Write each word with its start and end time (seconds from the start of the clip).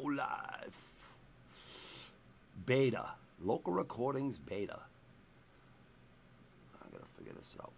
Psycho 0.00 0.14
Life. 0.14 1.04
Beta. 2.66 3.10
Local 3.42 3.72
recordings 3.72 4.38
beta. 4.38 4.78
I 6.74 6.86
gotta 6.92 7.06
figure 7.16 7.32
this 7.34 7.56
out. 7.60 7.72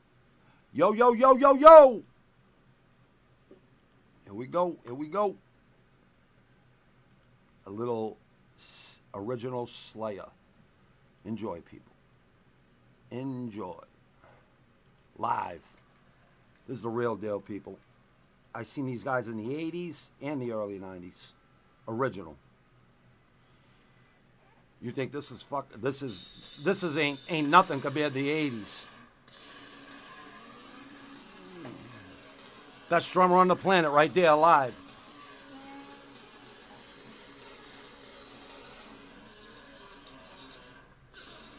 Yo, 0.72 0.92
yo, 0.92 1.12
yo, 1.12 1.36
yo, 1.36 1.54
yo! 1.54 2.02
Here 4.24 4.34
we 4.34 4.46
go. 4.46 4.76
Here 4.84 4.94
we 4.94 5.06
go. 5.06 5.36
A 7.66 7.70
little 7.70 8.16
original 9.14 9.66
Slayer. 9.66 10.26
Enjoy, 11.24 11.60
people. 11.60 11.92
Enjoy. 13.10 13.84
Live. 15.18 15.62
This 16.66 16.78
is 16.78 16.82
the 16.82 16.88
real 16.88 17.14
deal, 17.14 17.40
people. 17.40 17.78
I 18.54 18.64
seen 18.64 18.86
these 18.86 19.04
guys 19.04 19.28
in 19.28 19.36
the 19.36 19.54
80s 19.54 20.08
and 20.20 20.42
the 20.42 20.52
early 20.52 20.78
90s. 20.78 21.32
Original. 21.88 22.36
You 24.80 24.90
think 24.90 25.12
this 25.12 25.30
is 25.30 25.42
fuck 25.42 25.68
this 25.80 26.02
is 26.02 26.60
this 26.64 26.82
is 26.82 26.98
ain't 26.98 27.20
ain't 27.28 27.48
nothing 27.48 27.80
compared 27.80 28.12
to 28.12 28.18
the 28.18 28.28
80s. 28.28 28.86
Best 32.88 33.12
drummer 33.12 33.36
on 33.36 33.48
the 33.48 33.56
planet 33.56 33.90
right 33.90 34.12
there 34.12 34.30
alive. 34.30 34.74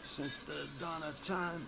Since 0.06 0.38
the 0.46 0.68
dawn 0.78 1.02
of 1.02 1.24
time. 1.24 1.66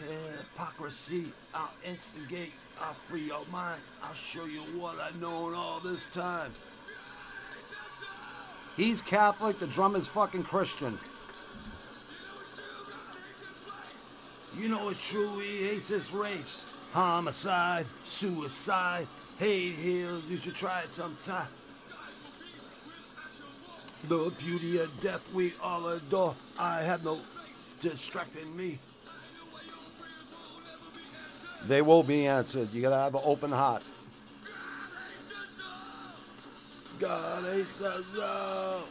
Hypocrisy, 0.00 1.32
I'll 1.54 1.70
instigate, 1.84 2.52
I'll 2.80 2.94
free 2.94 3.26
your 3.26 3.44
mind, 3.52 3.80
I'll 4.02 4.14
show 4.14 4.44
you 4.44 4.60
what 4.78 4.98
I've 4.98 5.20
known 5.20 5.54
all 5.54 5.80
this 5.80 6.08
time. 6.08 6.52
He's 8.76 9.02
Catholic, 9.02 9.58
the 9.58 9.66
drummer's 9.66 10.08
fucking 10.08 10.44
Christian. 10.44 10.98
You 14.58 14.68
know 14.68 14.88
it's 14.88 15.08
true, 15.08 15.38
he 15.38 15.68
hates 15.68 15.88
this 15.88 16.12
race. 16.12 16.66
Homicide, 16.92 17.86
suicide, 18.04 19.06
hate 19.38 19.74
heals, 19.74 20.26
you 20.26 20.36
should 20.36 20.54
try 20.54 20.80
it 20.80 20.90
sometime. 20.90 21.48
The 24.08 24.32
beauty 24.38 24.78
of 24.80 25.00
death 25.00 25.32
we 25.34 25.52
all 25.62 25.86
adore. 25.88 26.34
I 26.58 26.80
have 26.80 27.04
no 27.04 27.20
distracting 27.80 28.56
me. 28.56 28.78
They 31.66 31.82
will 31.82 32.02
be 32.02 32.26
answered. 32.26 32.72
You 32.72 32.82
gotta 32.82 32.96
have 32.96 33.14
an 33.14 33.22
open 33.24 33.50
heart. 33.50 33.82
God 36.98 37.44
hates 37.44 37.80
us 37.80 38.04
all. 38.22 38.82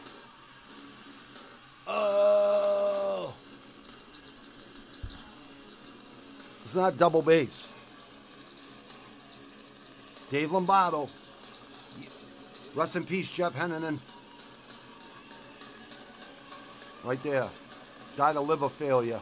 Oh. 1.86 3.34
It's 6.64 6.74
not 6.74 6.96
double 6.96 7.22
bass. 7.22 7.72
Dave 10.30 10.52
Lombardo. 10.52 11.08
Rest 12.74 12.94
in 12.94 13.04
peace, 13.04 13.30
Jeff 13.30 13.54
Hanneman. 13.54 13.98
Right 17.04 17.22
there. 17.22 17.48
Died 18.16 18.36
of 18.36 18.46
liver 18.46 18.68
failure. 18.68 19.20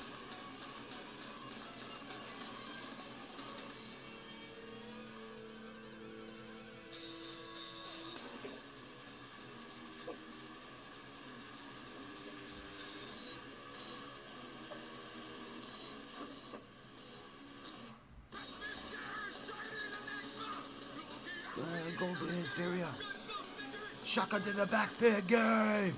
Shotgun 24.09 24.41
to 24.41 24.53
the 24.53 24.65
back 24.65 24.89
fair 24.89 25.21
game. 25.21 25.95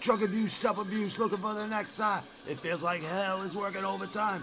Drug 0.00 0.22
abuse, 0.22 0.54
self 0.54 0.78
abuse, 0.78 1.18
looking 1.18 1.36
for 1.36 1.52
the 1.52 1.66
next 1.66 1.90
side. 1.90 2.22
It 2.48 2.58
feels 2.60 2.82
like 2.82 3.02
hell 3.02 3.42
is 3.42 3.54
working 3.54 3.84
overtime. 3.84 4.42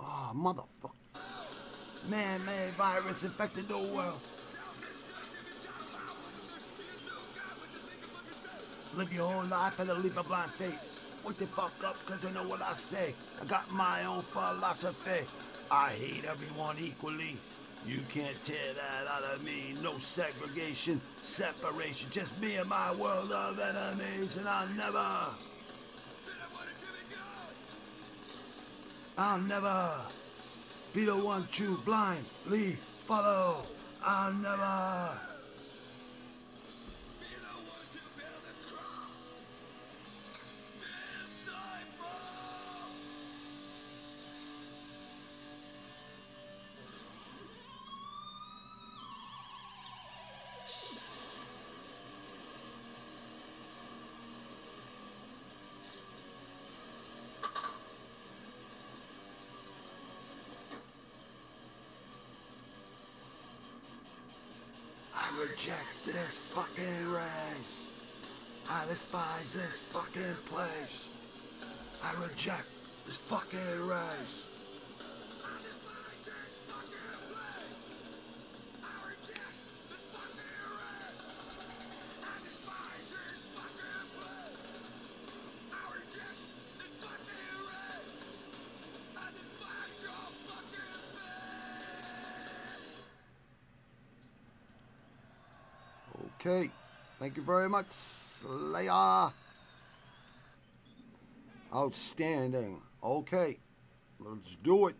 Ah, 0.00 0.32
oh, 0.32 0.34
motherfucker. 0.34 0.90
Man 2.08 2.42
made 2.46 2.70
virus 2.78 3.24
infected 3.24 3.68
the 3.68 3.76
world. 3.76 4.20
Live 8.96 9.12
your 9.12 9.28
whole 9.28 9.44
life 9.46 9.80
at 9.80 9.88
a 9.88 9.94
leap 9.94 10.16
of 10.16 10.28
blind 10.28 10.52
faith. 10.52 10.78
Wake 11.26 11.38
the 11.38 11.46
fuck 11.48 11.72
up, 11.84 11.96
cause 12.06 12.24
I 12.24 12.30
know 12.30 12.46
what 12.46 12.62
I 12.62 12.74
say. 12.74 13.12
I 13.42 13.44
got 13.44 13.68
my 13.72 14.04
own 14.04 14.22
philosophy. 14.22 15.26
I 15.68 15.90
hate 15.90 16.24
everyone 16.24 16.76
equally. 16.78 17.36
You 17.84 17.98
can't 18.12 18.40
tear 18.44 18.72
that 18.74 19.08
out 19.10 19.22
of 19.34 19.42
me. 19.42 19.74
No 19.82 19.98
segregation, 19.98 21.00
separation. 21.22 22.08
Just 22.12 22.40
me 22.40 22.54
and 22.54 22.68
my 22.68 22.94
world 22.94 23.32
of 23.32 23.58
enemies, 23.58 24.36
and 24.36 24.48
I'll 24.48 24.68
never. 24.68 25.06
I'll 29.18 29.38
never 29.38 29.90
be 30.94 31.04
the 31.04 31.16
one 31.16 31.48
to 31.52 31.76
blindly 31.78 32.78
follow. 33.06 33.66
I'll 34.04 34.32
never. 34.32 35.33
Reject 65.50 66.06
this 66.06 66.38
fucking 66.54 67.10
race. 67.10 67.86
I 68.70 68.86
despise 68.88 69.54
this 69.54 69.84
fucking 69.92 70.36
place. 70.46 71.10
I 72.02 72.12
reject 72.22 72.66
this 73.06 73.18
fucking 73.18 73.86
race. 73.86 74.46
Okay. 96.46 96.70
Thank 97.18 97.38
you 97.38 97.42
very 97.42 97.70
much, 97.70 97.88
Slayer. 97.88 99.32
Outstanding. 101.74 102.82
Okay. 103.02 103.58
Let's 104.18 104.56
do 104.62 104.88
it. 104.88 104.96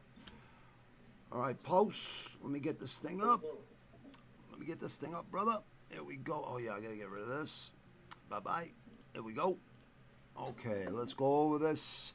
All 1.30 1.42
right, 1.42 1.62
post. 1.62 2.30
Let 2.42 2.50
me 2.50 2.60
get 2.60 2.80
this 2.80 2.94
thing 2.94 3.20
up. 3.22 3.42
Let 4.50 4.58
me 4.58 4.64
get 4.64 4.80
this 4.80 4.96
thing 4.96 5.14
up, 5.14 5.30
brother. 5.30 5.58
Here 5.90 6.02
we 6.02 6.16
go. 6.16 6.46
Oh, 6.48 6.56
yeah, 6.56 6.76
I 6.76 6.80
got 6.80 6.88
to 6.88 6.96
get 6.96 7.10
rid 7.10 7.24
of 7.24 7.28
this. 7.28 7.72
Bye 8.30 8.40
bye. 8.40 8.70
Here 9.12 9.22
we 9.22 9.34
go. 9.34 9.58
Okay, 10.40 10.86
let's 10.90 11.12
go 11.12 11.40
over 11.40 11.58
this. 11.58 12.14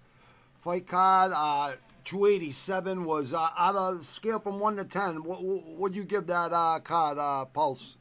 Fight 0.55 0.87
card, 0.87 1.33
uh, 1.35 1.75
287 2.03 3.05
was 3.05 3.35
uh, 3.35 3.49
out 3.55 3.75
of 3.75 4.03
scale 4.03 4.39
from 4.39 4.59
1 4.59 4.77
to 4.77 4.85
10. 4.85 5.23
What 5.23 5.43
would 5.43 5.95
you 5.95 6.03
give 6.03 6.25
that 6.27 6.51
uh, 6.51 6.79
card, 6.79 7.19
uh, 7.19 7.45
Pulse? 7.45 7.98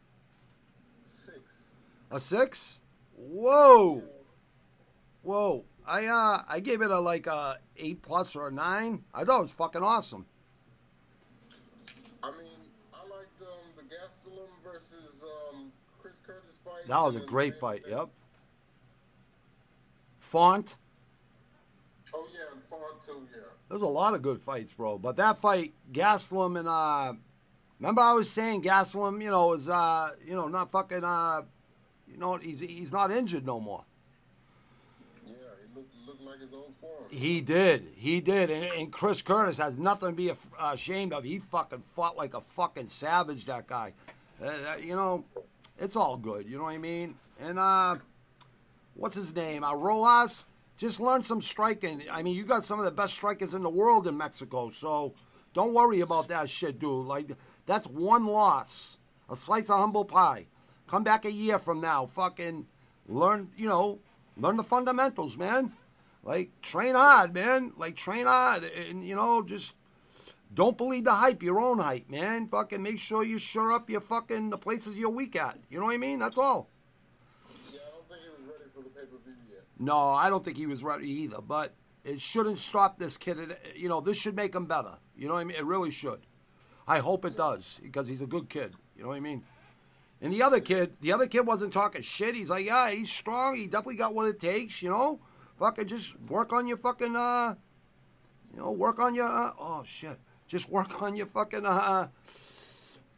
A 2.10 2.18
six? 2.18 2.80
Whoa, 3.16 4.02
whoa! 5.22 5.64
I 5.86 6.06
uh 6.06 6.42
I 6.48 6.60
gave 6.60 6.80
it 6.80 6.90
a 6.90 6.98
like 6.98 7.26
a 7.26 7.58
eight 7.76 8.00
plus 8.02 8.34
or 8.34 8.48
a 8.48 8.52
nine. 8.52 9.04
I 9.12 9.24
thought 9.24 9.38
it 9.38 9.42
was 9.42 9.50
fucking 9.50 9.82
awesome. 9.82 10.26
I 12.22 12.30
mean, 12.30 12.46
I 12.94 12.98
liked 13.02 13.40
um, 13.42 13.48
the 13.76 13.82
Gastelum 13.82 14.48
versus 14.64 15.22
um, 15.52 15.70
Chris 16.00 16.14
Curtis 16.26 16.60
fight. 16.64 16.88
That 16.88 17.00
was 17.00 17.16
a 17.16 17.20
great 17.20 17.58
fight. 17.60 17.84
Yep. 17.88 18.08
Font. 20.18 20.76
Oh 22.14 22.26
yeah, 22.32 22.54
and 22.54 22.62
Font 22.70 23.02
too. 23.06 23.28
Yeah. 23.34 23.42
There's 23.68 23.82
a 23.82 23.86
lot 23.86 24.14
of 24.14 24.22
good 24.22 24.40
fights, 24.40 24.72
bro. 24.72 24.98
But 24.98 25.16
that 25.16 25.40
fight, 25.40 25.74
Gastelum 25.92 26.58
and 26.58 26.68
uh, 26.68 27.12
remember 27.78 28.00
I 28.00 28.12
was 28.14 28.30
saying 28.30 28.62
Gastelum, 28.62 29.22
you 29.22 29.30
know, 29.30 29.52
is 29.52 29.68
uh, 29.68 30.10
you 30.24 30.34
know, 30.34 30.48
not 30.48 30.70
fucking 30.70 31.04
uh, 31.04 31.42
know, 32.18 32.36
he's 32.36 32.60
he's 32.60 32.92
not 32.92 33.10
injured 33.10 33.46
no 33.46 33.60
more. 33.60 33.84
Yeah, 35.26 35.34
he 35.34 35.74
looked 35.74 35.94
looked 36.06 36.22
like 36.22 36.40
his 36.40 36.52
old 36.52 36.74
form. 36.80 37.04
He 37.10 37.40
did, 37.40 37.88
he 37.94 38.20
did, 38.20 38.50
and, 38.50 38.64
and 38.64 38.92
Chris 38.92 39.22
Curtis 39.22 39.58
has 39.58 39.76
nothing 39.76 40.10
to 40.10 40.14
be 40.14 40.32
ashamed 40.60 41.12
of. 41.12 41.24
He 41.24 41.38
fucking 41.38 41.82
fought 41.94 42.16
like 42.16 42.34
a 42.34 42.40
fucking 42.40 42.86
savage. 42.86 43.46
That 43.46 43.66
guy, 43.66 43.92
uh, 44.42 44.50
you 44.82 44.96
know, 44.96 45.24
it's 45.78 45.96
all 45.96 46.16
good. 46.16 46.48
You 46.48 46.58
know 46.58 46.64
what 46.64 46.74
I 46.74 46.78
mean? 46.78 47.14
And 47.40 47.58
uh, 47.58 47.96
what's 48.94 49.16
his 49.16 49.34
name? 49.34 49.64
Uh, 49.64 49.74
Rosas. 49.74 50.46
Just 50.76 51.00
learn 51.00 51.24
some 51.24 51.42
striking. 51.42 52.04
I 52.08 52.22
mean, 52.22 52.36
you 52.36 52.44
got 52.44 52.62
some 52.62 52.78
of 52.78 52.84
the 52.84 52.92
best 52.92 53.14
strikers 53.14 53.52
in 53.52 53.64
the 53.64 53.70
world 53.70 54.06
in 54.06 54.16
Mexico, 54.16 54.70
so 54.70 55.12
don't 55.52 55.74
worry 55.74 56.00
about 56.00 56.28
that 56.28 56.48
shit, 56.48 56.78
dude. 56.78 57.06
Like 57.06 57.32
that's 57.66 57.88
one 57.88 58.26
loss, 58.26 58.98
a 59.28 59.34
slice 59.34 59.70
of 59.70 59.80
humble 59.80 60.04
pie. 60.04 60.46
Come 60.88 61.04
back 61.04 61.24
a 61.24 61.32
year 61.32 61.58
from 61.58 61.80
now, 61.80 62.06
fucking 62.06 62.66
learn. 63.06 63.50
You 63.56 63.68
know, 63.68 63.98
learn 64.36 64.56
the 64.56 64.64
fundamentals, 64.64 65.36
man. 65.36 65.72
Like 66.24 66.50
train 66.62 66.94
hard, 66.94 67.34
man. 67.34 67.72
Like 67.76 67.94
train 67.96 68.26
hard, 68.26 68.64
and 68.64 69.06
you 69.06 69.14
know, 69.14 69.42
just 69.42 69.74
don't 70.54 70.76
believe 70.76 71.04
the 71.04 71.14
hype. 71.14 71.42
Your 71.42 71.60
own 71.60 71.78
hype, 71.78 72.08
man. 72.08 72.48
Fucking 72.48 72.82
make 72.82 72.98
sure 72.98 73.22
you 73.22 73.38
sure 73.38 73.72
up 73.72 73.90
your 73.90 74.00
fucking 74.00 74.50
the 74.50 74.58
places 74.58 74.96
you're 74.96 75.10
weak 75.10 75.36
at. 75.36 75.58
You 75.70 75.78
know 75.78 75.86
what 75.86 75.94
I 75.94 75.98
mean? 75.98 76.18
That's 76.18 76.38
all. 76.38 76.68
Yeah, 77.72 77.80
I 77.86 77.90
don't 77.90 78.08
think 78.08 78.22
he 78.22 78.30
was 78.30 78.48
ready 78.48 78.70
for 78.74 78.82
the 78.82 78.88
pay 78.88 79.06
per 79.06 79.18
view 79.24 79.34
yet. 79.48 79.64
No, 79.78 79.96
I 79.96 80.30
don't 80.30 80.44
think 80.44 80.56
he 80.56 80.66
was 80.66 80.82
ready 80.82 81.10
either. 81.10 81.40
But 81.40 81.74
it 82.04 82.20
shouldn't 82.20 82.58
stop 82.58 82.98
this 82.98 83.16
kid. 83.16 83.56
You 83.76 83.88
know, 83.88 84.00
this 84.00 84.16
should 84.16 84.34
make 84.34 84.54
him 84.54 84.64
better. 84.64 84.94
You 85.16 85.28
know 85.28 85.34
what 85.34 85.40
I 85.40 85.44
mean? 85.44 85.56
It 85.58 85.66
really 85.66 85.90
should. 85.90 86.20
I 86.86 87.00
hope 87.00 87.26
it 87.26 87.36
does 87.36 87.78
because 87.82 88.08
he's 88.08 88.22
a 88.22 88.26
good 88.26 88.48
kid. 88.48 88.72
You 88.96 89.02
know 89.02 89.10
what 89.10 89.16
I 89.16 89.20
mean? 89.20 89.44
And 90.20 90.32
the 90.32 90.42
other 90.42 90.60
kid, 90.60 90.96
the 91.00 91.12
other 91.12 91.26
kid 91.26 91.46
wasn't 91.46 91.72
talking 91.72 92.02
shit. 92.02 92.34
He's 92.34 92.50
like, 92.50 92.66
yeah, 92.66 92.90
he's 92.90 93.10
strong. 93.10 93.56
He 93.56 93.66
definitely 93.66 93.96
got 93.96 94.14
what 94.14 94.26
it 94.26 94.40
takes. 94.40 94.82
You 94.82 94.90
know, 94.90 95.20
fucking 95.58 95.86
just 95.86 96.20
work 96.22 96.52
on 96.52 96.66
your 96.66 96.76
fucking, 96.76 97.14
uh, 97.14 97.54
you 98.52 98.60
know, 98.60 98.72
work 98.72 98.98
on 98.98 99.14
your. 99.14 99.28
Uh, 99.28 99.50
oh 99.58 99.82
shit, 99.86 100.18
just 100.48 100.68
work 100.68 101.02
on 101.02 101.16
your 101.16 101.26
fucking. 101.26 101.64
Uh, 101.64 102.08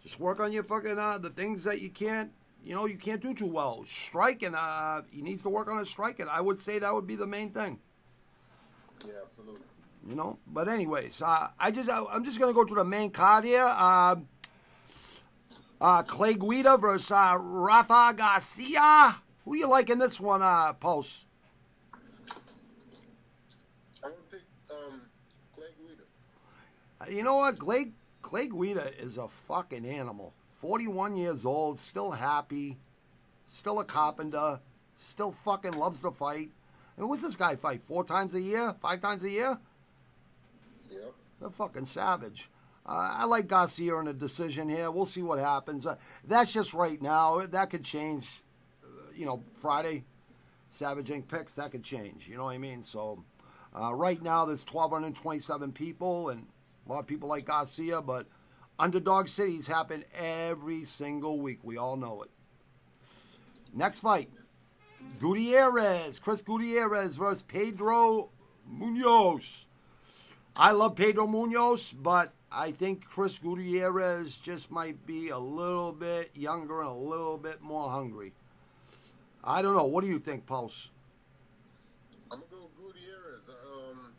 just 0.02 0.20
work 0.20 0.40
on 0.40 0.52
your 0.52 0.62
fucking 0.62 0.98
uh, 0.98 1.18
the 1.18 1.30
things 1.30 1.64
that 1.64 1.80
you 1.80 1.90
can't 1.90 2.32
you 2.64 2.74
know 2.74 2.86
you 2.86 2.96
can't 2.96 3.20
do 3.20 3.34
too 3.34 3.46
well. 3.46 3.84
Striking, 3.86 4.54
uh, 4.54 5.02
he 5.10 5.22
needs 5.22 5.42
to 5.42 5.48
work 5.48 5.68
on 5.68 5.78
his 5.78 5.88
striking. 5.88 6.26
I 6.28 6.40
would 6.40 6.60
say 6.60 6.78
that 6.78 6.94
would 6.94 7.06
be 7.06 7.16
the 7.16 7.26
main 7.26 7.50
thing. 7.50 7.78
Yeah, 9.04 9.14
absolutely. 9.24 9.60
You 10.06 10.14
know, 10.14 10.38
but 10.46 10.68
anyways, 10.68 11.22
uh, 11.22 11.48
I 11.58 11.70
just 11.70 11.88
I, 11.88 12.04
I'm 12.10 12.24
just 12.24 12.38
gonna 12.38 12.52
go 12.52 12.64
to 12.64 12.74
the 12.74 12.84
main 12.84 13.10
card 13.10 13.44
here. 13.44 13.64
Uh, 13.66 14.16
uh, 15.80 16.02
Clay 16.02 16.34
Guida 16.34 16.76
versus 16.76 17.10
uh, 17.10 17.36
Rafa 17.40 18.14
Garcia. 18.16 19.16
Who 19.44 19.54
do 19.54 19.58
you 19.58 19.68
like 19.68 19.90
in 19.90 19.98
this 19.98 20.20
one, 20.20 20.42
uh, 20.42 20.72
Post? 20.74 21.26
I'm 24.04 24.10
gonna 24.10 24.14
pick 24.30 24.42
um, 24.70 25.00
Clay 25.56 25.68
Guida. 25.78 26.02
Uh, 27.00 27.06
You 27.10 27.24
know 27.24 27.36
what? 27.36 27.58
Clay, 27.58 27.88
Clay 28.22 28.46
Guida 28.48 28.92
is 28.98 29.16
a 29.18 29.28
fucking 29.28 29.86
animal. 29.86 30.34
41 30.60 31.16
years 31.16 31.46
old, 31.46 31.78
still 31.78 32.10
happy, 32.10 32.76
still 33.46 33.80
a 33.80 33.84
carpenter, 33.84 34.60
still 34.98 35.32
fucking 35.32 35.72
loves 35.72 36.02
to 36.02 36.10
fight. 36.10 36.50
And 36.98 37.08
what's 37.08 37.22
this 37.22 37.36
guy 37.36 37.56
fight? 37.56 37.82
Four 37.82 38.04
times 38.04 38.34
a 38.34 38.40
year? 38.40 38.74
Five 38.82 39.00
times 39.00 39.24
a 39.24 39.30
year? 39.30 39.58
Yep. 40.90 41.14
They're 41.40 41.50
fucking 41.50 41.86
savage. 41.86 42.50
Uh, 42.90 43.18
I 43.18 43.24
like 43.26 43.46
Garcia 43.46 43.96
in 43.98 44.08
a 44.08 44.12
decision 44.12 44.68
here. 44.68 44.90
We'll 44.90 45.06
see 45.06 45.22
what 45.22 45.38
happens. 45.38 45.86
Uh, 45.86 45.94
that's 46.24 46.52
just 46.52 46.74
right 46.74 47.00
now. 47.00 47.38
That 47.38 47.70
could 47.70 47.84
change. 47.84 48.42
Uh, 48.82 49.12
you 49.14 49.24
know, 49.24 49.42
Friday, 49.54 50.02
Savage 50.70 51.06
Inc. 51.06 51.28
picks. 51.28 51.54
That 51.54 51.70
could 51.70 51.84
change. 51.84 52.26
You 52.28 52.36
know 52.36 52.46
what 52.46 52.54
I 52.54 52.58
mean? 52.58 52.82
So, 52.82 53.22
uh, 53.80 53.94
right 53.94 54.20
now 54.20 54.44
there's 54.44 54.64
1,227 54.64 55.70
people, 55.70 56.30
and 56.30 56.48
a 56.84 56.90
lot 56.90 56.98
of 56.98 57.06
people 57.06 57.28
like 57.28 57.44
Garcia. 57.44 58.02
But 58.02 58.26
underdog 58.76 59.28
cities 59.28 59.68
happen 59.68 60.04
every 60.12 60.84
single 60.84 61.38
week. 61.38 61.60
We 61.62 61.76
all 61.76 61.96
know 61.96 62.22
it. 62.22 62.30
Next 63.72 64.00
fight, 64.00 64.30
Gutierrez, 65.20 66.18
Chris 66.18 66.42
Gutierrez 66.42 67.16
versus 67.16 67.42
Pedro 67.42 68.30
Munoz. 68.66 69.66
I 70.56 70.72
love 70.72 70.96
Pedro 70.96 71.28
Munoz, 71.28 71.92
but 71.92 72.32
I 72.52 72.72
think 72.72 73.06
Chris 73.06 73.38
Gutierrez 73.38 74.36
just 74.36 74.70
might 74.70 75.06
be 75.06 75.28
a 75.28 75.38
little 75.38 75.92
bit 75.92 76.30
younger 76.34 76.80
and 76.80 76.88
a 76.88 76.92
little 76.92 77.38
bit 77.38 77.62
more 77.62 77.88
hungry. 77.88 78.32
I 79.44 79.62
don't 79.62 79.76
know. 79.76 79.86
What 79.86 80.02
do 80.02 80.08
you 80.08 80.18
think, 80.18 80.46
Pulse? 80.46 80.90
I'm 82.30 82.40
gonna 82.40 82.50
go 82.50 82.70
Gutierrez. 82.76 83.48
Um, 83.48 84.12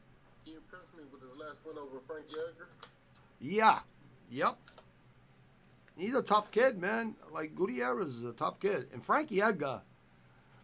he 0.45 0.53
impressed 0.53 0.95
me 0.95 1.03
with 1.11 1.21
his 1.21 1.37
last 1.37 1.59
win 1.65 1.77
over 1.77 1.99
Frankie 2.07 2.35
Edgar. 2.49 2.69
Yeah. 3.41 3.79
Yep. 4.31 4.57
He's 5.97 6.15
a 6.15 6.21
tough 6.21 6.51
kid, 6.51 6.79
man. 6.79 7.15
Like 7.31 7.53
Gutierrez 7.53 8.07
is 8.07 8.25
a 8.25 8.31
tough 8.31 8.59
kid. 8.59 8.87
And 8.93 9.03
Frankie 9.03 9.41
Edgar, 9.41 9.81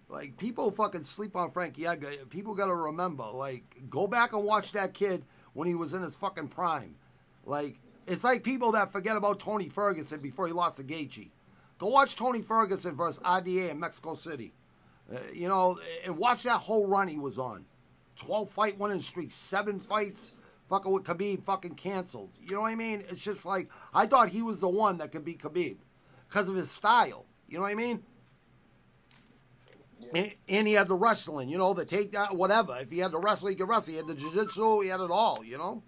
like 0.07 0.37
people 0.37 0.71
fucking 0.71 1.03
sleep 1.03 1.35
on 1.35 1.51
Frankie 1.51 1.85
Edgar. 1.85 2.11
People 2.29 2.55
gotta 2.55 2.73
remember, 2.73 3.25
like, 3.25 3.89
go 3.89 4.07
back 4.07 4.33
and 4.33 4.45
watch 4.45 4.71
that 4.71 4.93
kid 4.93 5.25
when 5.53 5.67
he 5.67 5.75
was 5.75 5.93
in 5.93 6.01
his 6.01 6.15
fucking 6.15 6.47
prime. 6.47 6.95
Like, 7.47 7.79
it's 8.05 8.23
like 8.23 8.44
people 8.44 8.73
that 8.73 8.91
forget 8.91 9.15
about 9.15 9.39
Tony 9.39 9.69
Ferguson 9.69 10.19
before 10.19 10.47
he 10.47 10.53
lost 10.53 10.77
to 10.77 10.83
Gaethje. 10.83 11.29
Go 11.79 11.88
watch 11.88 12.15
Tony 12.15 12.41
Ferguson 12.41 12.95
versus 12.95 13.23
RDA 13.23 13.71
in 13.71 13.79
Mexico 13.79 14.15
City. 14.15 14.53
Uh, 15.11 15.19
you 15.33 15.47
know, 15.47 15.79
and 16.03 16.17
watch 16.17 16.44
that 16.44 16.57
whole 16.57 16.88
run 16.88 17.07
he 17.07 17.17
was 17.17 17.39
on. 17.39 17.65
12 18.17 18.49
fight 18.49 18.77
winning 18.77 18.99
streak, 18.99 19.31
seven 19.31 19.79
fights 19.79 20.33
fucking 20.67 20.91
with 20.91 21.03
Khabib 21.03 21.44
fucking 21.44 21.75
canceled. 21.75 22.31
You 22.41 22.55
know 22.55 22.61
what 22.61 22.71
I 22.71 22.75
mean? 22.75 23.03
It's 23.09 23.23
just 23.23 23.45
like, 23.45 23.69
I 23.94 24.05
thought 24.07 24.29
he 24.29 24.41
was 24.41 24.59
the 24.59 24.67
one 24.67 24.97
that 24.97 25.11
could 25.11 25.23
beat 25.23 25.41
Khabib 25.41 25.77
because 26.27 26.49
of 26.49 26.55
his 26.55 26.69
style. 26.69 27.25
You 27.47 27.57
know 27.57 27.63
what 27.63 27.71
I 27.71 27.75
mean? 27.75 28.04
And, 30.13 30.33
and 30.49 30.68
he 30.68 30.73
had 30.73 30.87
the 30.87 30.95
wrestling, 30.95 31.47
you 31.47 31.57
know, 31.57 31.73
the 31.73 31.85
takedown, 31.85 32.33
whatever. 32.33 32.77
If 32.77 32.92
he 32.92 32.99
had 32.99 33.11
the 33.11 33.19
wrestling, 33.19 33.54
he 33.54 33.57
could 33.57 33.69
wrestle. 33.69 33.92
He 33.92 33.97
had 33.97 34.07
the 34.07 34.16
jiu-jitsu, 34.16 34.81
he 34.81 34.89
had 34.89 34.99
it 34.99 35.11
all, 35.11 35.44
you 35.44 35.57
know? 35.57 35.83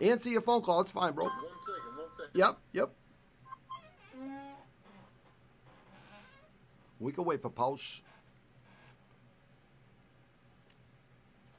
Answer 0.00 0.30
your 0.30 0.40
phone 0.40 0.62
call. 0.62 0.80
It's 0.80 0.90
fine, 0.90 1.12
bro. 1.12 1.26
One 1.26 1.34
second, 1.34 1.96
one 1.96 2.08
second. 2.16 2.38
Yep, 2.38 2.58
yep. 2.72 2.90
We 6.98 7.12
can 7.12 7.24
wait 7.24 7.40
for 7.40 7.50
Pulse. 7.50 8.02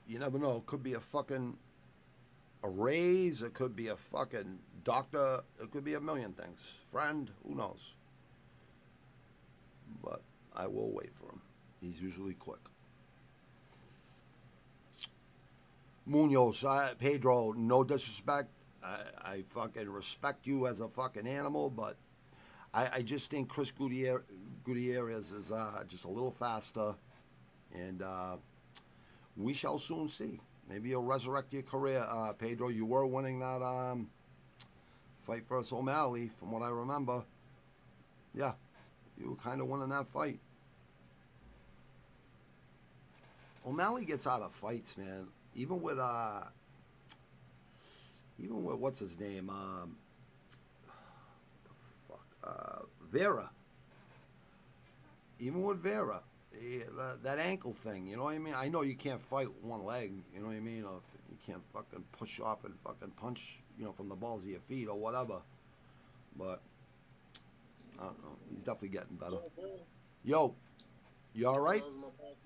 You 0.08 0.20
never 0.20 0.38
know. 0.38 0.58
It 0.58 0.66
could 0.66 0.84
be 0.84 0.94
a 0.94 1.00
fucking 1.00 1.58
a 2.64 2.70
raise. 2.70 3.42
It 3.42 3.54
could 3.54 3.76
be 3.76 3.88
a 3.88 3.96
fucking 3.96 4.60
doctor. 4.84 5.42
It 5.62 5.72
could 5.72 5.84
be 5.84 5.96
a 5.96 6.02
million 6.02 6.34
things. 6.34 6.74
Friend, 6.92 7.30
who 7.48 7.56
knows? 7.56 7.94
But 10.04 10.22
I 10.56 10.68
will 10.68 10.92
wait 10.92 11.12
for 11.16 11.26
him. 11.26 11.42
He's 11.82 12.02
usually 12.02 12.34
quick. 12.34 12.60
Munoz, 16.06 16.64
Pedro, 17.00 17.52
no 17.52 17.84
disrespect. 17.84 18.50
I, 18.84 18.98
I 19.24 19.44
fucking 19.50 19.90
respect 19.90 20.48
you 20.48 20.68
as 20.68 20.80
a 20.80 20.88
fucking 20.88 21.28
animal, 21.28 21.70
but 21.70 21.98
I, 22.74 22.90
I 22.96 23.02
just 23.02 23.30
think 23.30 23.50
Chris 23.50 23.72
Gutierrez, 23.72 24.24
Gutierrez 24.64 25.32
is 25.32 25.52
uh, 25.52 25.84
just 25.88 26.06
a 26.06 26.08
little 26.08 26.32
faster, 26.32 26.96
and 27.74 28.02
uh, 28.02 28.38
we 29.38 29.54
shall 29.54 29.78
soon 29.78 30.10
see. 30.10 30.40
Maybe 30.68 30.90
you'll 30.90 31.04
resurrect 31.04 31.54
your 31.54 31.64
career, 31.64 32.06
uh, 32.08 32.34
Pedro. 32.34 32.70
You 32.70 32.86
were 32.86 33.06
winning 33.06 33.40
that 33.40 33.62
um, 33.62 34.10
fight 35.26 35.44
versus 35.48 35.74
O'Malley, 35.74 36.30
from 36.40 36.52
what 36.52 36.62
I 36.62 36.70
remember. 36.70 37.24
Yeah, 38.34 38.54
you 39.20 39.32
were 39.32 39.36
kind 39.36 39.62
of 39.62 39.68
winning 39.68 39.90
that 39.90 40.08
fight. 40.08 40.40
O'Malley 43.68 44.06
gets 44.06 44.26
out 44.26 44.42
of 44.42 44.54
fights, 44.54 44.98
man. 44.98 45.28
Even 45.56 45.82
with 45.82 46.00
uh, 46.00 46.42
even 48.40 48.64
with 48.64 48.78
what's 48.78 49.00
his 49.00 49.20
name, 49.20 49.50
um, 49.50 49.96
the 51.64 51.72
fuck, 52.08 52.26
uh, 52.44 52.86
Vera. 53.12 53.50
Even 55.40 55.64
with 55.64 55.82
Vera, 55.82 56.22
eh, 56.56 56.84
that, 56.98 57.24
that 57.24 57.40
ankle 57.40 57.74
thing, 57.74 58.08
you 58.08 58.16
know 58.16 58.24
what 58.24 58.36
I 58.36 58.40
mean? 58.40 58.54
I 58.56 58.70
know 58.70 58.84
you 58.84 58.96
can't 58.96 59.22
fight 59.22 59.48
one 59.64 59.84
leg, 59.84 60.12
you 60.34 60.40
know 60.40 60.48
what 60.48 60.56
I 60.56 60.60
mean? 60.60 60.84
Or 60.84 61.02
you 61.30 61.38
can't 61.46 61.62
fucking 61.74 62.04
push 62.18 62.40
up 62.40 62.64
and 62.64 62.74
fucking 62.84 63.12
punch, 63.20 63.60
you 63.78 63.86
know, 63.86 63.92
from 63.92 64.08
the 64.08 64.16
balls 64.16 64.44
of 64.44 64.50
your 64.50 64.60
feet 64.62 64.88
or 64.88 64.98
whatever. 64.98 65.40
But 66.38 66.62
He's 68.50 68.64
definitely 68.64 68.90
getting 68.90 69.16
better. 69.16 69.34
Yo, 69.34 69.52
bro. 69.56 69.70
Yo, 70.24 70.56
you 71.34 71.48
all 71.48 71.60
right? 71.60 71.84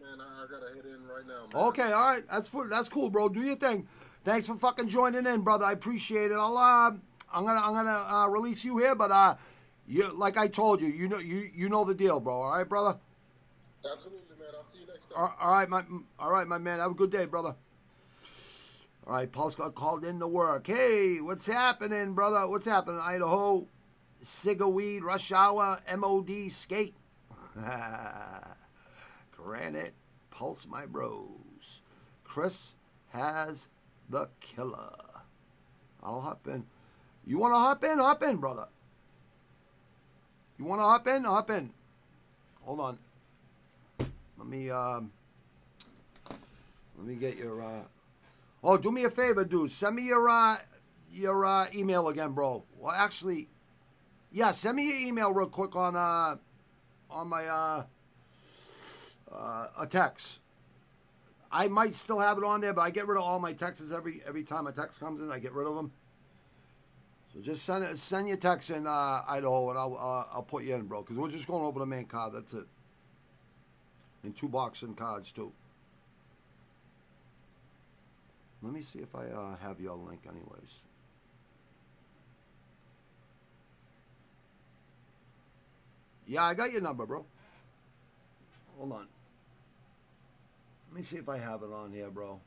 That 0.05 0.17
was 0.17 0.17
my 0.17 0.17
boss, 0.17 0.17
man. 0.17 0.21
I, 0.21 0.43
I 0.43 0.59
gotta 0.59 0.73
head 0.73 0.85
in 0.85 1.07
right 1.07 1.27
now, 1.27 1.47
man. 1.53 1.67
Okay, 1.69 1.91
all 1.91 2.11
right. 2.11 2.23
That's 2.29 2.47
fu- 2.47 2.67
that's 2.69 2.89
cool, 2.89 3.09
bro. 3.09 3.29
Do 3.29 3.41
your 3.41 3.55
thing. 3.55 3.87
Thanks 4.23 4.47
for 4.47 4.55
fucking 4.55 4.89
joining 4.89 5.25
in, 5.25 5.41
brother. 5.41 5.65
I 5.65 5.71
appreciate 5.73 6.31
it. 6.31 6.35
I'll 6.35 6.57
uh, 6.57 6.91
I'm 7.33 7.45
gonna 7.45 7.61
I'm 7.61 7.73
gonna 7.73 8.05
uh, 8.09 8.27
release 8.27 8.63
you 8.63 8.77
here, 8.77 8.95
but 8.95 9.11
uh, 9.11 9.35
you 9.87 10.07
like 10.15 10.37
I 10.37 10.47
told 10.47 10.81
you, 10.81 10.87
you 10.87 11.07
know 11.07 11.19
you 11.19 11.49
you 11.53 11.69
know 11.69 11.85
the 11.85 11.93
deal, 11.95 12.19
bro. 12.19 12.41
All 12.41 12.57
right, 12.57 12.67
brother. 12.67 12.97
Absolutely, 13.91 14.35
man. 14.39 14.47
I'll 14.55 14.65
see 14.71 14.79
you 14.79 14.87
next 14.87 15.11
time. 15.13 15.29
All 15.39 15.51
right, 15.51 15.69
my 15.69 15.83
all 16.19 16.31
right, 16.31 16.47
my 16.47 16.57
man. 16.57 16.79
Have 16.79 16.91
a 16.91 16.95
good 16.95 17.11
day, 17.11 17.25
brother. 17.25 17.55
All 19.07 19.13
right, 19.13 19.31
Paul's 19.31 19.53
got 19.53 19.75
called 19.75 20.03
in 20.03 20.19
to 20.19 20.27
work. 20.27 20.65
Hey, 20.65 21.21
what's 21.21 21.45
happening, 21.45 22.15
brother? 22.15 22.47
What's 22.47 22.65
happening, 22.65 22.99
Idaho? 22.99 23.67
Cigar 24.23 24.67
weed, 24.67 25.03
rush 25.03 25.31
hour, 25.31 25.79
MOD 25.95 26.51
skate. 26.51 26.95
Granite, 29.45 29.93
Pulse, 30.31 30.65
my 30.65 30.87
bros. 30.87 31.83
Chris 32.23 32.73
has 33.09 33.67
the 34.09 34.27
killer. 34.39 34.95
I'll 36.01 36.21
hop 36.21 36.47
in. 36.47 36.65
You 37.27 37.37
want 37.37 37.53
to 37.53 37.59
hop 37.59 37.83
in? 37.83 37.99
Hop 37.99 38.23
in, 38.23 38.37
brother. 38.37 38.65
You 40.57 40.65
want 40.65 40.81
to 40.81 40.85
hop 40.85 41.07
in? 41.07 41.25
Hop 41.25 41.51
in. 41.51 41.69
Hold 42.63 42.79
on. 42.79 42.97
Let 43.99 44.47
me 44.47 44.71
um. 44.71 45.11
Let 46.97 47.07
me 47.07 47.13
get 47.13 47.37
your. 47.37 47.61
Uh, 47.61 47.83
oh, 48.63 48.77
do 48.77 48.91
me 48.91 49.03
a 49.03 49.11
favor, 49.11 49.45
dude. 49.45 49.71
Send 49.71 49.95
me 49.95 50.07
your 50.07 50.27
uh, 50.27 50.57
your 51.13 51.45
uh, 51.45 51.67
email 51.75 52.07
again, 52.07 52.31
bro. 52.31 52.63
Well, 52.79 52.95
actually, 52.95 53.47
yeah. 54.31 54.49
Send 54.49 54.77
me 54.77 54.87
your 54.87 55.07
email 55.07 55.31
real 55.31 55.47
quick 55.47 55.75
on 55.75 55.95
uh, 55.95 56.37
on 57.11 57.27
my 57.27 57.45
uh, 57.45 57.83
uh, 59.31 59.67
a 59.77 59.85
text. 59.85 60.39
I 61.51 61.67
might 61.67 61.95
still 61.95 62.19
have 62.19 62.37
it 62.37 62.43
on 62.43 62.61
there, 62.61 62.73
but 62.73 62.81
I 62.81 62.89
get 62.89 63.07
rid 63.07 63.17
of 63.17 63.23
all 63.23 63.39
my 63.39 63.53
texts 63.53 63.91
every 63.91 64.21
every 64.27 64.43
time 64.43 64.67
a 64.67 64.71
text 64.71 64.99
comes 64.99 65.21
in. 65.21 65.31
I 65.31 65.39
get 65.39 65.53
rid 65.53 65.67
of 65.67 65.75
them. 65.75 65.91
So 67.33 67.41
just 67.41 67.63
send 67.63 67.83
it, 67.83 67.97
send 67.97 68.27
your 68.27 68.37
text 68.37 68.69
in 68.69 68.87
uh, 68.87 69.23
Idaho, 69.27 69.69
and 69.69 69.79
I'll 69.79 69.95
uh, 69.95 70.35
I'll 70.35 70.43
put 70.43 70.63
you 70.63 70.75
in, 70.75 70.83
bro. 70.83 71.01
Because 71.01 71.17
we're 71.17 71.29
just 71.29 71.47
going 71.47 71.63
over 71.63 71.79
the 71.79 71.85
main 71.85 72.05
card. 72.05 72.33
That's 72.33 72.53
it. 72.53 72.65
And 74.23 74.35
two 74.35 74.49
boxing 74.49 74.95
cards 74.95 75.31
too. 75.31 75.51
Let 78.61 78.73
me 78.73 78.81
see 78.81 78.99
if 78.99 79.15
I 79.15 79.25
uh, 79.27 79.57
have 79.57 79.79
your 79.79 79.95
link, 79.95 80.21
anyways. 80.27 80.79
Yeah, 86.25 86.43
I 86.43 86.53
got 86.55 86.71
your 86.71 86.81
number, 86.81 87.05
bro. 87.05 87.25
Hold 88.77 88.91
on. 88.93 89.07
Let 90.95 90.99
me 90.99 91.03
see 91.03 91.17
if 91.17 91.27
I 91.27 91.37
have 91.37 91.61
it 91.61 91.73
on 91.73 91.91
here, 91.91 92.09
bro. 92.09 92.39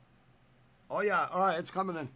Oh 0.91 1.03
yeah, 1.03 1.29
all 1.31 1.41
right, 1.41 1.59
it's 1.59 1.71
coming 1.71 1.97
in. 1.97 2.09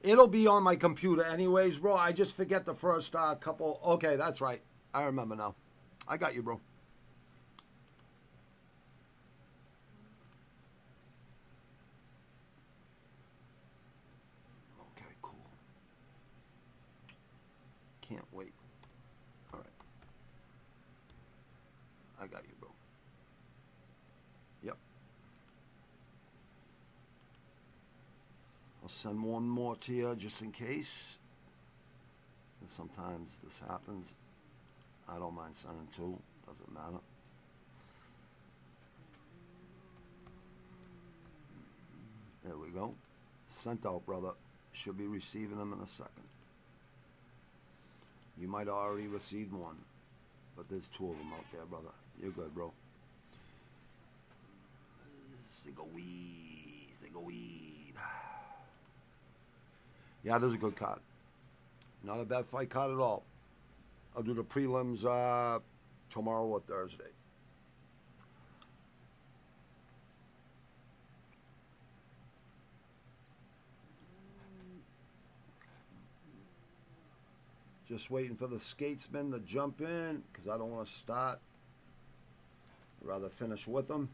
It'll 0.00 0.26
be 0.26 0.48
on 0.48 0.64
my 0.64 0.74
computer 0.74 1.22
anyways, 1.22 1.78
bro. 1.78 1.94
I 1.94 2.10
just 2.10 2.36
forget 2.36 2.66
the 2.66 2.74
first 2.74 3.14
uh, 3.14 3.36
couple. 3.36 3.80
Okay, 3.86 4.16
that's 4.16 4.40
right. 4.40 4.60
I 4.92 5.04
remember 5.04 5.36
now. 5.36 5.54
I 6.08 6.16
got 6.16 6.34
you, 6.34 6.42
bro. 6.42 6.60
Okay, 14.80 15.14
cool. 15.22 15.38
Can't 18.00 18.26
wait. 18.32 18.52
All 19.54 19.60
right. 19.60 19.70
I 22.20 22.26
got 22.26 22.42
you, 22.42 22.54
bro. 22.58 22.70
Yep. 24.64 24.76
I'll 28.86 28.90
send 29.06 29.22
one 29.22 29.48
more 29.48 29.76
to 29.76 29.92
you 29.92 30.16
just 30.16 30.42
in 30.42 30.50
case. 30.50 31.18
And 32.60 32.68
sometimes 32.68 33.38
this 33.44 33.60
happens. 33.68 34.12
I 35.08 35.16
don't 35.18 35.34
mind 35.34 35.54
sending 35.54 35.86
two. 35.94 36.18
Doesn't 36.44 36.74
matter. 36.74 37.02
There 42.44 42.56
we 42.56 42.70
go. 42.70 42.94
Sent 43.46 43.86
out, 43.86 44.04
brother. 44.06 44.30
Should 44.72 44.98
be 44.98 45.06
receiving 45.06 45.58
them 45.58 45.72
in 45.72 45.80
a 45.80 45.86
second. 45.86 46.24
You 48.40 48.48
might 48.48 48.68
already 48.68 49.06
received 49.06 49.52
one, 49.52 49.76
but 50.56 50.68
there's 50.68 50.88
two 50.88 51.10
of 51.10 51.16
them 51.16 51.32
out 51.32 51.44
there, 51.52 51.64
brother. 51.64 51.94
You're 52.20 52.32
good, 52.32 52.52
bro. 52.54 52.72
Cigar 55.64 55.86
weed, 55.94 56.88
cigar 57.00 57.22
weed. 57.22 57.65
Yeah, 60.26 60.38
there's 60.38 60.54
a 60.54 60.58
good 60.58 60.74
card. 60.74 60.98
Not 62.02 62.18
a 62.18 62.24
bad 62.24 62.46
fight 62.46 62.68
card 62.68 62.90
at 62.90 62.98
all. 62.98 63.22
I'll 64.16 64.24
do 64.24 64.34
the 64.34 64.42
prelims 64.42 65.04
uh, 65.04 65.60
tomorrow 66.10 66.44
or 66.46 66.58
Thursday. 66.58 67.04
Just 77.88 78.10
waiting 78.10 78.34
for 78.34 78.48
the 78.48 78.58
skatesmen 78.58 79.30
to 79.30 79.38
jump 79.38 79.80
in 79.80 80.24
because 80.32 80.48
I 80.48 80.58
don't 80.58 80.72
want 80.72 80.88
to 80.88 80.92
start. 80.92 81.38
I'd 83.00 83.06
rather 83.06 83.28
finish 83.28 83.68
with 83.68 83.86
them. 83.86 84.08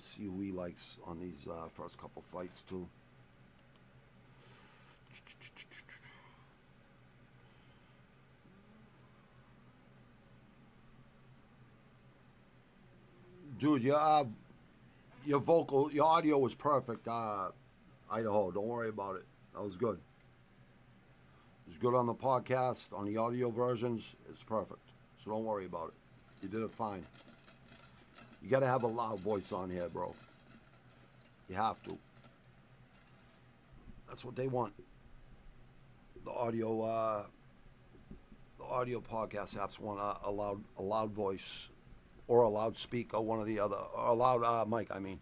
See 0.00 0.24
who 0.24 0.40
he 0.40 0.50
likes 0.50 0.96
on 1.06 1.20
these 1.20 1.46
uh, 1.46 1.68
first 1.74 1.98
couple 1.98 2.22
fights 2.22 2.62
too. 2.62 2.88
Dude, 13.58 13.82
your 13.82 13.96
uh, 13.96 14.24
your 15.26 15.38
vocal, 15.38 15.92
your 15.92 16.06
audio 16.06 16.38
was 16.38 16.54
perfect. 16.54 17.06
Uh, 17.06 17.50
Idaho, 18.10 18.50
don't 18.50 18.66
worry 18.66 18.88
about 18.88 19.16
it. 19.16 19.24
That 19.54 19.62
was 19.62 19.76
good. 19.76 19.98
It's 21.68 21.76
good 21.76 21.94
on 21.94 22.06
the 22.06 22.14
podcast, 22.14 22.96
on 22.98 23.04
the 23.04 23.18
audio 23.18 23.50
versions. 23.50 24.16
It's 24.30 24.42
perfect. 24.42 24.80
So 25.22 25.30
don't 25.30 25.44
worry 25.44 25.66
about 25.66 25.88
it. 25.88 25.94
You 26.42 26.48
did 26.48 26.62
it 26.62 26.72
fine. 26.72 27.04
You 28.42 28.48
got 28.48 28.60
to 28.60 28.66
have 28.66 28.82
a 28.82 28.86
loud 28.86 29.20
voice 29.20 29.52
on 29.52 29.70
here, 29.70 29.88
bro. 29.88 30.14
You 31.48 31.56
have 31.56 31.82
to. 31.84 31.96
That's 34.08 34.24
what 34.24 34.34
they 34.34 34.48
want. 34.48 34.72
The 36.24 36.32
audio, 36.32 36.82
uh, 36.82 37.24
the 38.58 38.64
audio 38.64 39.00
podcast 39.00 39.56
apps 39.56 39.78
want 39.78 40.00
a, 40.00 40.28
a 40.28 40.30
loud, 40.30 40.62
a 40.78 40.82
loud 40.82 41.10
voice, 41.10 41.68
or 42.28 42.42
a 42.42 42.48
loudspeaker, 42.48 43.20
one 43.20 43.38
or 43.38 43.44
the 43.44 43.60
other, 43.60 43.76
or 43.76 44.08
a 44.08 44.12
loud 44.14 44.42
uh, 44.42 44.64
mic. 44.64 44.88
I 44.90 44.98
mean, 44.98 45.20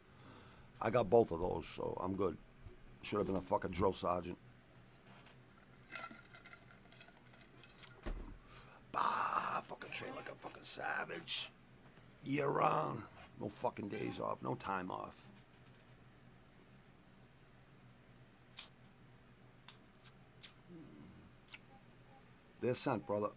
I 0.80 0.90
got 0.90 1.10
both 1.10 1.30
of 1.30 1.40
those, 1.40 1.66
so 1.66 1.96
I'm 2.00 2.14
good. 2.14 2.36
Should 3.02 3.18
have 3.18 3.26
been 3.26 3.36
a 3.36 3.40
fucking 3.40 3.70
drill 3.70 3.92
sergeant. 3.92 4.38
Bah, 8.92 9.60
fucking 9.62 9.90
train 9.92 10.12
like 10.16 10.30
a 10.30 10.34
fucking 10.34 10.64
savage. 10.64 11.50
Year 12.24 12.48
round. 12.48 13.02
No 13.40 13.48
fucking 13.48 13.88
days 13.88 14.18
off. 14.20 14.38
No 14.42 14.54
time 14.54 14.90
off. 14.90 15.28
They're 22.60 22.74
sent, 22.74 23.06
brother. 23.06 23.28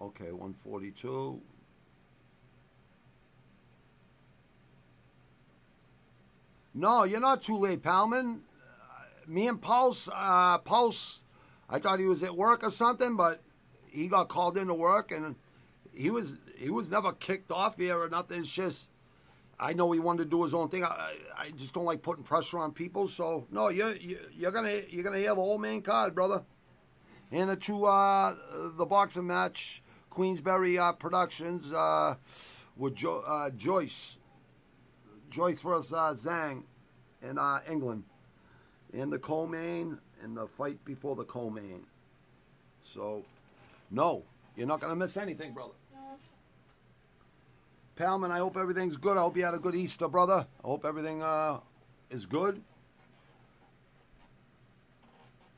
Okay, 0.00 0.32
142. 0.32 1.40
No, 6.74 7.04
you're 7.04 7.20
not 7.20 7.42
too 7.42 7.56
late, 7.56 7.82
Palman. 7.82 8.40
Uh, 8.40 9.02
me 9.26 9.46
and 9.46 9.62
Pulse, 9.62 10.08
uh, 10.12 10.58
Pulse, 10.58 11.20
I 11.70 11.78
thought 11.78 12.00
he 12.00 12.06
was 12.06 12.22
at 12.22 12.36
work 12.36 12.64
or 12.64 12.70
something, 12.70 13.16
but 13.16 13.40
he 13.94 14.08
got 14.08 14.28
called 14.28 14.58
into 14.58 14.74
work 14.74 15.12
and 15.12 15.36
he 15.92 16.10
was 16.10 16.38
he 16.56 16.70
was 16.70 16.90
never 16.90 17.12
kicked 17.12 17.50
off 17.50 17.76
here 17.76 17.98
or 17.98 18.08
nothing. 18.08 18.40
It's 18.40 18.50
just 18.50 18.88
I 19.58 19.72
know 19.72 19.92
he 19.92 20.00
wanted 20.00 20.24
to 20.24 20.30
do 20.30 20.42
his 20.42 20.52
own 20.52 20.68
thing. 20.68 20.84
I, 20.84 21.14
I 21.38 21.50
just 21.50 21.72
don't 21.72 21.84
like 21.84 22.02
putting 22.02 22.24
pressure 22.24 22.58
on 22.58 22.72
people. 22.72 23.06
So 23.08 23.46
no, 23.50 23.68
you're 23.68 23.94
you're 24.32 24.50
gonna 24.50 24.80
you're 24.88 25.04
gonna 25.04 25.18
hear 25.18 25.28
the 25.28 25.36
whole 25.36 25.58
main 25.58 25.82
card, 25.82 26.14
brother, 26.14 26.42
and 27.30 27.48
the 27.48 27.56
two 27.56 27.84
uh, 27.84 28.34
the 28.76 28.86
boxing 28.86 29.26
match, 29.26 29.82
Queensberry 30.10 30.78
uh, 30.78 30.92
Productions 30.92 31.72
uh, 31.72 32.16
with 32.76 32.96
jo- 32.96 33.22
uh, 33.26 33.50
Joyce, 33.50 34.18
Joyce 35.30 35.60
versus 35.60 35.92
uh, 35.92 36.14
Zhang, 36.14 36.64
in 37.22 37.38
uh, 37.38 37.60
England, 37.70 38.04
in 38.92 39.10
the 39.10 39.18
co-main, 39.18 39.98
and 40.22 40.36
the 40.36 40.48
fight 40.48 40.84
before 40.84 41.14
the 41.14 41.24
co-main. 41.24 41.86
So, 42.82 43.24
no, 43.94 44.24
you're 44.56 44.66
not 44.66 44.80
gonna 44.80 44.96
miss 44.96 45.16
anything, 45.16 45.54
brother. 45.54 45.74
Palman, 47.96 48.32
I 48.32 48.38
hope 48.38 48.56
everything's 48.56 48.96
good. 48.96 49.16
I 49.16 49.20
hope 49.20 49.36
you 49.36 49.44
had 49.44 49.54
a 49.54 49.58
good 49.58 49.76
Easter, 49.76 50.08
brother. 50.08 50.46
I 50.64 50.66
hope 50.66 50.84
everything 50.84 51.22
uh, 51.22 51.60
is 52.10 52.26
good. 52.26 52.60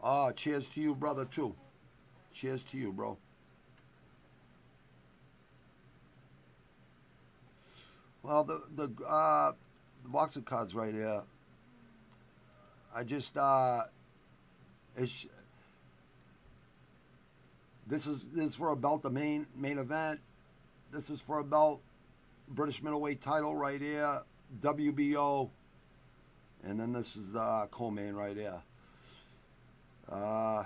Ah, 0.02 0.32
cheers 0.32 0.68
to 0.70 0.80
you, 0.82 0.94
brother, 0.94 1.24
too. 1.24 1.54
Cheers 2.34 2.62
to 2.64 2.78
you, 2.78 2.92
bro. 2.92 3.16
Well, 8.22 8.44
the 8.44 8.62
the 8.74 9.04
uh, 9.04 9.52
the 10.02 10.08
box 10.10 10.36
of 10.36 10.44
cards 10.44 10.74
right 10.74 10.92
here. 10.92 11.22
I 12.94 13.04
just 13.04 13.36
uh, 13.36 13.84
it's 14.96 15.26
this 17.86 18.06
is 18.06 18.28
this 18.28 18.46
is 18.46 18.54
for 18.54 18.70
a 18.70 18.76
belt, 18.76 19.02
the 19.02 19.10
main 19.10 19.46
main 19.54 19.78
event. 19.78 20.20
This 20.92 21.10
is 21.10 21.20
for 21.20 21.38
a 21.38 21.44
belt, 21.44 21.82
British 22.48 22.82
middleweight 22.82 23.20
title 23.20 23.54
right 23.54 23.80
here, 23.80 24.22
WBO, 24.60 25.50
and 26.64 26.80
then 26.80 26.92
this 26.92 27.16
is 27.16 27.32
the 27.32 27.68
co-main 27.70 28.14
right 28.14 28.36
here. 28.36 28.62
Uh, 30.10 30.64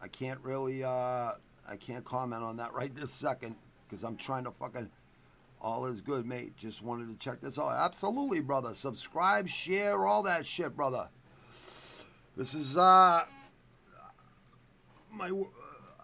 I 0.00 0.08
can't 0.10 0.40
really 0.42 0.84
uh, 0.84 1.32
I 1.68 1.76
can't 1.78 2.04
comment 2.04 2.42
on 2.42 2.56
that 2.58 2.72
right 2.74 2.94
this 2.94 3.12
second 3.12 3.56
because 3.88 4.04
I'm 4.04 4.16
trying 4.16 4.44
to 4.44 4.52
fucking. 4.52 4.90
All 5.60 5.86
is 5.86 6.00
good, 6.00 6.24
mate. 6.24 6.56
Just 6.56 6.82
wanted 6.82 7.08
to 7.08 7.16
check 7.18 7.40
this 7.40 7.58
out. 7.58 7.72
Absolutely, 7.72 8.38
brother. 8.38 8.74
Subscribe, 8.74 9.48
share, 9.48 10.06
all 10.06 10.22
that 10.22 10.46
shit, 10.46 10.76
brother. 10.76 11.08
This 12.36 12.54
is 12.54 12.76
uh 12.76 13.24
my 15.10 15.30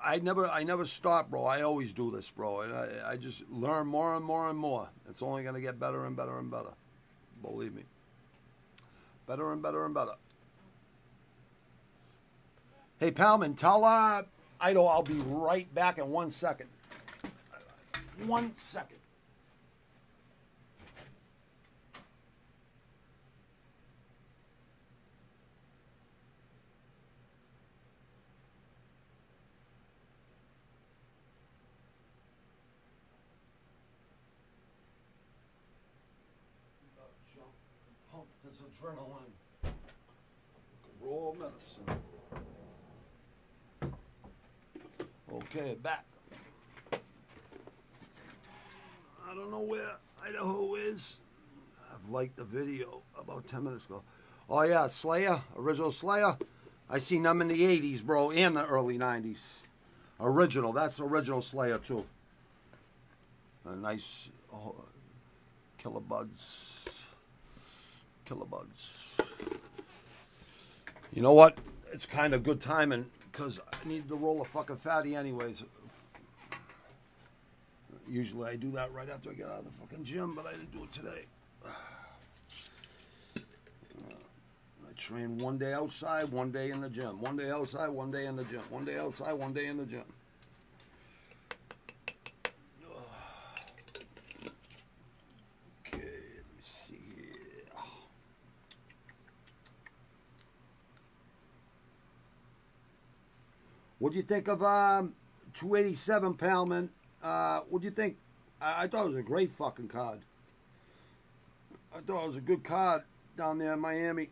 I 0.03 0.19
never 0.19 0.47
I 0.49 0.65
never 0.65 0.85
stop, 0.85 1.31
bro. 1.31 1.45
I 1.45 1.63
always 1.63 1.93
do 1.93 2.11
this, 2.11 2.31
bro. 2.31 2.61
And 2.61 2.75
I, 2.75 3.13
I 3.13 3.17
just 3.17 3.49
learn 3.51 3.87
more 3.87 4.17
and 4.17 4.25
more 4.25 4.51
and 4.51 4.59
more. 4.59 4.91
It's 5.09 5.23
only 5.23 5.43
gonna 5.45 5.61
get 5.61 5.79
better 5.81 6.05
and 6.05 6.17
better 6.17 6.39
and 6.39 6.51
better. 6.51 6.75
Believe 7.43 7.75
me. 7.75 7.85
Better 9.27 9.53
and 9.53 9.63
better 9.63 9.85
and 9.85 9.95
better. 9.95 10.15
Hey 12.99 13.11
Palman, 13.11 13.57
tell 13.57 13.85
uh 13.85 14.23
Ido 14.67 14.85
I'll 14.85 15.03
be 15.03 15.15
right 15.15 15.73
back 15.75 15.99
in 15.99 16.11
one 16.11 16.31
second. 16.31 16.69
One 18.27 18.55
second. 18.57 18.99
Pump 38.13 38.27
this 38.45 38.61
adrenaline. 38.85 39.33
Medicine. 41.39 41.85
Okay, 45.33 45.77
back. 45.83 46.05
I 46.93 46.99
don't 49.35 49.51
know 49.51 49.61
where 49.61 49.97
Idaho 50.23 50.75
is. 50.77 51.21
I've 51.93 52.09
liked 52.09 52.37
the 52.37 52.45
video 52.45 53.03
about 53.19 53.47
10 53.47 53.65
minutes 53.65 53.87
ago. 53.87 54.03
Oh, 54.49 54.63
yeah, 54.63 54.87
Slayer, 54.89 55.41
original 55.57 55.91
Slayer. 55.91 56.37
I 56.89 56.99
seen 56.99 57.23
them 57.23 57.41
in 57.41 57.49
the 57.49 57.61
80s, 57.61 58.03
bro, 58.03 58.31
and 58.31 58.57
the 58.57 58.67
early 58.67 58.99
90s. 58.99 59.59
Original, 60.21 60.73
that's 60.73 61.01
original 61.01 61.43
Slayer, 61.43 61.79
too. 61.79 62.05
A 63.67 63.75
nice 63.75 64.31
oh, 64.53 64.77
Killer 65.79 66.01
Buds. 66.01 66.74
Killer 68.25 68.47
Buds. 68.47 69.17
You 71.13 71.23
know 71.23 71.33
what? 71.33 71.59
It's 71.93 72.07
kind 72.07 72.35
of 72.35 72.43
good 72.43 72.61
timing 72.61 73.07
because 73.31 73.61
I 73.73 73.89
need 73.89 74.09
to 74.09 74.17
roll 74.17 74.43
a 74.43 74.45
fucking 74.45 74.77
fatty 74.77 75.15
anyways. 75.15 75.63
Usually 78.09 78.51
I 78.51 78.57
do 78.57 78.71
that 78.73 78.93
right 78.93 79.09
after 79.09 79.31
I 79.31 79.35
get 79.35 79.47
out 79.47 79.61
of 79.61 79.65
the 79.65 79.73
fucking 79.73 80.05
gym, 80.05 80.35
but 80.35 80.47
I 80.47 80.53
didn't 80.53 80.73
do 80.73 80.83
it 80.85 80.93
today. 80.93 81.25
I 84.87 84.93
train 84.97 85.39
one 85.39 85.59
day 85.59 85.73
outside, 85.73 86.29
one 86.31 86.51
day 86.51 86.71
in 86.71 86.81
the 86.81 86.89
gym. 86.89 87.21
One 87.21 87.37
day 87.37 87.51
outside, 87.51 87.89
one 87.89 88.11
day 88.11 88.27
in 88.27 88.37
the 88.37 88.45
gym. 88.45 88.63
One 88.71 88.85
day 88.85 88.99
outside, 88.99 89.33
one 89.33 89.53
day 89.53 89.67
in 89.67 89.77
the 89.79 89.87
gym. 89.87 90.05
Okay, 95.87 95.99
let 95.99 96.47
me 96.47 96.63
see 96.63 97.01
here. 97.17 97.65
What 104.05 104.13
do 104.13 104.19
you 104.19 104.23
think 104.23 104.49
of 104.49 104.63
um, 104.63 105.15
287 105.55 106.35
Palman? 106.35 106.91
Uh, 107.23 107.61
what 107.71 107.81
do 107.81 107.87
you 107.87 107.91
think? 107.91 108.19
I, 108.61 108.83
I 108.83 108.87
thought 108.87 109.07
it 109.07 109.09
was 109.09 109.17
a 109.17 109.23
great 109.23 109.53
fucking 109.57 109.89
card. 109.89 110.19
I 111.91 112.01
thought 112.01 112.25
it 112.25 112.29
was 112.29 112.37
a 112.37 112.43
good 112.43 112.63
card 112.63 113.01
down 113.39 113.57
there 113.57 113.73
in 113.73 113.81
Miami. 113.81 114.29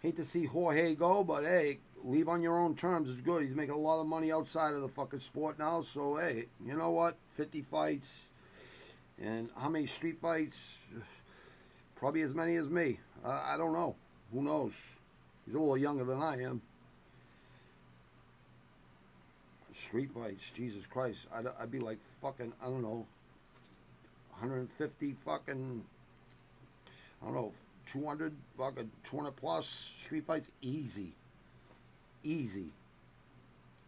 Hate 0.00 0.16
to 0.16 0.26
see 0.26 0.44
Jorge 0.44 0.94
go, 0.94 1.24
but 1.24 1.44
hey, 1.44 1.78
leave 2.04 2.28
on 2.28 2.42
your 2.42 2.60
own 2.60 2.76
terms 2.76 3.08
is 3.08 3.22
good. 3.22 3.44
He's 3.44 3.56
making 3.56 3.74
a 3.74 3.78
lot 3.78 4.02
of 4.02 4.06
money 4.06 4.30
outside 4.30 4.74
of 4.74 4.82
the 4.82 4.88
fucking 4.88 5.20
sport 5.20 5.58
now, 5.58 5.80
so 5.80 6.16
hey, 6.16 6.48
you 6.62 6.76
know 6.76 6.90
what? 6.90 7.16
50 7.38 7.62
fights. 7.62 8.10
And 9.22 9.48
how 9.56 9.70
many 9.70 9.86
street 9.86 10.18
fights? 10.20 10.76
Probably 11.96 12.20
as 12.20 12.34
many 12.34 12.56
as 12.56 12.68
me. 12.68 13.00
Uh, 13.24 13.40
I 13.42 13.56
don't 13.56 13.72
know. 13.72 13.96
Who 14.34 14.42
knows? 14.42 14.74
He's 15.46 15.54
a 15.54 15.58
little 15.58 15.78
younger 15.78 16.04
than 16.04 16.20
I 16.20 16.42
am. 16.42 16.60
Street 19.86 20.10
fights, 20.14 20.44
Jesus 20.54 20.86
Christ. 20.86 21.26
I'd, 21.34 21.46
I'd 21.60 21.70
be 21.70 21.80
like 21.80 21.98
fucking, 22.20 22.52
I 22.62 22.66
don't 22.66 22.82
know, 22.82 23.06
150 24.30 25.16
fucking, 25.24 25.84
I 27.20 27.24
don't 27.24 27.34
know, 27.34 27.52
200 27.86 28.32
fucking 28.56 28.90
200 29.04 29.32
plus 29.32 29.90
street 30.00 30.26
fights, 30.26 30.48
easy. 30.60 31.12
Easy. 32.24 32.66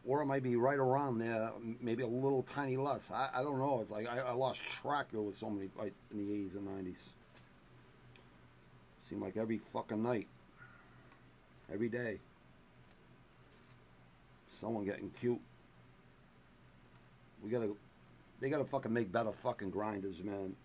Or 0.06 0.20
it 0.20 0.26
might 0.26 0.42
be 0.42 0.56
right 0.56 0.78
around 0.78 1.18
there, 1.18 1.50
maybe 1.80 2.02
a 2.02 2.06
little 2.06 2.42
tiny 2.54 2.76
less. 2.76 3.10
I, 3.10 3.30
I 3.32 3.42
don't 3.42 3.58
know. 3.58 3.80
It's 3.80 3.90
like 3.90 4.06
I, 4.06 4.18
I 4.18 4.32
lost 4.32 4.60
track 4.82 5.06
there 5.12 5.22
with 5.22 5.38
so 5.38 5.48
many 5.48 5.68
fights 5.68 5.96
in 6.10 6.18
the 6.18 6.24
80s 6.24 6.56
and 6.56 6.68
90s. 6.68 6.96
Seemed 9.08 9.22
like 9.22 9.36
every 9.36 9.60
fucking 9.72 10.02
night. 10.02 10.26
Every 11.72 11.88
day. 11.88 12.18
Someone 14.60 14.84
getting 14.84 15.10
cute. 15.20 15.40
We 17.44 17.50
gotta, 17.50 17.70
they 18.40 18.48
gotta 18.48 18.64
fucking 18.64 18.92
make 18.92 19.12
better 19.12 19.32
fucking 19.32 19.70
grinders, 19.70 20.22
man. 20.22 20.56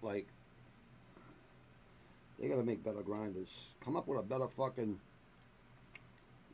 Like, 0.00 0.26
they 2.40 2.48
gotta 2.48 2.62
make 2.62 2.82
better 2.82 3.02
grinders. 3.02 3.68
Come 3.84 3.96
up 3.96 4.08
with 4.08 4.18
a 4.18 4.22
better 4.22 4.48
fucking 4.48 4.98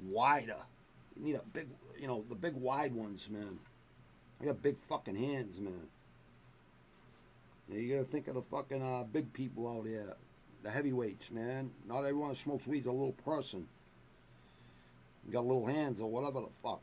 wider. 0.04 0.56
You 1.16 1.24
need 1.24 1.34
a 1.36 1.42
big, 1.52 1.68
you 1.98 2.08
know, 2.08 2.24
the 2.28 2.34
big 2.34 2.54
wide 2.54 2.92
ones, 2.92 3.28
man. 3.30 3.58
I 4.40 4.44
got 4.46 4.62
big 4.62 4.76
fucking 4.88 5.16
hands, 5.16 5.58
man. 5.60 5.88
Now 7.68 7.76
You 7.76 7.96
gotta 7.96 8.08
think 8.08 8.28
of 8.28 8.34
the 8.34 8.42
fucking 8.42 8.82
uh, 8.82 9.04
big 9.04 9.32
people 9.32 9.68
out 9.68 9.84
there, 9.84 10.16
the 10.62 10.70
heavyweights, 10.70 11.30
man. 11.30 11.70
Not 11.86 12.00
everyone 12.00 12.30
who 12.30 12.34
smokes 12.34 12.66
weed's 12.66 12.86
a 12.86 12.92
little 12.92 13.16
person. 13.24 13.66
You 15.26 15.32
got 15.32 15.46
little 15.46 15.66
hands 15.66 16.00
or 16.00 16.10
whatever 16.10 16.40
the 16.40 16.48
fuck. 16.62 16.82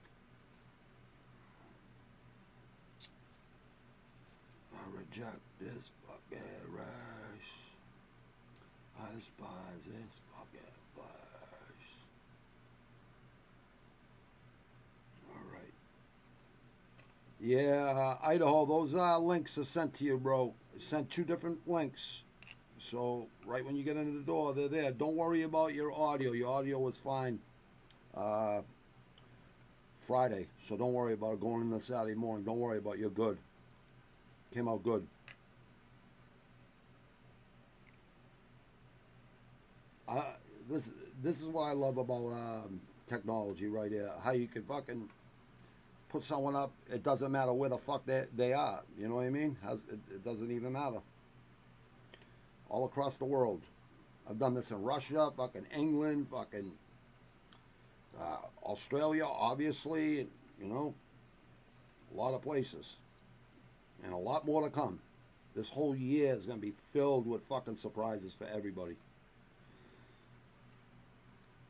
Reject 5.16 5.40
this 5.62 5.92
fucking 6.08 6.44
rash. 6.74 6.86
I 9.00 9.06
despise 9.16 9.86
this 9.86 10.20
fucking 10.34 10.74
flesh. 10.94 11.08
Alright. 15.32 15.74
Yeah, 17.40 17.92
uh, 17.92 18.18
Idaho, 18.28 18.66
those 18.66 18.94
uh, 18.94 19.18
links 19.20 19.58
are 19.58 19.64
sent 19.64 19.94
to 19.96 20.04
you, 20.04 20.18
bro. 20.18 20.54
Sent 20.80 21.10
two 21.10 21.24
different 21.24 21.60
links. 21.66 22.24
So, 22.80 23.28
right 23.46 23.64
when 23.64 23.78
you 23.78 23.84
get 23.84 23.96
into 23.96 24.18
the 24.18 24.26
door, 24.26 24.54
they're 24.54 24.68
there. 24.68 24.92
Don't 24.92 25.16
worry 25.16 25.44
about 25.44 25.74
your 25.74 25.94
audio. 25.94 26.34
Your 26.34 26.50
audio 26.50 26.78
was 26.80 26.98
fine 26.98 27.40
uh, 28.18 28.62
Friday. 30.06 30.48
So, 30.68 30.76
don't 30.76 30.94
worry 30.94 31.14
about 31.14 31.34
it 31.36 31.40
going 31.40 31.70
the 31.70 31.80
Saturday 31.80 32.16
morning. 32.16 32.44
Don't 32.44 32.60
worry 32.60 32.80
about 32.80 32.96
it. 32.96 33.00
You're 33.00 33.10
good. 33.10 33.38
Came 34.56 34.70
out 34.70 34.84
good. 34.84 35.06
I, 40.08 40.24
this 40.70 40.92
this 41.22 41.42
is 41.42 41.48
what 41.48 41.64
I 41.64 41.74
love 41.74 41.98
about 41.98 42.32
um, 42.32 42.80
technology 43.10 43.68
right 43.68 43.92
here. 43.92 44.10
How 44.24 44.32
you 44.32 44.48
can 44.48 44.64
fucking 44.64 45.10
put 46.08 46.24
someone 46.24 46.56
up. 46.56 46.72
It 46.90 47.04
doesn't 47.04 47.34
matter 47.34 47.52
where 47.52 47.68
the 47.68 47.78
fuck 47.78 48.06
they, 48.06 48.28
they 48.34 48.54
are. 48.54 48.82
You 48.98 49.10
know 49.10 49.16
what 49.16 49.26
I 49.26 49.30
mean? 49.30 49.58
Has, 49.62 49.80
it, 49.92 50.00
it 50.10 50.24
doesn't 50.24 50.50
even 50.50 50.72
matter. 50.72 51.00
All 52.70 52.86
across 52.86 53.18
the 53.18 53.26
world. 53.26 53.62
I've 54.30 54.40
done 54.40 54.54
this 54.54 54.72
in 54.72 54.82
Russia, 54.82 55.32
fucking 55.36 55.66
England, 55.76 56.28
fucking 56.32 56.72
uh, 58.18 58.38
Australia, 58.64 59.26
obviously. 59.26 60.28
You 60.62 60.66
know, 60.66 60.94
a 62.14 62.18
lot 62.18 62.34
of 62.34 62.42
places, 62.42 62.96
and 64.06 64.14
a 64.14 64.18
lot 64.18 64.46
more 64.46 64.62
to 64.62 64.70
come. 64.70 65.00
This 65.56 65.70
whole 65.70 65.96
year 65.96 66.34
is 66.34 66.46
going 66.46 66.60
to 66.60 66.66
be 66.66 66.74
filled 66.94 67.28
with 67.28 67.42
fucking 67.50 67.76
surprises 67.76 68.34
for 68.38 68.46
everybody. 68.46 68.96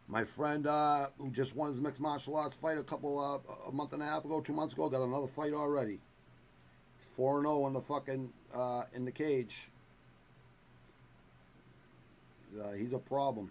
My 0.08 0.24
friend 0.24 0.68
uh, 0.68 1.08
who 1.18 1.32
just 1.32 1.56
won 1.56 1.70
his 1.70 1.80
mixed 1.80 2.00
martial 2.00 2.36
arts 2.36 2.54
fight 2.54 2.78
a 2.78 2.84
couple 2.84 3.20
uh, 3.20 3.70
a 3.70 3.72
month 3.72 3.94
and 3.94 4.04
a 4.04 4.06
half 4.06 4.26
ago, 4.26 4.42
two 4.42 4.54
months 4.54 4.74
ago, 4.74 4.90
got 4.90 5.02
another 5.02 5.28
fight 5.28 5.54
already. 5.54 6.00
Four 7.16 7.38
and 7.38 7.46
zero 7.46 7.66
in 7.68 7.74
the 7.74 7.82
fucking 7.82 8.30
uh, 8.54 8.84
in 8.94 9.06
the 9.06 9.12
cage. 9.12 9.70
He's, 12.52 12.60
uh, 12.60 12.72
he's 12.72 12.94
a 12.94 13.00
problem. 13.00 13.50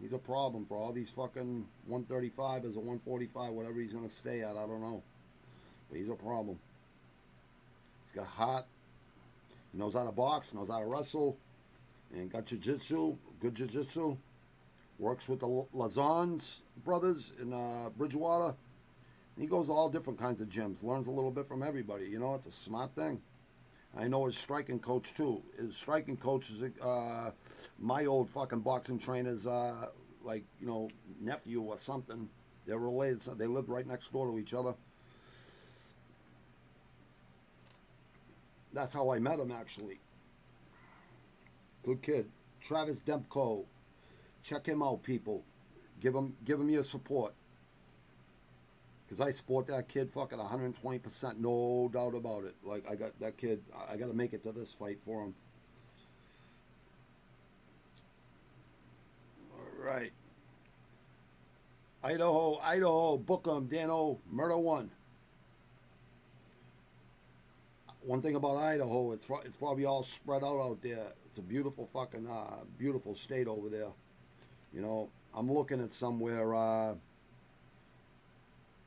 He's 0.00 0.12
a 0.12 0.18
problem 0.18 0.64
for 0.66 0.78
all 0.78 0.92
these 0.92 1.10
fucking 1.10 1.66
135 1.86 2.64
as 2.64 2.76
a 2.76 2.80
145, 2.80 3.52
whatever 3.52 3.80
he's 3.80 3.92
gonna 3.92 4.08
stay 4.08 4.42
at. 4.42 4.56
I 4.56 4.66
don't 4.66 4.80
know, 4.80 5.02
but 5.90 5.98
he's 5.98 6.08
a 6.08 6.14
problem. 6.14 6.58
Got 8.14 8.26
hot. 8.26 8.66
He 9.72 9.78
knows 9.78 9.94
how 9.94 10.04
to 10.04 10.12
box, 10.12 10.52
knows 10.52 10.68
how 10.68 10.80
to 10.80 10.86
wrestle, 10.86 11.38
and 12.12 12.30
got 12.30 12.46
jiu-jitsu, 12.46 13.16
good 13.40 13.54
jiu-jitsu 13.54 14.16
works 14.98 15.28
with 15.28 15.40
the 15.40 15.46
Lauzons 15.46 16.60
brothers 16.84 17.32
in 17.40 17.52
uh, 17.52 17.90
Bridgewater. 17.96 18.54
He 19.38 19.46
goes 19.46 19.66
to 19.66 19.72
all 19.72 19.88
different 19.88 20.18
kinds 20.18 20.40
of 20.40 20.48
gyms, 20.48 20.82
learns 20.82 21.06
a 21.06 21.10
little 21.10 21.30
bit 21.30 21.48
from 21.48 21.62
everybody. 21.62 22.06
You 22.06 22.18
know, 22.18 22.34
it's 22.34 22.46
a 22.46 22.52
smart 22.52 22.94
thing. 22.94 23.20
I 23.96 24.08
know 24.08 24.26
his 24.26 24.36
striking 24.36 24.78
coach 24.78 25.12
too. 25.14 25.42
His 25.58 25.76
striking 25.76 26.16
coach 26.16 26.50
is 26.50 26.62
uh, 26.80 27.30
my 27.78 28.06
old 28.06 28.30
fucking 28.30 28.60
boxing 28.60 28.98
trainer's 28.98 29.46
uh, 29.46 29.88
like 30.24 30.44
you 30.60 30.66
know 30.66 30.88
nephew 31.20 31.62
or 31.62 31.76
something. 31.76 32.28
They're 32.66 32.78
related. 32.78 33.20
So 33.20 33.34
they 33.34 33.46
lived 33.46 33.68
right 33.68 33.86
next 33.86 34.12
door 34.12 34.30
to 34.30 34.38
each 34.38 34.54
other. 34.54 34.74
That's 38.72 38.92
how 38.92 39.12
I 39.12 39.18
met 39.18 39.38
him 39.38 39.50
actually. 39.52 40.00
Good 41.84 42.02
kid. 42.02 42.30
Travis 42.60 43.02
Demko, 43.02 43.64
Check 44.42 44.66
him 44.66 44.82
out, 44.82 45.02
people. 45.02 45.44
Give 46.00 46.14
him 46.14 46.34
give 46.44 46.60
him 46.60 46.68
your 46.68 46.84
support. 46.84 47.32
Cause 49.08 49.20
I 49.20 49.30
support 49.30 49.66
that 49.66 49.88
kid 49.88 50.10
fucking 50.10 50.38
120 50.38 50.98
percent, 50.98 51.38
no 51.38 51.90
doubt 51.92 52.14
about 52.14 52.44
it. 52.44 52.54
Like 52.64 52.84
I 52.90 52.94
got 52.94 53.18
that 53.20 53.36
kid, 53.36 53.62
I 53.88 53.96
got 53.96 54.06
to 54.06 54.14
make 54.14 54.32
it 54.32 54.42
to 54.44 54.52
this 54.52 54.72
fight 54.72 54.98
for 55.04 55.22
him. 55.22 55.34
All 59.52 59.84
right. 59.84 60.12
Idaho, 62.02 62.58
Idaho, 62.58 63.16
book 63.18 63.46
him, 63.46 63.66
Dano, 63.66 64.18
murder 64.30 64.58
one. 64.58 64.90
One 68.04 68.20
thing 68.20 68.34
about 68.34 68.56
Idaho, 68.56 69.12
it's 69.12 69.26
it's 69.44 69.56
probably 69.56 69.84
all 69.84 70.02
spread 70.02 70.42
out 70.42 70.60
out 70.60 70.78
there. 70.82 71.06
It's 71.26 71.38
a 71.38 71.42
beautiful 71.42 71.88
fucking 71.92 72.26
uh, 72.28 72.64
beautiful 72.76 73.14
state 73.14 73.46
over 73.46 73.68
there. 73.68 73.90
You 74.74 74.80
know, 74.80 75.08
I'm 75.34 75.50
looking 75.50 75.80
at 75.80 75.92
somewhere, 75.92 76.52
uh, 76.54 76.94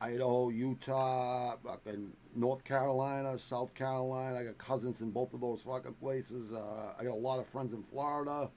Idaho, 0.02 0.50
Utah, 0.50 1.56
fucking 1.64 2.12
North 2.34 2.62
Carolina, 2.64 3.38
South 3.38 3.72
Carolina. 3.74 4.38
I 4.38 4.44
got 4.44 4.58
cousins 4.58 5.00
in 5.00 5.10
both 5.10 5.32
of 5.32 5.40
those 5.40 5.62
fucking 5.62 5.94
places. 5.94 6.52
Uh, 6.52 6.92
I 6.98 7.04
got 7.04 7.12
a 7.12 7.14
lot 7.14 7.38
of 7.38 7.46
friends 7.46 7.72
in 7.72 7.82
Florida, 7.84 8.50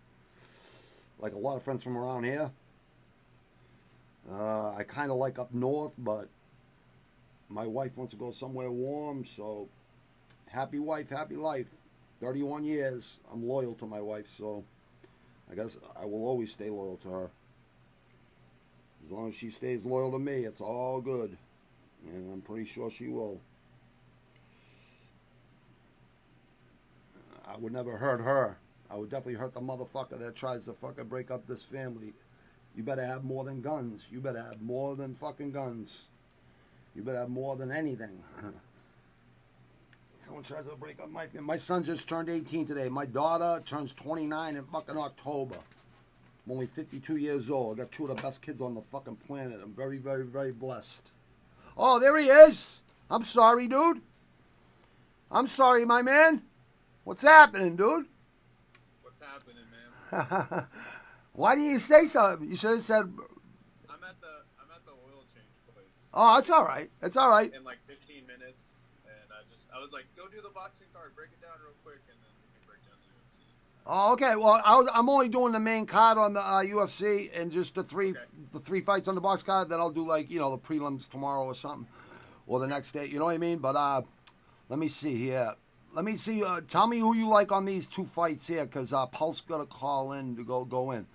like 1.20 1.34
a 1.34 1.38
lot 1.38 1.56
of 1.56 1.64
friends 1.64 1.84
from 1.84 1.98
around 1.98 2.26
here. 2.26 2.52
Uh, 4.30 4.76
I 4.76 4.84
kind 4.84 5.10
of 5.10 5.18
like 5.18 5.40
up 5.40 5.54
north, 5.54 5.94
but 5.98 6.28
my 7.48 7.66
wife 7.66 7.96
wants 7.96 8.12
to 8.12 8.18
go 8.18 8.32
somewhere 8.32 8.70
warm, 8.70 9.26
so 9.26 9.70
happy 10.50 10.80
wife, 10.80 11.10
happy 11.10 11.36
life. 11.36 11.68
31 12.22 12.66
years. 12.66 13.18
I'm 13.32 13.48
loyal 13.48 13.76
to 13.76 13.86
my 13.86 14.02
wife, 14.02 14.28
so. 14.38 14.64
I 15.52 15.56
guess 15.56 15.78
I 16.00 16.06
will 16.06 16.26
always 16.26 16.52
stay 16.52 16.70
loyal 16.70 16.98
to 16.98 17.10
her. 17.10 17.30
As 19.06 19.12
long 19.12 19.30
as 19.30 19.36
she 19.36 19.50
stays 19.50 19.86
loyal 19.86 20.12
to 20.12 20.20
me, 20.20 20.46
it's 20.46 20.62
all 20.62 21.02
good. 21.02 21.38
And 22.06 22.32
I'm 22.32 22.42
pretty 22.42 22.66
sure 22.66 22.92
she 22.92 23.08
will. 23.08 23.42
I 27.48 27.58
would 27.58 27.74
never 27.74 27.98
hurt 27.98 28.22
her. 28.22 28.58
I 28.92 28.96
would 28.96 29.10
definitely 29.10 29.40
hurt 29.40 29.54
the 29.54 29.60
motherfucker 29.60 30.20
that 30.20 30.36
tries 30.36 30.66
to 30.66 30.74
fucking 30.74 31.06
break 31.06 31.32
up 31.32 31.48
this 31.48 31.64
family. 31.64 32.14
You 32.76 32.84
better 32.84 33.06
have 33.06 33.24
more 33.24 33.44
than 33.44 33.62
guns. 33.62 34.06
You 34.12 34.20
better 34.20 34.42
have 34.42 34.62
more 34.62 34.96
than 34.96 35.16
fucking 35.16 35.52
guns. 35.52 36.02
You 36.96 37.02
better 37.02 37.20
have 37.20 37.30
more 37.30 37.56
than 37.56 37.72
anything. 37.72 38.24
Someone 40.30 40.44
tries 40.44 40.66
to 40.66 40.76
break 40.76 41.00
up 41.02 41.10
my 41.10 41.26
My 41.42 41.58
son 41.58 41.84
just 41.84 42.08
turned 42.08 42.30
18 42.30 42.68
today. 42.68 42.88
My 42.88 43.08
daughter 43.08 43.64
turns 43.66 43.96
29 43.96 44.58
in 44.58 44.64
fucking 44.66 44.96
October. 44.96 45.56
I'm 46.46 46.52
only 46.52 46.68
52 46.68 47.16
years 47.16 47.50
old. 47.50 47.80
I 47.80 47.84
got 47.84 47.92
two 47.92 48.06
of 48.06 48.16
the 48.16 48.22
best 48.22 48.40
kids 48.40 48.62
on 48.62 48.76
the 48.76 48.82
fucking 48.92 49.16
planet. 49.26 49.60
I'm 49.64 49.74
very, 49.74 49.98
very, 49.98 50.24
very 50.24 50.52
blessed. 50.52 51.10
Oh, 51.76 52.00
there 52.00 52.16
he 52.16 52.28
is. 52.28 52.84
I'm 53.10 53.24
sorry, 53.24 53.68
dude. 53.68 54.02
I'm 55.32 55.48
sorry, 55.48 55.84
my 55.84 56.04
man. 56.04 56.44
What's 57.06 57.24
happening, 57.24 57.76
dude? 57.76 58.06
What's 59.02 59.20
happening, 59.20 59.66
man? 59.72 60.68
Why 61.34 61.56
didn't 61.56 61.72
you 61.72 61.80
say 61.80 62.06
something? 62.06 62.48
You 62.48 62.56
should 62.56 62.70
have 62.70 62.84
said. 62.84 63.02
I'm 63.02 64.04
at 64.08 64.22
the 64.22 64.46
I'm 64.62 64.70
at 64.76 64.86
the 64.86 64.92
oil 64.92 65.26
change 65.34 65.50
place. 65.74 66.06
Oh, 66.14 66.38
it's 66.38 66.52
all 66.52 66.66
right. 66.66 66.92
It's 67.02 67.18
all 67.18 67.32
right. 67.32 67.52
In 67.52 67.64
like 67.64 67.80
15 67.88 68.28
minutes, 68.28 68.66
and 69.06 69.32
I 69.32 69.42
just 69.50 69.70
I 69.76 69.79
was 69.90 69.94
like, 69.94 70.06
go 70.16 70.28
do 70.28 70.42
the 70.42 70.50
boxing 70.54 70.88
card, 70.94 71.16
break 71.16 71.30
it 71.34 71.42
down 71.42 71.58
real 71.64 71.74
quick, 71.84 72.00
and 72.10 72.18
then 72.22 72.30
we 72.44 72.50
can 72.54 72.68
break 72.68 72.82
down 72.86 72.98
the 73.02 73.10
UFC. 73.10 73.42
Oh, 73.88 74.14
okay. 74.14 74.36
Well, 74.36 74.62
I 74.64 74.98
I'm 75.00 75.10
only 75.10 75.30
doing 75.30 75.52
the 75.54 75.60
main 75.60 75.86
card 75.86 76.18
on 76.18 76.34
the 76.34 76.42
uh, 76.42 76.64
UFC 76.64 77.30
and 77.40 77.52
just 77.52 77.76
the 77.76 77.84
three 77.84 78.12
Okay. 78.12 78.20
the 78.54 78.60
three 78.60 78.82
fights 78.82 79.08
on 79.08 79.16
the 79.16 79.22
box 79.22 79.42
card. 79.42 79.70
Then 79.70 79.80
I'll 79.80 79.90
do 79.90 80.06
like 80.08 80.30
you 80.30 80.40
know 80.40 80.52
the 80.52 80.58
prelims 80.58 81.10
tomorrow 81.10 81.44
or 81.46 81.56
something, 81.56 81.88
or 82.46 82.60
the 82.60 82.68
next 82.68 82.92
day. 82.92 83.06
You 83.08 83.20
know 83.20 83.26
what 83.26 83.36
I 83.36 83.40
mean? 83.40 83.58
But 83.60 83.76
uh, 83.76 84.04
let 84.70 84.78
me 84.80 84.88
see 84.88 85.16
here. 85.16 85.56
Let 85.92 86.06
me 86.06 86.16
see. 86.16 86.44
Uh, 86.44 86.62
tell 86.68 86.86
me 86.86 87.00
who 87.00 87.16
you 87.16 87.28
like 87.28 87.52
on 87.52 87.66
these 87.66 87.88
two 87.88 88.06
fights 88.06 88.46
here, 88.46 88.66
because 88.66 88.94
uh, 88.94 89.08
Pulse 89.08 89.42
got 89.42 89.60
a 89.60 89.66
call 89.66 90.14
in 90.14 90.36
to 90.36 90.44
go 90.44 90.64
go 90.66 90.92
in. 90.92 91.08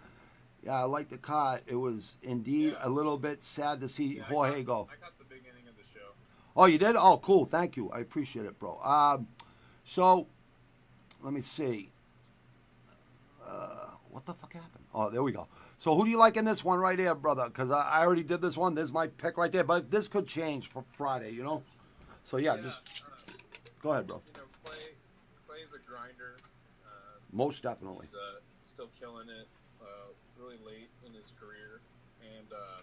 Yeah, 0.64 0.80
I 0.80 0.84
like 0.84 1.10
the 1.10 1.18
card. 1.18 1.60
It 1.66 1.76
was 1.76 2.16
indeed 2.22 2.72
Yeah. 2.72 2.78
a 2.80 2.88
little 2.88 3.18
bit 3.18 3.44
sad 3.44 3.80
to 3.82 3.88
see 3.88 4.16
Yeah, 4.16 4.22
I 4.28 4.32
Jorge 4.32 4.62
go. 4.64 4.88
I 4.90 4.96
caught 4.96 5.16
the 5.18 5.24
beginning 5.24 5.68
of 5.68 5.76
the 5.76 5.82
show. 5.94 6.08
Oh, 6.56 6.66
you 6.66 6.78
did? 6.78 6.94
Oh, 6.96 7.18
cool. 7.18 7.46
Thank 7.46 7.76
you. 7.76 7.90
I 7.90 7.98
appreciate 7.98 8.46
it, 8.46 8.58
bro. 8.58 8.80
Um, 8.82 9.26
so, 9.84 10.28
let 11.22 11.32
me 11.32 11.40
see. 11.40 11.90
Uh, 13.44 13.90
what 14.10 14.24
the 14.24 14.34
fuck 14.34 14.52
happened? 14.52 14.84
Oh, 14.94 15.10
there 15.10 15.22
we 15.22 15.32
go. 15.32 15.48
So, 15.78 15.96
who 15.96 16.04
do 16.04 16.10
you 16.10 16.16
like 16.16 16.36
in 16.36 16.44
this 16.44 16.64
one 16.64 16.78
right 16.78 16.98
here, 16.98 17.14
brother? 17.14 17.46
Because 17.46 17.70
I, 17.70 17.82
I 17.82 18.06
already 18.06 18.22
did 18.22 18.40
this 18.40 18.56
one. 18.56 18.74
There's 18.74 18.92
my 18.92 19.08
pick 19.08 19.36
right 19.36 19.50
there. 19.50 19.64
But 19.64 19.90
this 19.90 20.06
could 20.06 20.26
change 20.26 20.68
for 20.68 20.84
Friday, 20.96 21.30
you 21.32 21.42
know? 21.42 21.62
So, 22.22 22.36
yeah, 22.36 22.56
just 22.56 23.04
uh, 23.04 23.32
go 23.82 23.92
ahead, 23.92 24.06
bro. 24.06 24.22
you 24.24 24.32
know, 24.40 24.46
Clay 24.64 24.78
Clay's 25.48 25.74
a 25.74 25.90
grinder. 25.90 26.36
Uh, 26.86 27.18
Most 27.32 27.64
definitely. 27.64 28.06
He's 28.06 28.14
uh, 28.14 28.40
still 28.62 28.90
killing 29.00 29.28
it. 29.28 29.48
Uh, 29.82 30.14
really 30.38 30.56
late 30.64 30.88
in 31.04 31.12
his 31.12 31.32
career, 31.38 31.80
and 32.22 32.46
uh, 32.52 32.80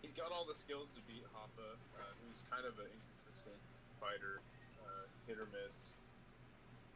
he's 0.00 0.12
got 0.12 0.32
all 0.32 0.46
the 0.46 0.54
skills 0.54 0.88
to 0.94 1.00
who's 1.12 1.26
kind 2.50 2.66
of 2.66 2.74
an 2.82 2.90
inconsistent 2.90 3.56
fighter, 4.02 4.42
uh, 4.82 5.06
hit 5.24 5.38
or 5.38 5.46
miss. 5.54 5.94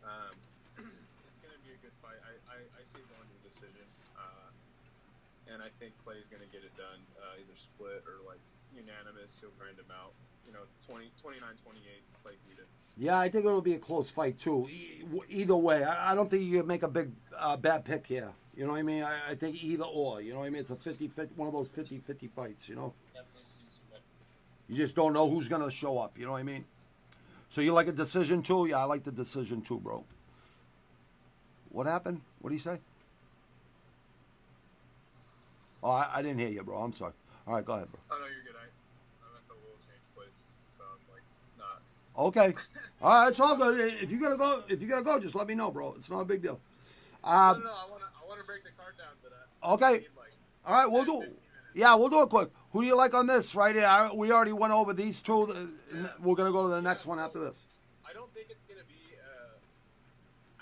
Um, 0.02 0.34
it's 0.82 1.40
going 1.40 1.54
to 1.54 1.62
be 1.62 1.72
a 1.72 1.80
good 1.80 1.94
fight. 2.02 2.18
I, 2.26 2.34
I, 2.50 2.58
I 2.76 2.82
see 2.90 2.98
it 2.98 3.08
going 3.14 3.24
to 3.24 3.36
a 3.38 3.44
decision, 3.46 3.86
uh, 4.18 4.50
and 5.54 5.62
I 5.62 5.70
think 5.78 5.94
Clay's 6.02 6.26
going 6.26 6.42
to 6.42 6.50
get 6.50 6.66
it 6.66 6.74
done, 6.74 7.00
uh, 7.16 7.38
either 7.40 7.54
split 7.54 8.02
or 8.04 8.18
like 8.26 8.42
unanimous. 8.74 9.38
He'll 9.38 9.54
grind 9.56 9.78
him 9.78 9.88
out. 9.94 10.12
You 10.44 10.52
know, 10.52 10.66
20, 10.90 11.08
29 11.22 11.40
28, 11.40 12.02
Clay 12.22 12.36
it. 12.58 12.68
Yeah, 12.96 13.18
I 13.18 13.28
think 13.28 13.46
it'll 13.46 13.62
be 13.62 13.74
a 13.74 13.78
close 13.78 14.10
fight, 14.10 14.38
too. 14.38 14.68
Either 15.28 15.56
way, 15.56 15.82
I, 15.82 16.14
don't 16.14 16.30
think 16.30 16.44
you 16.44 16.58
can 16.58 16.66
make 16.66 16.82
a 16.82 16.88
big, 16.88 17.10
uh, 17.36 17.56
bad 17.56 17.84
pick 17.84 18.06
here. 18.06 18.30
You 18.54 18.66
know 18.66 18.72
what 18.72 18.78
I 18.78 18.82
mean? 18.82 19.02
I, 19.02 19.30
I 19.30 19.34
think 19.34 19.64
either 19.64 19.84
or. 19.84 20.20
You 20.20 20.32
know 20.32 20.40
what 20.40 20.46
I 20.46 20.50
mean? 20.50 20.60
It's 20.60 20.70
a 20.70 20.76
50 20.76 21.08
50, 21.08 21.34
one 21.34 21.48
of 21.48 21.54
those 21.54 21.68
50 21.68 21.98
50 21.98 22.28
fights, 22.28 22.68
you 22.68 22.76
know? 22.76 22.92
You 24.74 24.82
just 24.82 24.96
don't 24.96 25.12
know 25.12 25.30
who's 25.30 25.46
gonna 25.46 25.70
show 25.70 26.00
up. 26.00 26.18
You 26.18 26.26
know 26.26 26.32
what 26.32 26.38
I 26.38 26.42
mean? 26.42 26.64
So 27.48 27.60
you 27.60 27.72
like 27.72 27.86
a 27.86 27.92
decision 27.92 28.42
too? 28.42 28.66
Yeah, 28.66 28.78
I 28.80 28.84
like 28.84 29.04
the 29.04 29.12
decision 29.12 29.62
too, 29.62 29.78
bro. 29.78 30.02
What 31.68 31.86
happened? 31.86 32.22
What 32.40 32.50
do 32.50 32.56
you 32.56 32.60
say? 32.60 32.78
Oh, 35.80 35.92
I, 35.92 36.10
I 36.14 36.22
didn't 36.22 36.40
hear 36.40 36.48
you, 36.48 36.64
bro. 36.64 36.78
I'm 36.78 36.92
sorry. 36.92 37.12
All 37.46 37.54
right, 37.54 37.64
go 37.64 37.74
ahead, 37.74 37.86
bro. 37.88 38.00
Oh 38.10 38.18
no, 38.18 38.26
you're 38.26 38.42
good. 38.42 38.56
I, 38.56 38.66
I'm 39.22 39.36
at 39.36 39.46
the 39.46 39.54
change 39.86 40.02
place, 40.16 40.42
so 40.76 40.82
I'm 40.82 41.14
like 41.14 41.22
not. 41.56 41.80
Okay. 42.26 42.54
All 43.00 43.22
right, 43.22 43.28
it's 43.28 43.38
all 43.38 43.54
good. 43.54 43.94
If 44.02 44.10
you 44.10 44.18
gotta 44.18 44.36
go, 44.36 44.64
if 44.68 44.82
you 44.82 44.88
gotta 44.88 45.04
go, 45.04 45.20
just 45.20 45.36
let 45.36 45.46
me 45.46 45.54
know, 45.54 45.70
bro. 45.70 45.94
It's 45.96 46.10
not 46.10 46.20
a 46.20 46.24
big 46.24 46.42
deal. 46.42 46.58
Uh, 47.22 47.54
no, 47.56 47.58
no, 47.58 47.64
no, 47.64 47.70
I 47.70 47.90
wanna, 47.90 48.04
I 48.20 48.26
wanna 48.26 48.42
break 48.44 48.64
the 48.64 48.70
card 48.76 48.94
down, 48.98 49.14
but 49.22 49.32
uh, 49.32 49.74
Okay. 49.74 50.08
Like, 50.16 50.32
all 50.66 50.74
right, 50.74 50.90
we'll 50.90 51.04
do. 51.04 51.28
Yeah, 51.74 51.94
we'll 51.94 52.08
do 52.08 52.22
it 52.22 52.28
quick. 52.28 52.48
Who 52.74 52.82
do 52.82 52.86
you 52.88 52.96
like 52.96 53.14
on 53.14 53.28
this 53.28 53.54
right 53.54 53.74
here? 53.74 53.86
I- 53.86 54.12
We 54.12 54.32
already 54.32 54.52
went 54.52 54.72
over 54.74 54.92
these 54.92 55.20
two. 55.22 55.44
and 55.92 56.10
We're 56.18 56.34
gonna 56.34 56.50
go 56.50 56.64
to 56.64 56.68
the 56.68 56.82
next 56.82 57.06
one 57.06 57.20
after 57.20 57.38
this. 57.38 57.64
I 58.04 58.12
don't 58.12 58.34
think 58.34 58.48
it's 58.50 58.64
gonna 58.68 58.82
be. 58.90 59.14
Uh, 59.16 59.54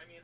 I 0.00 0.04
mean, 0.04 0.20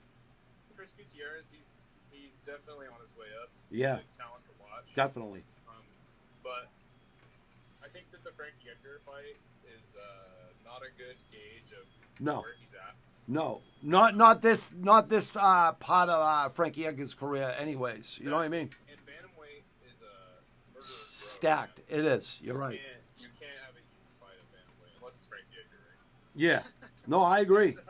Chris 0.76 0.90
Gutierrez, 0.92 1.44
he's 1.50 1.64
he's 2.12 2.32
definitely 2.44 2.86
on 2.88 3.00
his 3.00 3.16
way 3.16 3.26
up. 3.42 3.48
Yeah. 3.70 3.96
He's 3.96 4.04
a 4.14 4.18
talent 4.18 4.44
to 4.44 4.50
watch. 4.60 4.84
Definitely. 4.94 5.42
Um, 5.66 5.80
but 6.44 6.68
I 7.82 7.88
think 7.88 8.10
that 8.12 8.22
the 8.22 8.32
Frankie 8.36 8.68
Edgar 8.70 9.00
fight 9.06 9.36
is 9.64 9.96
uh, 9.96 10.52
not 10.68 10.82
a 10.82 10.90
good 10.98 11.16
gauge 11.32 11.72
of 11.72 11.86
No. 12.20 12.40
where 12.42 12.52
he's 12.60 12.74
at. 12.74 12.94
No, 13.26 13.60
not 13.82 14.14
not 14.16 14.40
this 14.42 14.72
not 14.76 15.08
this 15.08 15.36
uh, 15.36 15.72
part 15.72 16.10
of 16.10 16.20
uh, 16.20 16.48
Frankie 16.50 16.86
Edgar's 16.86 17.14
career. 17.14 17.54
Anyways, 17.58 18.18
you 18.22 18.28
know 18.28 18.36
what 18.36 18.44
I 18.44 18.48
mean? 18.48 18.70
And 18.90 18.98
bantamweight 19.06 19.64
is 19.88 20.00
a 20.00 20.40
murderer's 20.72 20.86
row, 20.86 21.27
Stacked. 21.38 21.80
It 21.88 22.02
is. 22.04 22.38
You're 22.42 22.56
You 22.56 22.60
right. 22.60 22.80
can't, 22.82 23.02
you 23.22 23.28
can't 23.38 23.58
have 23.62 23.74
an 23.78 23.86
easy 23.86 24.10
fight 24.18 24.34
at 24.34 24.46
bantamweight 24.50 24.90
unless 24.98 25.14
it's 25.22 25.26
Frankie 25.30 25.54
Edgar, 25.54 25.78
right? 25.86 26.02
Yeah. 26.34 26.62
No, 27.08 27.24
I 27.24 27.40
agree. 27.40 27.72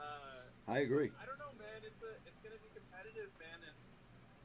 Uh, 0.00 0.72
I 0.72 0.80
agree. 0.80 1.12
I 1.20 1.28
don't 1.28 1.36
know, 1.36 1.52
man. 1.60 1.84
It's 1.84 2.00
a 2.00 2.16
it's 2.24 2.40
gonna 2.40 2.56
be 2.64 2.72
competitive, 2.72 3.28
man, 3.36 3.60
and 3.60 3.76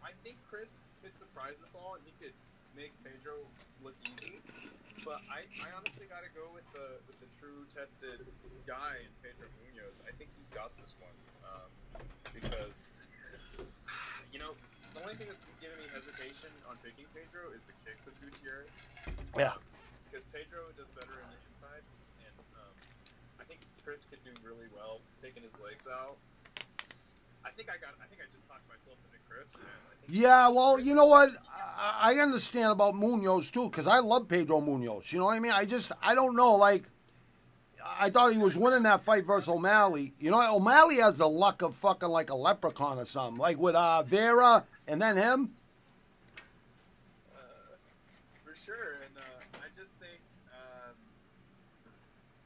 I 0.03 0.11
think 0.27 0.35
Chris 0.51 0.67
could 0.99 1.15
surprise 1.15 1.55
us 1.63 1.71
all, 1.71 1.95
and 1.95 2.03
he 2.03 2.11
could 2.19 2.35
make 2.75 2.91
Pedro 3.07 3.47
look 3.79 3.95
easy. 4.03 4.43
But 5.07 5.23
I, 5.31 5.47
I 5.63 5.71
honestly 5.71 6.03
gotta 6.11 6.27
go 6.35 6.51
with 6.51 6.67
the 6.75 6.99
with 7.07 7.15
the 7.23 7.31
true 7.39 7.63
tested 7.71 8.27
guy 8.67 8.99
in 9.07 9.11
Pedro 9.23 9.47
Munoz. 9.63 10.03
I 10.03 10.11
think 10.19 10.35
he's 10.35 10.51
got 10.51 10.75
this 10.83 10.99
one 10.99 11.15
um, 11.47 11.69
because 12.35 13.07
you 14.35 14.39
know 14.43 14.51
the 14.97 15.03
only 15.05 15.15
thing 15.21 15.29
that's 15.29 15.45
giving 15.61 15.77
me 15.77 15.85
hesitation 15.93 16.49
on 16.65 16.73
picking 16.81 17.05
Pedro 17.13 17.53
is 17.53 17.61
the 17.69 17.75
kicks 17.85 18.09
of 18.09 18.17
Gutierrez. 18.17 18.65
Yeah. 19.37 19.53
Because 20.09 20.25
Pedro 20.33 20.65
does 20.73 20.89
better 20.97 21.21
in 21.21 21.27
the 21.29 21.39
inside, 21.53 21.85
and 22.25 22.37
um, 22.57 22.73
I 23.37 23.43
think 23.45 23.61
Chris 23.85 24.01
could 24.09 24.23
do 24.25 24.33
really 24.41 24.65
well 24.73 25.05
taking 25.21 25.45
his 25.45 25.53
legs 25.61 25.85
out. 25.85 26.17
I 27.45 27.53
think 27.53 27.69
I 27.69 27.77
got. 27.77 27.93
I 28.01 28.09
think 28.09 28.25
I 28.25 28.27
just 28.33 28.41
talked 28.49 28.65
myself 28.65 28.97
into 29.05 29.21
Chris. 29.29 29.45
Man. 29.53 29.69
I 29.69 29.93
think 30.01 30.17
Yeah, 30.17 30.49
well, 30.49 30.79
you 30.79 30.95
know 30.95 31.05
what? 31.05 31.29
I, 31.45 32.17
I 32.17 32.23
understand 32.23 32.71
about 32.73 32.95
Munoz 32.95 33.51
too, 33.51 33.69
because 33.69 33.85
I 33.85 33.99
love 33.99 34.27
Pedro 34.27 34.61
Munoz. 34.61 35.13
You 35.13 35.19
know 35.19 35.25
what 35.25 35.37
I 35.37 35.39
mean? 35.39 35.53
I 35.53 35.65
just, 35.65 35.91
I 36.01 36.15
don't 36.15 36.35
know. 36.35 36.55
Like, 36.55 36.83
I 37.85 38.09
thought 38.09 38.31
he 38.31 38.37
was 38.37 38.57
winning 38.57 38.83
that 38.83 39.01
fight 39.01 39.25
versus 39.25 39.47
O'Malley. 39.47 40.13
You 40.19 40.31
know, 40.31 40.55
O'Malley 40.55 40.97
has 40.97 41.19
the 41.19 41.29
luck 41.29 41.61
of 41.61 41.75
fucking 41.75 42.09
like 42.09 42.31
a 42.31 42.35
leprechaun 42.35 42.97
or 42.97 43.05
something, 43.05 43.37
like 43.37 43.59
with 43.59 43.75
uh, 43.75 44.01
Vera 44.03 44.65
and 44.87 45.01
then 45.01 45.17
him. 45.17 45.51
uh, 47.35 47.75
for 48.43 48.55
sure, 48.55 48.95
and 49.03 49.15
uh, 49.19 49.59
I 49.59 49.67
just 49.75 49.91
think, 49.99 50.19
um, 50.55 50.95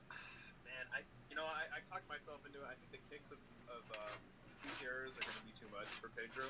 man, 0.65 0.85
I 0.89 1.05
you 1.29 1.37
know 1.37 1.45
I, 1.45 1.69
I 1.69 1.79
talked 1.93 2.09
myself 2.09 2.41
into 2.45 2.59
it. 2.59 2.67
I 2.67 2.75
think 2.81 2.91
the 2.97 3.03
kicks 3.13 3.29
of, 3.29 3.41
of 3.69 3.83
uh, 3.93 4.13
Gutierrez 4.65 5.13
are 5.13 5.25
going 5.25 5.37
to 5.37 5.47
be 5.47 5.55
too 5.57 5.69
much 5.69 5.89
for 6.01 6.09
Pedro 6.17 6.49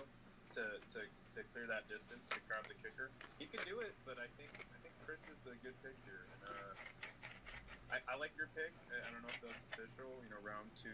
to, 0.55 0.63
to, 0.95 0.99
to 1.07 1.39
clear 1.55 1.67
that 1.67 1.87
distance 1.87 2.27
to 2.31 2.39
grab 2.47 2.67
the 2.67 2.75
kicker. 2.83 3.07
He 3.39 3.47
can 3.47 3.63
do 3.63 3.79
it, 3.79 3.95
but 4.03 4.19
I 4.19 4.27
think 4.35 4.51
I 4.71 4.77
think 4.83 4.95
Chris 5.03 5.23
is 5.31 5.39
the 5.43 5.55
good 5.63 5.75
pick 5.83 5.95
here. 6.07 6.27
And, 6.27 6.41
uh, 6.51 6.90
I, 7.91 8.13
I 8.13 8.17
like 8.17 8.31
your 8.37 8.47
pick. 8.55 8.71
I 8.89 9.11
don't 9.11 9.21
know 9.21 9.27
if 9.29 9.41
that's 9.41 9.63
official. 9.73 10.09
You 10.23 10.29
know, 10.29 10.41
round 10.43 10.69
two, 10.81 10.89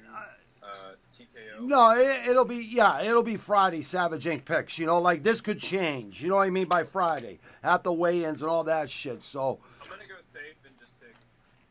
uh, 0.63 0.95
TKO. 1.15 1.67
No, 1.67 1.91
it, 1.91 2.29
it'll 2.29 2.45
be 2.45 2.57
yeah, 2.57 3.01
it'll 3.01 3.23
be 3.23 3.35
Friday. 3.37 3.81
Savage 3.81 4.25
Inc. 4.25 4.45
picks. 4.45 4.77
You 4.79 4.85
know, 4.87 4.99
like 4.99 5.23
this 5.23 5.41
could 5.41 5.59
change. 5.59 6.21
You 6.21 6.29
know 6.29 6.37
what 6.37 6.47
I 6.47 6.49
mean 6.49 6.67
by 6.67 6.83
Friday 6.83 7.39
at 7.63 7.83
the 7.83 7.93
weigh-ins 7.93 8.41
and 8.41 8.49
all 8.49 8.63
that 8.63 8.89
shit. 8.89 9.21
So 9.23 9.59
I'm 9.83 9.89
gonna 9.89 10.03
go 10.07 10.15
safe 10.33 10.55
and 10.65 10.77
just 10.79 10.91
pick 10.99 11.15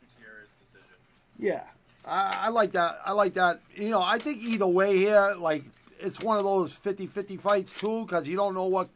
Gutierrez 0.01 0.51
decision. 0.61 0.97
yeah, 1.39 1.65
I, 2.07 2.47
I 2.47 2.49
like 2.51 2.73
that. 2.73 3.01
I 3.05 3.13
like 3.13 3.35
that. 3.35 3.61
You 3.75 3.91
know, 3.91 4.03
I 4.03 4.19
think 4.19 4.43
either 4.43 4.67
way 4.67 4.97
here, 4.97 5.35
like 5.39 5.65
it's 5.99 6.21
one 6.21 6.37
of 6.39 6.45
those 6.45 6.79
50-50 6.79 7.41
fights 7.41 7.73
too, 7.79 8.05
because 8.05 8.29
you 8.29 8.37
don't 8.37 8.55
know 8.55 8.67
what. 8.67 8.89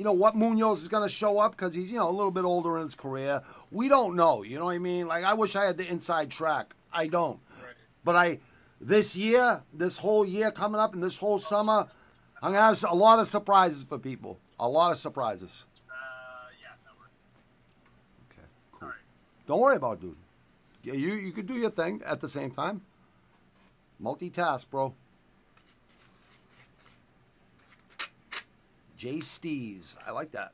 You 0.00 0.04
know 0.04 0.14
what 0.14 0.34
Munoz 0.34 0.80
is 0.80 0.88
going 0.88 1.06
to 1.06 1.14
show 1.14 1.38
up 1.38 1.50
because 1.50 1.74
he's 1.74 1.90
you 1.90 1.98
know 1.98 2.08
a 2.08 2.10
little 2.10 2.30
bit 2.30 2.44
older 2.44 2.78
in 2.78 2.84
his 2.84 2.94
career. 2.94 3.42
We 3.70 3.90
don't 3.90 4.16
know. 4.16 4.42
You 4.42 4.58
know 4.58 4.64
what 4.64 4.70
I 4.70 4.78
mean? 4.78 5.06
Like 5.06 5.24
I 5.24 5.34
wish 5.34 5.54
I 5.54 5.66
had 5.66 5.76
the 5.76 5.86
inside 5.86 6.30
track. 6.30 6.74
I 6.90 7.06
don't. 7.06 7.38
Right. 7.62 7.74
But 8.02 8.16
I, 8.16 8.38
this 8.80 9.14
year, 9.14 9.60
this 9.74 9.98
whole 9.98 10.24
year 10.24 10.50
coming 10.52 10.80
up, 10.80 10.94
and 10.94 11.02
this 11.02 11.18
whole 11.18 11.38
summer, 11.38 11.86
I'm 12.42 12.52
gonna 12.54 12.64
have 12.64 12.82
a 12.84 12.94
lot 12.94 13.18
of 13.18 13.28
surprises 13.28 13.84
for 13.84 13.98
people. 13.98 14.38
A 14.58 14.66
lot 14.66 14.90
of 14.90 14.98
surprises. 14.98 15.66
Uh, 15.86 15.92
yeah, 16.62 16.68
that 16.82 16.98
works. 16.98 17.18
Okay, 18.32 18.48
cool. 18.72 18.88
Right. 18.88 18.96
Don't 19.46 19.60
worry 19.60 19.76
about 19.76 19.98
it, 19.98 20.00
dude. 20.00 20.16
Yeah, 20.82 20.94
you 20.94 21.12
you 21.12 21.32
could 21.32 21.46
do 21.46 21.56
your 21.56 21.68
thing 21.68 22.00
at 22.06 22.22
the 22.22 22.28
same 22.30 22.52
time. 22.52 22.80
Multitask, 24.02 24.70
bro. 24.70 24.94
Jay 29.00 29.16
Stees, 29.20 29.96
I 30.06 30.10
like 30.10 30.30
that. 30.32 30.52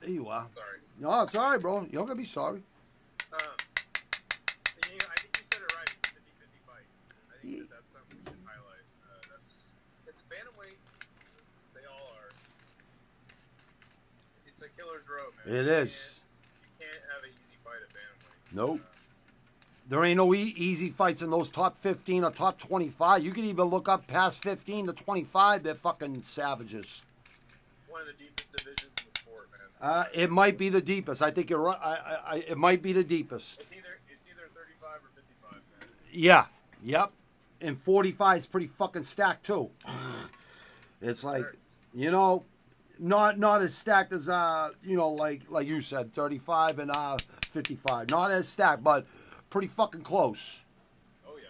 There 0.00 0.08
you 0.08 0.26
are. 0.28 0.48
Sorry. 0.54 0.78
No, 0.98 1.22
it's 1.24 1.34
all 1.36 1.50
right, 1.50 1.60
bro. 1.60 1.82
You 1.82 1.88
don't 1.98 2.06
gotta 2.06 2.14
be 2.16 2.24
sorry. 2.24 2.62
You, 3.28 3.36
I 3.36 5.20
think 5.20 5.36
you 5.36 5.44
said 5.52 5.60
it 5.60 5.76
right. 5.76 5.84
It's 6.00 6.08
a 6.08 6.16
50 6.16 6.32
50 6.40 6.64
fight. 6.64 6.88
I 7.28 7.36
think 7.44 7.52
Ye- 7.52 7.60
that 7.60 7.68
that's 7.76 7.92
something 7.92 8.16
we 8.16 8.24
should 8.24 8.40
highlight. 8.48 8.86
Uh, 9.04 9.20
that's 9.28 9.52
it's 10.08 10.22
bantamweight. 10.32 10.80
They 11.76 11.84
all 11.92 12.08
are. 12.16 12.32
It's 14.48 14.62
a 14.64 14.68
killer's 14.80 15.04
row, 15.04 15.28
man. 15.44 15.54
It 15.60 15.66
You 15.68 15.72
is. 15.84 16.24
can't- 16.80 16.88
You 16.88 16.88
can't 16.88 17.04
have 17.12 17.20
an 17.28 17.30
easy 17.36 17.60
fight 17.60 17.84
at 17.84 17.92
bantamweight. 17.92 18.56
Nope. 18.56 18.80
Uh, 18.80 18.89
There 19.90 20.04
ain't 20.04 20.18
no 20.18 20.32
e- 20.32 20.54
easy 20.56 20.90
fights 20.90 21.20
in 21.20 21.30
those 21.30 21.50
top 21.50 21.76
15 21.82 22.22
or 22.22 22.30
top 22.30 22.58
25. 22.60 23.24
You 23.24 23.32
can 23.32 23.44
even 23.44 23.64
look 23.66 23.88
up 23.88 24.06
past 24.06 24.40
15 24.40 24.86
to 24.86 24.92
25. 24.92 25.64
They're 25.64 25.74
fucking 25.74 26.22
savages. 26.22 27.02
one 27.88 28.00
of 28.02 28.06
the 28.06 28.12
deepest 28.12 28.52
divisions 28.52 28.84
in 28.98 29.08
the 29.12 29.18
sport, 29.18 29.48
man. 29.50 29.90
Uh, 29.90 30.04
it 30.14 30.30
might 30.30 30.56
be 30.56 30.68
the 30.68 30.80
deepest. 30.80 31.22
I 31.22 31.32
think 31.32 31.50
you're 31.50 31.58
right. 31.60 31.78
I, 31.82 31.90
I, 31.90 32.18
I, 32.24 32.36
it 32.48 32.56
might 32.56 32.82
be 32.82 32.92
the 32.92 33.02
deepest. 33.02 33.62
it's 33.62 33.72
either 33.72 33.98
it's 34.08 34.22
either 34.30 34.48
35 34.54 34.90
or 35.02 35.10
55, 35.16 35.52
man. 35.80 35.88
Yeah. 36.12 36.46
Yep. 36.84 37.10
And 37.60 37.76
45 37.82 38.38
is 38.38 38.46
pretty 38.46 38.68
fucking 38.68 39.02
stacked 39.04 39.44
too. 39.44 39.70
It's 41.02 41.24
like, 41.24 41.40
Sure. 41.44 41.54
you 41.94 42.10
know, 42.10 42.44
not 42.98 43.38
not 43.38 43.62
as 43.62 43.74
stacked 43.74 44.12
as 44.12 44.28
uh, 44.28 44.68
you 44.84 44.98
know, 44.98 45.08
like 45.08 45.40
like 45.48 45.66
you 45.66 45.80
said, 45.80 46.12
35 46.12 46.78
and 46.78 46.90
uh 46.90 47.16
55. 47.40 48.10
Not 48.10 48.30
as 48.30 48.46
stacked, 48.46 48.84
but 48.84 49.06
pretty 49.50 49.68
fucking 49.68 50.02
close. 50.02 50.60
Oh 51.26 51.36
yeah, 51.36 51.48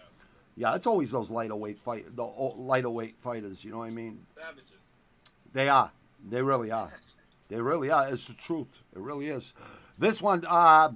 Yeah, 0.69 0.75
it's 0.75 0.87
always 0.87 1.11
those 1.11 1.29
lighter 1.31 1.55
weight 1.55 1.79
fight, 1.79 2.15
the 2.15 2.23
o- 2.23 2.55
lighter 2.57 2.89
weight 2.89 3.15
fighters. 3.21 3.63
You 3.63 3.71
know 3.71 3.77
what 3.79 3.85
I 3.85 3.91
mean? 3.91 4.25
savages. 4.35 4.71
They 5.53 5.69
are. 5.69 5.91
They 6.27 6.41
really 6.41 6.71
are. 6.71 6.91
They 7.49 7.59
really 7.59 7.91
are. 7.91 8.07
It's 8.07 8.23
the 8.23 8.33
truth. 8.33 8.69
It 8.95 8.99
really 8.99 9.27
is. 9.27 9.53
This 9.99 10.21
one, 10.21 10.45
uh, 10.47 10.91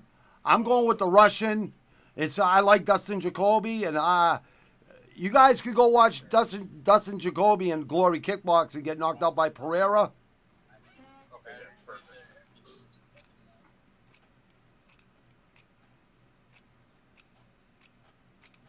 I'm 0.46 0.64
going 0.64 0.88
with 0.88 1.00
the 1.00 1.06
Russian. 1.08 1.74
It's 2.16 2.40
I 2.40 2.62
like 2.62 2.86
Dustin 2.86 3.20
Jacoby, 3.20 3.84
and 3.84 3.98
uh, 3.98 4.40
you 5.14 5.32
guys 5.32 5.62
could 5.62 5.76
go 5.76 5.90
watch 5.90 6.24
Dustin 6.30 6.80
Dustin 6.82 7.20
Jacoby 7.20 7.72
and 7.72 7.86
Glory 7.86 8.22
Kickbox 8.22 8.74
and 8.74 8.86
get 8.86 8.98
knocked 8.98 9.22
out 9.22 9.36
by 9.36 9.50
Pereira. 9.50 10.04
Okay, 11.34 11.52
yeah, 11.52 11.54
perfect. 11.86 12.08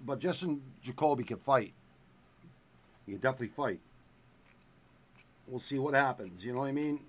But 0.07 0.21
Justin 0.21 0.63
Jacoby 0.83 1.25
can 1.25 1.39
fight. 1.39 1.75
He 3.05 3.13
can 3.13 3.21
definitely 3.21 3.49
fight. 3.49 3.81
We'll 5.49 5.59
see 5.59 5.81
what 5.81 5.95
happens. 5.95 6.45
You 6.45 6.53
know 6.53 6.61
what 6.61 6.69
I 6.69 6.73
mean? 6.73 7.01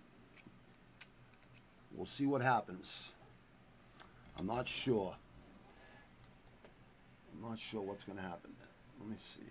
We'll 1.95 2.07
see 2.07 2.25
what 2.25 2.41
happens. 2.41 3.13
I'm 4.38 4.47
not 4.47 4.67
sure. 4.67 5.15
I'm 7.33 7.49
not 7.49 7.60
sure 7.60 7.81
what's 7.81 8.03
going 8.03 8.17
to 8.17 8.23
happen. 8.23 8.51
Let 8.99 9.10
me 9.10 9.15
see. 9.17 9.41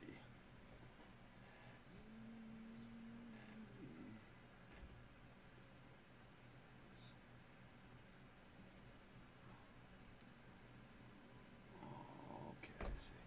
Okay, 12.52 12.74
I 12.80 12.84
see. 12.98 13.18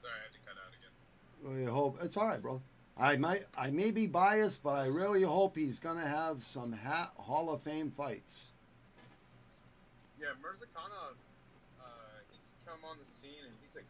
Sorry, 0.00 0.14
I 0.14 0.22
had 0.22 0.32
to 0.32 0.38
cut 0.46 0.56
out 0.58 0.74
again. 0.74 0.90
Well, 1.37 1.37
you 1.56 1.70
hope 1.70 1.98
it's 2.02 2.16
all 2.16 2.26
right, 2.26 2.40
bro. 2.40 2.60
I 2.96 3.16
might, 3.16 3.46
I 3.56 3.70
may 3.70 3.92
be 3.92 4.06
biased, 4.06 4.62
but 4.62 4.74
I 4.74 4.86
really 4.86 5.22
hope 5.22 5.56
he's 5.56 5.78
gonna 5.78 6.06
have 6.06 6.42
some 6.42 6.72
ha- 6.72 7.12
Hall 7.16 7.50
of 7.50 7.62
Fame 7.62 7.90
fights. 7.90 8.50
Yeah, 10.18 10.34
Murzakanov, 10.42 11.14
uh, 11.78 11.84
he's 12.34 12.50
come 12.66 12.82
on 12.82 12.98
the 12.98 13.06
scene 13.22 13.38
and 13.46 13.54
he's 13.62 13.76
like, 13.76 13.86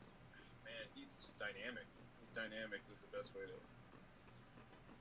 man, 0.60 0.84
he's 0.94 1.08
just 1.24 1.38
dynamic. 1.38 1.88
He's 2.20 2.28
dynamic 2.36 2.84
is 2.92 3.00
the 3.00 3.16
best 3.16 3.32
way 3.32 3.48
to 3.48 3.56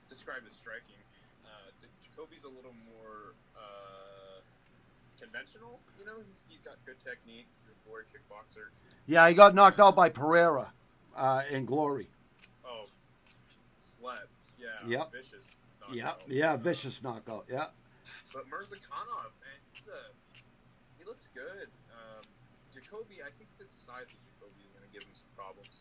describe 0.08 0.40
his 0.44 0.56
striking. 0.56 0.96
Uh, 1.44 1.68
Jacoby's 2.00 2.44
a 2.44 2.48
little 2.48 2.72
more 2.96 3.36
uh, 3.52 4.40
conventional, 5.20 5.80
you 6.00 6.06
know. 6.08 6.16
He's, 6.24 6.40
he's 6.48 6.64
got 6.64 6.80
good 6.86 6.98
technique. 6.98 7.46
He's 7.60 7.76
a 7.76 7.78
glory 7.84 8.04
kickboxer. 8.08 8.72
Yeah, 9.04 9.28
he 9.28 9.34
got 9.34 9.54
knocked 9.54 9.80
out 9.80 9.94
by 9.94 10.08
Pereira 10.08 10.72
uh, 11.14 11.42
in 11.50 11.64
Glory. 11.64 12.08
Oh, 12.68 12.86
sled. 13.80 14.28
Yeah. 14.58 14.66
Yep. 14.86 15.12
Vicious. 15.12 15.44
Yeah, 15.90 16.04
knockout. 16.04 16.28
yeah, 16.28 16.56
vicious 16.56 17.02
knockout. 17.02 17.44
Yeah, 17.48 17.72
But 18.34 18.44
Murzakanov, 18.52 19.32
man, 19.40 19.56
he's 19.72 19.88
a 19.88 20.12
he 21.00 21.04
looks 21.08 21.28
good. 21.32 21.72
Um, 21.88 22.20
Jacoby, 22.74 23.24
I 23.24 23.32
think 23.40 23.48
the 23.56 23.64
size 23.88 24.12
of 24.12 24.20
Jacoby 24.20 24.60
is 24.60 24.68
going 24.76 24.84
to 24.84 24.92
give 24.92 25.02
him 25.02 25.16
some 25.16 25.32
problems. 25.32 25.80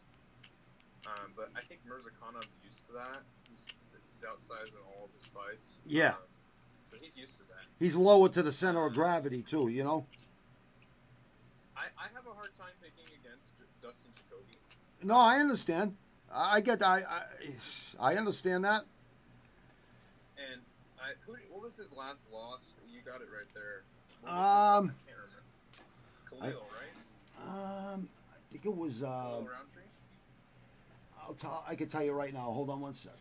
Um, 1.12 1.36
but 1.36 1.52
I 1.56 1.62
think 1.62 1.82
Murzakanov's 1.84 2.48
used 2.64 2.88
to 2.88 2.94
that. 2.94 3.20
He's, 3.52 3.68
he's, 3.68 4.00
he's 4.00 4.24
outsized 4.24 4.80
in 4.80 4.84
all 4.96 5.06
of 5.06 5.14
his 5.14 5.28
fights. 5.28 5.76
Yeah. 5.86 6.16
Um, 6.16 6.32
so 6.86 6.96
he's 7.02 7.18
used 7.18 7.36
to 7.38 7.44
that. 7.52 7.68
he's 7.80 7.96
lower 7.98 8.30
to 8.30 8.42
the 8.42 8.52
center 8.52 8.86
of 8.86 8.94
gravity 8.94 9.44
too. 9.44 9.68
You 9.68 9.84
know. 9.84 10.06
I, 11.76 11.92
I 12.00 12.08
have 12.16 12.26
a 12.26 12.34
hard 12.34 12.56
time 12.58 12.72
picking 12.80 13.12
against 13.20 13.52
Dustin 13.84 14.12
Jacoby. 14.16 14.56
No, 15.04 15.20
I 15.20 15.38
understand. 15.40 15.96
I 16.34 16.62
get. 16.62 16.82
I 16.84 17.00
I, 18.00 18.12
I 18.14 18.16
understand 18.16 18.66
that. 18.66 18.84
And 20.52 20.62
I, 21.00 21.12
who, 21.26 21.34
what 21.52 21.64
was 21.64 21.76
his 21.76 21.92
last 21.98 22.22
loss? 22.32 22.60
You 22.92 23.00
got 23.06 23.22
it 23.22 23.28
right 23.34 23.48
there. 23.54 23.84
Um, 24.32 24.92
it? 25.08 25.82
I. 26.42 26.50
Khalil, 26.50 26.68
right? 26.76 27.94
Um, 27.94 28.10
I 28.32 28.52
think 28.52 28.66
it 28.66 28.76
was. 28.76 29.02
Uh, 29.02 29.06
Khalil 29.06 29.40
Rountree? 29.40 29.82
I'll 31.22 31.34
tell. 31.34 31.64
I 31.68 31.76
can 31.76 31.88
tell 31.88 32.04
you 32.04 32.12
right 32.12 32.34
now. 32.34 32.42
Hold 32.52 32.70
on 32.70 32.82
one 32.82 32.94
sec. 32.94 33.14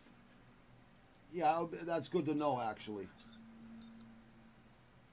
Yeah, 1.33 1.51
I'll- 1.51 1.69
that's 1.83 2.07
good 2.07 2.25
to 2.25 2.33
know. 2.33 2.59
Actually, 2.59 3.07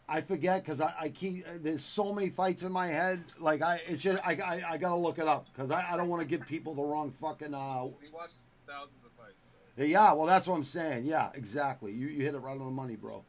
I 0.08 0.20
forget 0.20 0.62
because 0.62 0.80
I, 0.80 0.92
I 1.00 1.08
keep. 1.08 1.46
There's 1.62 1.82
so 1.84 2.12
many 2.12 2.28
fights 2.28 2.62
in 2.62 2.70
my 2.72 2.88
head. 2.88 3.22
Like 3.38 3.62
I, 3.62 3.80
it's 3.86 4.02
just 4.02 4.18
I, 4.26 4.32
I, 4.34 4.72
I 4.72 4.76
gotta 4.76 4.96
look 4.96 5.18
it 5.18 5.26
up 5.26 5.46
because 5.52 5.70
I, 5.70 5.92
I 5.92 5.96
don't 5.96 6.08
want 6.08 6.20
to 6.22 6.28
give 6.28 6.46
people 6.46 6.74
the 6.74 6.82
wrong 6.82 7.12
fucking. 7.20 7.54
Uh, 7.54 7.84
We 8.02 8.10
watched 8.12 8.34
thousands 8.66 9.02
of 9.04 9.12
fights. 9.16 9.34
yeah, 9.76 10.12
well, 10.12 10.26
that's 10.26 10.46
what 10.46 10.56
I'm 10.56 10.64
saying. 10.64 11.06
Yeah, 11.06 11.30
exactly. 11.34 11.92
You, 11.92 12.08
you 12.08 12.22
hit 12.22 12.34
it 12.34 12.38
right 12.38 12.52
on 12.52 12.58
the 12.58 12.64
money, 12.70 12.96
bro. 12.96 13.24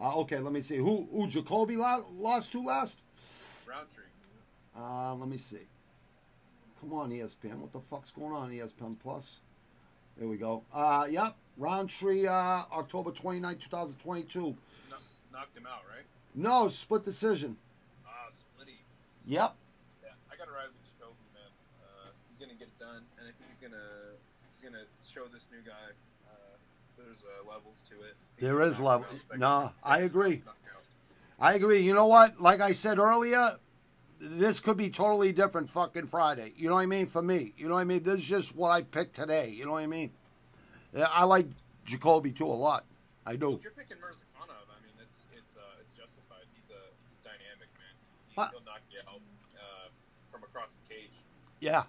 Uh, 0.00 0.16
okay, 0.20 0.38
let 0.38 0.52
me 0.52 0.62
see. 0.62 0.76
Who, 0.76 1.08
who 1.12 1.26
Jacoby 1.28 1.76
lo- 1.76 2.06
lost 2.16 2.52
to 2.52 2.62
last? 2.64 2.98
Rountree. 3.68 4.04
Uh, 4.76 5.14
let 5.16 5.28
me 5.28 5.36
see. 5.38 5.66
Come 6.80 6.92
on, 6.92 7.10
ESPN. 7.10 7.56
What 7.58 7.72
the 7.72 7.80
fuck's 7.80 8.10
going 8.12 8.32
on, 8.32 8.50
ESPN 8.50 8.96
Plus? 9.00 9.38
There 10.16 10.28
we 10.28 10.36
go. 10.36 10.62
Uh, 10.72 11.06
yep. 11.10 11.34
Rountree, 11.56 12.26
uh, 12.28 12.32
October 12.72 13.10
29, 13.10 13.56
2022. 13.58 14.56
Kno- 15.38 15.44
knocked 15.44 15.56
him 15.56 15.66
out, 15.66 15.82
right? 15.88 16.04
No, 16.34 16.68
split 16.68 17.04
decision. 17.04 17.56
Ah, 18.06 18.28
Splitty. 18.30 18.78
Yep. 19.26 19.54
Yeah, 20.02 20.08
I 20.32 20.36
gotta 20.36 20.50
ride 20.50 20.66
with 20.66 20.82
Jacoby, 20.84 21.14
man. 21.34 21.50
Uh, 21.82 22.10
he's 22.28 22.40
gonna 22.40 22.54
get 22.58 22.68
it 22.68 22.78
done, 22.78 23.02
and 23.18 23.28
I 23.28 23.32
think 23.38 23.50
he's 23.50 23.68
gonna 23.68 23.84
he's 24.52 24.62
gonna 24.64 24.84
show 25.06 25.26
this 25.32 25.46
new 25.52 25.62
guy. 25.64 25.94
Uh, 26.28 26.56
there's 26.96 27.22
uh, 27.24 27.48
levels 27.48 27.82
to 27.90 27.94
it. 28.02 28.14
There 28.40 28.62
is 28.62 28.80
levels. 28.80 29.06
gonna 29.06 29.16
is 29.16 29.22
knock 29.30 29.34
him 29.34 29.40
level- 29.40 29.66
out. 29.66 29.74
nah, 29.84 29.90
I 29.90 29.98
agree. 30.00 30.42
I 31.40 31.54
agree. 31.54 31.80
You 31.80 31.94
know 31.94 32.06
what? 32.06 32.40
Like 32.40 32.60
I 32.60 32.72
said 32.72 32.98
earlier, 32.98 33.58
this 34.20 34.58
could 34.58 34.76
be 34.76 34.90
totally 34.90 35.30
different 35.32 35.70
fucking 35.70 36.08
Friday. 36.08 36.52
You 36.56 36.68
know 36.68 36.74
what 36.74 36.80
I 36.82 36.86
mean? 36.86 37.06
For 37.06 37.22
me. 37.22 37.52
You 37.56 37.68
know 37.68 37.74
what 37.74 37.80
I 37.80 37.84
mean? 37.84 38.02
This 38.02 38.16
is 38.18 38.24
just 38.24 38.56
what 38.56 38.70
I 38.72 38.82
picked 38.82 39.14
today. 39.14 39.48
You 39.50 39.64
know 39.64 39.72
what 39.72 39.84
I 39.84 39.86
mean? 39.86 40.10
Yeah, 40.92 41.06
I 41.12 41.22
like 41.24 41.46
Jacoby 41.84 42.32
too 42.32 42.46
a 42.46 42.58
lot. 42.58 42.84
I 43.24 43.36
do. 43.36 43.54
If 43.54 43.62
you're 43.62 43.70
picking 43.72 43.98
Murzakanov, 43.98 44.66
I 44.66 44.78
mean, 44.82 44.96
it's 44.98 45.22
it's 45.36 45.54
uh, 45.54 45.78
it's 45.80 45.92
justified. 45.94 46.42
He's 46.58 46.70
a 46.74 46.82
he's 47.06 47.20
dynamic, 47.22 47.68
man. 48.38 48.48
He, 48.50 48.54
What? 48.56 48.64
he'll 48.64 48.64
knock 48.64 48.80
you 48.90 48.98
out 49.08 49.20
uh, 49.56 49.88
from 50.30 50.42
across 50.44 50.72
the 50.72 50.94
cage. 50.94 51.10
Yeah. 51.60 51.84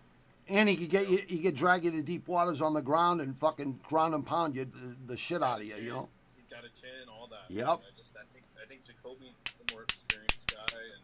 And 0.48 0.68
he 0.68 0.76
could 0.76 0.90
get 0.90 1.10
you, 1.10 1.20
he 1.28 1.40
could 1.40 1.56
drag 1.56 1.84
you 1.86 1.92
to 1.92 2.02
deep 2.02 2.28
waters 2.28 2.60
on 2.62 2.74
the 2.74 2.82
ground 2.82 3.22
and 3.22 3.38
fucking 3.38 3.82
ground 3.88 4.16
and 4.16 4.26
pound 4.26 4.56
you 4.56 4.66
the, 4.66 5.14
the 5.14 5.18
shit 5.18 5.44
out 5.44 5.62
of 5.62 5.68
you, 5.68 5.76
you 5.76 5.92
know? 5.92 6.10
He's 6.36 6.48
got 6.48 6.66
a 6.66 6.70
chin, 6.82 7.08
all 7.08 7.28
that. 7.28 7.54
Yep. 7.54 7.66
man. 7.66 7.78
I 7.78 7.98
just 7.98 8.16
I 8.16 8.26
think 8.34 8.46
I 8.62 8.66
think 8.68 8.84
Jacoby's 8.84 9.38
the 9.64 9.74
more 9.74 9.84
experienced 9.84 10.52
guy, 10.52 10.80
and 10.80 11.04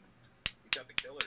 he's 0.63 0.71
got 0.71 0.87
the 0.87 0.93
killer. 0.95 1.19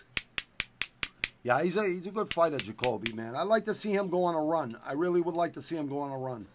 Yeah, 1.44 1.62
he's 1.62 1.76
a 1.76 1.86
he's 1.86 2.06
a 2.06 2.10
good 2.10 2.32
fighter, 2.34 2.58
Jacoby, 2.58 3.12
man. 3.12 3.36
I'd 3.36 3.46
like 3.46 3.64
to 3.66 3.74
see 3.74 3.92
him 3.92 4.08
go 4.08 4.24
on 4.24 4.34
a 4.34 4.42
run. 4.42 4.76
I 4.84 4.94
really 4.94 5.20
would 5.20 5.36
like 5.36 5.52
to 5.52 5.62
see 5.62 5.76
him 5.76 5.86
go 5.88 6.00
on 6.00 6.10
a 6.10 6.18
run. 6.18 6.46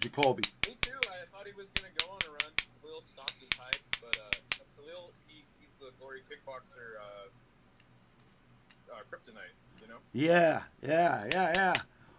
Jacoby. 0.00 0.44
Me 0.66 0.74
too. 0.80 0.92
I 0.96 1.26
thought 1.30 1.46
he 1.46 1.52
was 1.52 1.66
gonna 1.76 1.92
go 1.98 2.12
on 2.12 2.18
a 2.26 2.30
run. 2.30 2.52
Khalil 2.80 3.02
stopped 3.04 3.34
his 3.38 3.52
hype, 3.58 3.76
but 4.00 4.16
uh, 4.16 4.64
Khalil, 4.80 5.12
he, 5.28 5.44
he's 5.60 5.74
the 5.78 5.92
kickboxer, 6.50 6.98
uh, 7.00 8.92
uh, 8.92 8.96
kryptonite. 9.10 9.82
You 9.82 9.88
know. 9.88 9.96
Yeah, 10.12 10.62
yeah, 10.86 11.26
yeah, 11.32 11.52
yeah. 11.54 11.74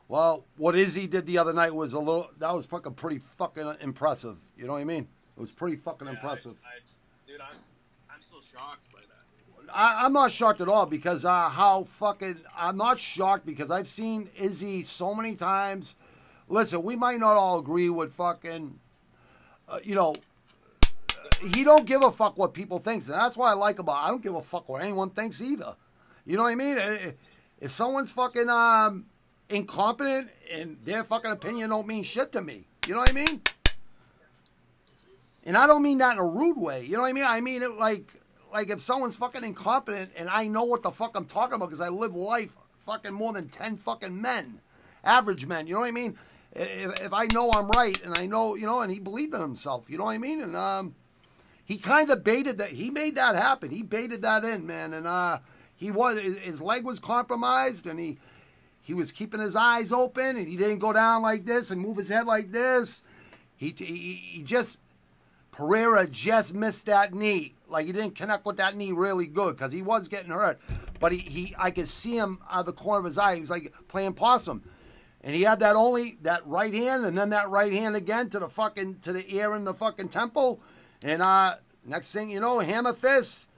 Well, 0.08 0.44
what 0.58 0.76
Izzy 0.76 1.08
did 1.08 1.26
the 1.26 1.38
other 1.38 1.54
night 1.54 1.74
was 1.74 1.94
a 1.94 2.00
little 2.00 2.30
that 2.40 2.54
was 2.54 2.66
fucking 2.66 2.94
pretty 2.96 3.20
fucking 3.20 3.76
impressive. 3.82 4.38
You 4.58 4.68
know 4.68 4.74
what 4.74 4.80
I 4.80 4.86
mean? 4.86 5.08
It 5.38 5.40
was 5.40 5.52
pretty 5.52 5.78
fucking 5.78 6.08
Yeah, 6.08 6.14
I- 6.14 6.16
impressive. 6.16 6.58
I, 6.66 6.80
dude, 7.32 7.40
I'm 7.42 7.56
I'm 8.14 8.22
still 8.22 8.42
shocked 8.52 8.92
by 8.92 9.00
that. 9.00 9.74
I, 9.74 10.06
I'm 10.06 10.12
not 10.14 10.32
shocked 10.32 10.60
at 10.60 10.68
all 10.68 10.86
because 10.86 11.24
uh, 11.24 11.48
how 11.50 11.86
fucking 11.86 12.38
I'm 12.58 12.76
not 12.78 13.00
shocked 13.00 13.46
because 13.46 13.72
I've 13.72 13.88
seen 13.88 14.30
Izzy 14.36 14.84
so 14.84 15.14
many 15.16 15.36
times. 15.36 15.96
Listen, 16.50 16.84
we 16.84 16.98
might 16.98 17.22
not 17.22 17.38
all 17.38 17.60
agree 17.60 17.90
with 17.90 18.14
fucking, 18.14 18.78
uh, 19.70 19.80
you 19.82 19.96
know, 19.96 20.14
he 21.42 21.64
don't 21.64 21.86
give 21.86 22.04
a 22.04 22.12
fuck 22.12 22.38
what 22.38 22.54
people 22.54 22.80
thinks, 22.80 23.08
and 23.08 23.18
that's 23.18 23.36
what 23.36 23.48
I 23.48 23.54
like 23.54 23.80
about. 23.80 23.98
I 23.98 24.10
don't 24.10 24.24
give 24.24 24.36
a 24.36 24.42
fuck 24.42 24.70
what 24.70 24.82
anyone 24.82 25.10
thinks 25.10 25.42
either. 25.42 25.76
You 26.26 26.38
know 26.38 26.44
what 26.44 26.52
I 26.52 26.56
mean? 26.56 26.78
If 27.60 27.72
someone's 27.72 28.12
fucking 28.12 28.50
um, 28.50 29.06
incompetent 29.50 30.30
and 30.52 30.78
their 30.84 31.04
fucking 31.04 31.32
opinion 31.32 31.72
don't 31.72 31.88
mean 31.88 32.04
shit 32.04 32.32
to 32.34 32.42
me, 32.42 32.66
you 32.88 32.94
know 32.94 33.00
what 33.02 33.10
I 33.10 33.14
mean? 33.14 33.42
And 35.44 35.58
I 35.58 35.66
don't 35.68 35.82
mean 35.82 35.98
that 36.00 36.14
in 36.14 36.20
a 36.20 36.26
rude 36.26 36.58
way. 36.58 36.86
You 36.86 36.94
know 36.94 37.02
what 37.02 37.10
I 37.10 37.14
mean? 37.14 37.26
I 37.28 37.42
mean 37.42 37.64
it 37.64 37.72
like 37.78 38.14
like 38.54 38.70
if 38.70 38.82
someone's 38.82 39.16
fucking 39.16 39.44
incompetent 39.44 40.12
and 40.16 40.30
I 40.30 40.48
know 40.48 40.64
what 40.64 40.84
the 40.84 40.92
fuck 40.92 41.16
I'm 41.16 41.26
talking 41.26 41.56
about 41.56 41.68
because 41.68 41.82
I 41.82 41.90
live 41.90 42.16
life 42.16 42.56
fucking 42.86 43.14
more 43.14 43.34
than 43.34 43.48
10 43.48 43.78
fucking 43.78 44.22
men, 44.22 44.60
average 45.04 45.46
men. 45.48 45.68
You 45.68 45.76
know 45.76 45.80
what 45.82 45.88
I 45.88 45.92
mean? 45.92 46.18
If, 46.54 47.02
if 47.02 47.14
I 47.14 47.28
know 47.34 47.50
I'm 47.52 47.70
right 47.70 48.00
and 48.04 48.18
I 48.18 48.26
know, 48.26 48.56
you 48.56 48.66
know, 48.66 48.82
and 48.82 48.92
he 48.92 49.00
believed 49.00 49.34
in 49.34 49.42
himself, 49.42 49.86
you 49.88 49.98
know 49.98 50.04
what 50.04 50.12
I 50.12 50.18
mean? 50.18 50.42
And 50.42 50.56
um, 50.56 50.96
he 51.66 51.78
kind 51.78 52.10
of 52.10 52.24
baited 52.24 52.58
that. 52.58 52.70
He 52.70 52.90
made 52.90 53.16
that 53.16 53.36
happen. 53.36 53.72
He 53.72 53.84
baited 53.84 54.22
that 54.24 54.44
in, 54.44 54.66
man. 54.66 54.94
And 54.94 55.08
uh, 55.08 55.40
he 55.76 55.92
was 55.92 56.20
his, 56.20 56.62
leg 56.62 56.86
was 56.86 57.00
compromised 57.00 57.88
and 57.88 58.00
he 58.00 58.18
he 58.82 58.94
was 58.94 59.12
keeping 59.12 59.40
his 59.40 59.56
eyes 59.56 59.92
open 59.92 60.38
and 60.38 60.48
he 60.48 60.58
didn't 60.58 60.80
go 60.80 60.92
down 60.94 61.22
like 61.22 61.46
this 61.46 61.72
and 61.72 61.80
move 61.80 61.98
his 61.98 62.10
head 62.10 62.26
like 62.26 62.52
this. 62.52 63.04
He, 63.56 63.74
he, 63.78 64.16
he 64.16 64.44
just 64.44 64.80
Pereira 65.52 66.08
just 66.08 66.54
missed 66.54 66.88
that 66.88 67.14
knee. 67.14 67.54
Like 67.68 67.86
he 67.86 67.92
didn't 67.92 68.16
connect 68.16 68.46
with 68.46 68.58
that 68.58 68.76
knee 68.76 68.92
really 68.92 69.28
good 69.28 69.56
because 69.56 69.72
he 69.72 69.82
was 69.82 70.08
getting 70.08 70.32
hurt. 70.32 70.60
But 71.00 71.12
he, 71.12 71.20
he 71.20 71.56
I 71.58 71.72
could 71.72 71.88
see 71.88 72.18
him 72.18 72.40
out 72.50 72.62
of 72.62 72.66
the 72.68 72.74
corner 72.74 73.00
of 73.00 73.06
his 73.06 73.18
eye. 73.18 73.36
He 73.36 73.42
was 73.42 73.50
like 73.50 73.74
playing 73.88 74.14
possum. 74.14 74.64
And 75.24 75.36
he 75.36 75.44
had 75.44 75.60
that 75.60 75.76
only 75.76 76.18
that 76.24 76.46
right 76.48 76.74
hand 76.74 77.06
and 77.06 77.16
then 77.16 77.30
that 77.30 77.50
right 77.50 77.72
hand 77.72 77.96
again 77.96 78.30
to 78.32 78.40
the 78.40 78.50
fucking 78.50 79.00
to 79.02 79.14
the 79.14 79.36
ear 79.36 79.54
in 79.54 79.64
the 79.64 79.74
fucking 79.74 80.10
temple. 80.10 80.62
And 81.04 81.22
uh 81.22 81.56
next 81.86 82.12
thing 82.14 82.30
you 82.30 82.40
know, 82.40 82.60
hammer 82.60 82.94
fist. 82.94 83.50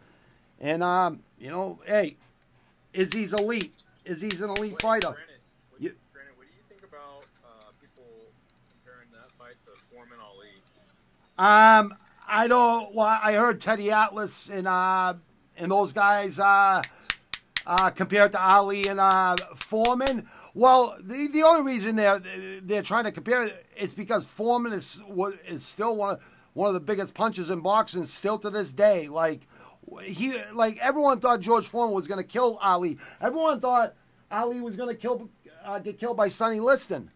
And 0.60 0.82
um, 0.84 1.20
you 1.40 1.50
know, 1.50 1.80
hey, 1.86 2.16
Izzy's 2.94 3.34
elite. 3.34 3.74
Izzy's 4.06 4.42
an 4.42 4.50
elite 4.52 4.82
fighter. 4.82 5.08
Granted, 5.08 5.26
You- 5.80 5.96
granted, 6.14 6.38
what 6.38 6.48
do 6.48 6.54
you 6.56 6.64
think 6.70 6.84
about 6.84 7.26
uh, 7.44 7.72
people 7.82 8.06
comparing 8.72 9.10
that 9.12 9.32
fight 9.38 9.56
to 9.66 9.72
Foreman 9.92 10.20
Ali? 10.22 10.50
Um, 11.38 11.94
I 12.28 12.48
don't. 12.48 12.94
Well, 12.94 13.08
I 13.22 13.34
heard 13.34 13.60
Teddy 13.60 13.92
Atlas 13.92 14.50
and 14.50 14.68
uh 14.68 15.16
and 15.58 15.72
those 15.72 15.92
guys 15.94 16.40
uh, 16.40 16.82
uh 17.66 17.90
compared 17.92 18.32
to 18.34 18.42
Ali 18.42 18.88
and 18.88 19.00
uh 19.00 19.36
Foreman. 19.56 20.28
Well, 20.54 20.96
the 21.02 21.28
the 21.28 21.44
only 21.44 21.70
reason 21.74 21.96
they're 21.96 22.20
they're 22.62 22.84
trying 22.84 23.04
to 23.06 23.12
compare 23.12 23.44
it 23.48 23.66
is 23.76 23.94
because 23.94 24.26
Foreman 24.26 24.72
is 24.72 25.02
is 25.46 25.66
still 25.66 25.96
one 25.98 26.16
of 26.16 26.22
one 26.54 26.68
of 26.68 26.74
the 26.74 26.80
biggest 26.80 27.14
punches 27.14 27.50
in 27.50 27.62
boxing 27.62 28.06
still 28.06 28.38
to 28.40 28.50
this 28.50 28.72
day. 28.72 29.08
Like 29.08 29.48
he 30.04 30.36
like 30.54 30.78
everyone 30.82 31.20
thought 31.20 31.42
George 31.42 31.68
Foreman 31.68 31.94
was 31.94 32.08
going 32.08 32.22
to 32.22 32.28
kill 32.28 32.58
Ali. 32.62 32.98
Everyone 33.22 33.60
thought 33.60 33.96
Ali 34.32 34.62
was 34.62 34.76
going 34.76 34.90
to 34.90 35.00
kill 35.00 35.30
uh, 35.64 35.80
get 35.80 36.00
killed 36.00 36.18
by 36.18 36.28
Sonny 36.28 36.60
Liston. 36.60 37.12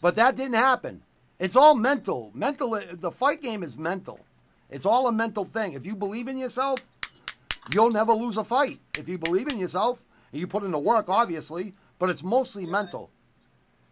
But 0.00 0.16
that 0.16 0.36
didn't 0.36 0.54
happen. 0.54 1.02
It's 1.38 1.56
all 1.56 1.74
mental. 1.74 2.30
Mental. 2.34 2.80
The 2.92 3.10
fight 3.10 3.42
game 3.42 3.62
is 3.62 3.78
mental. 3.78 4.20
It's 4.70 4.86
all 4.86 5.06
a 5.06 5.12
mental 5.12 5.44
thing. 5.44 5.74
If 5.74 5.84
you 5.86 5.94
believe 5.94 6.28
in 6.28 6.38
yourself, 6.38 6.80
you'll 7.74 7.90
never 7.90 8.12
lose 8.12 8.36
a 8.36 8.44
fight. 8.44 8.80
If 8.98 9.08
you 9.08 9.18
believe 9.18 9.48
in 9.48 9.58
yourself, 9.58 10.04
and 10.32 10.40
you 10.40 10.46
put 10.46 10.64
in 10.64 10.70
the 10.70 10.78
work, 10.78 11.08
obviously, 11.08 11.74
but 11.98 12.10
it's 12.10 12.22
mostly 12.22 12.64
mental. 12.66 13.10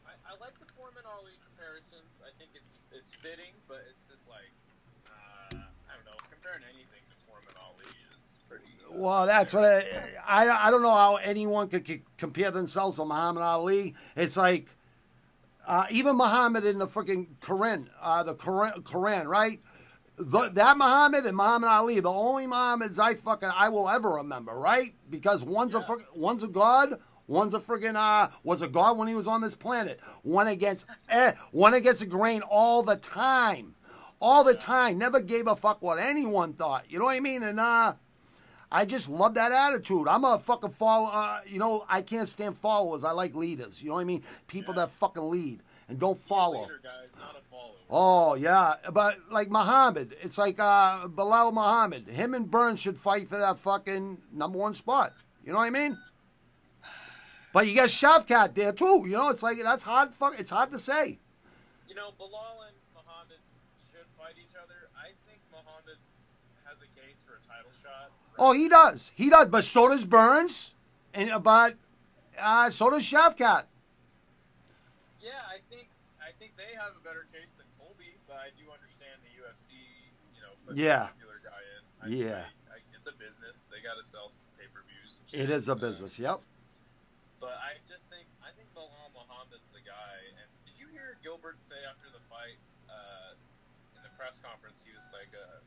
I, 0.07 0.13
I 0.27 0.33
like 0.41 0.59
the 0.59 0.67
Foreman 0.73 1.05
Ali 1.05 1.37
comparisons. 1.45 2.09
I 2.25 2.33
think 2.39 2.51
it's 2.55 2.79
it's 2.91 3.15
fitting, 3.17 3.53
but 3.69 3.85
it's 3.91 4.09
just 4.09 4.27
like 4.27 4.51
uh, 5.07 5.61
I 5.61 5.93
don't 5.95 6.07
know. 6.09 6.19
Comparing 6.33 6.65
anything 6.65 7.05
to 7.13 7.17
Foreman 7.29 7.55
Ali 7.61 7.87
is 8.17 8.39
pretty. 8.49 8.73
Uh, 8.89 8.90
Well, 9.01 9.25
that's 9.25 9.55
what 9.55 9.65
I, 9.65 9.83
I, 10.29 10.67
I 10.67 10.71
don't 10.71 10.83
know 10.83 10.95
how 10.95 11.17
anyone 11.17 11.69
could, 11.69 11.87
c 11.87 12.03
compare 12.19 12.51
themselves 12.51 12.97
to 12.97 13.07
Muhammad 13.07 13.43
Ali. 13.43 13.95
It's 14.15 14.37
like 14.37 14.67
uh, 15.67 15.87
even 15.91 16.17
Muhammad 16.19 16.67
in 16.67 16.79
the 16.79 16.87
freaking 16.87 17.29
Quran, 17.41 17.87
uh, 18.03 18.23
the 18.25 18.35
Quran, 18.35 18.83
Quran 18.83 19.25
right? 19.25 19.59
The, 20.19 20.51
that 20.53 20.77
Muhammad 20.77 21.25
and 21.25 21.35
Muhammad 21.35 21.71
Ali, 21.71 21.99
the 22.01 22.13
only 22.13 22.47
Muhammads 22.47 22.99
I 22.99 23.15
fucking 23.15 23.49
I 23.55 23.71
will 23.71 23.89
ever 23.89 24.11
remember, 24.11 24.53
right? 24.53 24.93
Because 25.09 25.43
one's 25.43 25.75
a 25.75 25.81
frick- 25.81 26.15
one's 26.15 26.43
a 26.43 26.49
god, 26.49 27.01
one's 27.27 27.55
a 27.55 27.59
friggin' 27.59 27.97
uh 27.97 28.29
was 28.45 28.61
a 28.61 28.69
god 28.69 28.99
when 28.99 29.09
he 29.09 29.15
was 29.15 29.27
on 29.27 29.41
this 29.41 29.55
planet. 29.55 29.99
One 30.21 30.47
against 30.47 30.85
eh, 31.09 31.33
one 31.53 31.73
against 31.73 32.01
the 32.01 32.07
grain 32.07 32.43
all 32.43 32.83
the 32.83 32.97
time, 32.97 33.77
all 34.21 34.45
the 34.45 34.53
time. 34.53 34.99
Never 34.99 35.21
gave 35.21 35.47
a 35.47 35.57
fuck 35.57 35.81
what 35.81 35.99
anyone 35.99 36.53
thought. 36.53 36.85
You 36.91 36.99
know 36.99 37.07
what 37.07 37.17
I 37.17 37.21
mean? 37.21 37.43
And 37.43 37.59
uh. 37.59 37.95
I 38.73 38.85
just 38.85 39.09
love 39.09 39.35
that 39.35 39.51
attitude. 39.51 40.07
I'm 40.07 40.25
a 40.25 40.39
fucking 40.39 40.71
follow. 40.71 41.11
Uh, 41.13 41.41
you 41.47 41.59
know, 41.59 41.85
I 41.89 42.03
can't 42.03 42.29
stand 42.29 42.57
followers. 42.57 43.03
I 43.03 43.11
like 43.11 43.35
leaders. 43.35 43.83
You 43.83 43.89
know 43.89 43.95
what 43.95 44.03
I 44.03 44.05
mean? 44.05 44.23
People 44.47 44.75
that 44.75 44.93
fucking 44.93 45.29
lead 45.29 45.61
and 45.89 45.99
don't 45.99 46.21
follow. 46.27 46.63
Leader, 46.63 46.81
guys, 46.83 47.09
not 47.19 47.37
a 47.37 47.51
follower. 47.51 47.75
Oh 47.91 48.35
yeah, 48.35 48.75
but 48.93 49.19
like 49.31 49.51
Muhammad, 49.51 50.15
it's 50.23 50.39
like 50.39 50.61
uh, 50.61 51.09
Belal 51.09 51.53
Muhammad. 51.53 52.07
Him 52.07 52.35
and 52.35 52.49
Burns 52.49 52.81
should 52.81 52.97
fight 52.97 53.29
for 53.29 53.39
that 53.39 53.59
fucking 53.59 54.19
number 54.33 54.59
one 54.59 54.75
spot. 54.75 55.15
You 55.45 55.53
know 55.53 55.59
what 55.59 55.65
I 55.65 55.71
mean? 55.71 55.99
But 57.53 57.67
you 57.67 57.75
got 57.75 57.89
Shavkat 57.89 58.55
there 58.55 58.73
too. 58.73 59.03
You 59.07 59.19
know, 59.19 59.31
it's 59.31 59.43
like 59.43 59.59
that's 59.63 59.83
hard. 59.83 60.15
Fuck, 60.15 60.39
it's 60.39 60.51
hard 60.51 60.71
to 60.71 60.79
say. 60.79 61.19
You 61.89 61.97
know, 61.97 62.11
Belal 62.15 62.63
and 62.71 62.77
Muhammad 62.95 63.43
should 63.91 64.07
fight 64.17 64.39
each 64.39 64.55
other. 64.55 64.87
I 64.95 65.11
think 65.27 65.43
Muhammad 65.51 65.99
has 66.63 66.79
a 66.79 66.87
case 66.95 67.19
for 67.27 67.35
a 67.35 67.43
title 67.51 67.75
shot. 67.83 68.15
Oh, 68.41 68.53
he 68.57 68.69
does. 68.73 69.13
He 69.15 69.29
does. 69.29 69.49
But 69.49 69.65
so 69.65 69.89
does 69.93 70.07
Burns, 70.07 70.73
and 71.13 71.29
but 71.45 71.77
uh, 72.41 72.71
so 72.71 72.89
does 72.89 73.05
Shavkat. 73.05 73.69
Yeah, 75.21 75.37
I 75.45 75.61
think 75.69 75.93
I 76.25 76.33
think 76.41 76.57
they 76.57 76.73
have 76.73 76.97
a 76.97 77.05
better 77.05 77.29
case 77.37 77.53
than 77.61 77.69
Colby, 77.77 78.17
but 78.25 78.41
I 78.41 78.49
do 78.57 78.65
understand 78.73 79.21
the 79.21 79.33
UFC. 79.37 79.77
You 80.33 80.41
know, 80.41 80.57
Yeah. 80.73 81.05
a 81.05 81.13
popular 81.13 81.39
guy 81.45 81.61
in. 81.77 81.83
I 82.01 82.07
Yeah. 82.17 82.45
I, 82.73 82.81
I, 82.81 82.97
it's 82.97 83.05
a 83.07 83.13
business. 83.21 83.69
They 83.69 83.85
got 83.85 84.01
to 84.01 84.05
sell 84.09 84.33
some 84.33 84.49
pay 84.57 84.73
per 84.73 84.81
views. 84.89 85.21
It 85.37 85.53
is 85.53 85.69
a 85.69 85.77
business. 85.77 86.17
Yep. 86.17 86.41
But 87.45 87.61
I 87.61 87.77
just 87.85 88.09
think 88.09 88.25
I 88.41 88.57
think 88.57 88.73
Belal 88.73 89.13
Muhammad's 89.13 89.69
the 89.77 89.85
guy. 89.85 90.17
And 90.41 90.49
did 90.65 90.81
you 90.81 90.89
hear 90.89 91.21
Gilbert 91.21 91.61
say 91.61 91.77
after 91.85 92.09
the 92.09 92.25
fight 92.33 92.57
uh, 92.89 93.37
in 93.97 94.01
the 94.01 94.13
press 94.17 94.41
conference? 94.41 94.81
He 94.81 94.97
was 94.97 95.05
like, 95.13 95.29
uh, 95.37 95.61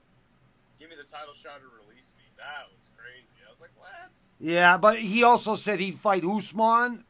"Give 0.82 0.90
me 0.90 0.98
the 0.98 1.06
title 1.06 1.38
shot 1.38 1.62
or 1.62 1.70
release 1.86 2.10
me." 2.18 2.23
That 2.44 2.68
was 2.70 2.90
crazy. 2.98 3.26
I 3.46 3.50
was 3.52 3.60
like, 3.62 3.72
"What?" 3.78 4.12
Yeah, 4.40 4.78
but 4.78 5.00
he 5.00 5.24
also 5.24 5.56
said 5.56 5.80
he'd 5.80 6.00
fight 6.00 6.24
Usman 6.24 7.06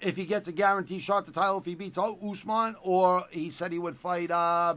if 0.00 0.16
he 0.16 0.26
gets 0.26 0.48
a 0.48 0.52
guaranteed 0.52 1.02
shot 1.02 1.26
to 1.26 1.32
title 1.32 1.58
if 1.58 1.64
he 1.64 1.74
beats 1.74 1.98
Usman, 1.98 2.76
or 2.82 3.24
he 3.30 3.50
said 3.50 3.72
he 3.72 3.78
would 3.78 3.96
fight. 3.96 4.30
Uh, 4.30 4.76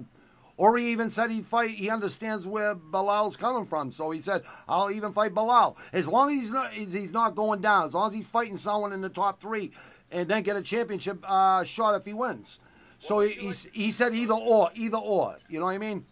or 0.55 0.75
he 0.77 0.91
even 0.91 1.09
said 1.09 1.29
he'd 1.29 1.45
fight. 1.45 1.71
He 1.71 1.89
understands 1.89 2.47
where 2.47 2.75
Belal's 2.75 3.37
coming 3.37 3.65
from, 3.65 3.91
so 3.91 4.09
he 4.11 4.19
said, 4.19 4.43
"I'll 4.67 4.89
even 4.89 5.13
fight 5.13 5.35
Belal 5.35 5.75
as 5.93 6.07
long 6.07 6.29
as 6.29 6.35
he's 6.35 6.51
not 6.51 6.73
as 6.75 6.93
he's 6.93 7.11
not 7.11 7.35
going 7.35 7.61
down. 7.61 7.85
As 7.85 7.93
long 7.93 8.07
as 8.07 8.13
he's 8.13 8.27
fighting 8.27 8.57
someone 8.57 8.91
in 8.91 9.01
the 9.01 9.09
top 9.09 9.39
three, 9.39 9.71
and 10.11 10.27
then 10.27 10.41
get 10.43 10.55
a 10.55 10.61
championship 10.61 11.23
uh, 11.27 11.63
shot 11.63 11.95
if 11.95 12.05
he 12.05 12.13
wins." 12.13 12.59
So 12.99 13.19
he, 13.19 13.33
he, 13.33 13.51
he 13.73 13.91
said 13.91 14.15
either 14.15 14.33
or, 14.33 14.71
either 14.73 14.97
or. 14.97 15.37
You 15.47 15.59
know 15.59 15.65
what 15.65 15.75
I 15.75 15.77
mean? 15.77 16.05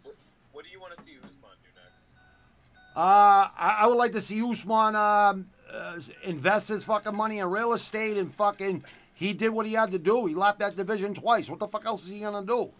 Uh, 2.95 3.49
I, 3.57 3.79
I 3.81 3.87
would 3.87 3.97
like 3.97 4.13
to 4.13 4.21
see 4.21 4.41
Usman 4.41 4.95
um, 4.95 5.47
uh, 5.71 5.99
invest 6.23 6.69
his 6.69 6.85
fucking 6.85 7.15
money 7.15 7.39
in 7.39 7.47
real 7.47 7.73
estate 7.73 8.17
and 8.17 8.33
fucking. 8.33 8.85
He 9.13 9.33
did 9.33 9.49
what 9.49 9.65
he 9.65 9.73
had 9.73 9.91
to 9.91 9.99
do. 9.99 10.25
He 10.25 10.35
left 10.35 10.59
that 10.59 10.77
division 10.77 11.13
twice. 11.13 11.49
What 11.49 11.59
the 11.59 11.67
fuck 11.67 11.85
else 11.85 12.03
is 12.03 12.09
he 12.09 12.21
gonna 12.21 12.45
do? 12.45 12.71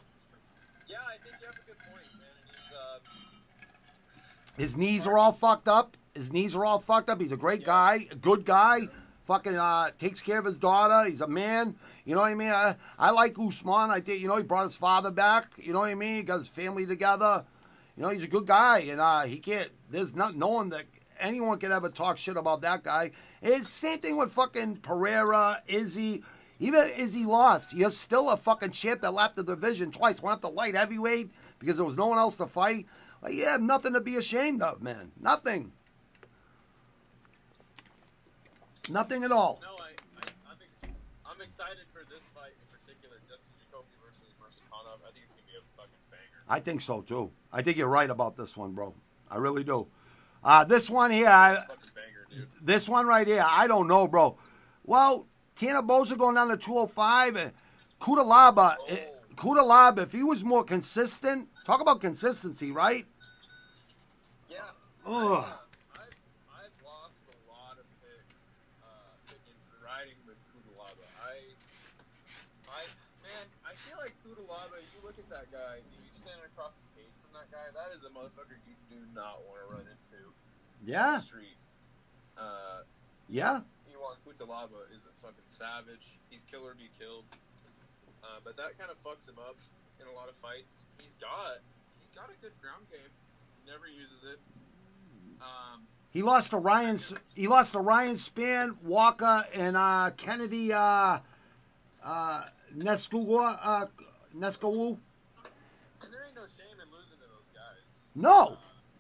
Yeah, 0.88 0.98
I 1.06 1.18
think 1.24 1.36
you 1.42 1.48
have 1.48 1.56
a 1.56 1.68
good 1.68 1.80
point, 1.80 2.06
man. 2.14 2.28
He's, 2.50 2.76
uh, 2.76 4.62
His 4.62 4.78
knees 4.78 5.06
are 5.06 5.18
all 5.18 5.32
fucked 5.34 5.68
up. 5.68 5.98
His 6.14 6.32
knees 6.32 6.56
are 6.56 6.64
all 6.64 6.80
fucked 6.80 7.10
up. 7.10 7.20
He's 7.20 7.34
a 7.34 7.38
great 7.38 7.66
guy, 7.66 8.08
a 8.10 8.16
good 8.16 8.46
guy. 8.46 8.88
Fucking 9.26 9.56
uh, 9.56 9.90
takes 9.98 10.22
care 10.22 10.40
of 10.40 10.46
his 10.46 10.58
daughter. 10.58 11.10
He's 11.10 11.22
a 11.22 11.28
man. 11.28 11.76
You 12.06 12.16
know 12.16 12.22
what 12.22 12.32
I 12.32 12.36
mean? 12.36 12.52
I, 12.52 12.76
I 13.00 13.12
like 13.12 13.38
Usman. 13.40 13.90
I 13.90 14.00
think 14.00 14.22
you 14.22 14.28
know 14.28 14.38
he 14.38 14.44
brought 14.44 14.64
his 14.64 14.76
father 14.76 15.12
back. 15.12 15.52
You 15.58 15.74
know 15.74 15.80
what 15.80 15.90
I 15.90 15.96
mean? 15.96 16.18
He 16.18 16.24
got 16.24 16.38
his 16.38 16.48
family 16.48 16.86
together. 16.86 17.44
You 17.96 18.04
know 18.04 18.10
he's 18.10 18.26
a 18.26 18.28
good 18.28 18.46
guy, 18.46 18.80
and 18.80 19.00
uh, 19.00 19.22
he 19.22 19.38
can't. 19.40 19.70
There's 19.90 20.14
not 20.16 20.36
no 20.36 20.50
one 20.50 20.70
that 20.70 20.86
anyone 21.20 21.60
can 21.60 21.72
ever 21.72 21.90
talk 21.90 22.18
shit 22.18 22.36
about 22.38 22.62
that 22.62 22.84
guy. 22.84 23.12
It's 23.42 23.70
same 23.70 24.00
thing 24.00 24.18
with 24.18 24.34
fucking 24.34 24.78
Pereira, 24.78 25.62
Izzy. 25.68 26.24
Even 26.60 26.90
Izzy 26.98 27.26
lost. 27.26 27.74
You're 27.74 27.92
still 27.92 28.30
a 28.30 28.38
fucking 28.38 28.72
champ 28.72 29.02
that 29.02 29.14
left 29.14 29.36
the 29.36 29.44
division 29.44 29.92
twice. 29.92 30.22
Went 30.22 30.36
up 30.36 30.42
to 30.42 30.48
light 30.48 30.76
heavyweight 30.76 31.32
because 31.60 31.78
there 31.78 31.86
was 31.86 31.98
no 31.98 32.08
one 32.08 32.18
else 32.18 32.38
to 32.38 32.48
fight. 32.48 32.86
Like, 33.22 33.34
you 33.34 33.46
have 33.46 33.62
nothing 33.62 33.94
to 33.94 34.02
be 34.02 34.16
ashamed 34.16 34.62
of, 34.62 34.82
man. 34.82 35.12
Nothing. 35.20 35.72
Nothing 38.90 39.24
at 39.24 39.32
all. 39.32 39.60
no, 39.64 39.74
I, 39.82 39.90
I, 40.20 40.30
I'm, 40.52 40.60
ex- 40.62 40.94
I'm 41.26 41.42
excited 41.42 41.90
for 41.92 42.06
this 42.06 42.22
fight 42.36 42.54
in 42.54 42.68
particular, 42.70 43.18
Justin 43.26 43.56
Jacoby 43.66 43.90
versus 44.04 44.30
Murzakanov. 44.38 45.02
I 45.02 45.10
think 45.10 45.26
it's 45.26 45.34
gonna 45.34 45.50
be 45.50 45.58
a 45.58 45.66
fucking 45.74 46.06
banger. 46.14 46.35
I 46.48 46.60
think 46.60 46.82
so 46.82 47.02
too. 47.02 47.32
I 47.52 47.62
think 47.62 47.78
you're 47.78 47.88
right 47.88 48.10
about 48.10 48.38
this 48.38 48.56
one, 48.56 48.74
bro. 48.74 48.94
I 49.30 49.38
really 49.38 49.64
do. 49.64 49.88
Uh, 50.44 50.64
this 50.64 50.90
one 50.90 51.10
here, 51.10 51.28
I, 51.28 51.56
banger, 51.96 52.48
this 52.62 52.88
one 52.88 53.08
right 53.08 53.26
here, 53.26 53.44
I 53.48 53.66
don't 53.68 53.88
know, 53.88 54.08
bro. 54.08 54.38
Well, 54.84 55.26
Tanner 55.56 55.82
Boser 55.82 56.18
going 56.18 56.36
down 56.36 56.50
to 56.50 56.58
205, 56.58 57.36
and 57.36 57.52
Cutelaba, 58.00 58.76
eh, 58.90 58.98
Cutelaba, 59.36 60.04
if 60.04 60.12
he 60.12 60.22
was 60.22 60.44
more 60.44 60.64
consistent, 60.64 61.50
talk 61.66 61.82
about 61.82 62.00
consistency, 62.00 62.72
right? 62.72 63.06
Yeah. 64.50 64.60
Ugh. 65.08 65.46
I've, 65.96 66.14
I've 66.54 66.78
lost 66.86 67.18
a 67.26 67.38
lot 67.50 67.80
of 67.80 67.88
picks 68.04 68.38
uh, 68.86 69.34
in 69.34 69.58
riding 69.82 70.20
with 70.28 70.38
Cutelaba. 70.54 71.08
I, 71.26 71.42
I, 72.70 72.82
man, 73.26 73.46
I 73.66 73.74
feel 73.74 73.98
like 73.98 74.14
Cutelaba. 74.22 74.78
You 74.94 75.00
look 75.02 75.18
at 75.18 75.30
that 75.34 75.50
guy. 75.50 75.82
You 75.82 76.06
stand 76.22 76.38
across 76.46 76.76
the 76.78 77.02
cage 77.02 77.16
from 77.26 77.34
that 77.42 77.50
guy. 77.50 77.66
That 77.74 77.96
is 77.96 78.04
a 78.04 78.12
motherfucker 78.26 78.58
you 78.66 78.74
do 78.90 78.98
not 79.14 79.46
want 79.46 79.62
to 79.62 79.76
run 79.76 79.86
into 79.86 80.34
Yeah, 80.84 81.22
street. 81.22 81.58
Uh, 82.38 82.82
yeah. 83.30 83.62
Ion 83.88 84.18
Cutelaba 84.26 84.90
is 84.90 85.06
a 85.06 85.14
fucking 85.22 85.46
savage. 85.46 86.18
He's 86.30 86.44
kill 86.50 86.66
or 86.66 86.74
be 86.74 86.90
killed. 87.00 87.26
Uh, 88.24 88.42
but 88.44 88.58
that 88.58 88.78
kind 88.80 88.90
of 88.90 88.98
fucks 89.06 89.30
him 89.30 89.38
up 89.38 89.58
in 90.02 90.08
a 90.08 90.12
lot 90.12 90.30
of 90.30 90.36
fights. 90.42 90.72
He's 90.98 91.14
got 91.22 91.62
he's 92.02 92.16
got 92.18 92.30
a 92.30 92.38
good 92.42 92.54
ground 92.62 92.86
game. 92.92 93.14
Never 93.68 93.88
uses 93.88 94.24
it. 94.24 94.40
Um, 95.42 95.86
He 96.12 96.22
lost 96.24 96.50
to 96.52 96.58
Ryan. 96.58 96.98
He 97.36 97.48
lost 97.48 97.74
to 97.74 97.80
Ryan 97.80 98.16
Spann, 98.16 98.78
Walker, 98.84 99.46
and 99.54 99.78
uh, 99.78 100.12
Kennedy 100.18 100.74
uh, 100.74 101.20
uh, 102.04 102.44
Nescua, 102.76 103.60
uh. 103.62 103.86
and 104.34 104.52
there 106.14 106.26
ain't 106.26 106.36
no 106.36 106.46
shame 106.58 106.78
in 106.82 106.88
losing 106.92 107.18
to 107.18 107.28
those 107.30 107.50
guys. 107.54 107.84
No, 108.16 108.58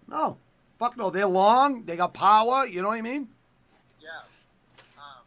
no, 0.10 0.38
fuck 0.78 0.98
no. 0.98 1.10
They're 1.10 1.26
long. 1.26 1.86
They 1.86 1.96
got 1.96 2.14
power. 2.14 2.68
You 2.68 2.82
know 2.82 2.90
what 2.90 2.98
I 2.98 3.02
mean? 3.02 3.30
Yeah. 4.02 4.10
Um, 4.98 5.24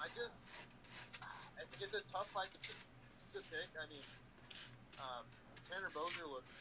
I 0.00 0.06
just 0.06 0.30
it's, 1.58 1.82
it's 1.82 1.94
a 1.94 2.12
tough 2.12 2.28
fight 2.30 2.48
to, 2.62 2.68
to 2.70 3.44
pick. 3.50 3.68
I 3.74 3.90
mean, 3.90 4.04
um, 5.00 5.24
Tanner 5.68 5.90
Boser 5.90 6.30
looks 6.30 6.52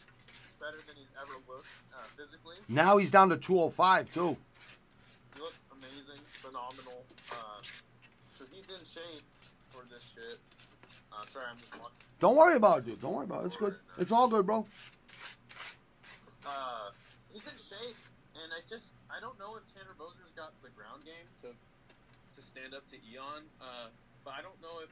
better 0.60 0.78
than 0.88 0.96
he's 0.96 1.14
ever 1.22 1.34
looked 1.48 1.68
uh, 1.94 2.02
physically. 2.18 2.56
Now 2.68 2.98
he's 2.98 3.12
down 3.12 3.30
to 3.30 3.38
205 3.38 4.12
too. 4.14 4.38
He 5.36 5.42
looks 5.42 5.60
amazing, 5.72 6.22
phenomenal. 6.32 7.06
Uh, 7.32 7.62
so 8.32 8.46
he's 8.52 8.66
in 8.66 8.84
shape 8.86 9.22
for 9.70 9.84
this 9.92 10.10
shit. 10.16 10.40
Uh, 11.12 11.24
sorry, 11.32 11.46
I'm 11.52 11.60
just 11.60 11.74
walking. 11.74 11.94
Don't 12.20 12.36
worry 12.36 12.56
about 12.56 12.80
it, 12.80 12.86
dude. 12.86 13.02
Don't 13.02 13.14
worry 13.14 13.26
about 13.26 13.44
it. 13.44 13.48
It's 13.48 13.58
good. 13.58 13.76
It's 14.00 14.12
all 14.12 14.28
good, 14.28 14.46
bro. 14.48 14.66
Uh, 16.46 16.92
he's 17.32 17.44
in 17.44 17.58
shape, 17.60 18.00
and 18.36 18.52
I 18.52 18.62
just 18.70 18.88
I 19.10 19.20
don't 19.20 19.38
know 19.40 19.56
if 19.56 19.64
Tanner 19.74 19.96
Boser's 19.96 20.34
got 20.36 20.52
the 20.62 20.70
ground 20.76 21.08
game 21.08 21.28
to 21.44 21.50
to 21.56 22.40
stand 22.42 22.74
up 22.74 22.84
to 22.92 22.98
Ion. 23.00 23.48
Uh, 23.62 23.90
but 24.24 24.36
I 24.38 24.42
don't 24.42 24.60
know 24.62 24.84
if 24.84 24.92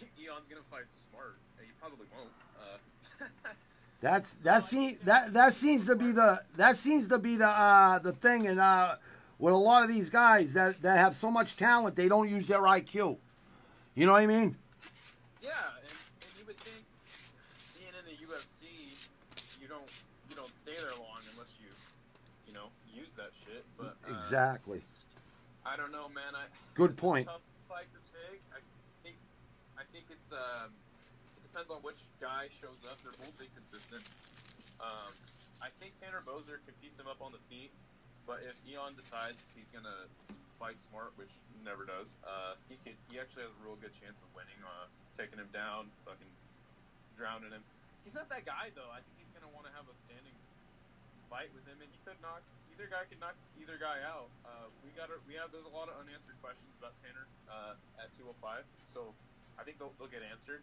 Ion's 0.20 0.48
gonna 0.48 0.66
fight 0.70 0.88
smart. 1.08 1.40
He 1.60 1.72
probably 1.80 2.06
won't. 2.12 2.32
Uh, 2.56 3.52
That's 4.02 4.32
that 4.42 4.64
seems 4.64 4.98
that 5.04 5.32
that 5.32 5.54
seems 5.54 5.86
to 5.86 5.94
be 5.94 6.10
the 6.10 6.42
that 6.56 6.76
seems 6.76 7.06
to 7.06 7.18
be 7.18 7.36
the 7.36 7.46
uh, 7.46 8.00
the 8.00 8.10
thing, 8.10 8.48
and 8.48 8.58
uh, 8.58 8.96
with 9.38 9.54
a 9.54 9.56
lot 9.56 9.84
of 9.84 9.88
these 9.88 10.10
guys 10.10 10.54
that 10.54 10.82
that 10.82 10.98
have 10.98 11.14
so 11.14 11.30
much 11.30 11.56
talent, 11.56 11.94
they 11.94 12.08
don't 12.08 12.28
use 12.28 12.48
their 12.48 12.62
IQ. 12.62 13.16
You 13.94 14.06
know 14.06 14.12
what 14.12 14.22
I 14.22 14.26
mean? 14.26 14.56
Yeah, 15.40 15.50
and, 15.82 15.92
and 16.18 16.32
you 16.36 16.44
would 16.46 16.58
think 16.58 16.82
being 17.78 17.94
in 17.94 18.04
the 18.10 18.18
UFC, 18.26 18.90
you 19.62 19.68
don't 19.68 19.86
you 20.28 20.34
don't 20.34 20.50
stay 20.66 20.74
there 20.76 20.98
long 20.98 21.22
unless 21.30 21.54
you 21.62 21.70
you 22.48 22.54
know 22.54 22.74
use 22.92 23.10
that 23.16 23.30
shit. 23.46 23.64
But 23.78 23.94
uh, 24.01 24.01
Exactly. 24.16 24.82
I 25.64 25.76
don't 25.76 25.92
know, 25.92 26.08
man. 26.10 26.34
I 26.34 26.50
Good 26.74 26.96
point. 26.96 27.26
Tough 27.26 27.44
fight 27.68 27.88
to 27.94 28.00
take. 28.12 28.42
I 28.52 28.60
think 29.00 29.16
I 29.78 29.84
think 29.94 30.10
it's 30.10 30.28
um, 30.34 30.74
it 31.38 31.42
depends 31.46 31.70
on 31.70 31.80
which 31.80 32.00
guy 32.20 32.52
shows 32.60 32.76
up. 32.84 33.00
They're 33.00 33.16
both 33.16 33.38
inconsistent. 33.40 34.04
Um, 34.82 35.14
I 35.62 35.70
think 35.78 35.94
Tanner 36.02 36.20
Boser 36.26 36.58
could 36.66 36.74
piece 36.82 36.98
him 36.98 37.06
up 37.06 37.22
on 37.22 37.30
the 37.30 37.42
feet, 37.46 37.70
but 38.26 38.42
if 38.42 38.58
Ion 38.66 38.98
decides 38.98 39.38
he's 39.54 39.70
gonna 39.70 40.10
fight 40.58 40.76
smart, 40.90 41.14
which 41.14 41.30
never 41.62 41.86
does, 41.86 42.18
uh, 42.26 42.58
he 42.66 42.74
could, 42.82 42.98
he 43.06 43.22
actually 43.22 43.46
has 43.46 43.54
a 43.54 43.62
real 43.62 43.78
good 43.78 43.94
chance 43.94 44.18
of 44.18 44.28
winning. 44.34 44.58
Uh, 44.60 44.90
taking 45.14 45.38
him 45.38 45.48
down, 45.54 45.86
fucking 46.02 46.32
drowning 47.14 47.52
him. 47.54 47.62
He's 48.02 48.16
not 48.16 48.26
that 48.34 48.42
guy 48.42 48.74
though. 48.74 48.90
I 48.90 48.98
think 49.06 49.22
he's 49.22 49.30
gonna 49.30 49.52
want 49.54 49.70
to 49.70 49.72
have 49.78 49.86
a 49.86 49.94
standing 50.08 50.34
fight 51.30 51.54
with 51.54 51.62
him, 51.64 51.78
and 51.78 51.86
he 51.86 51.98
could 52.02 52.18
knock 52.18 52.42
either 52.74 52.88
guy 52.90 53.04
can 53.10 53.18
knock 53.20 53.34
either 53.60 53.76
guy 53.78 54.00
out. 54.06 54.28
Uh, 54.44 54.68
we 54.84 54.90
got 54.96 55.08
we 55.28 55.34
have 55.34 55.52
there's 55.52 55.64
a 55.68 55.74
lot 55.76 55.88
of 55.88 55.94
unanswered 56.00 56.36
questions 56.42 56.70
about 56.78 56.92
Tanner 57.04 57.26
uh, 57.50 57.74
at 58.02 58.10
205, 58.16 58.64
so 58.92 59.12
I 59.58 59.62
think 59.62 59.78
they'll, 59.78 59.92
they'll 59.98 60.08
get 60.08 60.22
answered. 60.24 60.62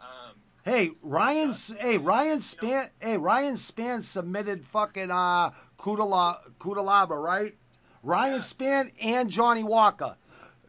Um, 0.00 0.34
Hey, 0.64 0.90
Ryan. 1.00 1.50
S- 1.50 1.72
Hey, 1.78 1.96
Ryan 1.96 2.40
Spann. 2.40 2.90
Hey, 3.00 3.16
Ryan 3.16 3.54
Spann 3.54 4.02
submitted 4.02 4.64
fucking 4.64 5.10
uh 5.10 5.50
Kudala 5.78 6.38
Cutelaba, 6.58 7.16
right? 7.22 7.54
Ryan 8.02 8.34
Yeah. 8.34 8.40
Span 8.40 8.92
and 9.00 9.30
Johnny 9.30 9.62
Walker. 9.64 10.16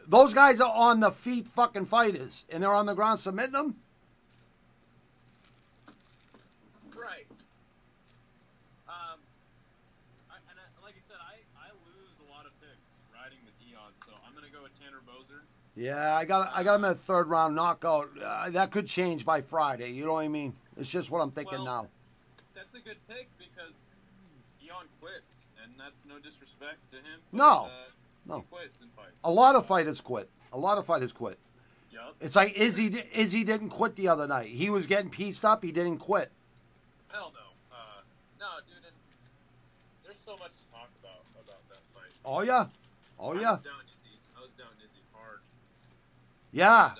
Those 0.06 0.32
guys 0.32 0.60
are 0.60 0.72
on 0.72 1.00
the 1.00 1.10
feet 1.10 1.46
fucking 1.48 1.84
fighters, 1.86 2.46
and 2.48 2.62
they're 2.62 2.72
on 2.74 2.86
the 2.86 2.94
ground 2.94 3.18
submitting 3.18 3.52
them. 3.52 3.76
right. 6.96 7.26
Um, 8.88 9.18
I, 10.32 10.36
and 10.48 10.56
I, 10.56 10.64
like 10.80 10.96
I 10.96 11.02
said, 11.06 11.20
I, 11.20 11.36
I 11.60 11.68
lose 11.84 12.16
a 12.24 12.28
lot 12.32 12.46
of 12.48 12.52
picks 12.62 12.88
riding 13.12 13.38
with 13.44 13.52
Dion, 13.60 13.92
so 14.06 14.16
I'm 14.24 14.32
gonna 14.34 14.48
go 14.52 14.62
with 14.64 14.72
Tanner 14.80 15.04
Boser. 15.04 15.44
Yeah, 15.78 16.16
I 16.16 16.24
got 16.24 16.50
I 16.52 16.64
got 16.64 16.74
him 16.74 16.84
in 16.84 16.90
a 16.90 16.94
third 16.94 17.28
round 17.28 17.54
knockout. 17.54 18.08
Uh, 18.20 18.50
that 18.50 18.72
could 18.72 18.88
change 18.88 19.24
by 19.24 19.40
Friday. 19.40 19.92
You 19.92 20.06
know 20.06 20.14
what 20.14 20.24
I 20.24 20.28
mean? 20.28 20.54
It's 20.76 20.90
just 20.90 21.08
what 21.08 21.20
I'm 21.20 21.30
thinking 21.30 21.58
Well, 21.58 21.64
now. 21.64 21.88
That's 22.52 22.74
a 22.74 22.80
good 22.80 22.96
pick 23.08 23.28
because 23.38 23.74
Dion 24.60 24.86
quits, 25.00 25.34
and 25.62 25.72
that's 25.78 26.04
no 26.04 26.18
disrespect 26.18 26.90
to 26.90 26.96
him. 26.96 27.20
No. 27.30 27.66
uh, 27.66 27.90
No. 28.26 28.36
he 28.38 28.42
quits 28.50 28.80
in 28.82 28.88
fights. 28.96 29.12
A 29.22 29.30
lot 29.30 29.54
of 29.54 29.66
fighters 29.66 30.00
quit. 30.00 30.28
A 30.52 30.58
lot 30.58 30.78
of 30.78 30.84
fighters 30.84 31.12
quit. 31.12 31.38
Yup. 31.92 32.16
It's 32.20 32.34
like 32.34 32.56
Izzy. 32.58 33.04
Izzy 33.12 33.44
didn't 33.44 33.68
quit 33.70 33.94
the 33.94 34.08
other 34.08 34.26
night. 34.26 34.48
He 34.48 34.70
was 34.70 34.86
getting 34.88 35.10
pieced 35.10 35.44
up. 35.44 35.62
He 35.62 35.70
didn't 35.70 35.98
quit. 35.98 36.32
Hell 37.06 37.32
no. 37.34 37.76
Uh, 37.76 38.02
no, 38.40 38.46
dude. 38.66 38.84
And 38.84 38.96
there's 40.02 40.16
so 40.26 40.32
much 40.32 40.50
to 40.58 40.72
talk 40.72 40.88
about 41.00 41.22
about 41.40 41.62
that 41.68 41.80
fight. 41.94 42.10
Oh 42.24 42.40
yeah. 42.42 42.66
Oh 43.20 43.34
yeah. 43.34 43.52
was 43.52 43.60
down 43.62 43.82
Izzy. 43.86 44.18
I 44.36 44.40
was 44.40 44.50
down 44.58 44.74
Izzy 44.84 45.02
hard. 45.14 45.40
Yeah. 46.50 46.92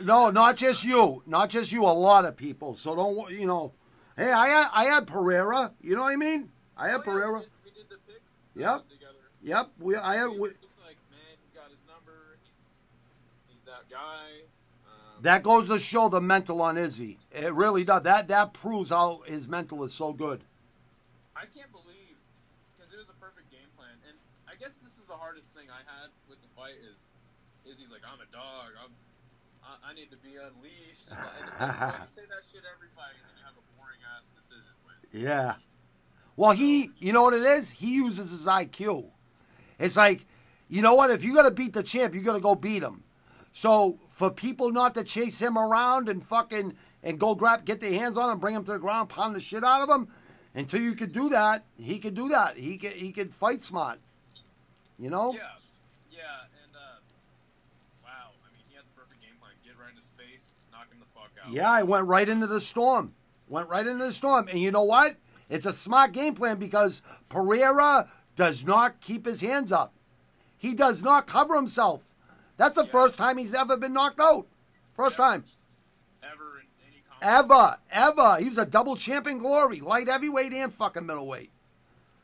No, 0.00 0.30
not 0.30 0.56
just 0.56 0.84
you. 0.84 1.22
Not 1.26 1.50
just 1.50 1.72
you. 1.72 1.84
A 1.84 1.92
lot 1.92 2.24
of 2.24 2.36
people. 2.36 2.74
So 2.74 2.94
don't 2.94 3.30
you 3.30 3.46
know? 3.46 3.72
Hey, 4.16 4.32
I 4.32 4.48
had 4.48 4.68
I 4.72 4.84
had 4.84 5.06
Pereira. 5.06 5.72
You 5.80 5.94
know 5.94 6.02
what 6.02 6.12
I 6.12 6.16
mean? 6.16 6.50
I 6.76 6.88
had 6.88 6.94
oh, 6.94 6.98
yeah, 6.98 7.04
Pereira. 7.04 7.38
We 7.38 7.40
did, 7.40 7.50
we 7.64 7.70
did 7.70 7.88
the 7.88 7.96
picks. 8.06 8.30
Yep. 8.54 8.88
Together. 8.88 9.14
Yep. 9.42 9.70
We 9.78 9.96
I 9.96 10.16
had. 10.16 10.28
We, 10.30 10.38
like, 10.38 10.98
man, 11.10 11.36
he's 11.42 11.54
got 11.54 11.70
his 11.70 11.80
number. 11.86 12.38
He's 12.42 12.82
he's 13.48 13.64
that 13.66 13.88
guy. 13.90 14.48
Um, 14.86 15.22
that 15.22 15.42
goes 15.42 15.68
to 15.68 15.78
show 15.78 16.08
the 16.08 16.20
mental 16.20 16.62
on 16.62 16.78
Izzy. 16.78 17.18
It 17.30 17.52
really 17.52 17.84
does. 17.84 18.02
That 18.02 18.28
that 18.28 18.54
proves 18.54 18.90
how 18.90 19.22
his 19.26 19.46
mental 19.46 19.84
is 19.84 19.92
so 19.92 20.12
good. 20.12 20.44
I 21.36 21.44
can't 21.44 21.70
believe 21.72 22.16
because 22.76 22.92
it 22.92 22.98
was 22.98 23.08
a 23.08 23.16
perfect 23.20 23.50
game 23.50 23.68
plan, 23.76 23.96
and 24.08 24.16
I 24.48 24.56
guess 24.56 24.76
this 24.82 24.92
is 24.96 25.06
the 25.08 25.16
hardest 25.16 25.48
thing 25.52 25.68
I 25.70 25.84
had 25.84 26.10
with 26.28 26.40
the 26.42 26.48
fight 26.56 26.76
is 26.80 27.00
he's 27.80 27.88
like 27.88 28.04
I'm 28.04 28.19
a 28.19 28.19
dog, 28.32 28.70
I'm 28.82 28.92
I, 29.62 29.90
I 29.90 29.94
need 29.94 30.10
to 30.10 30.16
be 30.16 30.36
unleashed. 30.36 31.08
And 31.10 31.18
it's 31.18 31.60
like, 31.60 31.80
well, 31.80 31.96
you 32.16 32.22
say 32.22 32.28
that 32.28 32.44
shit 32.52 32.62
every 32.74 32.88
fight, 32.96 33.14
and 33.18 33.26
then 33.28 33.36
you 33.38 33.44
have 33.44 33.54
a 33.58 33.64
boring 33.76 34.00
ass 34.16 34.24
decision 34.34 34.74
win. 34.86 35.22
Yeah. 35.22 35.54
Well, 36.36 36.52
he, 36.52 36.90
you 36.98 37.12
know 37.12 37.22
what 37.22 37.34
it 37.34 37.42
is? 37.42 37.70
He 37.70 37.94
uses 37.94 38.30
his 38.30 38.46
IQ. 38.46 39.10
It's 39.78 39.96
like, 39.96 40.26
you 40.68 40.82
know 40.82 40.94
what? 40.94 41.10
If 41.10 41.24
you're 41.24 41.34
going 41.34 41.48
to 41.48 41.54
beat 41.54 41.72
the 41.72 41.82
champ, 41.82 42.14
you're 42.14 42.22
going 42.22 42.38
to 42.38 42.42
go 42.42 42.54
beat 42.54 42.82
him. 42.82 43.02
So 43.52 43.98
for 44.08 44.30
people 44.30 44.70
not 44.70 44.94
to 44.94 45.04
chase 45.04 45.40
him 45.40 45.58
around 45.58 46.08
and 46.08 46.22
fucking 46.22 46.74
and 47.02 47.18
go 47.18 47.34
grab, 47.34 47.64
get 47.64 47.80
their 47.80 47.92
hands 47.92 48.16
on 48.16 48.30
him, 48.30 48.38
bring 48.38 48.54
him 48.54 48.64
to 48.64 48.72
the 48.72 48.78
ground, 48.78 49.08
pound 49.08 49.34
the 49.34 49.40
shit 49.40 49.64
out 49.64 49.82
of 49.82 49.88
him, 49.88 50.08
until 50.54 50.80
you 50.80 50.94
could 50.94 51.12
do 51.12 51.30
that, 51.30 51.64
he 51.78 51.98
could 51.98 52.14
do 52.14 52.28
that. 52.28 52.56
He 52.56 52.76
could, 52.76 52.92
he 52.92 53.12
could 53.12 53.32
fight 53.32 53.62
smart. 53.62 53.98
You 54.98 55.08
know? 55.08 55.32
Yeah, 55.32 55.40
and 56.60 56.76
uh, 56.76 57.00
wow, 58.04 58.36
I 58.36 58.52
mean 58.52 58.60
he 58.68 58.76
had 58.76 58.84
the 58.84 58.92
perfect 58.92 59.22
game 59.24 59.32
plan: 59.40 59.56
get 59.64 59.72
right 59.80 59.88
in 59.88 59.96
his 59.96 60.12
face, 60.20 60.44
knock 60.70 60.92
him 60.92 61.00
the 61.00 61.08
fuck 61.16 61.32
out. 61.39 61.39
Yeah, 61.50 61.70
I 61.70 61.82
went 61.82 62.06
right 62.06 62.28
into 62.28 62.46
the 62.46 62.60
storm. 62.60 63.14
Went 63.48 63.68
right 63.68 63.86
into 63.86 64.04
the 64.04 64.12
storm. 64.12 64.48
And 64.48 64.58
you 64.60 64.70
know 64.70 64.84
what? 64.84 65.16
It's 65.48 65.66
a 65.66 65.72
smart 65.72 66.12
game 66.12 66.34
plan 66.34 66.58
because 66.58 67.02
Pereira 67.28 68.08
does 68.36 68.64
not 68.64 69.00
keep 69.00 69.26
his 69.26 69.40
hands 69.40 69.72
up. 69.72 69.92
He 70.56 70.74
does 70.74 71.02
not 71.02 71.26
cover 71.26 71.56
himself. 71.56 72.02
That's 72.56 72.76
the 72.76 72.84
Yeah. 72.84 72.90
first 72.92 73.18
time 73.18 73.38
he's 73.38 73.54
ever 73.54 73.76
been 73.76 73.92
knocked 73.92 74.20
out. 74.20 74.46
First 74.94 75.18
Yeah. 75.18 75.24
time. 75.24 75.44
ever 76.22 76.58
in 76.60 76.66
any 76.86 77.02
combat. 77.08 77.78
Ever. 77.90 78.10
Ever. 78.30 78.36
He 78.42 78.48
was 78.48 78.58
a 78.58 78.66
double 78.66 78.94
champion 78.96 79.38
glory. 79.38 79.80
Light 79.80 80.08
heavyweight 80.08 80.52
and 80.52 80.72
fucking 80.72 81.06
middleweight. 81.06 81.50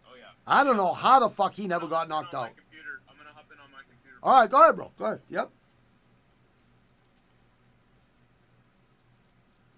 Oh 0.06 0.14
yeah. 0.16 0.26
I 0.46 0.62
don't 0.62 0.76
know 0.76 0.92
how 0.92 1.18
the 1.18 1.30
fuck 1.30 1.54
he 1.54 1.66
never 1.66 1.86
got 1.86 2.08
knocked 2.08 2.34
out. 2.34 2.42
My 2.42 2.48
computer. 2.50 3.00
I'm 3.08 3.16
gonna 3.16 3.30
hop 3.34 3.46
in 3.50 3.58
on 3.58 3.70
my 3.72 3.78
computer. 3.88 4.18
All 4.22 4.40
right, 4.40 4.50
go 4.50 4.62
ahead, 4.62 4.76
bro. 4.76 4.92
Go 4.98 5.04
ahead. 5.06 5.22
Yep. 5.30 5.50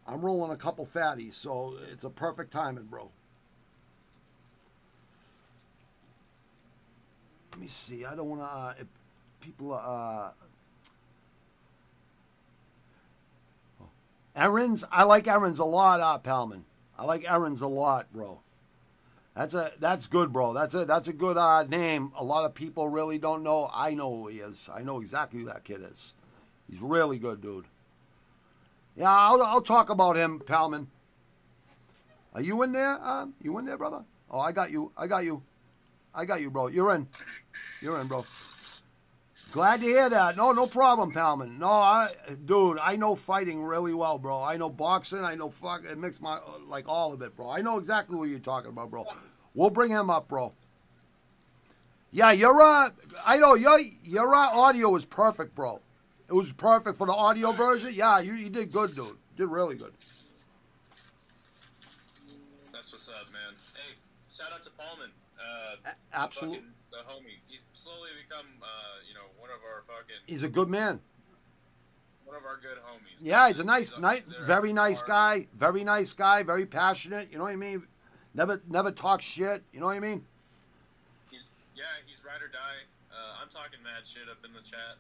I'm 0.09 0.23
rolling 0.23 0.51
a 0.51 0.57
couple 0.57 0.87
fatties, 0.87 1.35
so 1.35 1.77
it's 1.93 2.03
a 2.03 2.09
perfect 2.11 2.51
timing, 2.51 2.85
bro. 2.85 3.11
Let 7.53 7.61
me 7.61 7.67
see. 7.69 8.07
I 8.07 8.15
don't 8.15 8.29
want 8.29 8.41
to. 8.41 8.47
Uh, 8.47 8.75
people. 9.41 9.75
Uh, 9.75 10.31
Aaron's. 14.35 14.85
I 14.91 15.03
like 15.05 15.29
Aaron's 15.29 15.59
a 15.59 15.65
lot, 15.65 16.01
uh, 16.01 16.19
Palman. 16.19 16.63
I 16.99 17.05
like 17.05 17.31
Aaron's 17.31 17.61
a 17.61 17.67
lot, 17.67 18.11
bro. 18.11 18.41
That's 19.37 19.53
a 19.53 19.73
that's 19.79 20.07
good, 20.07 20.33
bro. 20.33 20.55
That's 20.55 20.73
a 20.73 20.87
that's 20.87 21.09
a 21.09 21.13
good 21.13 21.37
uh, 21.37 21.65
name. 21.65 22.13
A 22.17 22.25
lot 22.25 22.47
of 22.47 22.55
people 22.55 22.89
really 22.89 23.19
don't 23.19 23.43
know. 23.43 23.69
I 23.75 23.93
know 23.93 24.15
who 24.15 24.29
he 24.29 24.39
is. 24.39 24.71
I 24.73 24.83
know 24.83 25.01
exactly 25.01 25.41
who 25.41 25.47
that 25.47 25.65
kid 25.65 25.83
is. 25.83 26.15
He's 26.71 26.81
really 26.81 27.19
good, 27.19 27.43
dude. 27.43 27.67
Yeah, 28.99 29.15
I'll 29.17 29.41
I'll 29.41 29.61
talk 29.63 29.91
about 29.91 30.17
him, 30.17 30.41
Palman. 30.41 30.89
Are 32.35 32.41
you 32.41 32.61
in 32.65 32.73
there? 32.73 32.99
Um, 33.01 33.33
you 33.41 33.57
in 33.59 33.65
there, 33.65 33.79
brother? 33.79 34.05
Oh, 34.29 34.41
I 34.41 34.51
got 34.51 34.73
you. 34.73 34.91
I 34.97 35.07
got 35.07 35.23
you. 35.23 35.41
I 36.13 36.25
got 36.25 36.41
you, 36.41 36.51
bro. 36.51 36.67
You're 36.67 36.93
in. 36.97 37.07
You're 37.81 38.01
in, 38.01 38.09
bro. 38.09 38.25
Glad 39.53 39.81
to 39.83 39.87
hear 39.87 40.11
that. 40.11 40.37
No, 40.37 40.51
no 40.51 40.67
problem, 40.67 41.13
Palman. 41.13 41.59
No, 41.59 41.71
I, 41.71 42.09
dude, 42.45 42.79
I 42.83 42.97
know 42.97 43.15
fighting 43.15 43.63
really 43.63 43.95
well, 43.95 44.19
bro. 44.19 44.43
I 44.43 44.57
know 44.57 44.69
boxing. 44.69 45.25
I 45.25 45.37
know 45.37 45.49
fuck. 45.49 45.85
It 45.85 45.97
makes 45.97 46.21
my 46.21 46.41
like 46.67 46.89
all 46.89 47.13
of 47.13 47.23
it, 47.23 47.37
bro. 47.37 47.49
I 47.49 47.61
know 47.61 47.79
exactly 47.79 48.17
what 48.17 48.29
you're 48.29 48.41
talking 48.41 48.71
about, 48.71 48.91
bro. 48.91 49.07
We'll 49.55 49.71
bring 49.71 49.93
him 49.93 50.11
up, 50.11 50.27
bro. 50.27 50.55
Yeah, 52.11 52.33
your 52.33 52.61
uh, 52.61 52.91
I 53.25 53.39
know 53.39 53.55
your 53.55 53.79
your 54.03 54.35
uh, 54.35 54.51
audio 54.51 54.97
is 54.97 55.05
perfect, 55.05 55.55
bro. 55.55 55.83
It 56.29 56.35
was 56.35 56.53
perfect 56.53 56.99
for 56.99 57.07
the 57.07 57.13
audio 57.15 57.53
version. 57.53 57.91
Yeah, 57.95 58.21
you, 58.21 58.35
you 58.35 58.51
did 58.51 58.71
good, 58.71 58.95
dude. 58.95 59.07
You 59.07 59.17
did 59.37 59.47
really 59.47 59.77
good. 59.77 59.93
That's 62.73 62.93
what's 62.93 63.09
up, 63.09 63.33
man. 63.33 63.55
Hey, 63.75 63.95
shout 64.35 64.53
out 64.53 64.63
to 64.65 64.71
Paulman. 64.71 65.11
Uh, 65.39 65.91
A- 65.91 66.17
absolute- 66.17 66.57
fucking- 66.57 66.75
The 66.91 66.99
homie. 66.99 67.39
He's 67.47 67.61
slowly 67.75 68.11
become, 68.23 68.47
uh, 68.63 68.67
you 69.07 69.15
know, 69.15 69.25
one 69.39 69.51
of 69.51 69.61
our 69.65 69.83
fucking, 69.87 70.17
He's 70.27 70.43
a 70.43 70.49
good 70.49 70.69
man. 70.69 71.01
one 72.25 72.37
of 72.37 72.45
our 72.45 72.57
good 72.59 72.77
homies. 72.79 73.17
Yeah, 73.21 73.49
he's 73.49 73.59
a 73.59 73.65
nice, 73.65 73.95
up 73.95 74.01
nice, 74.01 74.23
very 74.43 74.73
nice 74.73 75.03
guy. 75.03 75.49
Very 75.55 75.83
nice 75.85 76.13
guy. 76.13 76.43
Very 76.43 76.67
passionate. 76.67 77.31
You 77.33 77.39
know 77.39 77.45
what 77.45 77.53
I 77.53 77.57
mean? 77.57 77.87
Never, 78.35 78.61
never 78.69 78.91
talk 78.91 79.23
shit. 79.23 79.63
You 79.73 79.81
know 79.81 79.87
what 79.87 79.97
I 79.97 80.01
mean? 80.01 80.25
He's, 81.31 81.41
yeah, 81.75 81.85
he's 82.07 82.23
ride 82.25 82.43
or 82.43 82.49
die. 82.49 82.85
Uh, 83.11 83.43
I'm 83.43 83.49
talking 83.49 83.83
mad 83.83 84.05
shit 84.07 84.29
up 84.31 84.45
in 84.45 84.53
the 84.53 84.61
chat. 84.61 84.97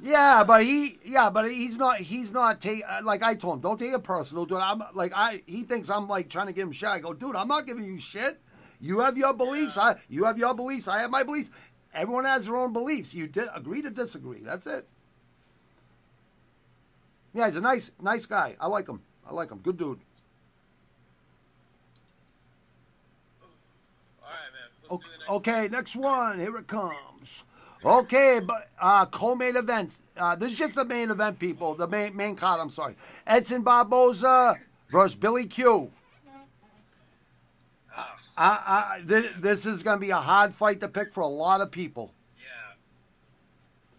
Yeah, 0.00 0.44
but 0.44 0.62
he, 0.62 0.98
yeah, 1.04 1.28
but 1.28 1.50
he's 1.50 1.76
not. 1.76 1.98
He's 1.98 2.32
not 2.32 2.60
take 2.60 2.82
uh, 2.88 3.00
like 3.02 3.22
I 3.22 3.34
told 3.34 3.56
him. 3.56 3.60
Don't 3.62 3.78
take 3.78 3.92
it 3.92 4.04
personal, 4.04 4.44
dude. 4.46 4.58
I'm 4.58 4.82
like 4.94 5.12
I. 5.14 5.42
He 5.46 5.64
thinks 5.64 5.90
I'm 5.90 6.06
like 6.06 6.28
trying 6.28 6.46
to 6.46 6.52
give 6.52 6.68
him 6.68 6.72
shit. 6.72 6.88
I 6.88 7.00
go, 7.00 7.12
dude. 7.12 7.34
I'm 7.34 7.48
not 7.48 7.66
giving 7.66 7.84
you 7.84 7.98
shit. 7.98 8.40
You 8.80 9.00
have 9.00 9.18
your 9.18 9.34
beliefs. 9.34 9.76
I. 9.76 9.96
You 10.08 10.24
have 10.24 10.38
your 10.38 10.54
beliefs. 10.54 10.86
I 10.86 11.00
have 11.00 11.10
my 11.10 11.24
beliefs. 11.24 11.50
Everyone 11.92 12.24
has 12.26 12.46
their 12.46 12.56
own 12.56 12.72
beliefs. 12.72 13.12
You 13.12 13.26
di- 13.26 13.46
agree 13.54 13.82
to 13.82 13.90
disagree. 13.90 14.40
That's 14.40 14.66
it. 14.66 14.86
Yeah, 17.34 17.46
he's 17.46 17.56
a 17.56 17.60
nice, 17.60 17.90
nice 18.00 18.26
guy. 18.26 18.56
I 18.60 18.68
like 18.68 18.88
him. 18.88 19.02
I 19.26 19.32
like 19.32 19.50
him. 19.50 19.58
Good 19.58 19.78
dude. 19.78 19.98
All 24.22 24.28
right, 24.28 24.52
man. 24.52 24.68
Let's 24.90 25.02
do 25.02 25.10
the 25.10 25.18
next 25.18 25.30
Okay, 25.30 25.68
next 25.68 25.96
one. 25.96 26.38
Here 26.38 26.56
it 26.56 26.66
comes. 26.66 26.94
Okay, 27.84 28.40
but 28.44 28.68
uh, 28.80 29.06
co-main 29.06 29.56
events. 29.56 30.02
Uh, 30.16 30.34
this 30.34 30.52
is 30.52 30.58
just 30.58 30.74
the 30.74 30.84
main 30.84 31.10
event, 31.10 31.38
people. 31.38 31.74
The 31.74 31.86
main 31.86 32.16
main 32.16 32.34
card. 32.34 32.60
I'm 32.60 32.70
sorry. 32.70 32.96
Edson 33.26 33.62
Barboza 33.62 34.56
versus 34.90 35.14
Billy 35.14 35.46
Q. 35.46 35.92
Uh, 38.36 38.58
uh, 38.66 38.98
th- 39.08 39.32
this 39.40 39.66
is 39.66 39.82
going 39.82 39.96
to 39.96 40.00
be 40.00 40.10
a 40.10 40.16
hard 40.16 40.54
fight 40.54 40.78
to 40.78 40.86
pick 40.86 41.12
for 41.12 41.22
a 41.22 41.26
lot 41.26 41.60
of 41.60 41.72
people. 41.72 42.14
yeah. 42.38 42.76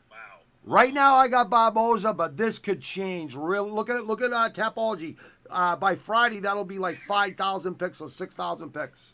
Wow. 0.10 0.18
Right 0.64 0.94
now, 0.94 1.16
I 1.16 1.28
got 1.28 1.50
Barboza, 1.50 2.14
but 2.14 2.38
this 2.38 2.58
could 2.58 2.82
change. 2.82 3.36
Real 3.36 3.70
look 3.70 3.90
at 3.90 3.98
it. 3.98 4.06
Look 4.06 4.22
at 4.22 4.32
uh, 4.32 4.50
Tapology. 4.50 5.18
Uh, 5.50 5.76
by 5.76 5.96
Friday, 5.96 6.40
that'll 6.40 6.64
be 6.64 6.80
like 6.80 6.96
five 7.06 7.36
thousand 7.36 7.76
picks 7.80 8.00
or 8.00 8.08
six 8.08 8.36
thousand 8.38 8.74
picks. 8.74 9.12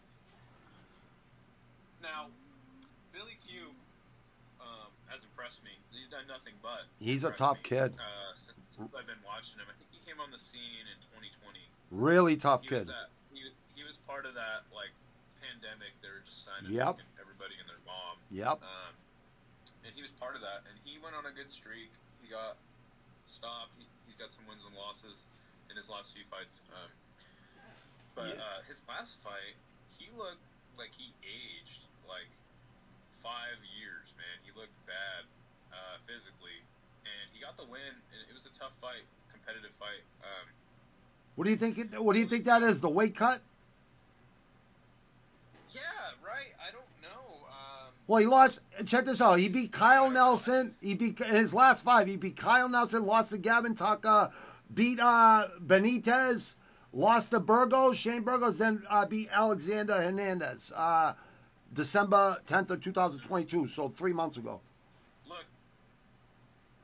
Now, 2.03 2.27
Billy 3.11 3.39
Q 3.47 3.61
um, 4.61 4.91
has 5.07 5.23
impressed 5.23 5.63
me. 5.63 5.71
He's 5.91 6.07
done 6.07 6.27
nothing 6.27 6.53
but. 6.61 6.84
He's 6.99 7.23
a 7.23 7.31
tough 7.31 7.61
kid. 7.63 7.93
Uh, 7.99 8.33
since 8.39 8.57
I've 8.95 9.07
been 9.07 9.21
watching 9.25 9.59
him, 9.59 9.67
I 9.69 9.75
think 9.77 9.91
he 9.91 9.99
came 10.07 10.19
on 10.23 10.31
the 10.31 10.39
scene 10.39 10.87
in 10.87 10.97
2020. 11.11 11.59
Really 11.91 12.35
tough 12.39 12.63
He 12.63 12.71
was 12.73 12.87
kid. 12.87 12.93
that. 12.93 13.11
He, 13.31 13.43
he 13.75 13.83
was 13.83 13.99
part 14.07 14.25
of 14.25 14.33
that 14.35 14.65
like 14.73 14.91
pandemic. 15.43 15.91
They 16.01 16.09
were 16.09 16.23
just 16.25 16.43
signing 16.47 16.71
Yep. 16.73 17.03
everybody 17.19 17.55
and 17.59 17.67
their 17.69 17.81
mom. 17.85 18.17
Yep. 18.31 18.63
Um, 18.63 18.93
and 19.85 19.91
he 19.93 20.01
was 20.01 20.11
part 20.17 20.33
of 20.33 20.41
that, 20.41 20.65
and 20.65 20.73
he 20.81 20.97
went 20.97 21.13
on 21.13 21.27
a 21.29 21.33
good 21.35 21.51
streak. 21.51 21.93
He 22.23 22.31
got 22.31 22.57
stopped. 23.29 23.75
He, 23.77 23.85
he's 24.09 24.17
got 24.17 24.33
some 24.33 24.47
wins 24.49 24.65
and 24.65 24.73
losses 24.73 25.29
in 25.69 25.77
his 25.77 25.91
last 25.91 26.15
few 26.15 26.25
fights. 26.31 26.63
Um, 26.73 26.89
but 28.17 28.33
Yeah. 28.33 28.41
uh, 28.41 28.59
his 28.65 28.81
last 28.89 29.21
fight, 29.21 29.53
he 29.99 30.09
looked 30.17 30.41
like 30.79 30.95
he 30.95 31.13
aged 31.21 31.85
like 32.09 32.31
five 33.21 33.61
years. 33.77 34.09
Man, 34.17 34.41
he 34.41 34.49
looked 34.57 34.73
bad 34.89 35.29
uh, 35.69 36.01
physically, 36.09 36.64
he 37.35 37.41
got 37.43 37.57
the 37.57 37.65
win. 37.65 37.81
And 38.11 38.19
it 38.29 38.33
was 38.33 38.45
a 38.47 38.53
tough 38.57 38.71
fight, 38.81 39.03
competitive 39.31 39.71
fight. 39.77 40.01
Um, 40.23 40.47
What 41.35 41.43
do 41.45 41.51
you 41.51 41.57
think? 41.57 41.77
it- 41.77 42.01
What 42.01 42.13
do 42.13 42.19
you 42.19 42.27
think 42.27 42.45
that 42.45 42.63
is? 42.63 42.79
The 42.81 42.89
weight 42.89 43.15
cut? 43.15 43.41
yeah, 45.71 45.81
right. 46.25 46.53
I 46.59 46.71
don't 46.71 46.85
know. 47.01 47.45
Um, 47.49 47.91
Well, 48.07 48.19
he 48.19 48.25
lost. 48.25 48.59
Check 48.85 49.05
this 49.05 49.19
out. 49.21 49.39
He 49.39 49.49
beat 49.49 49.71
Kyle 49.71 50.09
Nelson. 50.09 50.75
He 50.81 50.93
beat 50.95 51.19
in 51.19 51.35
his 51.35 51.53
last 51.53 51.83
five. 51.83 52.07
He 52.07 52.15
beat 52.15 52.37
Kyle 52.37 52.69
Nelson. 52.69 53.05
Lost 53.05 53.31
to 53.31 53.37
Gavin 53.37 53.75
Tucker. 53.75 54.31
Beat 54.73 54.99
uh, 54.99 55.49
Benitez. 55.65 56.53
Lost 56.93 57.31
to 57.31 57.39
Burgos. 57.41 57.97
Shane 57.97 58.21
Burgos. 58.21 58.57
Then 58.57 58.83
uh, 58.89 59.05
beat 59.05 59.27
Alexander 59.31 59.95
Hernandez. 60.01 60.71
Uh, 60.73 61.13
December 61.73 62.37
tenth 62.45 62.71
of 62.71 62.79
two 62.81 62.93
thousand 62.93 63.19
twenty-two. 63.19 63.67
So 63.67 63.89
three 63.89 64.13
months 64.13 64.37
ago. 64.37 64.61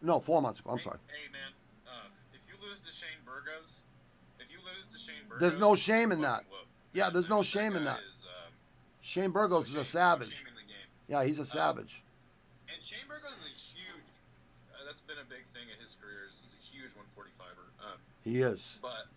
No, 0.01 0.19
four 0.19 0.41
months 0.41 0.59
ago. 0.59 0.71
I'm 0.71 0.77
Hey- 0.77 0.83
sorry. 0.83 0.99
Hey, 1.07 1.27
man, 1.31 1.53
uh, 1.87 2.07
if 2.33 2.41
you 2.49 2.57
lose 2.67 2.81
to 2.81 2.91
Shane 2.91 3.21
Burgos, 3.25 3.83
if 4.39 4.49
you 4.51 4.57
lose 4.65 4.87
to 4.91 4.97
Shane 4.97 5.23
Burgos, 5.27 5.41
There's 5.41 5.57
no 5.59 5.75
shame 5.75 6.11
in 6.11 6.21
that. 6.21 6.45
whooped. 6.49 6.67
Yeah, 6.93 7.09
there's 7.09 7.29
no 7.29 7.43
shame 7.43 7.75
in 7.75 7.83
that. 7.85 7.99
Is, 8.01 8.23
um, 8.25 8.53
Shane 9.01 9.31
Burgos 9.31 9.69
is 9.69 9.75
no 9.75 9.81
a 9.81 9.83
shame- 9.85 10.01
no 10.01 10.01
savage. 10.25 10.33
shame 10.35 10.47
in 10.47 10.55
the 10.55 10.61
game. 10.63 10.87
Yeah, 11.07 11.23
he's 11.23 11.39
a 11.39 11.45
savage. 11.45 12.01
And 12.67 12.81
Shane 12.83 13.07
Burgos 13.07 13.37
is 13.39 13.45
a 13.45 13.49
huge. 13.49 14.03
Uh, 14.73 14.83
that's 14.85 15.01
been 15.01 15.19
a 15.19 15.23
big 15.25 15.45
thing 15.53 15.69
in 15.69 15.77
his 15.79 15.95
career. 15.95 16.25
Is 16.25 16.39
he's 16.41 16.53
a 16.53 16.63
huge 16.63 16.91
145er. 16.95 17.71
Um, 17.79 17.99
He 18.23 18.41
is. 18.41 18.79
but 18.81 19.07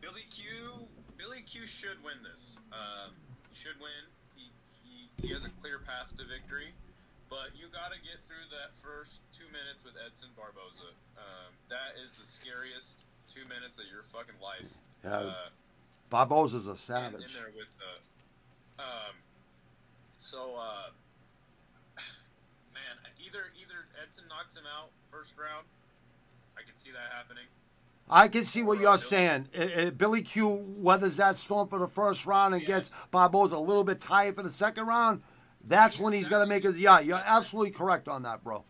Billy 0.00 0.22
Q, 0.30 0.88
Billy 1.16 1.42
Q 1.42 1.66
should 1.66 2.02
win 2.04 2.22
this. 2.22 2.56
Um, 2.72 3.14
he 3.50 3.56
should 3.56 3.78
win. 3.80 4.06
He, 4.36 4.50
he 4.84 5.10
he 5.20 5.32
has 5.32 5.44
a 5.44 5.50
clear 5.60 5.78
path 5.80 6.16
to 6.16 6.24
victory. 6.24 6.74
But 7.28 7.56
you 7.56 7.66
got 7.68 7.90
to 7.92 7.98
get 7.98 8.22
through 8.28 8.46
that 8.50 8.70
first 8.80 9.20
minutes 9.56 9.80
with 9.84 9.94
Edson 9.96 10.28
Barboza. 10.36 10.92
Um, 11.16 11.50
that 11.72 11.96
is 12.04 12.12
the 12.20 12.26
scariest 12.28 13.08
two 13.32 13.48
minutes 13.48 13.78
of 13.80 13.88
your 13.88 14.04
fucking 14.12 14.36
life. 14.44 14.68
Yeah, 15.04 15.32
Uh, 15.32 15.48
Barboza's 16.10 16.66
a 16.68 16.70
in, 16.70 16.76
in 16.76 16.78
savage. 16.78 17.34
there 17.34 17.50
with 17.56 17.72
the. 17.80 17.92
Um, 18.82 19.16
so, 20.20 20.54
uh, 20.56 20.92
man, 22.76 22.96
either 23.24 23.48
either 23.56 23.88
Edson 24.02 24.24
knocks 24.28 24.54
him 24.54 24.64
out 24.68 24.90
first 25.10 25.32
round. 25.38 25.66
I 26.56 26.62
can 26.62 26.76
see 26.76 26.90
that 26.92 27.12
happening. 27.16 27.44
I 28.08 28.28
can 28.28 28.44
see 28.44 28.62
what 28.62 28.78
you're 28.78 28.98
saying. 28.98 29.48
Uh, 29.56 29.62
uh, 29.88 29.90
Billy 29.90 30.22
Q 30.22 30.48
weathers 30.78 31.16
that 31.16 31.34
storm 31.36 31.68
for 31.68 31.78
the 31.80 31.88
first 31.88 32.24
round 32.24 32.54
and 32.54 32.64
gets 32.64 32.88
Yes. 32.90 33.06
Barboza 33.10 33.56
a 33.56 33.58
little 33.58 33.82
bit 33.84 34.00
tired 34.00 34.36
for 34.36 34.42
the 34.44 34.50
second 34.50 34.86
round. 34.86 35.22
That's 35.64 35.98
when 35.98 36.12
he's 36.12 36.28
going 36.28 36.42
to 36.44 36.48
make 36.48 36.62
his. 36.62 36.78
Yeah, 36.78 37.00
you're 37.00 37.20
absolutely 37.24 37.72
correct 37.72 38.06
on 38.06 38.22
that, 38.22 38.44
bro. 38.44 38.64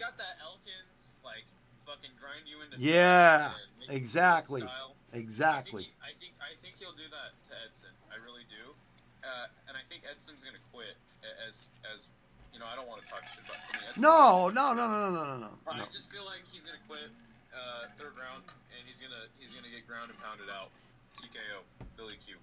Got 0.00 0.16
that 0.16 0.40
Elkins 0.40 1.20
like 1.20 1.44
fucking 1.84 2.16
grind 2.16 2.48
you 2.48 2.64
into 2.64 2.80
Yeah, 2.80 3.52
and 3.52 3.68
make 3.76 3.92
you 3.92 3.96
exactly. 4.00 4.64
Exactly. 5.12 5.92
I 6.00 6.16
think, 6.16 6.32
he, 6.32 6.40
I 6.40 6.40
think 6.40 6.40
I 6.40 6.52
think 6.64 6.72
he'll 6.80 6.96
do 6.96 7.04
that 7.12 7.36
to 7.50 7.52
Edson. 7.68 7.92
I 8.08 8.16
really 8.24 8.48
do. 8.48 8.72
Uh, 9.20 9.52
and 9.68 9.76
I 9.76 9.84
think 9.92 10.08
Edson's 10.08 10.40
gonna 10.40 10.62
quit 10.72 10.96
as 11.44 11.68
as 11.84 12.08
you 12.56 12.58
know. 12.58 12.64
I 12.64 12.80
don't 12.80 12.88
want 12.88 13.04
to 13.04 13.08
talk 13.12 13.28
shit 13.28 13.44
about 13.44 13.60
I 13.60 13.76
mean, 13.76 14.00
No, 14.00 14.48
no, 14.48 14.72
no, 14.72 14.88
no, 14.88 15.12
no, 15.12 15.20
no, 15.20 15.36
no, 15.36 15.52
I 15.68 15.76
no. 15.76 15.84
just 15.92 16.08
feel 16.08 16.24
like 16.24 16.48
he's 16.48 16.64
gonna 16.64 16.80
quit 16.88 17.12
uh, 17.52 17.92
third 18.00 18.16
round, 18.16 18.48
and 18.72 18.80
he's 18.88 18.96
gonna 18.96 19.28
he's 19.36 19.52
gonna 19.52 19.68
get 19.68 19.84
ground 19.84 20.08
and 20.08 20.16
pounded 20.24 20.48
out. 20.48 20.72
TKO, 21.20 21.60
Billy 22.00 22.16
Q. 22.24 22.40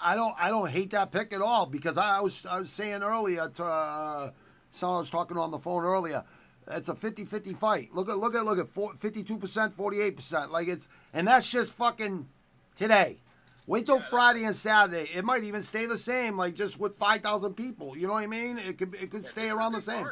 I 0.00 0.16
don't. 0.16 0.34
I 0.38 0.48
don't 0.48 0.70
hate 0.70 0.90
that 0.96 1.12
pick 1.12 1.32
at 1.32 1.42
all 1.42 1.66
because 1.66 1.98
I 1.98 2.20
was. 2.20 2.46
I 2.46 2.60
was 2.60 2.70
saying 2.70 3.02
earlier 3.02 3.48
to 3.60 3.64
uh, 3.64 4.30
someone 4.74 4.98
was 4.98 5.10
talking 5.10 5.36
on 5.36 5.50
the 5.50 5.58
phone 5.58 5.84
earlier. 5.84 6.24
It's 6.66 6.88
a 6.88 6.94
50-50 6.94 7.56
fight. 7.56 7.94
Look 7.94 8.08
at 8.08 8.16
look 8.16 8.34
at 8.34 8.44
look 8.44 8.58
at 8.58 8.68
fifty-two 8.98 9.36
percent, 9.38 9.74
forty-eight 9.74 10.16
percent. 10.16 10.50
Like 10.50 10.66
it's 10.68 10.88
and 11.12 11.28
that's 11.28 11.50
just 11.50 11.72
fucking 11.74 12.28
today. 12.74 13.18
Wait 13.66 13.86
till 13.86 13.96
Yeah, 13.96 14.06
Friday 14.10 14.44
and 14.44 14.56
Saturday. 14.56 15.10
It 15.14 15.24
might 15.24 15.44
even 15.44 15.62
stay 15.62 15.86
the 15.86 15.98
same, 15.98 16.36
like 16.38 16.54
just 16.54 16.78
with 16.78 16.96
five 16.96 17.20
thousand 17.22 17.54
people. 17.54 17.96
You 17.96 18.06
know 18.06 18.14
what 18.14 18.22
I 18.22 18.26
mean? 18.26 18.58
It 18.58 18.78
could 18.78 18.94
it 18.94 19.10
could 19.10 19.26
stay 19.26 19.46
is 19.46 19.52
a 19.52 19.56
around 19.56 19.72
the 19.72 19.80
same. 19.82 20.06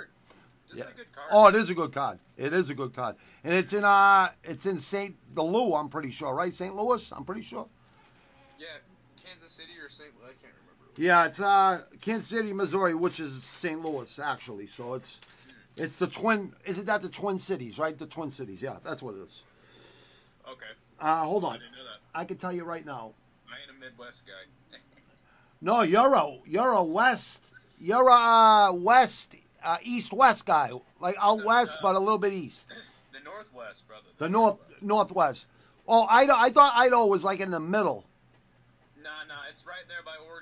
Yeah. 0.75 0.85
a 0.85 0.97
good 0.97 1.13
card. 1.13 1.29
Oh, 1.31 1.47
it 1.49 1.55
is 1.55 1.69
a 1.71 1.75
good 1.75 1.93
card. 1.93 2.19
It 2.37 2.53
is 2.55 2.71
a 2.71 2.75
good 2.75 2.95
card, 2.95 3.17
and 3.45 3.55
it's 3.55 3.73
in 3.73 3.85
uh, 3.85 4.31
it's 4.45 4.67
in 4.67 4.79
Saint 4.79 5.17
the 5.35 5.43
Lou. 5.43 5.75
I'm 5.75 5.89
pretty 5.89 6.11
sure, 6.11 6.35
right? 6.35 6.53
St. 6.53 6.75
Louis. 6.75 7.13
I'm 7.13 7.25
pretty 7.25 7.43
sure. 7.43 7.67
yeah, 8.59 8.67
Kansas 9.23 9.53
City 9.53 9.73
or 9.83 9.89
St. 9.91 10.11
I 10.23 10.29
can't. 10.41 10.52
Yeah, 10.97 11.25
it's 11.27 11.41
uh, 11.41 11.83
Kansas 12.01 12.29
City, 12.29 12.53
Missouri, 12.53 12.95
which 12.95 13.19
is 13.21 13.43
St. 13.45 13.81
Louis 13.83 14.19
actually. 14.19 14.67
So 14.67 14.95
it's 14.95 15.21
it's 15.77 15.97
the 15.97 16.07
twin. 16.07 16.55
Isn't 16.67 16.87
that 16.87 17.01
the 17.03 17.09
Twin 17.09 17.39
Cities? 17.39 17.79
Right, 17.79 17.97
the 17.97 18.07
Twin 18.07 18.31
Cities. 18.31 18.61
Yeah, 18.61 18.77
that's 18.85 19.03
what 19.03 19.15
it 19.15 19.23
is. 19.23 19.43
Okay, 20.47 20.67
Uh, 21.01 21.25
hold 21.25 21.45
I 21.45 21.49
on. 21.49 21.53
didn't 21.55 21.73
know 21.73 21.85
that. 21.85 22.19
I 22.19 22.25
can 22.27 22.37
tell 22.37 22.53
you 22.53 22.65
right 22.65 22.85
now. 22.85 23.13
I 23.49 23.55
ain't 23.63 23.71
a 23.77 23.81
Midwest 23.81 24.25
guy. 24.27 24.79
No, 25.65 25.83
you're 25.83 26.13
a 26.15 26.39
you're 26.45 26.73
a 26.73 26.83
West. 26.83 27.45
You're 27.81 28.09
a 28.09 28.13
uh, 28.13 28.73
West 28.73 29.37
uh, 29.65 29.77
East 29.85 30.13
West 30.13 30.45
guy, 30.45 30.73
like 30.99 31.15
out 31.21 31.45
west, 31.45 31.79
but 31.81 31.95
a 31.95 31.99
little 32.01 32.19
bit 32.19 32.33
east. 32.33 32.67
the 33.13 33.21
Northwest, 33.21 33.87
brother. 33.87 34.09
The 34.19 34.29
north 34.29 34.57
northwest. 34.81 35.47
Oh, 35.87 36.05
Idaho. 36.11 36.37
I 36.37 36.51
thought 36.51 36.73
Idaho 36.75 37.07
was 37.07 37.23
like 37.23 37.39
in 37.39 37.53
the 37.53 37.61
middle. 37.61 38.05
Nah, 39.03 39.23
nah, 39.29 39.47
it's 39.51 39.65
right 39.65 39.87
there 39.87 40.03
by 40.05 40.15
Oregon 40.29 40.42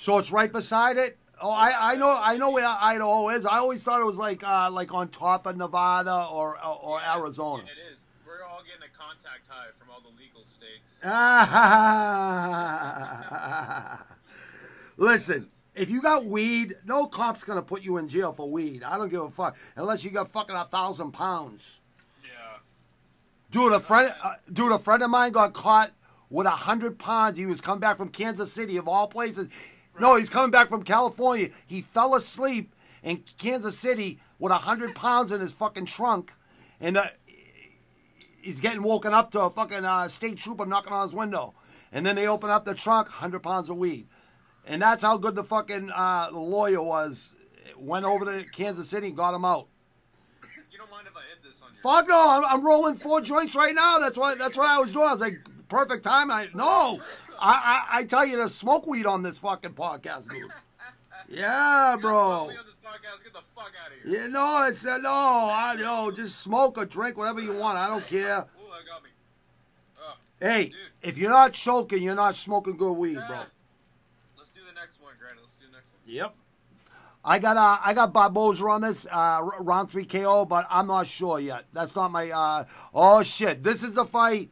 So 0.00 0.16
it's 0.16 0.32
right 0.32 0.50
beside 0.50 0.96
it. 0.96 1.18
Oh, 1.42 1.50
I, 1.50 1.92
I 1.92 1.96
know 1.96 2.18
I 2.18 2.38
know 2.38 2.52
where 2.52 2.66
Idaho 2.66 3.28
is. 3.28 3.44
I 3.44 3.58
always 3.58 3.82
thought 3.82 4.00
it 4.00 4.06
was 4.06 4.16
like 4.16 4.42
uh, 4.42 4.70
like 4.70 4.94
on 4.94 5.10
top 5.10 5.44
of 5.44 5.58
Nevada 5.58 6.26
or 6.32 6.56
or, 6.64 6.78
or 6.82 7.02
Arizona. 7.02 7.64
It 7.64 7.76
is. 7.92 8.06
We're 8.26 8.42
all 8.42 8.62
getting 8.62 8.82
a 8.82 8.88
contact 8.96 9.46
high 9.46 9.66
from 9.78 9.90
all 9.90 10.00
the 10.00 10.08
legal 10.18 10.42
states. 10.46 10.94
Listen, 14.96 15.50
if 15.74 15.90
you 15.90 16.00
got 16.00 16.24
weed, 16.24 16.78
no 16.86 17.06
cop's 17.06 17.44
gonna 17.44 17.60
put 17.60 17.82
you 17.82 17.98
in 17.98 18.08
jail 18.08 18.32
for 18.32 18.50
weed. 18.50 18.82
I 18.82 18.96
don't 18.96 19.10
give 19.10 19.20
a 19.20 19.30
fuck 19.30 19.54
unless 19.76 20.02
you 20.02 20.10
got 20.10 20.30
fucking 20.30 20.56
a 20.56 20.64
thousand 20.64 21.12
pounds. 21.12 21.80
Yeah. 22.24 22.56
Dude, 23.50 23.74
a 23.74 23.80
friend, 23.80 24.14
uh, 24.22 24.36
dude, 24.50 24.72
a 24.72 24.78
friend 24.78 25.02
of 25.02 25.10
mine 25.10 25.32
got 25.32 25.52
caught 25.52 25.92
with 26.30 26.46
a 26.46 26.50
hundred 26.50 26.98
pounds. 26.98 27.36
He 27.36 27.44
was 27.44 27.60
coming 27.60 27.80
back 27.80 27.98
from 27.98 28.08
Kansas 28.08 28.50
City, 28.50 28.78
of 28.78 28.88
all 28.88 29.06
places. 29.06 29.48
No, 30.00 30.16
he's 30.16 30.30
coming 30.30 30.50
back 30.50 30.68
from 30.68 30.82
California. 30.82 31.50
He 31.66 31.82
fell 31.82 32.14
asleep 32.14 32.74
in 33.02 33.22
Kansas 33.36 33.78
City 33.78 34.18
with 34.38 34.50
a 34.50 34.58
hundred 34.58 34.94
pounds 34.94 35.30
in 35.30 35.42
his 35.42 35.52
fucking 35.52 35.84
trunk, 35.84 36.32
and 36.80 36.96
uh, 36.96 37.08
he's 38.40 38.60
getting 38.60 38.82
woken 38.82 39.12
up 39.12 39.30
to 39.32 39.40
a 39.40 39.50
fucking 39.50 39.84
uh, 39.84 40.08
state 40.08 40.38
trooper 40.38 40.64
knocking 40.64 40.92
on 40.92 41.02
his 41.02 41.14
window, 41.14 41.52
and 41.92 42.06
then 42.06 42.16
they 42.16 42.26
open 42.26 42.48
up 42.48 42.64
the 42.64 42.74
trunk, 42.74 43.08
hundred 43.08 43.40
pounds 43.40 43.68
of 43.68 43.76
weed, 43.76 44.06
and 44.66 44.80
that's 44.80 45.02
how 45.02 45.18
good 45.18 45.34
the 45.34 45.44
fucking 45.44 45.90
uh, 45.94 46.30
the 46.30 46.38
lawyer 46.38 46.82
was. 46.82 47.34
Went 47.76 48.04
over 48.04 48.24
to 48.24 48.48
Kansas 48.50 48.88
City, 48.88 49.08
and 49.08 49.16
got 49.16 49.34
him 49.34 49.44
out. 49.44 49.68
You 50.70 50.78
don't 50.78 50.90
mind 50.90 51.06
if 51.06 51.16
I 51.16 51.20
hit 51.28 51.42
this 51.42 51.60
on 51.62 51.72
your? 51.74 51.82
Fuck 51.82 52.08
no, 52.08 52.30
I'm, 52.30 52.44
I'm 52.44 52.66
rolling 52.66 52.94
four 52.94 53.20
joints 53.20 53.54
right 53.54 53.74
now. 53.74 53.98
That's 53.98 54.16
what 54.16 54.38
that's 54.38 54.56
what 54.56 54.66
I 54.66 54.78
was 54.78 54.92
doing. 54.92 55.06
I 55.06 55.12
was 55.12 55.20
like, 55.20 55.38
perfect 55.68 56.04
time. 56.04 56.30
I 56.30 56.48
no, 56.54 57.00
I 57.40 57.86
I, 57.92 57.98
I 57.98 58.04
tell 58.04 58.26
you 58.26 58.36
to 58.36 58.48
smoke 58.48 58.86
weed 58.86 59.06
on 59.06 59.22
this 59.22 59.38
fucking 59.38 59.72
podcast, 59.72 60.28
dude. 60.30 60.50
Yeah, 61.28 61.96
bro. 62.00 62.48
Me 62.48 62.56
on 62.56 62.66
this 62.66 62.76
podcast, 62.84 63.24
get 63.24 63.32
the 63.32 63.40
fuck 63.54 63.72
out 63.84 63.92
of 63.92 64.10
here. 64.10 64.22
Yeah, 64.22 64.26
no, 64.26 64.66
it's 64.68 64.84
uh, 64.84 64.98
no, 64.98 65.10
I 65.10 65.76
no, 65.78 66.10
just 66.10 66.40
smoke 66.40 66.78
or 66.78 66.84
drink 66.84 67.16
whatever 67.16 67.40
you 67.40 67.54
want. 67.54 67.78
I 67.78 67.88
don't 67.88 68.06
care. 68.06 68.20
Ooh, 68.20 68.70
that 68.70 68.86
got 68.86 69.02
me. 69.02 69.10
Ugh. 69.98 70.16
Hey, 70.40 70.64
Dude. 70.66 70.74
if 71.02 71.18
you're 71.18 71.30
not 71.30 71.52
choking, 71.52 72.02
you're 72.02 72.14
not 72.14 72.34
smoking 72.34 72.76
good 72.76 72.92
weed, 72.92 73.14
bro. 73.14 73.40
Let's 74.36 74.50
do 74.50 74.60
the 74.66 74.74
next 74.74 75.00
one, 75.00 75.14
Granny. 75.18 75.40
Let's 75.40 75.56
do 75.56 75.66
the 75.66 75.72
next 75.72 75.88
one. 75.92 76.00
Yep. 76.06 76.34
I 77.22 77.38
got 77.38 77.56
uh, 77.56 77.78
I 77.84 77.92
got 77.92 78.12
Barboza 78.12 78.64
on 78.64 78.80
this 78.80 79.06
uh, 79.10 79.46
round 79.60 79.90
three 79.90 80.06
KO, 80.06 80.46
but 80.46 80.66
I'm 80.70 80.86
not 80.86 81.06
sure 81.06 81.38
yet. 81.38 81.66
That's 81.72 81.94
not 81.94 82.10
my. 82.10 82.30
Uh, 82.30 82.64
oh 82.94 83.22
shit! 83.22 83.62
This 83.62 83.82
is 83.82 83.94
the 83.94 84.06
fight. 84.06 84.50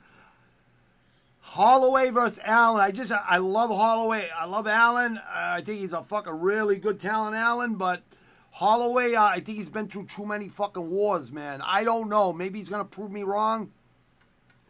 Holloway 1.59 2.11
versus 2.11 2.39
Allen. 2.45 2.81
I 2.81 2.93
just 2.93 3.11
I 3.11 3.39
love 3.39 3.71
Holloway. 3.71 4.31
I 4.31 4.47
love 4.47 4.69
Allen. 4.69 5.19
Uh, 5.19 5.23
I 5.59 5.61
think 5.61 5.81
he's 5.81 5.93
a 5.93 6.05
fucking 6.05 6.39
really 6.39 6.79
good 6.79 7.01
talent, 7.01 7.35
Allen. 7.35 7.75
But 7.75 8.05
Holloway, 8.53 9.15
uh, 9.15 9.25
I 9.25 9.41
think 9.41 9.59
he's 9.59 9.69
been 9.69 9.89
through 9.89 10.07
too 10.07 10.25
many 10.25 10.49
fucking 10.49 10.89
wars, 10.89 11.33
man. 11.33 11.61
I 11.65 11.83
don't 11.83 12.09
know. 12.09 12.33
Maybe 12.33 12.61
he's 12.61 12.69
gonna 12.69 12.85
prove 12.85 13.11
me 13.11 13.25
wrong. 13.25 13.73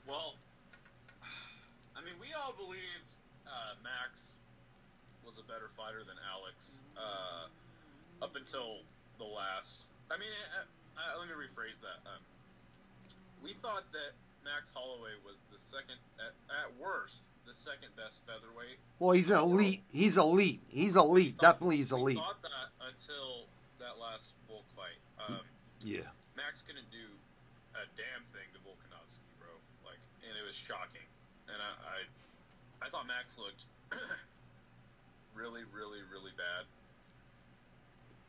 Well, 0.08 0.32
I 1.94 2.00
mean, 2.00 2.14
we 2.18 2.28
all 2.32 2.54
believe 2.56 3.04
uh, 3.46 3.76
Max 3.84 4.32
was 5.26 5.36
a 5.36 5.44
better 5.44 5.68
fighter 5.76 6.08
than 6.08 6.16
Alex 6.32 6.80
uh, 6.96 8.24
up 8.24 8.34
until 8.34 8.80
the 9.18 9.28
last. 9.28 9.92
I 10.10 10.16
mean, 10.16 10.32
let 10.96 11.28
me 11.28 11.34
rephrase 11.36 11.84
that. 11.84 12.00
Um, 12.08 12.24
we 13.44 13.52
thought 13.52 13.84
that 13.92 14.16
Max 14.40 14.72
Holloway 14.72 15.20
was 15.20 15.36
the 15.52 15.60
second, 15.68 16.00
at, 16.58 16.70
worst, 16.80 17.22
the 17.46 17.54
second 17.54 17.94
best 17.96 18.20
featherweight. 18.26 18.78
Well, 18.98 19.12
he's 19.12 19.30
an 19.30 19.38
elite. 19.38 19.82
He's 19.90 20.16
elite. 20.18 20.60
He's 20.68 20.96
elite. 20.96 21.38
Definitely, 21.38 21.76
he's 21.78 21.92
elite. 21.92 22.18
thought 22.18 22.42
that 22.42 22.70
until 22.82 23.46
that 23.78 23.98
last 24.00 24.32
Volk 24.48 24.64
fight. 24.76 24.98
Um, 25.22 25.40
Yeah. 25.84 26.10
Max 26.36 26.62
couldn't 26.62 26.90
do 26.90 27.06
a 27.74 27.84
damn 27.96 28.24
thing 28.34 28.46
to 28.54 28.58
Volkanovski, 28.66 29.22
bro. 29.38 29.48
Like, 29.84 29.98
and 30.26 30.34
it 30.36 30.44
was 30.46 30.54
shocking. 30.56 31.06
And 31.48 31.56
I, 31.56 31.72
I, 32.82 32.86
I 32.86 32.90
thought 32.90 33.06
Max 33.06 33.36
looked 33.38 33.64
really, 35.34 35.62
really, 35.74 36.00
really 36.12 36.32
bad. 36.36 36.66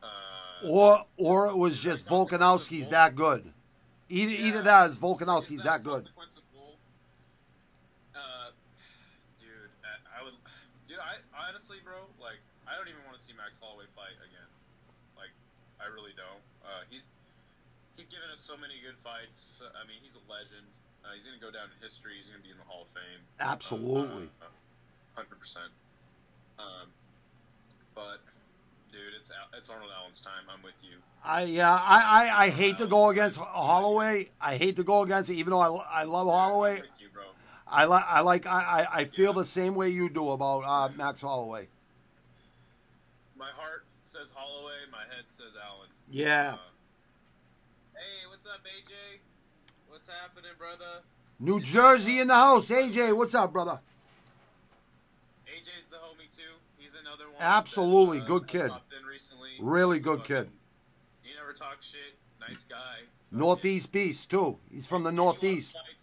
Uh, 0.01 0.67
Or 0.69 1.05
or 1.17 1.47
it 1.47 1.57
was 1.57 1.79
just 1.81 2.07
Volkanovski's 2.07 2.89
that 2.89 3.15
good. 3.15 3.51
Either 4.07 4.31
either 4.31 4.61
that 4.63 4.89
is 4.89 4.97
Volkanovski's 4.97 5.63
that 5.63 5.83
good. 5.83 6.03
consequence 6.05 6.31
of 6.37 6.43
Volk. 6.55 6.77
Uh, 8.15 8.51
dude, 9.39 9.49
I, 9.83 10.21
I 10.21 10.23
would, 10.23 10.33
dude, 10.87 10.97
I 11.09 11.17
honestly, 11.49 11.81
bro, 11.81 12.05
like, 12.21 12.37
I 12.69 12.77
don't 12.77 12.85
even 12.85 13.01
want 13.09 13.17
to 13.17 13.23
see 13.23 13.33
Max 13.33 13.57
Holloway 13.57 13.89
fight 13.97 14.13
again. 14.21 14.49
Like, 15.17 15.33
I 15.81 15.89
really 15.89 16.13
don't. 16.13 16.43
Uh, 16.61 16.85
he's 16.85 17.09
he's 17.97 18.05
given 18.13 18.29
us 18.29 18.37
so 18.37 18.53
many 18.53 18.77
good 18.85 18.97
fights. 19.01 19.57
I 19.73 19.81
mean, 19.89 19.97
he's 20.05 20.13
a 20.13 20.23
legend. 20.29 20.69
Uh, 21.01 21.17
he's 21.17 21.25
gonna 21.25 21.41
go 21.41 21.49
down 21.49 21.73
in 21.73 21.77
history. 21.81 22.13
He's 22.21 22.29
gonna 22.29 22.45
be 22.45 22.53
in 22.53 22.61
the 22.61 22.67
Hall 22.69 22.85
of 22.85 22.91
Fame. 22.93 23.21
Absolutely. 23.41 24.29
Hundred 25.17 25.39
percent. 25.41 25.73
Um, 26.61 26.93
but 27.95 28.21
dude, 28.91 29.17
it's 29.17 29.31
it's 29.57 29.69
Arnold 29.69 29.89
Allen's 29.89 30.21
time. 30.21 30.45
I'm 30.45 30.61
with 30.61 30.77
you. 30.83 31.01
I 31.23 31.43
yeah 31.43 31.73
I, 31.73 32.29
I, 32.29 32.43
I 32.45 32.49
hate 32.49 32.77
to 32.77 32.87
go 32.87 33.09
against 33.09 33.37
Holloway. 33.37 34.29
I 34.39 34.57
hate 34.57 34.75
to 34.75 34.83
go 34.83 35.01
against 35.01 35.29
it, 35.29 35.35
even 35.35 35.51
though 35.51 35.59
I, 35.59 36.01
I 36.01 36.03
love 36.03 36.27
Holloway. 36.27 36.75
I'm 36.75 36.81
with 36.81 37.01
you, 37.01 37.07
bro. 37.13 37.23
I 37.71 37.85
like 37.85 38.05
I 38.07 38.19
like 38.21 38.47
I, 38.47 38.87
I, 38.91 38.99
I 39.01 39.05
feel 39.05 39.33
the 39.33 39.45
same 39.45 39.75
way 39.75 39.89
you 39.89 40.09
do 40.09 40.31
about 40.31 40.61
uh, 40.61 40.89
Max 40.95 41.21
Holloway. 41.21 41.67
My 43.37 43.49
heart 43.55 43.85
says 44.05 44.29
Holloway. 44.33 44.73
My 44.91 45.03
head 45.03 45.25
says 45.27 45.53
Allen. 45.63 45.89
Yeah. 46.09 46.53
Uh, 46.53 46.57
hey, 47.93 48.27
what's 48.29 48.45
up, 48.45 48.61
AJ? 48.65 49.19
What's 49.87 50.07
happening, 50.07 50.51
brother? 50.57 51.03
New 51.39 51.61
Jersey 51.61 52.19
in 52.19 52.27
the 52.27 52.35
house. 52.35 52.69
AJ, 52.69 53.15
what's 53.15 53.35
up, 53.35 53.53
brother? 53.53 53.79
AJ's 55.47 55.89
the 55.89 55.97
homie 55.97 56.35
too. 56.35 56.57
He's 56.77 56.91
another 56.99 57.25
one. 57.25 57.35
Absolutely. 57.39 58.19
that, 58.19 58.25
uh, 58.25 58.27
Good 58.27 58.47
kid. 58.47 58.71
Really 59.59 59.97
He's 59.97 60.05
good 60.05 60.23
kid. 60.23 60.49
He 61.21 61.35
never 61.35 61.53
talks 61.53 61.87
shit. 61.87 62.17
Nice 62.39 62.65
guy. 62.69 63.05
Northeast 63.31 63.91
Beast 63.91 64.29
too. 64.29 64.57
He's 64.71 64.87
from 64.87 65.03
the 65.03 65.11
He 65.11 65.15
Northeast. 65.15 65.75
He 65.75 65.98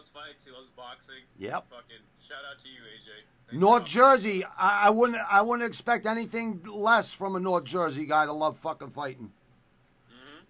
loves 0.00 0.08
fights. 0.08 0.46
He 0.46 0.50
loves 0.52 0.70
boxing. 0.70 1.22
Yep. 1.38 1.66
Fucking 1.68 2.02
shout 2.26 2.38
out 2.50 2.58
to 2.62 2.68
you, 2.68 2.80
AJ. 2.80 3.08
Thanks 3.48 3.60
North 3.60 3.84
Jersey. 3.84 4.44
I, 4.58 4.86
I 4.86 4.90
wouldn't 4.90 5.18
I 5.30 5.42
wouldn't 5.42 5.68
expect 5.68 6.06
anything 6.06 6.62
less 6.66 7.12
from 7.12 7.36
a 7.36 7.40
North 7.40 7.64
Jersey 7.64 8.06
guy 8.06 8.24
to 8.24 8.32
love 8.32 8.56
fucking 8.58 8.90
fighting. 8.90 9.30
Mhm. 10.10 10.44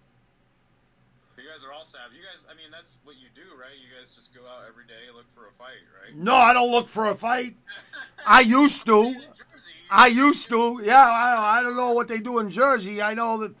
You 1.37 1.43
guys 1.53 1.65
are 1.65 1.73
all 1.73 1.83
savvy. 1.83 2.15
You 2.17 2.23
guys, 2.23 2.45
I 2.49 2.55
mean, 2.55 2.71
that's 2.71 2.97
what 3.03 3.17
you 3.17 3.27
do, 3.35 3.41
right? 3.59 3.75
You 3.75 3.99
guys 3.99 4.13
just 4.15 4.33
go 4.33 4.41
out 4.47 4.63
every 4.69 4.85
day, 4.85 5.11
look 5.13 5.25
for 5.35 5.47
a 5.47 5.51
fight, 5.57 5.83
right? 6.01 6.15
No, 6.15 6.35
I 6.35 6.53
don't 6.53 6.71
look 6.71 6.87
for 6.87 7.07
a 7.07 7.15
fight. 7.15 7.55
I 8.25 8.39
used 8.41 8.85
to. 8.85 9.15
I 9.93 10.07
used 10.07 10.47
to. 10.47 10.79
Yeah, 10.81 11.05
I, 11.05 11.59
I 11.59 11.63
don't 11.63 11.75
know 11.75 11.91
what 11.91 12.07
they 12.07 12.19
do 12.19 12.39
in 12.39 12.49
Jersey. 12.49 13.01
I 13.01 13.13
know 13.13 13.37
that. 13.39 13.53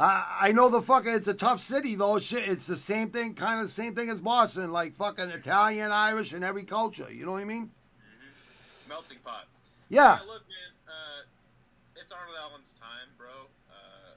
I 0.00 0.48
I 0.48 0.52
know 0.52 0.68
the 0.68 0.80
fucking. 0.82 1.12
It's 1.12 1.28
a 1.28 1.34
tough 1.34 1.60
city 1.60 1.94
though. 1.94 2.18
Shit, 2.18 2.48
it's 2.48 2.66
the 2.66 2.76
same 2.76 3.10
thing, 3.10 3.34
kind 3.34 3.60
of 3.60 3.66
the 3.66 3.72
same 3.72 3.94
thing 3.94 4.08
as 4.08 4.18
Boston. 4.20 4.72
Like 4.72 4.96
fucking 4.96 5.28
Italian, 5.30 5.92
Irish, 5.92 6.32
and 6.32 6.42
every 6.42 6.64
culture. 6.64 7.12
You 7.12 7.26
know 7.26 7.32
what 7.32 7.42
I 7.42 7.44
mean? 7.44 7.70
melting 8.88 9.18
pot. 9.24 9.46
Yeah, 9.88 10.02
Yeah, 10.02 10.20
look, 10.26 10.42
man. 10.48 10.72
Uh, 10.88 12.00
it's 12.00 12.10
Arnold 12.12 12.36
Allen's 12.40 12.74
time, 12.80 13.08
bro. 13.18 13.28
Uh, 13.70 14.14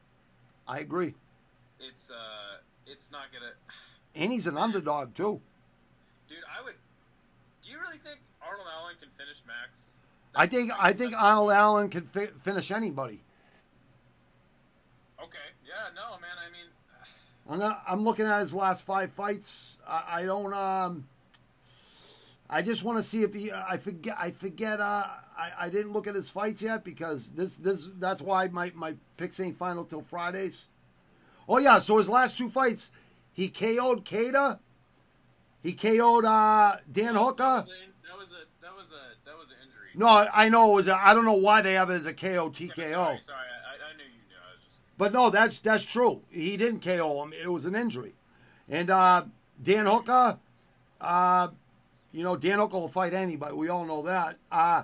I 0.67 0.79
agree. 0.79 1.13
it's 1.79 2.09
uh, 2.09 2.57
it's 2.87 3.11
not 3.11 3.23
gonna. 3.33 3.51
And 4.15 4.31
he's 4.31 4.45
an 4.45 4.59
underdog 4.59 5.15
too. 5.15 5.41
Dude, 6.29 6.37
I 6.47 6.63
would. 6.63 6.75
Do 7.65 7.71
you 7.71 7.79
really 7.79 7.97
think 7.97 8.19
Arnold 8.43 8.67
Allen 8.71 8.93
can 8.99 9.09
finish 9.17 9.37
Max? 9.47 9.79
I 10.35 10.45
think 10.45 10.71
I 10.77 10.93
think 10.93 11.15
Arnold 11.19 11.51
Allen 11.51 11.89
can 11.89 12.05
fi- 12.05 12.29
finish 12.43 12.69
anybody. 12.69 13.21
No, 15.95 16.19
man. 16.19 16.31
I 16.39 16.51
mean, 16.51 16.67
I'm 17.49 17.59
not, 17.59 17.83
I'm 17.87 18.03
looking 18.03 18.25
at 18.25 18.41
his 18.41 18.53
last 18.53 18.85
five 18.85 19.11
fights. 19.13 19.77
I, 19.87 20.03
I 20.07 20.25
don't. 20.25 20.53
Um, 20.53 21.07
I 22.49 22.61
just 22.61 22.83
want 22.83 22.97
to 22.99 23.03
see 23.03 23.23
if 23.23 23.33
he. 23.33 23.51
I 23.51 23.77
forget. 23.77 24.15
I 24.19 24.31
forget. 24.31 24.79
Uh, 24.79 25.05
I, 25.37 25.51
I 25.61 25.69
didn't 25.69 25.91
look 25.91 26.07
at 26.07 26.15
his 26.15 26.29
fights 26.29 26.61
yet 26.61 26.83
because 26.83 27.29
this 27.31 27.55
this 27.55 27.89
that's 27.99 28.21
why 28.21 28.47
my 28.47 28.71
my 28.75 28.95
picks 29.17 29.39
ain't 29.39 29.57
final 29.57 29.83
till 29.83 30.03
Fridays. 30.03 30.67
Oh 31.47 31.57
yeah, 31.57 31.79
so 31.79 31.97
his 31.97 32.07
last 32.07 32.37
two 32.37 32.49
fights, 32.49 32.91
he 33.33 33.49
KO'd 33.49 34.05
Kattar. 34.05 34.59
He 35.61 35.73
KO'd 35.73 36.25
uh, 36.25 36.77
Dan 36.91 37.15
Hooker. 37.15 37.65
that 37.65 38.17
was 38.17 38.29
a 38.31 38.45
that 38.61 38.75
was 38.75 38.91
a 38.91 39.25
that 39.25 39.37
was 39.37 39.47
an 39.47 39.57
injury. 39.63 39.89
No, 39.95 40.27
I 40.31 40.49
know 40.49 40.71
it 40.71 40.75
was. 40.75 40.89
I 40.89 41.13
don't 41.13 41.25
know 41.25 41.33
why 41.33 41.61
they 41.61 41.73
have 41.73 41.89
it 41.89 41.95
as 41.95 42.05
a 42.05 42.13
KO 42.13 42.49
TKO. 42.49 42.77
Yeah, 42.77 42.91
Sorry, 42.91 43.19
sorry. 43.21 43.47
I, 43.65 43.91
I 43.91 43.97
knew 43.97 44.03
you 44.03 44.21
knew. 44.29 44.37
I 44.37 44.53
was 44.53 44.61
just. 44.63 44.77
But 44.97 45.13
no, 45.13 45.29
that's 45.29 45.59
that's 45.59 45.85
true. 45.85 46.21
He 46.29 46.57
didn't 46.57 46.81
KO 46.81 47.23
him. 47.23 47.33
It 47.33 47.47
was 47.51 47.65
an 47.65 47.75
injury. 47.75 48.13
And 48.69 48.89
uh, 48.89 49.25
Dan 49.61 49.85
Hooker, 49.85 50.37
uh, 51.01 51.47
you 52.11 52.23
know, 52.23 52.35
Dan 52.37 52.59
Hooker 52.59 52.77
will 52.77 52.87
fight 52.87 53.13
anybody. 53.13 53.53
We 53.53 53.69
all 53.69 53.85
know 53.85 54.03
that. 54.03 54.37
Uh, 54.51 54.83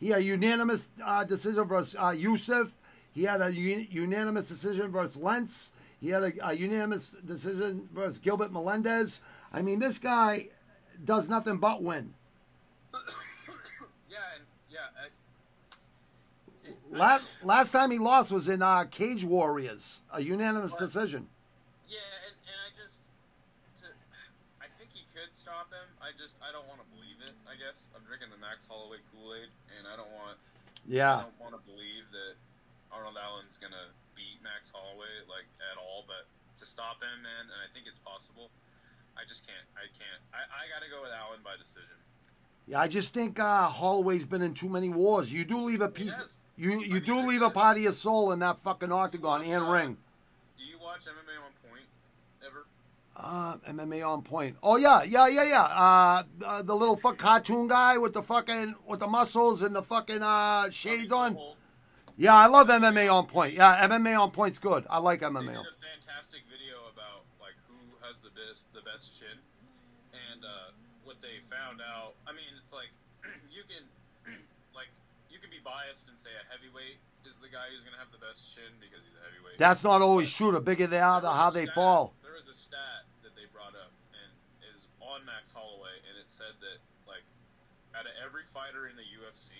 he 0.00 0.08
had 0.10 0.20
a 0.20 0.24
unanimous 0.24 0.88
uh, 1.04 1.24
decision 1.24 1.64
versus 1.64 1.96
uh, 1.98 2.10
Yusuff. 2.10 2.70
He 3.12 3.24
had 3.24 3.40
a 3.40 3.46
un- 3.46 3.88
unanimous 3.90 4.48
decision 4.48 4.90
versus 4.90 5.16
Lentz. 5.16 5.72
He 6.00 6.10
had 6.10 6.22
a, 6.22 6.32
a 6.48 6.52
unanimous 6.54 7.16
decision 7.26 7.88
versus 7.92 8.18
Gilbert 8.18 8.52
Melendez. 8.52 9.20
I 9.52 9.62
mean, 9.62 9.80
this 9.80 9.98
guy 9.98 10.48
does 11.04 11.28
nothing 11.28 11.58
but 11.58 11.82
win. 11.82 12.14
Yeah, 14.08 14.18
and 14.36 14.44
yeah. 14.70 14.78
I, 14.96 15.08
Last, 16.90 17.24
last 17.44 17.70
time 17.70 17.90
he 17.90 17.98
lost 17.98 18.32
was 18.32 18.48
in 18.48 18.62
uh, 18.62 18.84
Cage 18.90 19.24
Warriors, 19.24 20.00
a 20.12 20.22
unanimous 20.22 20.72
decision. 20.74 21.28
Yeah, 21.84 22.00
and, 22.24 22.34
and 22.48 22.58
I 22.64 22.68
just, 22.80 23.04
to, 23.84 23.86
I 24.60 24.66
think 24.80 24.90
he 24.96 25.04
could 25.12 25.28
stop 25.36 25.68
him. 25.68 25.84
I 26.00 26.16
just, 26.16 26.40
I 26.40 26.48
don't 26.48 26.64
want 26.64 26.80
to 26.80 26.88
believe 26.96 27.20
it. 27.20 27.36
I 27.44 27.60
guess 27.60 27.76
I'm 27.92 28.02
drinking 28.08 28.32
the 28.32 28.40
Max 28.40 28.64
Holloway 28.64 29.04
Kool 29.12 29.36
Aid, 29.36 29.52
and 29.76 29.84
I 29.84 30.00
don't 30.00 30.12
want, 30.16 30.40
Yeah. 30.88 31.22
I 31.22 31.28
don't 31.28 31.40
want 31.40 31.54
to 31.60 31.62
believe 31.68 32.08
that 32.16 32.40
Arnold 32.88 33.20
Allen's 33.20 33.60
gonna 33.60 33.92
beat 34.16 34.40
Max 34.40 34.72
Holloway 34.72 35.28
like 35.28 35.44
at 35.60 35.76
all, 35.76 36.08
but 36.08 36.24
to 36.56 36.64
stop 36.64 37.04
him, 37.04 37.20
man, 37.20 37.52
and 37.52 37.58
I 37.60 37.68
think 37.76 37.84
it's 37.84 38.00
possible. 38.00 38.48
I 39.12 39.28
just 39.28 39.44
can't. 39.44 39.66
I 39.76 39.86
can't. 39.92 40.20
I, 40.32 40.40
I 40.46 40.62
gotta 40.72 40.88
go 40.88 41.02
with 41.04 41.12
Allen 41.12 41.40
by 41.44 41.58
decision. 41.60 42.00
Yeah, 42.66 42.80
I 42.80 42.88
just 42.88 43.12
think 43.12 43.38
uh, 43.38 43.68
Holloway's 43.68 44.24
been 44.24 44.42
in 44.42 44.54
too 44.54 44.68
many 44.68 44.88
wars. 44.88 45.32
You 45.32 45.44
do 45.44 45.60
leave 45.60 45.80
a 45.80 45.88
piece. 45.88 46.14
has. 46.14 46.36
You 46.58 46.72
you 46.80 46.96
I 46.96 47.00
mean, 47.00 47.02
do 47.04 47.20
leave 47.20 47.42
a 47.42 47.50
part 47.50 47.76
of 47.76 47.82
your 47.82 47.92
soul 47.92 48.32
in 48.32 48.40
that 48.40 48.58
fucking 48.60 48.90
octagon 48.90 49.42
and 49.42 49.62
Uh, 49.64 49.70
ring. 49.70 49.96
Do 50.58 50.64
you 50.64 50.78
watch 50.82 51.02
MMA 51.06 51.36
on 51.38 51.52
Point 51.70 51.84
ever? 52.44 52.66
Uh, 53.16 53.56
MMA 53.72 54.02
on 54.06 54.22
point. 54.22 54.56
Oh 54.62 54.76
yeah, 54.76 55.02
yeah, 55.04 55.28
yeah, 55.28 55.44
yeah. 55.44 55.62
Uh, 55.62 56.22
uh, 56.44 56.62
the 56.62 56.74
little 56.74 56.96
fuck 56.96 57.16
cartoon 57.16 57.68
guy 57.68 57.96
with 57.98 58.12
the 58.12 58.22
fucking 58.22 58.74
with 58.86 59.00
the 59.00 59.06
muscles 59.06 59.62
and 59.62 59.74
the 59.74 59.82
fucking 59.82 60.22
uh 60.22 60.68
shades 60.70 61.12
on. 61.12 61.38
Yeah, 62.16 62.34
I 62.34 62.46
love 62.48 62.66
MMA 62.68 63.08
on 63.12 63.26
point. 63.26 63.54
Yeah, 63.54 63.86
MMA 63.86 64.20
on 64.20 64.32
point's 64.32 64.58
good. 64.58 64.84
I 64.90 64.98
like 64.98 65.20
They 65.20 65.26
MMA. 65.26 65.46
did 65.46 65.54
a 65.54 65.78
fantastic 65.78 66.42
video 66.50 66.74
about 66.92 67.22
like 67.40 67.54
who 67.70 67.78
has 68.04 68.18
the 68.18 68.30
best 68.30 68.64
the 68.74 68.82
best 68.82 69.16
chin, 69.18 69.38
and 70.32 70.44
uh, 70.44 70.70
what 71.04 71.22
they 71.22 71.38
found 71.50 71.80
out. 71.80 72.14
I 72.26 72.32
mean, 72.32 72.50
it's 72.60 72.72
like 72.72 72.90
you 73.54 73.62
can 73.70 73.86
like 74.74 74.90
you 75.30 75.38
can 75.38 75.50
be 75.50 75.60
biased 75.64 76.08
and 76.08 76.16
say 76.18 76.30
a 76.32 76.44
heavyweight 76.52 76.98
is 77.28 77.36
the 77.38 77.48
guy 77.52 77.68
who's 77.70 77.84
gonna 77.84 78.00
have 78.00 78.10
the 78.12 78.20
best 78.22 78.52
chin 78.54 78.68
because 78.80 79.04
he's 79.04 79.16
a 79.20 79.24
heavyweight. 79.28 79.58
That's 79.60 79.84
not 79.84 80.00
always 80.02 80.32
true. 80.32 80.52
The 80.52 80.60
bigger 80.64 80.86
they 80.86 81.00
are, 81.00 81.20
the 81.20 81.30
how 81.32 81.50
they 81.50 81.64
stat- 81.68 81.74
fall. 81.74 82.14
There 82.22 82.36
is 82.36 82.48
a 82.48 82.56
stat 82.56 83.04
that 83.22 83.36
they 83.36 83.44
brought 83.52 83.76
up, 83.76 83.92
and 84.16 84.30
is 84.74 84.88
on 85.04 85.24
Max 85.28 85.52
Holloway, 85.52 86.00
and 86.08 86.16
it 86.16 86.28
said 86.32 86.56
that 86.64 86.78
like 87.06 87.24
out 87.94 88.06
of 88.08 88.12
every 88.24 88.44
fighter 88.54 88.88
in 88.88 88.96
the 88.96 89.04
UFC, 89.18 89.52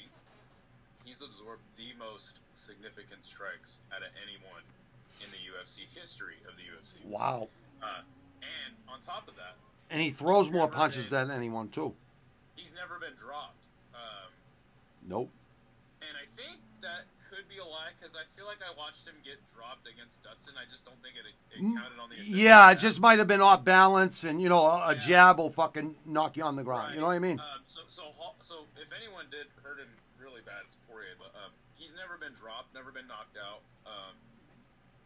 he's 1.05 1.21
absorbed 1.21 1.63
the 1.77 1.93
most 1.99 2.41
significant 2.55 3.25
strikes 3.25 3.79
out 3.93 4.01
of 4.03 4.09
anyone 4.23 4.65
in 5.25 5.29
the 5.33 5.41
UFC 5.51 5.85
history 5.99 6.37
of 6.49 6.57
the 6.57 6.63
UFC. 6.65 7.01
Wow. 7.05 7.49
Uh, 7.83 8.03
and 8.41 8.75
on 8.89 9.01
top 9.01 9.27
of 9.29 9.35
that, 9.37 9.57
And 9.91 10.01
he 10.01 10.11
throws 10.11 10.51
more 10.51 10.69
punches 10.69 11.09
than 11.11 11.31
anyone 11.31 11.69
too. 11.69 11.95
he's 12.57 12.73
never 12.75 12.99
been 12.99 13.17
dropped. 13.19 13.57
Um, 13.95 14.31
Nope. 15.09 15.31
And 16.83 16.87
I 16.87 17.03
think 17.03 17.11
that 17.11 17.29
could 17.31 17.49
be 17.49 17.59
a 17.59 17.65
lie 17.65 17.93
because 17.99 18.15
I 18.15 18.25
feel 18.37 18.47
like 18.47 18.59
I 18.65 18.73
watched 18.77 19.05
him 19.07 19.15
get 19.25 19.37
dropped 19.55 19.85
against 19.87 20.23
Dustin. 20.23 20.55
I 20.57 20.65
just 20.71 20.85
don't 20.85 20.99
think 21.03 21.19
it, 21.19 21.27
it 21.29 21.61
counted 21.61 21.99
on 22.01 22.09
the. 22.09 22.17
Mm, 22.17 22.25
Yeah, 22.31 22.71
it 22.71 22.79
just 22.79 23.01
might 23.01 23.19
have 23.19 23.29
been 23.29 23.43
off 23.43 23.65
balance, 23.65 24.25
and 24.25 24.41
you 24.41 24.49
know, 24.49 24.63
a, 24.65 24.91
a 24.91 24.95
Yeah. 24.95 25.35
jab 25.35 25.39
will 25.39 25.51
fucking 25.51 25.97
knock 26.07 26.37
you 26.37 26.45
on 26.45 26.57
the 26.57 26.65
ground. 26.65 26.89
Right. 26.89 26.95
You 26.95 27.01
know 27.01 27.09
what 27.11 27.19
I 27.19 27.25
mean? 27.25 27.39
Um, 27.39 27.63
so, 27.67 27.81
so, 27.89 28.03
so 28.41 28.65
if 28.81 28.89
anyone 28.97 29.27
did 29.31 29.47
hurt 29.63 29.79
him 29.79 29.91
really 30.19 30.41
bad, 30.47 30.65
it's 30.67 30.77
Poirier. 30.89 31.15
But 31.19 31.35
um, 31.37 31.53
he's 31.77 31.93
never 31.95 32.17
been 32.17 32.33
dropped, 32.39 32.73
never 32.75 32.91
been 32.91 33.07
knocked 33.07 33.37
out. 33.37 33.61
Um, 33.85 34.15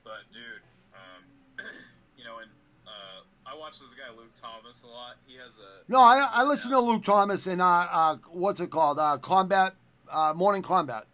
but 0.04 0.28
dude, 0.32 0.62
um, 0.94 1.22
you 2.18 2.24
know, 2.24 2.38
and 2.38 2.50
uh, 2.86 3.26
I 3.50 3.56
watch 3.58 3.80
this 3.80 3.90
guy 3.98 4.14
Luke 4.16 4.30
Thomas 4.40 4.82
a 4.82 4.86
lot. 4.86 5.16
He 5.26 5.34
has 5.42 5.58
a 5.58 5.90
No, 5.90 6.00
I 6.00 6.22
I 6.22 6.42
listen 6.44 6.70
to 6.70 6.80
Luke 6.80 7.02
Thomas 7.02 7.46
and 7.46 7.60
uh, 7.60 7.86
uh 7.90 8.16
what's 8.30 8.60
it 8.60 8.70
called? 8.70 8.98
Uh, 8.98 9.18
combat, 9.18 9.74
uh, 10.10 10.32
morning 10.36 10.62
combat. 10.62 11.06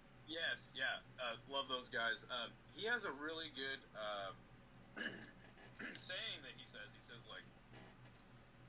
Love 1.69 1.85
those 1.85 1.93
guys. 1.93 2.25
Um, 2.33 2.49
he 2.73 2.89
has 2.89 3.05
a 3.05 3.13
really 3.21 3.53
good 3.53 3.77
um, 3.93 4.33
saying 6.01 6.41
that 6.41 6.57
he 6.57 6.65
says. 6.65 6.89
He 6.97 7.03
says 7.05 7.21
like, 7.29 7.45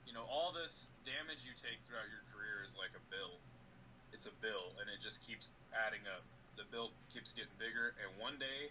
you 0.03 0.11
know, 0.11 0.27
all 0.27 0.51
this 0.51 0.91
damage 1.07 1.47
you 1.47 1.55
take 1.55 1.79
throughout 1.87 2.11
your 2.11 2.27
career 2.35 2.59
is 2.67 2.75
like 2.75 2.91
a 2.91 3.03
bill. 3.07 3.39
It's 4.11 4.27
a 4.27 4.35
bill, 4.43 4.75
and 4.83 4.91
it 4.91 4.99
just 4.99 5.23
keeps 5.23 5.47
adding 5.71 6.03
up. 6.11 6.27
The 6.59 6.67
bill 6.67 6.91
keeps 7.07 7.31
getting 7.31 7.55
bigger, 7.55 7.95
and 8.03 8.11
one 8.19 8.35
day 8.35 8.67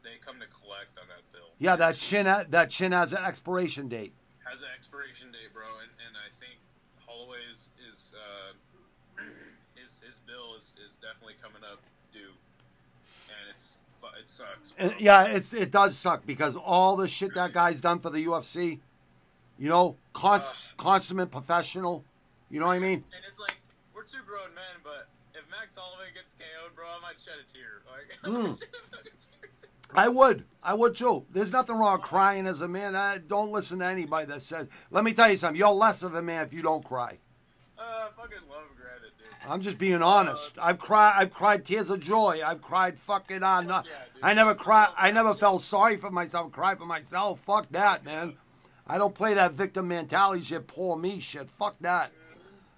they 0.00 0.16
come 0.24 0.40
to 0.40 0.48
collect 0.48 0.96
on 0.96 1.04
that 1.12 1.20
bill. 1.28 1.52
Yeah, 1.60 1.76
that 1.76 2.00
chin 2.00 2.24
ha- 2.24 2.48
that 2.48 2.72
chin 2.72 2.96
has 2.96 3.12
an 3.12 3.20
expiration 3.28 3.92
date. 3.92 4.16
has 4.48 4.64
an 4.64 4.72
expiration 4.72 5.28
date, 5.36 5.52
bro, 5.52 5.68
and, 5.84 5.92
and 6.00 6.16
I 6.16 6.32
think 6.40 6.56
Holloway's 7.04 7.68
is 7.92 8.16
uh, 8.16 8.56
his 9.76 10.00
his 10.00 10.16
bill 10.24 10.56
is, 10.56 10.72
is 10.80 10.96
definitely 11.04 11.36
coming 11.44 11.60
up 11.60 11.84
due, 12.08 12.32
and 13.30 13.54
it's 13.54 13.78
but 14.00 14.12
it 14.20 14.30
sucks. 14.30 14.72
bro. 14.72 14.90
Yeah, 14.98 15.24
it's 15.24 15.52
it 15.54 15.70
does 15.70 15.96
suck 15.96 16.24
because 16.26 16.56
all 16.56 16.96
the 16.96 17.08
shit 17.08 17.34
that 17.34 17.52
guy's 17.52 17.80
done 17.80 17.98
for 18.00 18.10
the 18.10 18.24
UFC, 18.26 18.80
you 19.58 19.68
know, 19.68 19.96
cons- 20.12 20.72
consummate 20.76 21.30
professional. 21.30 22.04
You 22.50 22.60
know 22.60 22.66
what 22.66 22.72
I 22.74 22.78
mean? 22.78 23.04
And 23.14 23.22
it's 23.28 23.40
like 23.40 23.56
we're 23.94 24.04
two 24.04 24.18
grown 24.26 24.54
men, 24.54 24.80
but 24.82 25.08
if 25.34 25.42
Max 25.50 25.76
Holloway 25.76 26.06
gets 26.14 26.34
KO'd, 26.34 26.74
bro, 26.74 26.86
I 26.86 27.00
might 27.02 27.20
shed 27.20 27.34
a 27.38 27.52
tear. 27.52 27.82
Like, 27.90 28.18
I 28.24 28.28
Mm. 28.28 28.50
might 28.50 28.58
shed 28.58 28.68
a 28.92 28.96
fucking 28.96 29.12
tear. 29.12 29.50
I 29.94 30.08
would. 30.08 30.44
I 30.62 30.74
would 30.74 30.94
too. 30.96 31.24
There's 31.32 31.50
nothing 31.50 31.76
wrong 31.76 32.00
crying 32.00 32.46
as 32.46 32.60
a 32.60 32.68
man. 32.68 32.94
I 32.94 33.18
don't 33.18 33.50
listen 33.50 33.78
to 33.80 33.86
anybody 33.86 34.26
that 34.26 34.42
says. 34.42 34.68
Let 34.90 35.02
me 35.02 35.12
tell 35.14 35.30
you 35.30 35.36
something. 35.36 35.58
You're 35.58 35.70
less 35.70 36.02
of 36.02 36.14
a 36.14 36.20
man 36.22 36.46
if 36.46 36.52
you 36.52 36.60
don't 36.62 36.84
cry. 36.84 37.18
Uh, 37.78 38.08
fucking 38.16 38.38
love. 38.50 38.64
I'm 39.46 39.60
just 39.60 39.78
being 39.78 40.02
honest. 40.02 40.58
I've 40.60 40.78
cried. 40.78 41.14
I've 41.16 41.32
cried 41.32 41.64
tears 41.64 41.90
of 41.90 42.00
joy. 42.00 42.40
I've 42.44 42.62
cried 42.62 42.98
fucking 42.98 43.42
on. 43.42 43.70
Uh, 43.70 43.82
yeah. 43.86 43.92
I 44.22 44.34
never 44.34 44.54
cried. 44.54 44.88
I 44.96 45.10
never 45.10 45.34
felt 45.34 45.62
sorry 45.62 45.96
for 45.96 46.10
myself. 46.10 46.52
Cried 46.52 46.78
for 46.78 46.86
myself. 46.86 47.40
Fuck 47.46 47.68
that, 47.70 48.04
man. 48.04 48.34
I 48.86 48.98
don't 48.98 49.14
play 49.14 49.34
that 49.34 49.52
victim 49.52 49.88
mentality 49.88 50.42
shit. 50.42 50.66
Poor 50.66 50.96
me 50.96 51.20
shit. 51.20 51.50
Fuck 51.50 51.76
that. 51.80 52.10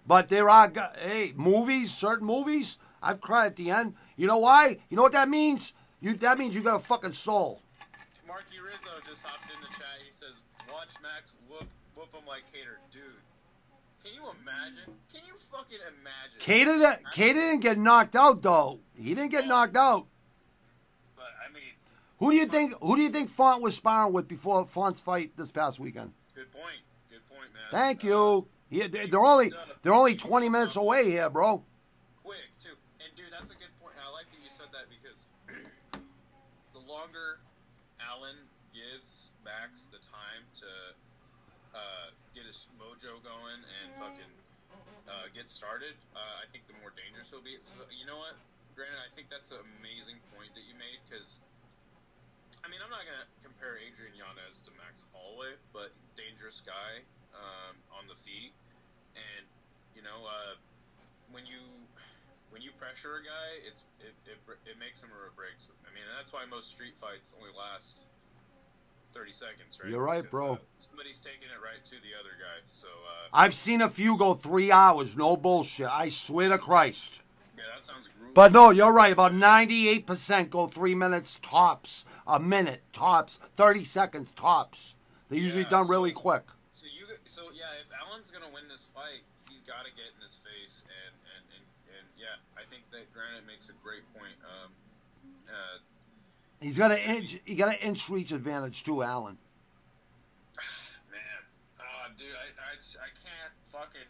But 0.07 0.29
there 0.29 0.51
are, 0.51 0.73
hey, 0.99 1.33
movies, 1.37 1.95
certain 1.95 2.27
movies. 2.27 2.79
I've 3.03 3.21
cried 3.21 3.47
at 3.47 3.57
the 3.57 3.71
end. 3.71 3.95
You 4.17 4.27
know 4.27 4.39
why? 4.39 4.79
You 4.89 4.97
know 4.97 5.03
what 5.03 5.13
that 5.13 5.29
means? 5.29 5.73
You 6.01 6.15
that 6.15 6.39
means 6.39 6.55
you 6.55 6.63
got 6.63 6.77
a 6.77 6.85
fucking 6.85 7.13
soul. 7.13 7.61
Marky 8.27 8.61
Rizzo 8.61 9.01
just 9.09 9.23
hopped 9.23 9.51
in 9.55 9.61
the 9.61 9.69
chat. 9.69 10.01
He 10.05 10.13
says, 10.13 10.41
"Watch 10.73 10.89
Max 11.03 11.33
whoop 11.49 11.69
whoop 11.95 12.13
him 12.13 12.27
like 12.27 12.43
Kattar, 12.53 12.77
dude." 12.93 13.03
Can 14.03 14.15
you 14.15 14.25
imagine? 14.41 14.97
Can 15.13 15.23
you 15.27 15.35
fucking 15.53 15.79
imagine? 16.01 16.81
Di- 16.81 16.99
didn't 17.15 17.61
get 17.61 17.79
knocked 17.79 18.17
out 18.17 18.43
though. 18.43 18.81
He 18.95 19.15
didn't 19.15 19.31
get 19.31 19.47
knocked 19.47 19.77
out. 19.77 20.07
But 21.17 21.25
I 21.47 21.53
mean, 21.53 21.63
Who 22.19 22.31
do 22.31 22.37
you 22.37 22.47
think? 22.47 22.75
Who 22.81 22.97
do 22.97 23.03
you 23.03 23.11
think 23.11 23.31
Font 23.31 23.63
was 23.63 23.77
sparring 23.77 24.13
with 24.13 24.29
before 24.29 24.67
Font's 24.67 25.01
fight 25.01 25.37
this 25.37 25.51
past 25.51 25.79
weekend? 25.81 26.13
good 26.35 26.51
point. 26.53 26.81
Good 27.11 27.27
point, 27.29 27.53
man. 27.53 27.63
Thank 27.71 28.05
Uh, 28.05 28.09
you. 28.09 28.49
Yeah, 28.71 28.87
they- 28.87 29.07
they're 29.09 29.21
only 29.25 29.53
they're 29.83 29.95
only 29.95 30.15
20 30.15 30.49
minutes 30.49 30.77
away 30.77 31.11
here, 31.11 31.29
bro. 31.31 31.65
quick 32.23 32.39
too. 32.63 32.77
And 33.03 33.11
dude, 33.17 33.27
that's 33.33 33.51
a 33.51 33.55
good 33.55 33.73
point. 33.83 33.95
I 33.99 34.11
like 34.13 34.27
that 34.31 34.39
you 34.45 34.51
said 34.51 34.69
that 34.73 34.87
because 34.89 35.25
the 36.73 36.81
longer 36.87 37.41
Allen 38.01 38.37
gives 38.73 39.31
Max 39.45 39.87
the 39.91 39.99
time 39.99 40.45
to 40.63 40.67
uh, 41.75 42.11
get 42.35 42.45
his 42.47 42.67
mojo 42.79 43.23
going 43.25 43.61
and 43.83 43.95
fucking 43.99 44.33
get 45.41 45.49
started, 45.49 45.97
uh, 46.13 46.45
I 46.45 46.47
think 46.53 46.69
the 46.69 46.77
more 46.85 46.93
dangerous 46.93 47.33
he'll 47.33 47.41
be. 47.41 47.57
So, 47.65 47.89
you 47.89 48.05
know 48.05 48.21
what? 48.21 48.37
Granted, 48.77 49.01
I 49.01 49.09
think 49.17 49.33
that's 49.33 49.49
an 49.57 49.65
amazing 49.81 50.21
point 50.37 50.53
that 50.53 50.69
you 50.69 50.77
made 50.77 51.01
because. 51.09 51.41
I 52.61 52.69
mean, 52.69 52.85
I'm 52.85 52.93
not 52.93 53.09
gonna 53.09 53.25
compare 53.41 53.81
Adrian 53.81 54.13
Yanez 54.13 54.61
to 54.69 54.71
Max 54.77 55.01
Holloway, 55.17 55.57
but 55.73 55.97
dangerous 56.13 56.61
guy 56.61 57.01
um, 57.33 57.73
on 57.89 58.05
the 58.05 58.13
feet, 58.21 58.53
and 59.17 59.49
you 59.97 60.05
know, 60.05 60.29
uh, 60.29 60.61
when 61.33 61.49
you 61.49 61.65
when 62.53 62.61
you 62.61 62.69
pressure 62.77 63.17
a 63.17 63.25
guy, 63.25 63.65
it's 63.65 63.89
it, 64.05 64.13
it, 64.29 64.37
it 64.69 64.77
makes 64.77 65.01
him 65.01 65.09
or 65.09 65.33
it 65.33 65.35
breaks 65.41 65.73
him. 65.73 65.77
I 65.89 65.91
mean, 65.97 66.05
that's 66.13 66.37
why 66.37 66.45
most 66.45 66.69
street 66.69 67.01
fights 67.01 67.33
only 67.33 67.49
last 67.57 68.05
thirty 69.15 69.33
seconds, 69.33 69.79
right? 69.83 69.91
You're 69.91 70.03
right, 70.05 70.23
Because, 70.23 70.31
bro. 70.31 70.53
Uh, 70.55 70.57
somebody's 70.79 71.21
taking 71.21 71.49
it 71.49 71.61
right 71.63 71.83
to 71.85 71.91
the 71.91 72.15
other 72.19 72.35
guy. 72.39 72.61
So 72.81 72.87
uh, 72.89 73.29
I've 73.33 73.55
seen 73.55 73.83
a 73.83 73.89
few 73.89 74.17
go 74.17 74.35
three 74.35 74.71
hours, 74.73 75.17
no 75.17 75.37
bullshit. 75.37 75.89
I 75.89 76.09
swear 76.09 76.49
to 76.51 76.59
Christ. 76.59 77.21
yeah, 77.57 77.65
that 77.75 77.85
sounds 77.85 78.07
gruesome. 78.09 78.35
But 78.35 78.53
no, 78.53 78.71
you're 78.71 78.93
right. 78.93 79.13
About 79.13 79.33
98% 79.33 80.51
go 80.51 80.67
three 80.67 80.95
minutes 80.95 81.39
tops, 81.43 82.05
a 82.27 82.39
minute 82.39 82.83
tops, 82.93 83.41
30 83.55 83.85
seconds 83.85 84.33
tops. 84.33 84.95
They're 85.29 85.39
usually 85.39 85.65
Yeah, 85.65 85.71
done 85.71 85.87
so- 85.87 85.91
really 85.91 86.13
quick. 86.13 86.45
So 86.75 86.87
you 86.87 87.07
so 87.27 87.51
yeah, 87.55 87.75
if 87.83 87.87
Allen's 87.95 88.31
gonna 88.31 88.51
win 88.55 88.67
this 88.69 88.89
fight, 88.95 89.23
he's 89.51 89.61
got 89.67 89.85
to 89.87 89.91
get 89.95 90.11
in 90.17 90.23
his 90.23 90.39
face 90.43 90.83
and 90.87 91.15
and, 91.35 91.45
and 91.55 91.65
and 91.99 92.07
yeah, 92.19 92.39
I 92.59 92.63
think 92.71 92.83
that 92.91 93.07
Granite 93.15 93.47
makes 93.47 93.69
a 93.69 93.77
great 93.83 94.03
point. 94.15 94.35
Um, 94.43 94.71
uh, 95.51 95.79
He's 96.61 96.77
got 96.77 96.93
an 96.93 96.99
inch. 96.99 97.39
He 97.45 97.55
got 97.55 97.69
an 97.69 97.81
inch 97.81 98.09
reach 98.11 98.33
advantage 98.33 98.85
too, 98.85 99.03
Allen. 99.03 99.39
Man, 101.11 101.21
oh, 101.81 102.13
dude, 102.19 102.29
I, 102.37 102.53
I, 102.53 102.75
I 102.77 103.11
can't 103.17 103.53
fucking. 103.73 104.09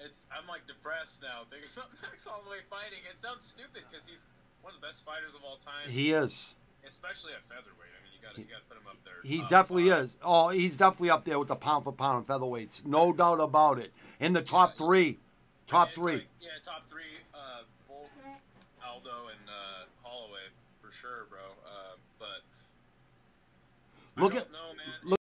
It's 0.00 0.26
I'm 0.32 0.48
like 0.48 0.66
depressed 0.66 1.22
now 1.22 1.44
thinking 1.50 1.68
about 1.76 1.90
Max 2.02 2.24
Holloway 2.26 2.64
fighting. 2.70 3.04
It 3.12 3.20
sounds 3.20 3.44
stupid 3.44 3.84
because 3.90 4.06
he's 4.06 4.24
one 4.62 4.74
of 4.74 4.80
the 4.80 4.86
best 4.86 5.04
fighters 5.04 5.34
of 5.34 5.44
all 5.44 5.58
time, 5.62 5.86
He 5.90 6.10
is. 6.12 6.54
especially 6.88 7.32
at 7.36 7.44
featherweight. 7.46 7.92
I 7.94 8.00
mean, 8.02 8.12
you 8.16 8.20
got 8.24 8.34
to 8.34 8.40
you 8.40 8.48
got 8.50 8.64
to 8.64 8.68
put 8.72 8.78
him 8.80 8.88
up 8.88 8.98
there. 9.04 9.20
He 9.22 9.40
Top 9.44 9.50
definitely 9.68 9.90
five. 9.90 10.04
is. 10.08 10.16
Oh, 10.24 10.48
he's 10.48 10.76
definitely 10.76 11.10
up 11.10 11.24
there 11.24 11.38
with 11.38 11.48
the 11.48 11.56
pound 11.56 11.84
for 11.84 11.92
pound 11.92 12.26
featherweights. 12.26 12.84
No 12.86 13.12
doubt 13.12 13.38
about 13.40 13.78
it. 13.78 13.92
In 14.18 14.32
the 14.32 14.42
top 14.42 14.76
three. 14.76 15.18
Top 15.68 15.88
It's 15.92 15.98
three. 15.98 16.24
like- 16.24 16.28
yeah, 16.40 16.48
top 16.64 16.88
three. 16.90 17.20
Uh, 17.32 17.62
Volk, 17.86 18.10
Aldo, 18.84 19.28
and 19.30 19.44
uh, 19.48 19.86
Holloway 20.02 20.50
for 20.82 20.90
sure, 20.90 21.26
bro. 21.30 21.38
Uh, 21.64 21.70
Look 24.22 24.34
at 24.36 24.50
know, 24.52 24.72
man. 24.76 24.94
look- 25.04 25.18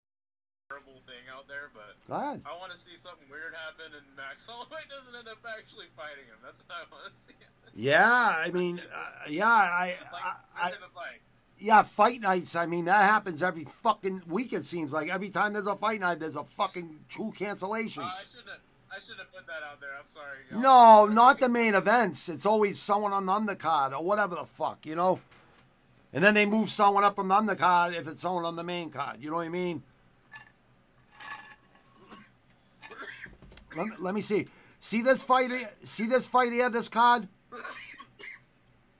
terrible 0.69 1.01
thing 1.07 1.25
out 1.35 1.49
there, 1.49 1.71
but 1.73 1.97
go 2.09 2.15
ahead. 2.15 2.43
I 2.45 2.57
want 2.59 2.73
to 2.73 2.79
see 2.79 2.97
something 2.97 3.27
weird 3.31 3.55
happen, 3.55 3.93
and 3.97 4.05
Max 4.17 4.47
Holloway 4.51 4.83
doesn't 4.91 5.15
end 5.15 5.29
up 5.29 5.39
actually 5.47 5.87
fighting 5.97 6.25
him. 6.27 6.37
That's 6.45 6.63
what 6.67 6.77
I 6.77 6.85
want 6.91 7.15
to 7.15 7.21
see. 7.21 7.35
Yeah, 7.75 8.35
I 8.45 8.51
mean, 8.51 8.81
uh, 8.95 9.29
yeah, 9.29 9.47
I, 9.49 9.97
Like, 10.13 10.23
I, 10.57 10.67
I 10.69 10.71
fight. 10.71 11.21
yeah, 11.59 11.83
fight 11.83 12.21
nights. 12.21 12.57
I 12.57 12.67
mean, 12.67 12.85
that 12.87 13.05
happens 13.09 13.43
every 13.43 13.65
fucking 13.83 14.23
week. 14.27 14.53
It 14.53 14.65
seems 14.65 14.93
like 14.93 15.09
every 15.11 15.31
time 15.31 15.53
there's 15.53 15.67
a 15.67 15.77
fight 15.77 16.01
night, 16.01 16.21
there's 16.21 16.37
a 16.37 16.45
fucking 16.45 17.01
two 17.09 17.33
cancellations. 17.39 17.99
Uh, 18.05 18.11
I 18.13 18.23
shouldn't. 18.31 18.49
have- 18.49 18.61
I 18.91 19.01
should 19.01 19.19
have 19.19 19.31
put 19.33 19.47
that 19.47 19.63
out 19.71 19.81
there. 19.81 19.91
I'm 19.97 20.09
sorry. 20.13 20.39
y'all. 20.51 21.07
No, 21.07 21.13
not 21.13 21.39
the 21.41 21.49
main 21.49 21.75
events. 21.75 22.29
It's 22.29 22.45
always 22.47 22.81
someone 22.81 23.13
on 23.13 23.27
the 23.27 23.33
undercard 23.33 23.93
or 23.93 24.03
whatever 24.03 24.35
the 24.35 24.45
fuck, 24.47 24.85
you 24.87 24.97
know. 24.97 25.21
And 26.13 26.25
then 26.25 26.35
they 26.35 26.47
move 26.47 26.71
someone 26.71 27.05
up 27.05 27.17
from 27.17 27.29
the 27.29 27.35
undercard 27.35 27.95
if 27.95 28.07
it's 28.09 28.21
someone 28.21 28.45
on 28.45 28.57
the 28.57 28.65
main 28.65 28.91
card. 28.91 29.19
You 29.21 29.31
know 29.31 29.37
what 29.37 29.47
I 29.47 29.51
mean? 29.51 29.83
Let 33.77 33.87
me, 33.87 33.93
let 33.99 34.15
me 34.15 34.21
see. 34.23 34.47
See 34.81 35.03
this 35.03 35.23
fight? 35.23 35.51
here- 35.51 35.71
See 35.83 36.07
this 36.07 36.27
fight 36.27 36.53
here? 36.53 36.71
This 36.71 36.89
card? 36.89 37.29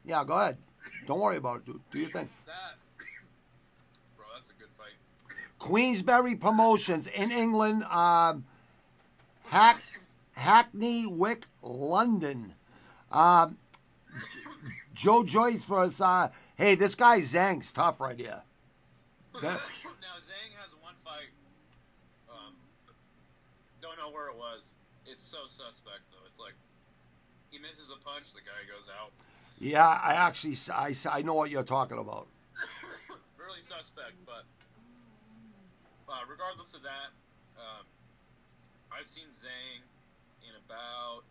Yeah, 0.05 0.25
go 0.25 0.35
ahead. 0.35 0.59
Don't 1.07 1.21
worry 1.21 1.39
about 1.39 1.59
it, 1.61 1.67
dude. 1.67 1.81
Do 1.91 1.99
your 1.99 2.11
thing. 2.11 2.29
That, 2.47 2.75
bro, 4.17 4.27
that's 4.35 4.51
a 4.51 4.55
good 4.55 4.69
fight. 4.77 4.93
Queensberry 5.59 6.37
Promotions 6.37 7.07
in 7.07 7.31
England. 7.31 7.85
Um, 7.85 8.45
Hack, 9.45 9.81
Hackney 10.33 11.07
Wick, 11.07 11.47
London. 11.63 12.55
Um, 13.11 13.57
Joe 14.95 15.25
Joyce 15.25 15.65
versus. 15.65 16.01
Uh, 16.03 16.29
hey, 16.59 16.75
this 16.75 16.95
guy 16.95 17.21
Zhang's 17.21 17.73
tough 17.73 18.01
right 18.01 18.19
here. 18.19 18.43
That- 19.41 19.43
now 20.03 20.19
Zhang 20.27 20.53
has 20.59 20.75
one 20.83 20.95
fight. 21.05 21.31
Um, 22.29 22.55
don't 23.81 23.97
know 23.97 24.11
where 24.11 24.29
it 24.29 24.37
was. 24.37 24.73
It's 25.07 25.25
so 25.25 25.47
suspect 25.47 26.03
though. 26.11 26.27
It's 26.27 26.39
like 26.39 26.55
he 27.51 27.59
misses 27.59 27.91
a 27.91 28.05
punch, 28.05 28.35
the 28.35 28.41
guy 28.41 28.67
goes 28.69 28.91
out. 28.91 29.13
yeah, 29.59 29.87
I 29.87 30.15
actually 30.15 30.59
I, 30.75 30.93
I 31.11 31.23
know 31.23 31.35
what 31.35 31.51
you're 31.51 31.63
talking 31.63 31.99
about. 31.99 32.27
really 33.39 33.63
suspect, 33.63 34.19
but 34.27 34.45
uh, 36.11 36.27
regardless 36.29 36.75
of 36.75 36.83
that, 36.83 37.15
um, 37.57 37.87
I've 38.93 39.07
seen 39.07 39.31
Zhang 39.39 39.81
in 40.43 40.55
about 40.67 41.31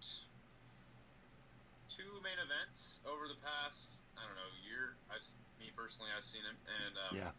two 1.90 2.22
main 2.24 2.40
events 2.40 3.00
over 3.06 3.28
the 3.28 3.38
past 3.44 3.90
I 4.18 4.26
don't 4.26 4.36
know 4.36 4.50
year. 4.66 4.98
I've 5.10 5.24
me 5.62 5.72
personally, 5.76 6.10
I've 6.14 6.26
seen 6.26 6.44
him, 6.44 6.58
and 6.68 6.94
um, 6.98 7.14
Yeah, 7.18 7.32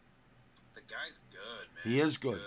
the 0.74 0.82
guy's 0.86 1.20
good, 1.30 1.66
man. 1.74 1.84
He 1.84 2.00
is 2.00 2.14
He's 2.14 2.16
good. 2.18 2.40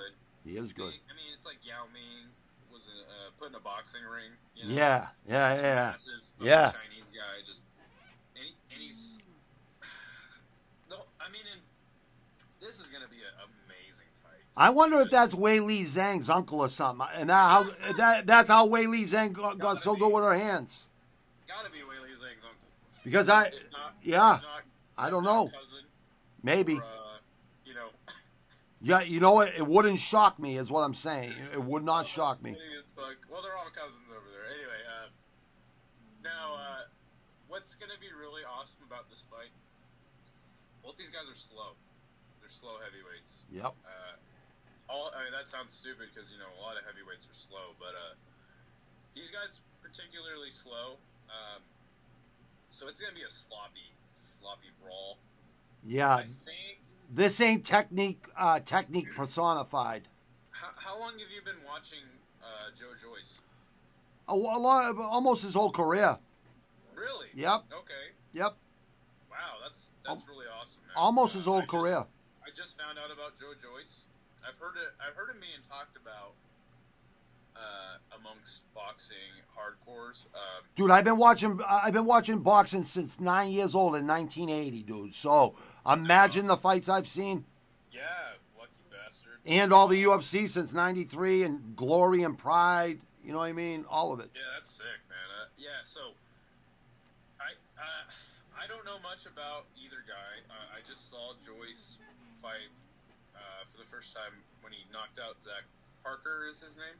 he 0.44 0.58
is 0.58 0.74
good. 0.74 0.96
I 1.08 1.14
mean, 1.16 1.30
it's 1.36 1.46
like 1.46 1.60
Yao 1.64 1.86
Ming 1.94 2.32
was 2.72 2.88
in, 2.88 2.98
uh, 3.08 3.32
put 3.40 3.50
in 3.50 3.56
a 3.56 3.60
boxing 3.64 4.04
ring. 4.04 4.32
You 4.56 4.68
know? 4.70 4.76
Yeah, 4.76 5.08
yeah, 5.28 5.54
This 5.54 5.62
yeah. 5.62 5.76
massive 5.92 6.22
Yeah. 6.40 6.72
Chinese 6.72 7.10
guy, 7.14 7.44
just 7.46 7.64
and, 8.36 8.44
he, 8.46 8.52
and 8.74 8.80
he's. 8.82 9.18
No, 10.90 10.98
I 11.20 11.32
mean, 11.32 11.44
and 11.52 11.62
this 12.60 12.80
is 12.80 12.88
gonna 12.88 13.08
be 13.08 13.24
an 13.24 13.36
amazing 13.48 14.12
fight. 14.24 14.44
I 14.58 14.70
wonder 14.72 15.00
if 15.02 15.10
that's 15.10 15.34
Weili 15.34 15.84
Zhang's 15.84 16.30
uncle 16.30 16.60
or 16.60 16.70
something, 16.70 17.08
and 17.16 17.30
that 17.30 17.36
how 17.36 17.64
that 17.98 18.28
that's 18.28 18.50
how 18.50 18.68
Weili 18.68 19.04
Zhang 19.04 19.32
got, 19.34 19.58
got 19.58 19.78
so 19.80 19.96
good 19.96 20.12
with 20.12 20.24
her 20.24 20.36
hands. 20.36 20.88
Gotta 21.48 21.70
be 21.70 21.78
Weili 21.80 22.12
Zhang's 22.12 22.44
uncle. 22.44 22.68
Because 23.04 23.30
I, 23.30 23.44
not, 23.72 23.96
yeah, 24.04 24.18
not, 24.18 24.42
I 24.98 25.10
don't 25.10 25.24
know. 25.24 25.46
Cousin, 25.46 25.86
maybe. 26.44 26.76
or, 26.78 26.84
uh, 26.84 27.18
you 27.66 27.74
know, 27.74 27.90
Yeah, 28.82 29.02
you 29.02 29.20
know 29.20 29.34
what? 29.34 29.54
It 29.56 29.66
wouldn't 29.66 30.00
shock 30.00 30.40
me, 30.40 30.58
is 30.58 30.70
what 30.72 30.82
I'm 30.82 30.94
saying. 30.94 31.34
It 31.54 31.62
would 31.64 31.84
not 31.84 32.08
shock 32.08 32.42
me. 32.42 32.54
Funny 32.54 32.78
as 32.80 32.90
fuck. 32.96 33.18
Well, 33.30 33.42
they're 33.42 33.58
all 33.58 33.70
cousins 33.74 34.06
over 34.10 34.26
there. 34.30 34.46
Anyway, 34.50 34.82
uh, 34.90 35.10
now, 36.24 36.56
uh, 36.58 36.86
what's 37.48 37.76
gonna 37.76 37.98
be 38.02 38.10
really 38.14 38.42
awesome 38.46 38.82
about 38.86 39.10
this 39.10 39.24
fight? 39.30 39.54
Both 40.82 40.98
these 40.98 41.14
guys 41.14 41.30
are 41.30 41.38
slow. 41.38 41.78
They're 42.42 42.50
slow 42.50 42.82
heavyweights. 42.82 43.46
Yep. 43.54 43.74
Uh, 43.86 44.18
all 44.90 45.14
I 45.16 45.24
mean 45.24 45.32
that 45.32 45.48
sounds 45.48 45.72
stupid 45.72 46.10
because 46.10 46.28
you 46.34 46.42
know 46.42 46.50
a 46.58 46.60
lot 46.60 46.74
of 46.76 46.84
heavyweights 46.90 47.30
are 47.30 47.38
slow, 47.38 47.78
but 47.78 47.94
uh, 47.94 48.18
these 49.14 49.30
guys 49.30 49.62
particularly 49.86 50.50
slow. 50.50 50.98
Um, 51.30 51.62
so 52.72 52.88
it's 52.88 53.00
gonna 53.00 53.14
be 53.14 53.22
a 53.22 53.30
sloppy, 53.30 53.94
sloppy 54.16 54.72
brawl. 54.84 55.18
Yeah. 55.86 56.16
I 56.16 56.22
think. 56.24 56.80
This 57.14 57.40
ain't 57.42 57.66
technique 57.66 58.26
uh, 58.38 58.60
technique 58.62 59.14
personified. 59.16 60.08
How, 60.52 60.70
how 60.78 61.00
long 61.00 61.20
have 61.20 61.30
you 61.30 61.42
been 61.44 61.60
watching 61.68 62.00
uh, 62.42 62.72
Joe 62.80 62.94
Joyce? 63.02 63.40
A, 64.30 64.34
a 64.34 64.60
lot, 64.60 64.96
almost 64.98 65.44
his 65.44 65.54
whole 65.54 65.72
career. 65.72 66.18
Really? 66.96 67.28
Yep. 67.36 67.66
Okay. 67.74 68.16
Yep. 68.34 68.56
Wow, 69.30 69.60
that's 69.62 69.92
that's 70.06 70.24
really 70.30 70.46
awesome. 70.48 70.80
Man. 70.88 70.96
Almost 70.96 71.36
Uh, 71.36 71.40
his 71.40 71.46
whole 71.46 71.58
I 71.58 71.62
just- 71.62 71.72
career. 71.72 72.06
I 72.42 72.50
just 72.56 72.78
found 72.80 72.98
out 72.98 73.12
about 73.12 73.40
Joe 73.40 73.54
Joyce. 73.60 74.02
I've 74.48 74.58
heard 74.60 74.76
it. 74.80 74.92
I've 75.00 75.16
heard 75.16 75.30
him 75.30 75.40
being 75.42 75.62
talked 75.68 75.96
about 75.98 76.34
uh, 77.62 78.18
amongst 78.20 78.62
boxing 78.74 79.16
hardcores. 79.56 80.26
Um, 80.34 80.64
Dude, 80.76 80.90
I've 80.92 81.04
been 81.06 81.18
watching. 81.18 81.60
I've 81.68 81.94
been 81.94 82.06
watching 82.06 82.40
boxing 82.40 82.84
since 82.84 83.20
nine 83.20 83.52
years 83.52 83.76
old 83.76 83.96
in 83.96 84.08
1980, 84.08 84.84
dude. 84.84 85.14
So 85.14 85.54
imagine 85.86 86.48
the 86.48 86.58
fights 86.58 86.90
I've 86.90 87.08
seen, 87.08 87.46
yeah, 87.92 88.02
lucky 88.58 88.72
bastard. 88.90 89.40
and 89.46 89.72
all 89.72 89.88
the 89.88 90.02
UFC 90.04 90.48
since 90.50 90.74
'93, 90.74 91.44
and 91.44 91.76
Glory 91.76 92.24
and 92.24 92.38
Pride. 92.38 93.00
You 93.24 93.32
know 93.34 93.38
what 93.40 93.50
I 93.50 93.54
mean? 93.54 93.86
All 93.88 94.12
of 94.12 94.20
it. 94.20 94.32
Yeah, 94.34 94.42
that's 94.58 94.72
sick, 94.72 95.00
man. 95.10 95.28
Uh, 95.40 95.46
yeah, 95.60 95.84
so 95.84 96.02
I 97.40 97.54
uh, 97.78 98.06
I 98.58 98.66
don't 98.68 98.86
know 98.86 98.98
much 99.04 99.26
about 99.30 99.66
either 99.78 100.02
guy. 100.10 100.42
Uh, 100.50 100.78
I 100.78 100.82
just 100.90 101.10
saw 101.12 101.34
Joyce 101.46 101.98
fight 102.42 102.74
uh, 103.36 103.62
for 103.72 103.78
the 103.78 103.86
first 103.94 104.16
time 104.16 104.34
when 104.62 104.74
he 104.74 104.80
knocked 104.92 105.20
out 105.22 105.38
Zach 105.44 105.66
Parker. 106.04 106.48
Is 106.50 106.62
his 106.62 106.78
name? 106.78 106.98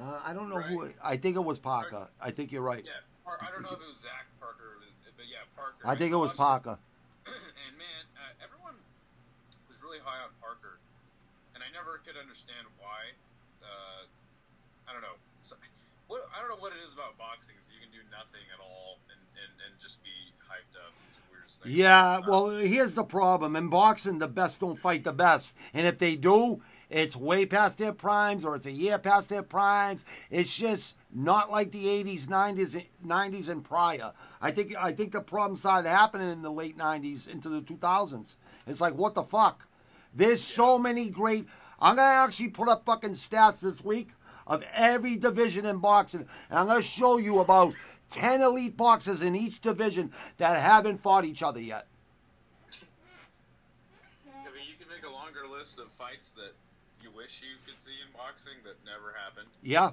Uh, 0.00 0.20
I 0.24 0.32
don't 0.32 0.48
know 0.48 0.60
who. 0.60 0.90
I 1.02 1.16
think 1.16 1.36
it 1.36 1.44
was 1.44 1.58
Parker. 1.58 2.08
I 2.20 2.30
think 2.30 2.52
you're 2.52 2.62
right. 2.62 2.84
Yeah, 2.84 3.00
Par- 3.24 3.40
I 3.40 3.50
don't 3.50 3.62
know 3.62 3.72
if 3.72 3.80
it 3.80 3.88
was 3.88 3.96
Zach 3.96 4.28
Parker, 4.40 4.76
but 5.16 5.24
yeah, 5.24 5.48
Parker. 5.56 5.80
I 5.84 5.96
think 5.96 6.12
it 6.12 6.20
was 6.20 6.32
Parker. 6.32 6.76
and 7.26 7.72
man, 7.80 8.04
uh, 8.16 8.44
everyone 8.44 8.76
was 9.68 9.80
really 9.80 9.98
high 10.04 10.20
on 10.20 10.30
Parker, 10.40 10.76
and 11.56 11.64
I 11.64 11.72
never 11.72 12.04
could 12.04 12.20
understand 12.20 12.68
why. 12.76 13.16
Uh, 13.64 14.04
I 14.84 14.92
don't 14.92 15.02
know. 15.02 15.16
So, 15.42 15.56
what 16.08 16.28
I 16.30 16.40
don't 16.40 16.52
know 16.52 16.60
what 16.60 16.72
it 16.72 16.84
is 16.84 16.92
about 16.92 17.16
boxing. 17.16 17.56
You 17.72 17.80
can 17.80 17.90
do 17.92 18.04
nothing 18.12 18.44
at 18.52 18.60
all 18.60 18.98
and, 19.08 19.20
and, 19.36 19.52
and 19.64 19.72
just 19.80 20.02
be 20.04 20.12
hyped 20.44 20.76
up. 20.76 20.92
It's 21.10 21.18
the 21.18 21.28
weirdest 21.32 21.62
thing. 21.62 21.72
Yeah, 21.72 22.20
well, 22.26 22.50
here's 22.50 22.94
the 22.94 23.04
problem. 23.04 23.56
In 23.56 23.68
boxing, 23.68 24.18
the 24.18 24.28
best 24.28 24.60
don't 24.60 24.78
fight 24.78 25.04
the 25.04 25.12
best. 25.12 25.56
And 25.74 25.86
if 25.86 25.98
they 25.98 26.16
do, 26.16 26.62
it's 26.88 27.16
way 27.16 27.46
past 27.46 27.78
their 27.78 27.92
primes 27.92 28.44
or 28.44 28.54
it's 28.54 28.66
a 28.66 28.72
year 28.72 28.98
past 28.98 29.28
their 29.28 29.42
primes. 29.42 30.04
It's 30.30 30.56
just 30.56 30.94
not 31.12 31.50
like 31.50 31.72
the 31.72 31.86
80s, 31.86 32.26
90s, 32.26 32.84
90s 33.04 33.48
and 33.48 33.64
prior. 33.64 34.12
I 34.40 34.50
think 34.52 34.74
I 34.76 34.92
think 34.92 35.12
the 35.12 35.20
problem 35.20 35.56
started 35.56 35.88
happening 35.88 36.30
in 36.30 36.42
the 36.42 36.50
late 36.50 36.78
90s 36.78 37.28
into 37.28 37.48
the 37.48 37.60
2000s. 37.60 38.36
It's 38.66 38.80
like, 38.80 38.94
what 38.94 39.14
the 39.14 39.22
fuck? 39.22 39.66
There's 40.14 40.42
so 40.42 40.78
many 40.78 41.10
great. 41.10 41.46
I'm 41.80 41.96
going 41.96 42.08
to 42.08 42.14
actually 42.14 42.48
put 42.48 42.68
up 42.68 42.86
fucking 42.86 43.10
stats 43.10 43.60
this 43.60 43.84
week 43.84 44.10
of 44.46 44.64
every 44.72 45.16
division 45.16 45.66
in 45.66 45.78
boxing. 45.78 46.26
And 46.48 46.58
I'm 46.58 46.66
going 46.66 46.80
to 46.80 46.86
show 46.86 47.18
you 47.18 47.40
about 47.40 47.74
10 48.10 48.40
elite 48.40 48.76
boxers 48.76 49.22
in 49.22 49.36
each 49.36 49.60
division 49.60 50.12
that 50.38 50.58
haven't 50.58 50.98
fought 50.98 51.24
each 51.24 51.42
other 51.42 51.60
yet. 51.60 51.86
I 52.70 54.50
mean, 54.54 54.64
you 54.68 54.76
can 54.78 54.88
make 54.88 55.04
a 55.04 55.12
longer 55.12 55.46
list 55.50 55.78
of 55.78 55.90
fights 55.92 56.30
that 56.30 56.54
wish 57.16 57.42
you 57.42 57.56
could 57.66 57.80
see 57.80 57.90
in 58.04 58.12
boxing 58.16 58.52
that 58.64 58.76
never 58.84 59.14
happened. 59.24 59.48
Yeah. 59.62 59.92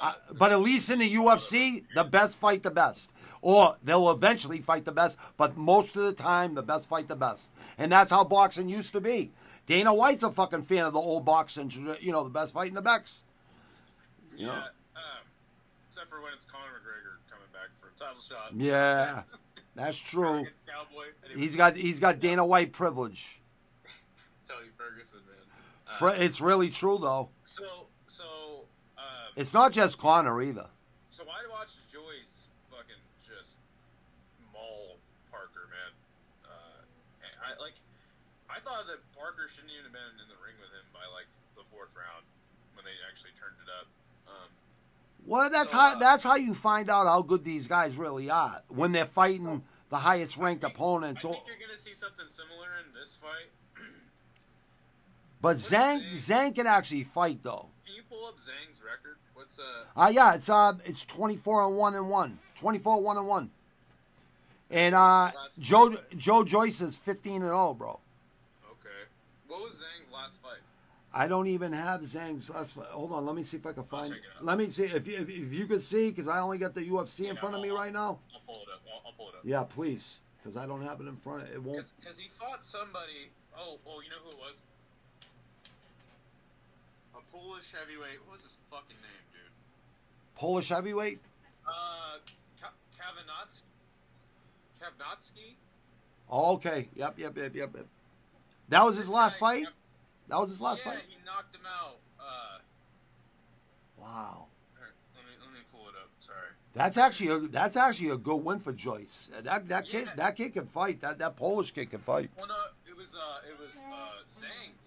Uh, 0.00 0.12
but 0.34 0.52
at 0.52 0.60
least 0.60 0.90
in 0.90 0.98
the 0.98 1.14
UFC, 1.14 1.84
the 1.94 2.04
best 2.04 2.38
fight 2.38 2.62
the 2.62 2.70
best. 2.70 3.10
Or 3.40 3.76
they'll 3.82 4.10
eventually 4.10 4.60
fight 4.60 4.84
the 4.84 4.92
best, 4.92 5.16
but 5.36 5.56
most 5.56 5.96
of 5.96 6.02
the 6.02 6.12
time, 6.12 6.54
the 6.54 6.62
best 6.62 6.88
fight 6.88 7.08
the 7.08 7.16
best. 7.16 7.52
And 7.78 7.90
that's 7.92 8.10
how 8.10 8.24
boxing 8.24 8.68
used 8.68 8.92
to 8.92 9.00
be. 9.00 9.30
Dana 9.66 9.94
White's 9.94 10.22
a 10.22 10.30
fucking 10.30 10.62
fan 10.62 10.86
of 10.86 10.92
the 10.92 10.98
old 10.98 11.24
boxing, 11.24 11.70
you 12.00 12.12
know, 12.12 12.24
the 12.24 12.30
best 12.30 12.54
fight 12.54 12.68
in 12.68 12.74
the 12.74 12.82
best. 12.82 13.22
You 14.36 14.46
know? 14.46 14.52
Yeah, 14.52 14.58
um, 14.58 15.24
except 15.88 16.10
for 16.10 16.20
when 16.20 16.32
it's 16.34 16.46
Conor 16.46 16.64
McGregor 16.64 17.18
coming 17.30 17.48
back 17.52 17.68
for 17.80 17.88
a 17.88 17.98
title 17.98 18.22
shot. 18.22 18.54
Yeah, 18.56 19.22
that's 19.74 19.98
true. 19.98 20.46
Cowboy. 20.66 21.06
Anyway, 21.24 21.40
He's 21.40 21.54
got 21.54 21.76
he's 21.76 22.00
got 22.00 22.18
Dana 22.18 22.46
White 22.46 22.72
privilege. 22.72 23.40
Uh, 26.00 26.06
It's 26.16 26.40
really 26.40 26.70
true 26.70 26.98
though. 26.98 27.30
so, 27.44 27.86
so, 28.06 28.24
um, 28.98 29.32
It's 29.36 29.52
not 29.54 29.72
just 29.72 29.98
Conor 29.98 30.40
either. 30.42 30.68
so 31.08 31.24
I 31.24 31.48
watched 31.50 31.78
Joyce 31.90 32.48
fucking 32.70 33.00
just 33.26 33.56
maul 34.52 34.98
Parker, 35.30 35.68
man. 35.70 35.92
Uh, 36.44 36.82
I 37.44 37.60
like. 37.60 37.74
I 38.50 38.60
thought 38.60 38.86
that 38.88 38.98
Parker 39.16 39.48
shouldn't 39.48 39.72
even 39.72 39.84
have 39.84 39.92
been 39.92 40.14
in 40.22 40.28
the 40.28 40.38
ring 40.44 40.54
with 40.60 40.70
him 40.70 40.84
by 40.92 41.04
like 41.12 41.26
the 41.56 41.62
fourth 41.72 41.94
round 41.96 42.24
when 42.74 42.84
they 42.84 42.94
actually 43.10 43.32
turned 43.40 43.56
it 43.62 43.70
up. 43.80 43.86
Um, 44.28 44.48
Well, 45.26 45.50
that's 45.50 45.70
So, 45.70 45.76
how 45.78 45.96
uh, 45.96 45.98
that's 45.98 46.22
how 46.22 46.36
you 46.36 46.54
find 46.54 46.88
out 46.90 47.06
how 47.06 47.22
good 47.22 47.44
these 47.44 47.66
guys 47.66 47.96
really 47.96 48.30
are 48.30 48.62
when 48.68 48.92
they're 48.92 49.06
fighting 49.06 49.64
the 49.90 49.98
highest 49.98 50.36
ranked 50.36 50.64
I 50.64 50.68
think- 50.68 50.76
opponents. 50.76 51.24
I 51.24 51.32
think 51.32 51.46
you're 51.46 51.56
gonna 51.66 51.78
see 51.78 51.94
something 51.94 52.28
similar 52.28 52.68
in 52.84 52.92
this 52.92 53.16
fight. 53.16 53.50
But 55.40 55.56
Zhang 55.56 56.00
Zhang? 56.00 56.12
Zhang 56.14 56.54
can 56.54 56.66
actually 56.66 57.04
fight 57.04 57.42
though. 57.42 57.66
Can 57.86 57.94
you 57.94 58.02
pull 58.08 58.26
up 58.26 58.36
Zhang's 58.36 58.82
record? 58.82 59.16
What's 59.34 59.58
uh? 59.58 59.62
Uh 60.00 60.08
yeah, 60.12 60.34
it's 60.34 60.48
uh 60.48 60.74
it's 60.84 61.04
twenty 61.04 61.36
four 61.36 61.64
and 61.66 61.76
one 61.76 61.94
and 61.94 62.10
one. 62.10 62.38
Twenty 62.58 62.78
four 62.78 63.00
one 63.00 63.16
and 63.16 63.26
one. 63.28 63.50
And 64.70 64.94
uh 64.94 65.30
Joe 65.58 65.96
Joe 66.16 66.44
Joyce 66.44 66.80
is 66.80 66.96
fifteen 66.96 67.42
and 67.42 67.52
oh, 67.52 67.74
bro. 67.74 68.00
Okay. 68.72 68.88
What 69.46 69.60
was 69.60 69.76
Zhang's 69.76 70.12
last 70.12 70.42
fight? 70.42 70.58
I 71.14 71.26
don't 71.26 71.46
even 71.46 71.72
have 71.72 72.02
Zhang's 72.02 72.50
last 72.50 72.74
fight. 72.74 72.86
Hold 72.90 73.12
on, 73.12 73.24
let 73.24 73.34
me 73.34 73.42
see 73.42 73.56
if 73.56 73.64
I 73.66 73.72
can 73.72 73.84
find. 73.84 74.12
it. 74.12 74.20
Let 74.42 74.58
me 74.58 74.68
see 74.68 74.84
if 74.84 75.06
you, 75.06 75.16
if, 75.16 75.28
if 75.30 75.52
you 75.52 75.66
could 75.66 75.82
see 75.82 76.10
because 76.10 76.28
I 76.28 76.40
only 76.40 76.58
got 76.58 76.74
the 76.74 76.82
UFC 76.82 77.20
in 77.20 77.34
Yeah, 77.34 77.40
front 77.40 77.54
of 77.54 77.62
me 77.62 77.70
I'll- 77.70 77.76
right 77.76 77.92
now. 77.92 78.18
I'll 78.34 78.40
pull 78.46 78.56
it 78.62 78.68
up. 78.74 78.82
I'll, 78.86 79.02
I'll 79.06 79.12
pull 79.12 79.28
it 79.30 79.36
up. 79.36 79.40
Yeah, 79.44 79.62
please, 79.62 80.18
because 80.36 80.56
I 80.58 80.66
don't 80.66 80.82
have 80.82 81.00
it 81.00 81.06
in 81.06 81.16
front. 81.16 81.44
of 81.44 81.48
It 81.54 81.62
won't. 81.62 81.92
Because 81.98 82.18
he 82.18 82.28
fought 82.28 82.62
somebody. 82.62 83.30
Oh, 83.56 83.78
oh, 83.86 84.00
you 84.02 84.10
know 84.10 84.16
who 84.22 84.30
it 84.30 84.38
was? 84.38 84.60
Polish 87.38 87.72
heavyweight. 87.72 88.18
What 88.26 88.34
was 88.34 88.42
his 88.42 88.58
fucking 88.70 88.96
name, 88.96 89.24
dude? 89.32 89.52
Polish 90.34 90.68
heavyweight. 90.68 91.20
Uh, 91.66 92.18
Ka-. 92.60 92.72
Oh, 96.30 96.54
okay. 96.54 96.88
Yep, 96.94 97.18
yep, 97.18 97.36
yep, 97.36 97.54
yep. 97.54 97.70
yep. 97.74 97.86
That 98.68 98.84
was 98.84 98.96
his 98.96 99.08
last 99.08 99.38
fight. 99.38 99.66
That 100.28 100.38
was 100.38 100.50
his 100.50 100.60
last 100.60 100.84
yeah, 100.84 100.92
fight. 100.92 101.02
he 101.08 101.16
knocked 101.24 101.54
him 101.54 101.62
out. 101.66 101.96
Uh, 102.20 102.58
Wow. 103.98 104.46
let 105.16 105.24
me 105.24 105.32
let 105.40 105.52
me 105.52 105.60
pull 105.72 105.88
it 105.88 105.94
up. 105.96 106.10
Sorry. 106.20 106.36
That's 106.74 106.98
actually 106.98 107.30
a 107.30 107.38
that's 107.48 107.76
actually 107.76 108.10
a 108.10 108.16
good 108.16 108.36
win 108.44 108.60
for 108.60 108.72
Joyce. 108.72 109.30
That 109.42 109.68
that 109.68 109.88
kid 109.88 110.06
Yeah. 110.06 110.14
that 110.16 110.36
kid 110.36 110.52
can 110.52 110.66
fight. 110.66 111.00
That 111.00 111.18
that 111.18 111.36
Polish 111.36 111.70
kid 111.72 111.90
can 111.90 112.00
fight. 112.00 112.30
Well, 112.36 112.46
no, 112.46 112.54
it 112.86 112.96
was 112.96 113.14
uh, 113.14 113.48
it 113.48 113.58
was 113.58 113.70
uh, 113.76 114.44
Zhang's. 114.44 114.78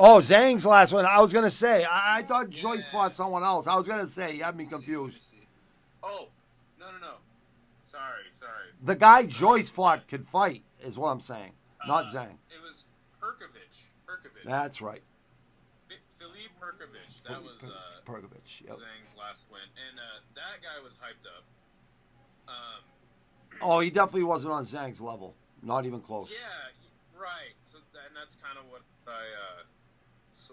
Oh, 0.00 0.18
Zhang's 0.20 0.64
last 0.64 0.92
one. 0.92 1.04
I 1.04 1.20
was 1.20 1.32
gonna 1.32 1.50
say. 1.50 1.84
I, 1.84 2.18
I 2.18 2.22
thought 2.22 2.50
Joyce 2.50 2.86
fought 2.86 3.14
someone 3.14 3.42
else. 3.42 3.66
I 3.66 3.74
was 3.74 3.88
gonna 3.88 4.06
say. 4.06 4.36
You 4.36 4.44
had 4.44 4.56
me 4.56 4.64
confused. 4.64 5.18
Oh, 6.04 6.28
no, 6.78 6.86
no, 6.86 6.98
no. 7.00 7.14
Sorry, 7.90 8.22
sorry. 8.38 8.68
The 8.84 8.94
guy 8.94 9.26
Joyce 9.26 9.70
fought 9.70 10.06
could 10.06 10.26
fight, 10.26 10.62
is 10.80 10.96
what 10.96 11.08
I'm 11.08 11.20
saying. 11.20 11.52
Not 11.86 12.04
Uh, 12.06 12.08
Zhang. 12.08 12.34
It 12.48 12.62
was 12.62 12.84
Perkovich. 13.20 13.90
Perkovich. 14.06 14.44
That's 14.44 14.80
right. 14.80 15.02
Philippe 16.18 16.54
Perkovich. 16.60 17.22
That 17.28 17.42
was 17.42 17.56
uh, 17.64 18.00
Perkovich. 18.06 18.62
Yep. 18.66 18.76
Zhang's 18.76 19.16
last 19.18 19.46
win, 19.50 19.60
and 19.90 19.98
uh, 19.98 20.20
that 20.36 20.62
guy 20.62 20.82
was 20.84 20.94
hyped 20.94 21.26
up. 21.26 21.44
Um, 22.48 22.82
Oh, 23.60 23.80
he 23.80 23.90
definitely 23.90 24.22
wasn't 24.22 24.52
on 24.52 24.64
Zhang's 24.64 25.00
level. 25.00 25.34
Not 25.62 25.84
even 25.84 26.00
close. 26.00 26.30
yeah, 26.30 27.20
right. 27.20 27.56
So, 27.64 27.78
and 28.06 28.14
that's 28.14 28.36
kind 28.36 28.56
of 28.56 28.70
what 28.70 28.82
I, 29.08 29.10
uh, 29.10 29.62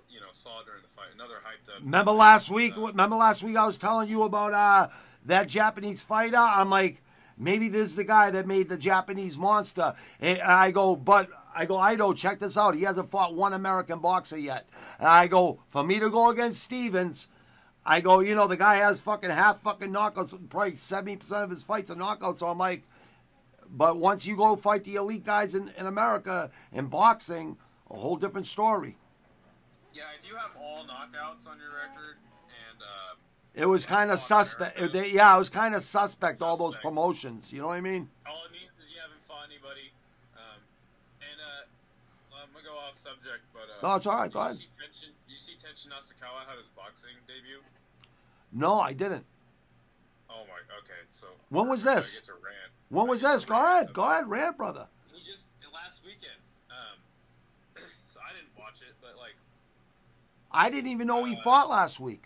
you 0.09 0.19
know, 0.19 0.27
saw 0.31 0.63
during 0.63 0.81
the 0.81 0.87
fight. 0.89 1.07
Another 1.13 1.35
hyped 1.35 1.75
up. 1.75 1.81
Remember 1.81 2.11
last 2.11 2.49
week? 2.49 2.77
Uh, 2.77 2.87
Remember 2.87 3.15
last 3.15 3.43
week 3.43 3.55
I 3.57 3.65
was 3.65 3.77
telling 3.77 4.09
you 4.09 4.23
about 4.23 4.53
uh, 4.53 4.87
that 5.25 5.47
Japanese 5.47 6.03
fighter? 6.03 6.37
I'm 6.37 6.69
like, 6.69 7.01
maybe 7.37 7.69
this 7.69 7.89
is 7.89 7.95
the 7.95 8.03
guy 8.03 8.31
that 8.31 8.47
made 8.47 8.69
the 8.69 8.77
Japanese 8.77 9.37
monster. 9.37 9.93
And 10.19 10.41
I 10.41 10.71
go, 10.71 10.95
but 10.95 11.29
I 11.55 11.65
go, 11.65 11.85
Ido, 11.89 12.13
check 12.13 12.39
this 12.39 12.57
out. 12.57 12.75
He 12.75 12.83
hasn't 12.83 13.11
fought 13.11 13.35
one 13.35 13.53
American 13.53 13.99
boxer 13.99 14.37
yet. 14.37 14.67
And 14.99 15.07
I 15.07 15.27
go, 15.27 15.59
for 15.67 15.83
me 15.83 15.99
to 15.99 16.09
go 16.09 16.29
against 16.29 16.63
Stevens, 16.63 17.27
I 17.85 18.01
go, 18.01 18.19
you 18.19 18.35
know, 18.35 18.47
the 18.47 18.57
guy 18.57 18.77
has 18.77 18.99
fucking 19.01 19.29
half 19.29 19.61
fucking 19.61 19.91
knockouts. 19.91 20.37
Probably 20.49 20.73
70% 20.73 21.43
of 21.43 21.49
his 21.49 21.63
fights 21.63 21.91
are 21.91 21.95
knockouts. 21.95 22.39
So 22.39 22.47
I'm 22.47 22.57
like, 22.57 22.83
but 23.69 23.97
once 23.97 24.25
you 24.25 24.35
go 24.35 24.55
fight 24.55 24.83
the 24.83 24.95
elite 24.95 25.25
guys 25.25 25.55
in, 25.55 25.71
in 25.77 25.85
America 25.85 26.51
in 26.71 26.87
boxing, 26.87 27.57
a 27.89 27.95
whole 27.95 28.15
different 28.15 28.47
story. 28.47 28.97
Yeah, 29.95 30.11
if 30.19 30.27
you 30.27 30.35
have 30.35 30.51
all 30.59 30.83
knockouts 30.83 31.47
on 31.47 31.55
your 31.55 31.71
record, 31.71 32.19
and 32.51 32.83
uh, 32.83 33.15
It 33.55 33.65
was 33.65 33.85
kind 33.85 34.11
of 34.11 34.19
suspect. 34.19 34.75
They, 34.91 35.11
yeah, 35.11 35.33
it 35.33 35.39
was 35.39 35.49
kind 35.49 35.73
of 35.73 35.81
suspect, 35.83 36.41
all 36.41 36.57
those 36.57 36.75
promotions. 36.75 37.47
You 37.47 37.61
know 37.61 37.67
what 37.71 37.79
I 37.79 37.81
mean? 37.81 38.09
all 38.27 38.43
it 38.43 38.51
means 38.51 38.75
is 38.83 38.91
you 38.91 38.99
haven't 38.99 39.23
fought 39.23 39.47
anybody. 39.47 39.95
Um, 40.35 40.59
and 41.23 41.39
uh, 41.39 41.63
well, 42.27 42.43
I'm 42.43 42.51
gonna 42.51 42.67
go 42.67 42.75
off 42.75 42.99
subject, 42.99 43.47
but 43.55 43.71
uh, 43.71 43.87
No, 43.87 43.95
it's 43.95 44.05
all 44.05 44.19
right, 44.19 44.27
go 44.27 44.43
ahead. 44.43 44.59
See 44.59 44.67
Tenshin, 44.75 45.15
did 45.15 45.31
you 45.31 45.39
see 45.39 45.55
Tenshin 45.55 45.95
Nasukawa 45.95 46.43
had 46.43 46.59
his 46.59 46.67
boxing 46.75 47.15
debut? 47.23 47.63
No, 48.51 48.81
I 48.81 48.91
didn't. 48.91 49.23
Oh 50.29 50.43
my, 50.51 50.59
okay. 50.83 51.07
So 51.11 51.27
When 51.47 51.69
was 51.69 51.85
this? 51.85 52.21
When 52.89 53.07
was 53.07 53.21
this? 53.21 53.45
Go 53.45 53.55
ahead. 53.55 53.93
Go 53.93 54.03
ahead, 54.03 54.27
rant, 54.27 54.57
brother. 54.57 54.87
He 55.15 55.23
just 55.23 55.47
last 55.71 56.03
weekend. 56.03 56.39
Um, 56.67 56.99
so 58.11 58.19
I 58.19 58.35
didn't 58.35 58.51
watch 58.59 58.83
it, 58.83 58.95
but 58.99 59.15
like, 59.15 59.35
I 60.55 60.69
didn't 60.69 60.89
even 60.91 61.07
know 61.07 61.23
he 61.25 61.35
fought 61.43 61.69
last 61.69 61.99
week. 61.99 62.23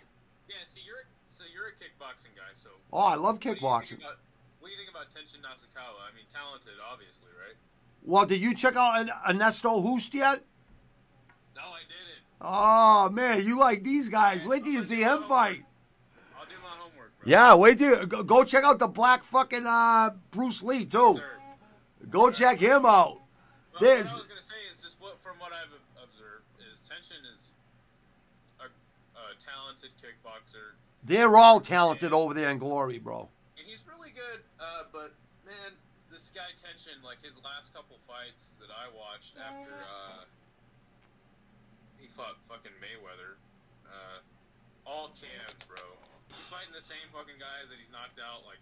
yeah. 0.48 0.56
See, 0.74 0.82
you're 0.86 1.04
so 1.30 1.44
you're 1.54 1.68
a 1.68 1.72
kickboxing 1.72 2.36
guy. 2.36 2.52
So 2.54 2.70
Oh, 2.94 3.00
I 3.04 3.16
love 3.16 3.36
what 3.36 3.42
do 3.42 3.50
you 3.50 3.56
think 3.56 3.64
kickboxing. 3.66 3.98
about- 4.00 4.20
What 4.60 4.68
do 4.68 4.72
you 4.74 4.78
think 4.78 4.90
about 4.90 5.08
Tenshin 5.10 5.42
Nasukawa? 5.42 6.02
I 6.12 6.16
mean, 6.16 6.26
talented, 6.32 6.74
obviously, 6.92 7.30
right? 7.40 7.56
Well, 8.04 8.26
did 8.26 8.42
you 8.42 8.54
check 8.56 8.76
out 8.76 9.08
Ernesto 9.28 9.82
Hoost 9.82 10.14
yet? 10.14 10.44
No, 11.56 11.62
I 11.64 11.82
didn't. 11.82 12.24
Oh 12.42 13.10
man, 13.10 13.44
you 13.46 13.58
like 13.60 13.84
these 13.84 14.08
guys. 14.10 14.46
Wait 14.46 14.64
till 14.64 14.74
you 14.74 14.84
see 14.84 15.02
him 15.02 15.24
fight. 15.24 15.66
I'll 16.38 16.46
do 16.46 16.52
my 16.64 16.70
homework. 16.70 17.12
Bro. 17.20 17.30
Yeah, 17.30 17.56
wait 17.56 17.78
till 17.78 18.06
go, 18.06 18.24
go 18.24 18.44
check 18.44 18.64
out 18.64 18.80
the 18.80 18.88
black 18.88 19.24
fucking 19.24 19.66
uh, 19.68 20.12
Bruce 20.32 20.64
Lee 20.64 20.86
too. 20.86 21.16
Sir. 21.18 21.32
Go 22.10 22.32
check 22.32 22.60
him 22.60 22.86
out. 22.86 23.20
Well, 23.74 23.82
There's 23.82 24.10
I 24.12 24.16
was 24.18 24.28
gonna 24.28 24.42
say 24.42 24.56
is 24.72 24.80
just 24.82 24.96
what 25.02 25.20
from 25.22 25.38
what 25.40 25.52
I've 25.52 25.72
observed 26.02 26.46
is 26.72 26.80
Tenshin 26.88 27.22
is 27.34 27.44
a, 28.62 28.66
a 28.66 29.36
talented 29.38 29.92
kickboxer, 30.00 30.80
they're 31.10 31.36
all 31.36 31.60
talented 31.60 32.14
over 32.14 32.34
there 32.38 32.54
in 32.54 32.62
Glory, 32.62 33.00
bro. 33.02 33.28
and 33.58 33.66
he's 33.66 33.82
really 33.90 34.14
good. 34.14 34.46
Uh, 34.62 34.86
but 34.94 35.18
man, 35.42 35.74
this 36.14 36.30
guy 36.30 36.54
Tenshin, 36.54 37.02
like 37.04 37.18
his 37.26 37.34
last 37.42 37.74
couple 37.74 37.98
fights 38.06 38.54
that 38.62 38.70
I 38.70 38.86
watched 38.94 39.34
after 39.42 39.74
uh, 39.74 40.24
he 41.98 42.08
fought 42.14 42.38
fucking 42.48 42.78
Mayweather, 42.78 43.42
uh, 43.90 44.22
all 44.86 45.10
cans, 45.18 45.58
bro. 45.66 45.82
He's 46.38 46.48
fighting 46.48 46.74
the 46.78 46.86
same 46.86 47.10
fucking 47.12 47.42
guys 47.42 47.74
that 47.74 47.82
he's 47.82 47.90
knocked 47.92 48.22
out. 48.22 48.46
Like 48.46 48.62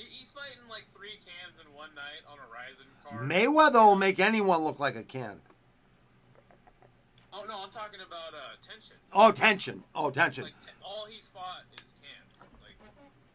he, 0.00 0.08
he's 0.08 0.32
fighting 0.32 0.64
like 0.72 0.88
three 0.96 1.20
cans 1.28 1.60
in 1.60 1.68
one 1.76 1.92
night 1.94 2.24
on 2.24 2.40
a 2.40 2.48
Rizin 2.48 2.88
card. 3.04 3.28
Mayweather 3.28 3.84
will 3.84 4.00
make 4.00 4.18
anyone 4.18 4.64
look 4.64 4.80
like 4.80 4.96
a 4.96 5.04
can. 5.04 5.44
Oh 7.36 7.44
no, 7.48 7.62
I'm 7.62 7.70
talking 7.70 8.00
about 8.06 8.32
uh, 8.32 8.56
Tenshin. 8.62 8.96
Oh, 9.12 9.32
Tenshin. 9.32 9.80
Oh, 9.94 10.10
Tenshin. 10.10 10.44
Like 10.44 10.60
t- 10.64 10.70
all 10.84 11.06
he's 11.10 11.28
fought 11.28 11.64
is 11.74 11.92
cans. 12.00 12.50
Like 12.62 12.76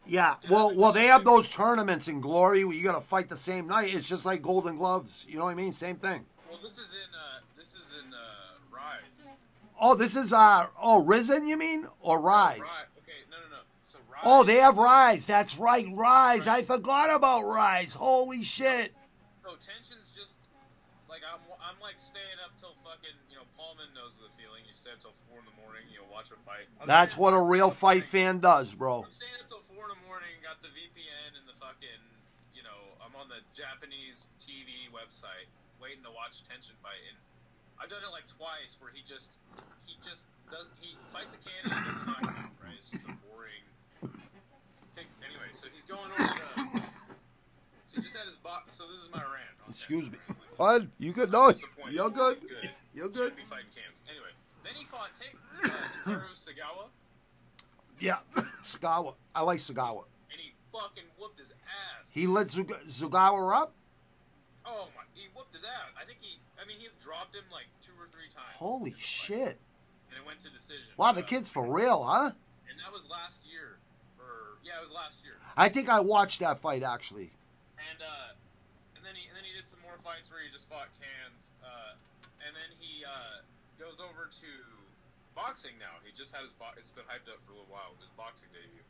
Yeah, 0.06 0.36
well, 0.48 0.74
well, 0.74 0.92
they 0.92 1.06
have 1.06 1.24
those 1.24 1.50
tournaments 1.50 2.08
in 2.08 2.20
Glory 2.20 2.64
where 2.64 2.74
you 2.74 2.82
got 2.82 2.94
to 2.94 3.02
fight 3.02 3.28
the 3.28 3.36
same 3.36 3.66
night. 3.68 3.94
It's 3.94 4.08
just 4.08 4.24
like 4.24 4.40
Golden 4.40 4.76
Gloves. 4.76 5.26
You 5.28 5.38
know 5.38 5.44
what 5.44 5.50
I 5.50 5.54
mean? 5.54 5.72
Same 5.72 5.96
thing. 5.96 6.24
well, 6.48 6.58
this 6.62 6.78
is 6.78 6.94
in 6.94 7.14
uh, 7.14 7.40
this 7.58 7.68
is 7.68 7.92
in 8.02 8.12
uh, 8.14 8.74
Rise. 8.74 9.34
Oh, 9.78 9.94
this 9.94 10.16
is 10.16 10.32
uh 10.32 10.66
oh 10.80 11.04
Rizin. 11.04 11.46
You 11.46 11.58
mean 11.58 11.86
or 12.00 12.20
Rise? 12.20 12.60
Rise. 12.60 12.68
Okay, 12.98 13.12
no, 13.30 13.36
no, 13.36 13.56
no. 13.56 13.62
So 13.84 13.98
Rise. 14.10 14.22
Oh, 14.24 14.44
they 14.44 14.56
have 14.56 14.78
Rise. 14.78 15.26
That's 15.26 15.58
right, 15.58 15.86
Rise. 15.92 16.48
I 16.48 16.62
forgot 16.62 17.14
about 17.14 17.42
Rise. 17.44 17.94
Holy 17.94 18.44
shit. 18.44 18.94
So 19.42 19.50
Tenshin's 19.50 20.10
just 20.10 20.38
like 21.08 21.20
I'm. 21.30 21.40
I'm 21.60 21.78
like 21.80 22.00
staying 22.00 22.40
up 22.44 22.50
stay 24.80 24.96
up 24.96 25.04
till 25.04 25.12
four 25.28 25.36
in 25.36 25.44
the 25.44 25.56
morning. 25.60 25.84
You 25.92 26.00
know, 26.00 26.08
watch 26.08 26.32
a 26.32 26.40
fight. 26.48 26.64
I'm 26.80 26.88
That's 26.88 27.12
what 27.20 27.36
a 27.36 27.40
real 27.40 27.68
four 27.68 27.92
in 27.92 28.00
the 28.00 28.08
fight 28.08 28.08
fan 28.08 28.40
does, 28.40 28.72
bro. 28.72 29.04
I'm 29.04 29.12
staying 29.12 29.36
up 29.44 29.52
till 29.52 29.60
four 29.68 29.84
in 29.84 29.92
the 29.92 30.02
morning. 30.08 30.32
Got 30.40 30.64
the 30.64 30.72
VPN 30.72 31.36
and 31.36 31.44
the 31.44 31.56
fucking. 31.60 32.00
You 32.56 32.64
know, 32.64 32.96
I'm 33.04 33.12
on 33.12 33.28
the 33.28 33.44
Japanese 33.52 34.24
TV 34.40 34.88
website 34.88 35.52
waiting 35.76 36.00
to 36.08 36.12
watch 36.16 36.40
Tenshin 36.48 36.80
fight, 36.80 37.00
and 37.12 37.20
I've 37.76 37.92
done 37.92 38.00
it 38.00 38.08
like 38.08 38.24
twice 38.24 38.80
where 38.80 38.88
he 38.88 39.04
just 39.04 39.36
he 39.84 40.00
just 40.00 40.24
does 40.48 40.64
he 40.80 40.96
fights 41.12 41.36
a 41.36 41.40
can 41.44 41.60
and 41.68 41.76
doesn't 41.84 42.08
knock 42.08 42.24
him 42.24 42.36
out, 42.40 42.56
right? 42.64 42.80
It's 42.80 42.88
just 42.88 43.04
a 43.04 43.14
boring. 43.28 43.64
Kick. 44.96 45.12
Anyway, 45.20 45.52
so 45.52 45.68
he's 45.68 45.84
going 45.84 46.08
over 46.08 46.24
the. 46.24 46.88
So 47.92 48.00
he 48.00 48.02
just 48.08 48.16
had 48.16 48.24
his 48.24 48.40
box. 48.40 48.80
So 48.80 48.88
this 48.88 49.04
is 49.04 49.12
my 49.12 49.20
rant. 49.20 49.60
Excuse 49.68 50.08
me. 50.08 50.16
Bud, 50.56 50.88
you 50.98 51.12
good? 51.12 51.32
No, 51.32 51.52
you're 51.90 52.08
good. 52.08 52.40
Good. 52.40 52.70
You're 52.94 53.08
good. 53.08 53.32
should 53.32 53.36
be 53.36 53.44
fighting 53.44 53.70
cans. 53.74 53.99
Then 54.70 54.78
he 54.78 54.84
fought 54.86 55.10
uh, 55.64 55.68
Takeru 56.06 56.30
Segawa, 56.38 56.86
Yeah, 57.98 58.18
Segawa. 58.62 59.14
I 59.34 59.42
like 59.42 59.58
Segawa. 59.58 60.04
and 60.30 60.38
he 60.40 60.52
fucking 60.72 61.04
whooped 61.18 61.38
his 61.40 61.50
ass. 61.50 62.06
He 62.12 62.26
lit 62.26 62.50
Zug- 62.50 62.84
Zugawa 62.86 63.62
up. 63.62 63.72
Oh 64.64 64.86
my! 64.94 65.02
He 65.14 65.26
whooped 65.34 65.54
his 65.54 65.64
ass. 65.64 65.90
I 66.00 66.04
think 66.06 66.18
he. 66.20 66.38
I 66.62 66.66
mean, 66.68 66.76
he 66.78 66.86
dropped 67.02 67.34
him 67.34 67.42
like 67.50 67.66
two 67.82 67.92
or 67.98 68.06
three 68.12 68.28
times. 68.34 68.54
Holy 68.54 68.94
shit! 68.98 69.58
And 70.10 70.14
it 70.20 70.24
went 70.26 70.38
to 70.46 70.50
decision. 70.50 70.86
Wow, 70.96 71.12
the 71.12 71.22
Uh, 71.24 71.26
kid's 71.26 71.48
for 71.50 71.66
real, 71.66 72.04
huh? 72.04 72.30
And 72.70 72.78
that 72.78 72.92
was 72.92 73.08
last 73.10 73.40
year, 73.50 73.78
or 74.20 74.60
yeah, 74.62 74.78
it 74.78 74.82
was 74.84 74.92
last 74.94 75.18
year. 75.24 75.34
I 75.56 75.68
think 75.68 75.88
I 75.88 75.98
watched 76.00 76.38
that 76.40 76.60
fight 76.60 76.82
actually. 76.84 77.32
And 77.90 77.98
uh, 77.98 78.36
and 78.94 79.02
then 79.04 79.16
he 79.18 79.26
and 79.26 79.34
then 79.34 79.42
he 79.42 79.50
did 79.56 79.66
some 79.66 79.80
more 79.82 79.98
fights 80.04 80.30
where 80.30 80.38
he 80.44 80.52
just 80.54 80.68
fought 80.70 80.92
cans. 81.02 81.50
Uh, 81.64 81.96
and 82.46 82.54
then 82.54 82.70
he 82.78 83.02
uh, 83.04 83.42
goes 84.00 84.08
over 84.08 84.28
to 84.32 84.52
boxing 85.36 85.76
now. 85.78 86.00
He 86.04 86.16
just 86.16 86.32
had 86.32 86.42
his 86.42 86.52
bo- 86.52 86.72
it's 86.76 86.88
been 86.88 87.04
hyped 87.04 87.28
up 87.28 87.36
for 87.44 87.52
a 87.52 87.60
little 87.60 87.68
while 87.68 87.92
his 88.00 88.08
boxing 88.16 88.48
debut. 88.52 88.80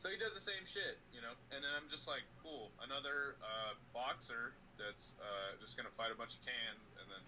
So 0.00 0.08
he 0.08 0.16
does 0.16 0.32
the 0.32 0.40
same 0.40 0.64
shit, 0.64 0.96
you 1.12 1.20
know. 1.20 1.36
And 1.52 1.60
then 1.60 1.70
I'm 1.76 1.88
just 1.92 2.08
like, 2.08 2.24
cool, 2.42 2.72
another 2.80 3.36
uh, 3.44 3.76
boxer 3.92 4.56
that's 4.80 5.12
uh, 5.20 5.60
just 5.60 5.76
gonna 5.76 5.92
fight 5.96 6.08
a 6.12 6.16
bunch 6.16 6.34
of 6.34 6.40
cans, 6.40 6.88
and 6.96 7.04
then 7.12 7.20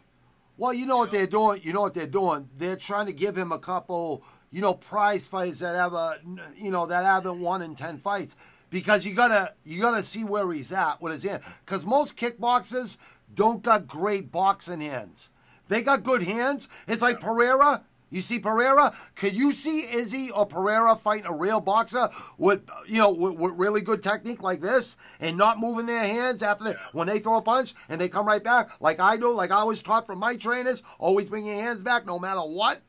Well, 0.57 0.73
you 0.73 0.87
know 0.87 0.97
what 0.97 1.13
they're 1.13 1.27
doing. 1.27 1.61
You 1.63 1.73
know 1.73 1.83
what 1.83 1.93
they're 1.93 2.07
doing. 2.07 2.49
They're 2.57 2.81
trying 2.81 3.07
to 3.07 3.13
give 3.13 3.37
him 3.37 3.53
a 3.53 3.59
couple, 3.59 4.25
you 4.51 4.63
know, 4.63 4.73
prize 4.73 5.29
fights 5.29 5.59
that 5.61 5.77
have 5.77 5.93
a, 5.93 6.17
you 6.57 6.71
know, 6.71 6.87
that 6.87 7.05
haven't 7.05 7.41
won 7.41 7.61
in 7.61 7.75
ten 7.75 7.99
fights, 7.99 8.37
because 8.71 9.05
you 9.05 9.13
gotta 9.13 9.53
you 9.65 9.83
gotta 9.83 10.03
see 10.03 10.25
where 10.25 10.51
he's 10.51 10.73
at 10.73 11.03
with 11.03 11.13
his 11.13 11.25
hand. 11.25 11.43
Because 11.65 11.85
most 11.85 12.17
kickboxers 12.17 12.97
don't 13.35 13.63
got 13.63 13.87
great 13.87 14.33
boxing 14.33 14.81
hands. 14.81 15.29
They 15.69 15.83
got 15.83 16.03
good 16.03 16.23
hands. 16.23 16.69
It's 16.87 17.03
like 17.03 17.21
Pereira. 17.21 17.83
You 18.11 18.21
see 18.21 18.39
Pereira? 18.39 18.93
Could 19.15 19.35
you 19.35 19.53
see 19.53 19.91
Izzy 19.91 20.31
or 20.31 20.45
Pereira 20.45 20.97
fighting 20.97 21.25
a 21.25 21.35
real 21.35 21.61
boxer 21.61 22.11
with, 22.37 22.61
you 22.87 22.99
know, 22.99 23.11
with, 23.11 23.37
with 23.37 23.53
really 23.55 23.81
good 23.81 24.03
technique 24.03 24.43
like 24.43 24.61
this 24.61 24.97
and 25.19 25.39
not 25.39 25.59
moving 25.59 25.87
their 25.87 26.05
hands 26.05 26.43
after 26.43 26.65
they, 26.65 26.75
when 26.93 27.09
they 27.09 27.21
throw 27.21 27.39
a 27.39 27.43
punch 27.43 27.75
and 27.89 27.99
they 27.99 28.11
come 28.11 28.27
right 28.27 28.45
back 28.45 28.69
like 28.81 29.01
I 29.01 29.17
do, 29.17 29.33
like 29.33 29.51
I 29.51 29.65
was 29.65 29.81
taught 29.81 30.07
from 30.07 30.19
my 30.19 30.37
trainers, 30.37 30.83
always 30.99 31.31
bring 31.31 31.47
your 31.47 31.55
hands 31.63 31.83
back 31.83 32.05
no 32.05 32.19
matter 32.19 32.41
what. 32.41 32.83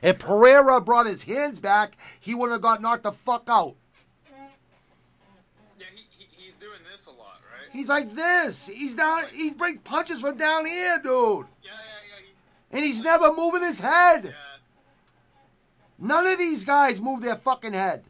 If 0.00 0.20
Pereira 0.20 0.80
brought 0.80 1.06
his 1.06 1.24
hands 1.24 1.58
back, 1.58 1.96
he 2.20 2.34
wouldn't 2.34 2.52
have 2.52 2.62
got 2.62 2.80
knocked 2.80 3.02
the 3.02 3.10
fuck 3.10 3.48
out. 3.48 3.74
yeah, 4.30 5.86
he, 5.92 6.06
he, 6.16 6.28
he's 6.30 6.54
doing 6.54 6.78
this 6.88 7.06
a 7.06 7.10
lot, 7.10 7.40
right? 7.42 7.68
He's 7.72 7.88
like 7.88 8.14
this. 8.14 8.68
He's 8.68 8.94
down. 8.94 9.24
He 9.32 9.52
brings 9.54 9.80
punches 9.82 10.20
from 10.20 10.36
down 10.36 10.66
here, 10.66 10.98
dude, 11.02 11.46
yeah, 11.64 11.72
yeah, 11.72 11.72
yeah. 11.72 12.24
He, 12.24 12.32
and 12.70 12.84
he's 12.84 13.00
never 13.00 13.32
moving 13.32 13.62
his 13.62 13.80
head. 13.80 14.34
None 15.98 16.26
of 16.26 16.38
these 16.38 16.64
guys 16.64 17.00
move 17.00 17.22
their 17.22 17.36
fucking 17.36 17.72
head. 17.72 18.04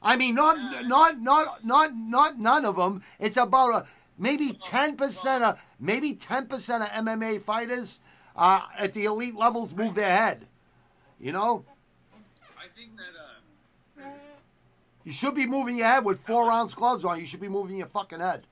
I 0.00 0.16
mean, 0.16 0.34
not 0.34 0.86
not 0.86 1.20
not 1.20 1.64
not 1.64 1.96
not 1.96 2.38
none 2.38 2.64
of 2.64 2.76
them. 2.76 3.02
It's 3.18 3.36
about 3.36 3.74
a 3.74 3.86
maybe 4.16 4.52
ten 4.64 4.96
percent 4.96 5.42
of 5.42 5.58
maybe 5.80 6.14
ten 6.14 6.46
percent 6.46 6.84
of 6.84 6.88
MMA 6.90 7.42
fighters 7.42 8.00
uh, 8.36 8.62
at 8.78 8.92
the 8.92 9.04
elite 9.04 9.34
levels 9.34 9.74
move 9.74 9.94
their 9.94 10.16
head. 10.16 10.46
You 11.20 11.32
know, 11.32 11.64
I 12.56 12.68
think 12.76 12.92
that 12.96 14.04
uh, 14.04 14.08
you 15.02 15.12
should 15.12 15.34
be 15.34 15.46
moving 15.46 15.76
your 15.76 15.88
head 15.88 16.04
with 16.04 16.20
four 16.20 16.50
ounce 16.50 16.74
gloves 16.74 17.04
on. 17.04 17.18
You 17.18 17.26
should 17.26 17.40
be 17.40 17.48
moving 17.48 17.76
your 17.76 17.88
fucking 17.88 18.20
head. 18.20 18.46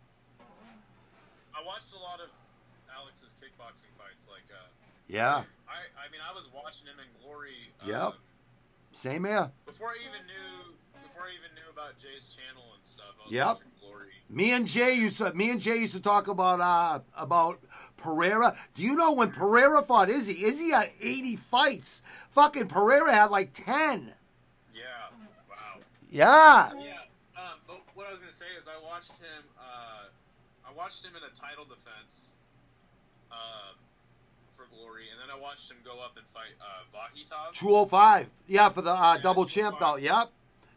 I 1.54 1.64
watched 1.64 1.92
a 1.94 2.02
lot 2.02 2.18
of 2.18 2.28
Alex's 2.92 3.30
kickboxing 3.40 3.94
fights. 3.96 4.26
Like, 4.28 4.50
uh, 4.50 4.66
Yeah, 5.08 5.44
I, 5.68 5.86
I 5.96 6.10
mean, 6.10 6.20
I 6.20 6.34
was 6.34 6.48
watching 6.52 6.86
him 6.86 6.96
in 6.98 7.06
Glory. 7.22 7.70
Yep. 7.86 8.02
Um, 8.02 8.12
same 8.92 9.24
here. 9.24 9.50
Before 9.66 9.88
I 9.88 9.96
even 10.02 10.26
knew, 10.26 10.74
before 11.02 11.22
I 11.24 11.30
even 11.30 11.54
knew 11.54 11.70
about 11.72 11.98
Jay's 11.98 12.26
channel 12.34 12.64
and 12.74 12.84
stuff, 12.84 13.14
I 13.20 13.24
was 13.24 13.32
Yep. 13.32 13.58
Glory. 13.80 14.08
Me 14.28 14.52
and 14.52 14.66
Jay 14.66 14.94
used 14.94 15.18
to 15.18 15.32
me 15.32 15.50
and 15.50 15.60
Jay 15.60 15.76
used 15.76 15.94
to 15.94 16.00
talk 16.00 16.26
about 16.26 16.60
uh 16.60 17.00
about 17.16 17.60
Pereira. 17.96 18.56
Do 18.74 18.82
you 18.82 18.96
know 18.96 19.12
when 19.12 19.30
Pereira 19.30 19.82
fought 19.82 20.08
Izzy? 20.10 20.44
Izzy 20.44 20.70
had 20.70 20.90
80 21.00 21.36
fights. 21.36 22.02
Fucking 22.30 22.66
Pereira 22.66 23.12
had 23.14 23.30
like 23.30 23.52
10. 23.52 24.12
Yeah. 24.74 24.82
Wow. 25.48 25.56
Yeah. 26.10 26.70
Yeah. 26.74 26.92
Um, 27.38 27.60
but 27.68 27.80
what 27.94 28.08
I 28.08 28.10
was 28.10 28.18
gonna 28.20 28.32
say 28.32 28.50
is, 28.58 28.64
I 28.66 28.82
watched 28.84 29.12
him. 29.12 29.44
Uh, 29.56 30.10
I 30.68 30.72
watched 30.74 31.04
him 31.04 31.12
in 31.14 31.22
a 31.22 31.32
title 31.38 31.64
defense. 31.64 32.30
Um, 33.30 33.76
for 34.56 34.64
Glory, 34.74 35.04
and 35.12 35.20
then 35.20 35.25
I 35.36 35.40
watched 35.40 35.70
him 35.70 35.78
go 35.84 36.00
up 36.00 36.16
and 36.16 36.26
fight 36.32 36.54
uh, 36.60 36.96
Vakhitov. 36.96 37.52
205. 37.52 38.30
Yeah, 38.46 38.68
for 38.70 38.82
the 38.82 38.92
uh, 38.92 39.18
double 39.18 39.44
champ 39.44 39.78
belt. 39.78 40.00
Yep. 40.00 40.30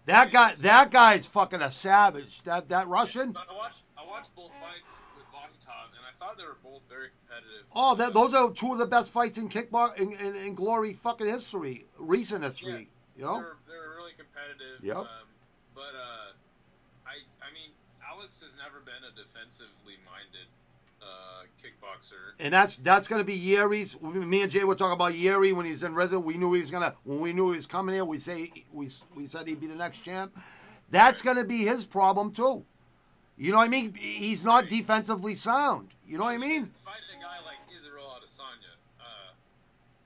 That 0.05 0.31
guy 0.31 0.53
that 0.59 0.91
guy's 0.91 1.27
fucking 1.27 1.61
a 1.61 1.71
savage. 1.71 2.41
That 2.43 2.69
that 2.69 2.87
Russian. 2.87 3.35
I 3.37 3.53
watched 3.55 3.83
I 3.97 4.05
watched 4.05 4.35
both 4.35 4.51
fights 4.59 4.89
with 5.15 5.25
Vakhitov, 5.27 5.93
and 5.93 6.03
I 6.03 6.17
thought 6.17 6.37
they 6.37 6.43
were 6.43 6.57
both 6.63 6.81
very 6.89 7.09
competitive. 7.21 7.67
Oh, 7.75 7.95
that 7.95 8.13
those 8.13 8.33
are 8.33 8.51
two 8.51 8.73
of 8.73 8.79
the 8.79 8.87
best 8.87 9.11
fights 9.11 9.37
in 9.37 9.49
kickbox 9.49 9.97
in, 9.97 10.13
in, 10.13 10.35
in 10.35 10.55
glory 10.55 10.93
fucking 10.93 11.27
history, 11.27 11.85
recent 11.97 12.43
history. 12.43 12.89
You 13.15 13.25
know? 13.25 13.37
They're, 13.37 13.55
they're 13.67 13.89
really 13.95 14.13
competitive. 14.17 14.81
Yep. 14.81 14.97
Um, 14.97 15.27
but 15.75 15.93
uh, 15.93 16.33
I 17.05 17.21
I 17.45 17.53
mean, 17.53 17.69
Alex 18.01 18.41
has 18.41 18.51
never 18.57 18.81
been 18.81 19.03
a 19.05 19.13
defensively 19.13 20.01
minded 20.09 20.49
uh, 21.01 21.43
kickboxer. 21.61 22.33
And 22.39 22.53
that's 22.53 22.77
that's 22.77 23.07
gonna 23.07 23.23
be 23.23 23.39
Jiří's. 23.39 23.99
Me 24.01 24.41
and 24.41 24.51
Jay 24.51 24.63
were 24.63 24.75
talking 24.75 24.93
about 24.93 25.13
Jiří 25.13 25.53
when 25.53 25.65
he's 25.65 25.83
in 25.83 25.93
resident. 25.93 26.25
We 26.25 26.37
knew 26.37 26.53
he 26.53 26.61
was 26.61 26.71
gonna 26.71 26.95
when 27.03 27.19
we 27.19 27.33
knew 27.33 27.51
he 27.51 27.55
was 27.57 27.65
coming 27.65 27.95
here. 27.95 28.05
We 28.05 28.19
say 28.19 28.51
we 28.71 28.89
we 29.15 29.27
said 29.27 29.47
he'd 29.47 29.61
be 29.61 29.67
the 29.67 29.75
next 29.75 29.99
champ. 29.99 30.37
That's 30.89 31.21
gonna 31.21 31.43
be 31.43 31.65
his 31.65 31.85
problem 31.85 32.31
too. 32.31 32.65
You 33.37 33.51
know 33.51 33.57
what 33.57 33.65
I 33.65 33.69
mean? 33.69 33.93
He's 33.93 34.43
not 34.43 34.67
defensively 34.67 35.33
sound. 35.33 35.95
You 36.05 36.17
know 36.17 36.25
what 36.25 36.31
I 36.31 36.37
mean? 36.37 36.71
Fighting 36.83 37.19
a 37.19 37.23
guy 37.23 37.37
like 37.45 37.57
Israel 37.73 38.17
Adesanya, 38.17 38.75
uh, 38.99 39.31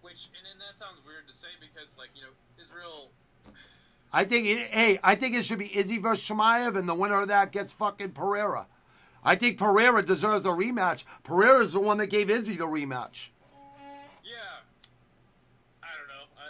which 0.01 0.29
and, 0.37 0.45
and 0.51 0.61
that 0.61 0.77
sounds 0.77 1.01
weird 1.05 1.27
to 1.27 1.33
say 1.33 1.47
because 1.59 1.97
like 1.97 2.09
you 2.15 2.21
know 2.21 2.63
Israel. 2.63 3.09
I 4.15 4.23
think 4.25 4.45
it, 4.45 4.67
hey, 4.69 4.99
I 5.03 5.15
think 5.15 5.35
it 5.35 5.43
should 5.43 5.57
be 5.57 5.75
Izzy 5.75 5.97
versus 5.97 6.27
Chimaev, 6.27 6.77
and 6.77 6.87
the 6.87 6.93
winner 6.93 7.21
of 7.21 7.29
that 7.29 7.51
gets 7.51 7.73
fucking 7.73 8.11
Pereira. 8.11 8.67
I 9.25 9.35
think 9.35 9.57
Pereira 9.57 10.03
deserves 10.03 10.45
a 10.45 10.49
rematch. 10.49 11.03
Pereira's 11.23 11.73
the 11.73 11.79
one 11.79 11.97
that 11.99 12.07
gave 12.07 12.29
Izzy 12.29 12.55
the 12.55 12.67
rematch. 12.67 13.29
Yeah. 14.23 14.61
I 15.81 15.87
don't 15.97 16.07
know. 16.07 16.25
I, 16.37 16.49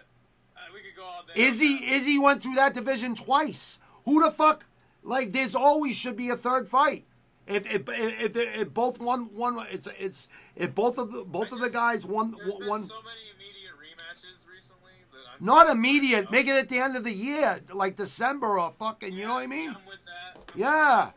I, 0.57 0.73
we 0.73 0.81
could 0.81 0.95
go 0.95 1.03
all 1.03 1.23
day. 1.23 1.41
Izzy. 1.41 1.79
Izzy 1.85 2.17
went 2.17 2.41
through 2.41 2.55
that 2.55 2.73
division 2.73 3.15
twice. 3.15 3.79
Who 4.05 4.23
the 4.23 4.31
fuck? 4.31 4.65
Like, 5.03 5.33
there's 5.33 5.55
always 5.55 5.95
should 5.95 6.17
be 6.17 6.29
a 6.29 6.35
third 6.35 6.67
fight. 6.67 7.05
If 7.45 7.65
if, 7.65 7.89
if, 7.89 8.35
if, 8.35 8.35
if 8.37 8.73
both 8.73 8.99
one 8.99 9.25
one 9.33 9.67
it's 9.69 9.89
it's 9.99 10.29
if 10.55 10.73
both 10.73 10.97
of 10.97 11.11
the 11.11 11.25
both 11.25 11.51
I 11.51 11.57
of 11.57 11.61
the 11.61 11.69
guys 11.69 12.05
been 12.05 12.13
one 12.13 12.31
so 12.31 12.39
many 12.39 13.25
immediate 13.35 13.75
rematches 13.77 14.47
recently 14.49 14.93
that 15.11 15.19
I'm 15.37 15.45
not 15.45 15.69
immediate. 15.69 16.27
Oh. 16.29 16.31
Make 16.31 16.47
it 16.47 16.55
at 16.55 16.69
the 16.69 16.79
end 16.79 16.95
of 16.95 17.03
the 17.03 17.11
year, 17.11 17.59
like 17.73 17.97
December 17.97 18.57
or 18.57 18.71
fucking. 18.79 19.13
You 19.13 19.27
know 19.27 19.33
what 19.33 19.43
I 19.43 19.47
mean? 19.47 19.71
I'm 19.71 19.85
with 19.85 19.99
that. 20.05 20.51
Yeah. 20.55 21.11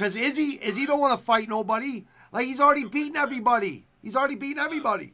Because 0.00 0.16
Izzy 0.16 0.58
Izzy 0.62 0.86
don't 0.86 0.98
want 0.98 1.18
to 1.18 1.22
fight 1.22 1.46
nobody. 1.46 2.06
Like 2.32 2.46
he's 2.46 2.58
already 2.58 2.86
beaten 2.86 3.16
everybody. 3.18 3.84
He's 4.00 4.16
already 4.16 4.34
beaten 4.34 4.58
everybody 4.58 5.12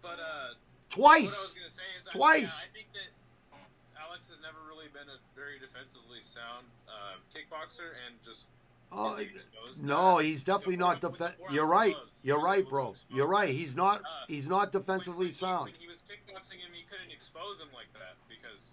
But 0.00 0.12
uh, 0.12 0.54
what 0.96 1.18
I 1.18 1.20
was 1.20 1.28
twice. 1.28 1.54
is, 1.68 1.78
I, 2.08 2.16
Twice. 2.16 2.40
yeah, 2.64 2.70
I 2.70 2.72
think 2.72 2.86
that 2.94 4.00
Alex 4.08 4.28
has 4.28 4.38
never 4.40 4.56
really 4.66 4.86
been 4.94 5.08
a 5.12 5.18
very 5.38 5.58
defensively 5.58 6.20
sound 6.22 6.64
uh, 6.88 7.18
kickboxer, 7.34 7.92
and 8.06 8.16
just 8.24 8.48
Oh, 8.90 9.16
he 9.16 9.28
no, 9.82 10.16
to- 10.16 10.24
he's 10.24 10.44
definitely 10.44 10.78
not. 10.78 11.02
the 11.02 11.34
you're 11.50 11.66
right. 11.66 11.94
You're 12.22 12.40
right, 12.40 12.66
bro. 12.66 12.94
You're 13.10 13.26
right. 13.26 13.50
He's 13.50 13.76
not. 13.76 14.00
Uh, 14.00 14.04
He's 14.28 14.48
not 14.48 14.72
defensively 14.72 15.26
when, 15.26 15.34
sound. 15.34 15.68
He, 15.68 15.72
when 15.74 15.80
he 15.82 15.88
was 15.88 15.98
kickboxing 15.98 16.52
him, 16.60 16.72
he 16.72 16.84
couldn't 16.88 17.12
expose 17.14 17.60
him 17.60 17.68
like 17.74 17.92
that 17.92 18.16
because 18.30 18.72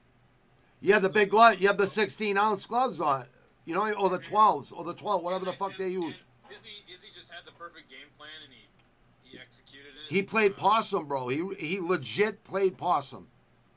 You 0.80 0.94
have 0.94 1.02
the 1.02 1.10
big 1.10 1.32
glove. 1.32 1.60
You 1.60 1.68
have 1.68 1.78
the 1.78 1.86
16 1.88 2.38
ounce 2.38 2.66
gloves 2.66 3.02
on. 3.02 3.26
You 3.66 3.74
know, 3.74 3.92
or 3.94 4.10
the 4.10 4.20
12s, 4.20 4.72
or 4.72 4.84
the 4.84 4.94
12, 4.94 5.24
whatever 5.24 5.44
the 5.46 5.54
fuck 5.54 5.76
they 5.78 5.90
use. 5.90 6.16
Izzy, 6.52 6.70
Izzy 6.94 7.08
just 7.16 7.32
had 7.32 7.46
the 7.46 7.52
perfect 7.52 7.90
game 7.90 8.08
plan, 8.18 8.30
and 8.44 8.54
he 8.54 8.68
he 9.24 9.40
executed 9.40 9.88
it. 9.90 10.14
He 10.14 10.22
played 10.22 10.56
possum, 10.56 11.08
bro. 11.08 11.28
He 11.30 11.44
he 11.58 11.80
legit 11.80 12.44
played 12.44 12.78
possum. 12.78 13.28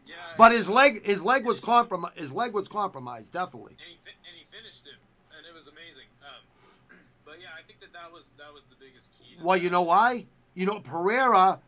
Yeah, 0.07 0.15
But 0.37 0.53
his 0.53 0.69
leg 0.69 1.05
his 1.05 1.23
leg 1.23 1.47
was 1.47 1.59
compromised. 1.61 2.19
his 2.19 2.33
leg 2.33 2.53
was 2.53 2.69
compromised, 2.69 3.33
definitely. 3.33 3.73
and 3.73 3.89
he 3.89 3.97
and 4.07 4.37
he 4.37 4.45
finished 4.55 4.85
him, 4.87 4.99
and 5.37 5.47
it 5.47 5.55
was 5.57 5.69
amazing. 5.69 6.05
Um, 6.23 6.97
but 7.25 7.41
yeah, 7.41 7.49
I 7.59 7.63
think 7.67 7.81
that 7.81 7.93
that 7.95 8.13
was 8.13 8.31
that 8.37 8.53
was 8.53 8.65
the 8.69 8.77
biggest 8.79 9.09
key. 9.19 9.37
Well, 9.43 9.57
that. 9.57 9.65
you 9.65 9.71
know 9.71 9.83
why? 9.83 10.27
You 10.55 10.67
know 10.67 10.81
Pereira 10.81 11.61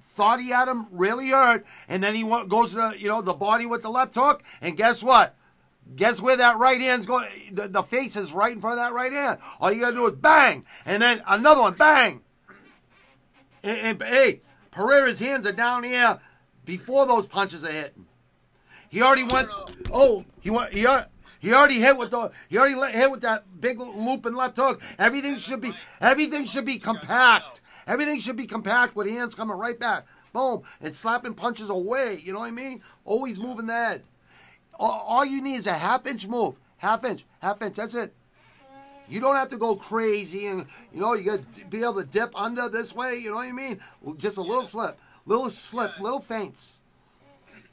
thought 0.00 0.40
he 0.40 0.48
had 0.48 0.66
him 0.66 0.86
really 0.90 1.28
hurt, 1.28 1.66
and 1.88 2.02
then 2.02 2.14
he 2.14 2.22
goes 2.48 2.70
to 2.70 2.76
the, 2.76 2.94
you 2.98 3.08
know 3.08 3.20
the 3.20 3.34
body 3.34 3.66
with 3.66 3.82
the 3.82 3.90
left 3.90 4.14
hook, 4.14 4.42
and 4.62 4.76
guess 4.78 5.02
what? 5.02 5.35
Guess 5.94 6.20
where 6.20 6.36
that 6.36 6.58
right 6.58 6.80
hand's 6.80 7.06
going? 7.06 7.28
The, 7.52 7.68
the 7.68 7.82
face 7.82 8.16
is 8.16 8.32
right 8.32 8.52
in 8.52 8.60
front 8.60 8.78
of 8.78 8.84
that 8.84 8.92
right 8.92 9.12
hand. 9.12 9.38
All 9.60 9.70
you 9.70 9.80
gotta 9.80 9.94
do 9.94 10.06
is 10.06 10.14
bang, 10.14 10.64
and 10.84 11.00
then 11.00 11.22
another 11.26 11.60
one, 11.60 11.74
bang. 11.74 12.22
And, 13.62 13.78
and 13.78 14.02
hey, 14.02 14.40
Pereira's 14.72 15.20
hands 15.20 15.46
are 15.46 15.52
down 15.52 15.84
here 15.84 16.18
before 16.64 17.06
those 17.06 17.26
punches 17.26 17.64
are 17.64 17.72
hitting. 17.72 18.06
He 18.88 19.02
already 19.02 19.24
went. 19.24 19.48
Oh, 19.92 20.24
he 20.40 20.50
went. 20.50 20.72
He 20.72 20.86
He 21.40 21.52
already 21.52 21.80
hit 21.80 21.96
with 21.96 22.10
the. 22.10 22.30
He 22.48 22.58
already 22.58 22.74
hit 22.92 23.10
with 23.10 23.22
that 23.22 23.44
big 23.60 23.78
loop 23.78 24.26
and 24.26 24.36
left 24.36 24.56
hook. 24.56 24.80
Everything 24.98 25.38
should 25.38 25.60
be. 25.60 25.72
Everything 26.00 26.44
should 26.44 26.64
be 26.64 26.78
compact. 26.78 27.60
Everything 27.86 28.18
should 28.18 28.36
be 28.36 28.46
compact 28.46 28.96
with 28.96 29.08
hands 29.08 29.34
coming 29.34 29.56
right 29.56 29.78
back. 29.78 30.06
Boom 30.32 30.62
and 30.80 30.94
slapping 30.94 31.34
punches 31.34 31.70
away. 31.70 32.20
You 32.22 32.32
know 32.32 32.40
what 32.40 32.48
I 32.48 32.50
mean? 32.50 32.82
Always 33.04 33.38
moving 33.38 33.66
the 33.66 33.72
head. 33.72 34.02
All, 34.78 35.04
all 35.06 35.24
you 35.24 35.42
need 35.42 35.56
is 35.56 35.66
a 35.66 35.74
half 35.74 36.06
inch 36.06 36.26
move. 36.26 36.56
Half 36.78 37.04
inch. 37.04 37.24
Half 37.40 37.62
inch. 37.62 37.76
That's 37.76 37.94
it. 37.94 38.12
You 39.08 39.20
don't 39.20 39.36
have 39.36 39.48
to 39.50 39.56
go 39.56 39.76
crazy 39.76 40.46
and 40.48 40.66
you 40.92 41.00
know 41.00 41.14
you 41.14 41.24
got 41.24 41.52
to 41.54 41.64
be 41.66 41.82
able 41.82 41.94
to 42.02 42.04
dip 42.04 42.38
under 42.38 42.68
this 42.68 42.94
way. 42.94 43.16
You 43.16 43.30
know 43.30 43.36
what 43.36 43.46
I 43.46 43.52
mean? 43.52 43.80
Well, 44.02 44.14
Just 44.16 44.36
a 44.36 44.42
little 44.42 44.64
slip, 44.64 44.98
little 45.26 45.48
slip, 45.48 45.92
little 46.00 46.18
feints. 46.20 46.80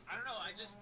I 0.09 0.15
don't 0.15 0.25
know. 0.25 0.31
I 0.39 0.51
just 0.57 0.77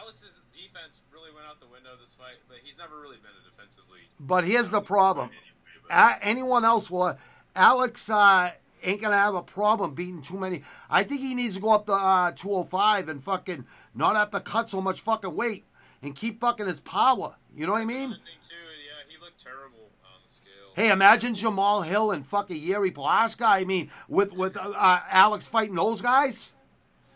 Alex's 0.00 0.38
defense 0.52 1.00
really 1.12 1.32
went 1.34 1.46
out 1.48 1.58
the 1.60 1.66
window 1.66 1.90
this 2.00 2.14
fight, 2.14 2.36
but 2.48 2.58
he's 2.62 2.76
never 2.78 3.00
really 3.00 3.16
been 3.16 3.32
a 3.32 3.50
defensively. 3.50 4.00
But 4.20 4.44
here's 4.44 4.70
the 4.70 4.80
problem: 4.80 5.30
Anyway, 5.30 5.42
but- 5.88 5.92
A- 6.22 6.24
anyone 6.24 6.64
else 6.64 6.90
will. 6.90 7.18
Alex 7.56 8.08
uh, 8.10 8.52
ain't 8.82 9.00
gonna 9.00 9.16
have 9.16 9.34
a 9.34 9.42
problem 9.42 9.94
beating 9.94 10.22
too 10.22 10.38
many. 10.38 10.62
I 10.90 11.02
think 11.04 11.20
he 11.20 11.34
needs 11.34 11.54
to 11.56 11.60
go 11.60 11.72
up 11.74 11.86
to 11.86 11.92
uh, 11.92 12.32
205 12.32 13.08
and 13.08 13.22
fucking 13.24 13.66
not 13.94 14.16
have 14.16 14.30
to 14.32 14.40
cut 14.40 14.68
so 14.68 14.80
much 14.80 15.00
fucking 15.00 15.34
weight 15.34 15.66
and 16.02 16.14
keep 16.14 16.40
fucking 16.40 16.66
his 16.66 16.80
power. 16.80 17.36
You 17.54 17.66
know 17.66 17.72
what 17.72 17.82
I 17.82 17.86
mean? 17.86 18.10
Too, 18.10 18.54
yeah, 18.54 19.08
he 19.08 19.18
looked 19.22 19.42
terrible 19.42 19.90
on 20.04 20.20
the 20.24 20.30
scale. 20.30 20.72
Hey, 20.74 20.90
imagine 20.90 21.34
Jamahal 21.34 21.84
Hill 21.84 22.10
and 22.10 22.26
fucking 22.26 22.56
Jiří 22.56 22.92
Procházka. 22.92 23.46
I 23.46 23.64
mean, 23.64 23.90
with 24.08 24.32
with 24.32 24.56
uh, 24.56 24.72
uh, 24.76 25.00
Alex 25.10 25.48
fighting 25.48 25.74
those 25.74 26.00
guys. 26.00 26.52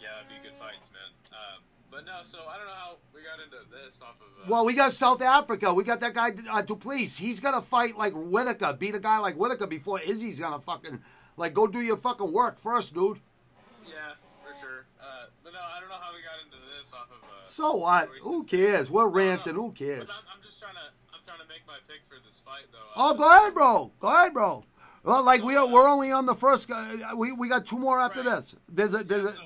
Yeah, 0.01 0.09
it'd 0.19 0.28
be 0.43 0.49
good 0.49 0.59
fights, 0.59 0.91
man. 0.93 1.03
Um, 1.31 1.62
but 1.91 2.05
no, 2.07 2.19
so 2.23 2.39
I 2.49 2.57
don't 2.57 2.66
know 2.66 2.73
how 2.73 2.97
we 3.15 3.20
got 3.20 3.39
into 3.45 3.59
this 3.70 4.01
off 4.01 4.16
of. 4.20 4.27
Uh, 4.45 4.51
Well, 4.51 4.65
we 4.65 4.73
got 4.73 4.93
South 4.93 5.20
Africa. 5.23 5.74
We 5.74 5.85
got 5.85 6.01
that 6.01 6.15
guy 6.15 6.31
uh, 6.51 6.62
Du 6.62 6.74
Plessis. 6.77 7.19
He's 7.19 7.39
gonna 7.41 7.61
fight 7.62 7.99
like 7.99 8.15
Whittaker, 8.15 8.73
beat 8.73 8.95
a 8.95 8.99
guy 8.99 9.19
like 9.19 9.37
Whittaker 9.37 9.66
before 9.66 10.01
Izzy's 10.01 10.41
gonna 10.41 10.59
fucking 10.61 11.03
like 11.36 11.55
go 11.55 11.66
do 11.66 11.81
your 11.81 11.97
fucking 11.97 12.32
work 12.32 12.59
first, 12.59 12.94
dude. 12.94 13.20
yeah, 13.86 14.15
for 14.44 14.55
sure. 14.61 14.86
Uh, 15.01 15.27
but 15.44 15.52
no, 15.52 15.59
I 15.61 15.81
don't 15.81 15.89
know 15.89 15.97
how 16.01 16.12
we 16.15 16.20
got 16.23 16.39
into 16.44 16.59
this 16.78 16.93
off 16.93 17.09
of. 17.11 17.23
Uh, 17.24 17.47
So 17.48 17.77
what? 17.77 18.09
Who 18.23 18.44
cares? 18.44 18.90
We're 18.90 19.09
ranting. 19.09 19.55
Who 19.55 19.73
cares? 19.73 20.07
But 20.07 20.15
I'm, 20.15 20.36
I'm 20.39 20.43
just 20.44 20.61
trying 20.61 20.74
to. 20.74 20.86
I'm 21.15 21.20
trying 21.27 21.40
to 21.40 21.48
make 21.48 21.66
my 21.66 21.78
pick 21.89 22.01
for 22.09 22.16
this 22.27 22.40
fight, 22.44 22.66
though. 22.73 22.78
Oh, 22.97 23.11
Uh, 23.11 23.15
go 23.15 23.24
ahead, 23.36 23.55
bro. 23.55 23.93
Go 24.01 24.09
ahead, 24.09 24.32
bro. 24.35 24.65
Well, 25.02 25.23
like 25.24 25.43
we 25.43 25.57
are, 25.57 25.66
we're 25.66 25.89
only 25.89 26.12
on 26.12 26.27
the 26.27 26.35
first. 26.35 26.70
Uh, 26.70 27.15
we 27.16 27.32
we 27.32 27.48
got 27.48 27.65
two 27.66 27.78
more 27.78 27.98
after 28.01 28.20
Right. 28.23 28.36
this. 28.36 28.55
There's 28.69 28.93
a 28.94 29.02
there's 29.05 29.24
a. 29.31 29.32
so, 29.32 29.40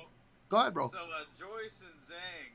Go 0.49 0.57
ahead, 0.57 0.73
bro. 0.75 0.89
so 0.91 0.99
uh, 0.99 1.25
Joyce 1.39 1.79
and 1.81 1.95
Zhang, 2.05 2.53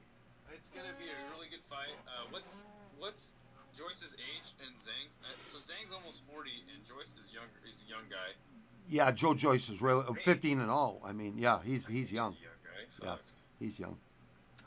it's 0.54 0.68
gonna 0.70 0.94
be 1.00 1.08
a 1.10 1.18
really 1.34 1.48
good 1.50 1.64
fight. 1.72 1.96
Uh, 2.06 2.28
what's 2.30 2.62
what's 3.00 3.32
Joyce's 3.74 4.12
age 4.14 4.52
and 4.62 4.70
Zhang's? 4.78 5.16
Uh, 5.24 5.32
so 5.50 5.58
Zhang's 5.58 5.90
almost 5.90 6.22
40, 6.30 6.52
and 6.70 6.78
Joyce 6.86 7.16
is 7.18 7.32
younger. 7.34 7.56
He's 7.66 7.80
a 7.82 7.88
young 7.90 8.04
guy. 8.12 8.36
Yeah, 8.90 9.12
Joe 9.12 9.34
Joyce 9.34 9.68
is 9.70 9.80
really 9.80 10.04
uh, 10.08 10.12
15 10.24 10.60
and 10.60 10.70
all. 10.70 11.00
I 11.04 11.12
mean, 11.12 11.34
yeah, 11.38 11.60
he's 11.64 11.86
he's 11.86 12.10
young. 12.10 12.32
He's 12.32 12.42
young 12.42 12.52
guy. 12.64 13.06
Yeah, 13.06 13.16
he's 13.64 13.78
young. 13.78 13.96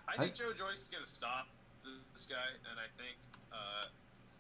I 0.07 0.15
think 0.17 0.33
Joe 0.33 0.53
Joyce 0.53 0.83
is 0.83 0.89
gonna 0.91 1.05
stop 1.05 1.47
this 2.15 2.25
guy, 2.25 2.35
and 2.71 2.79
I 2.79 2.87
think. 2.97 3.17
Uh, 3.51 3.85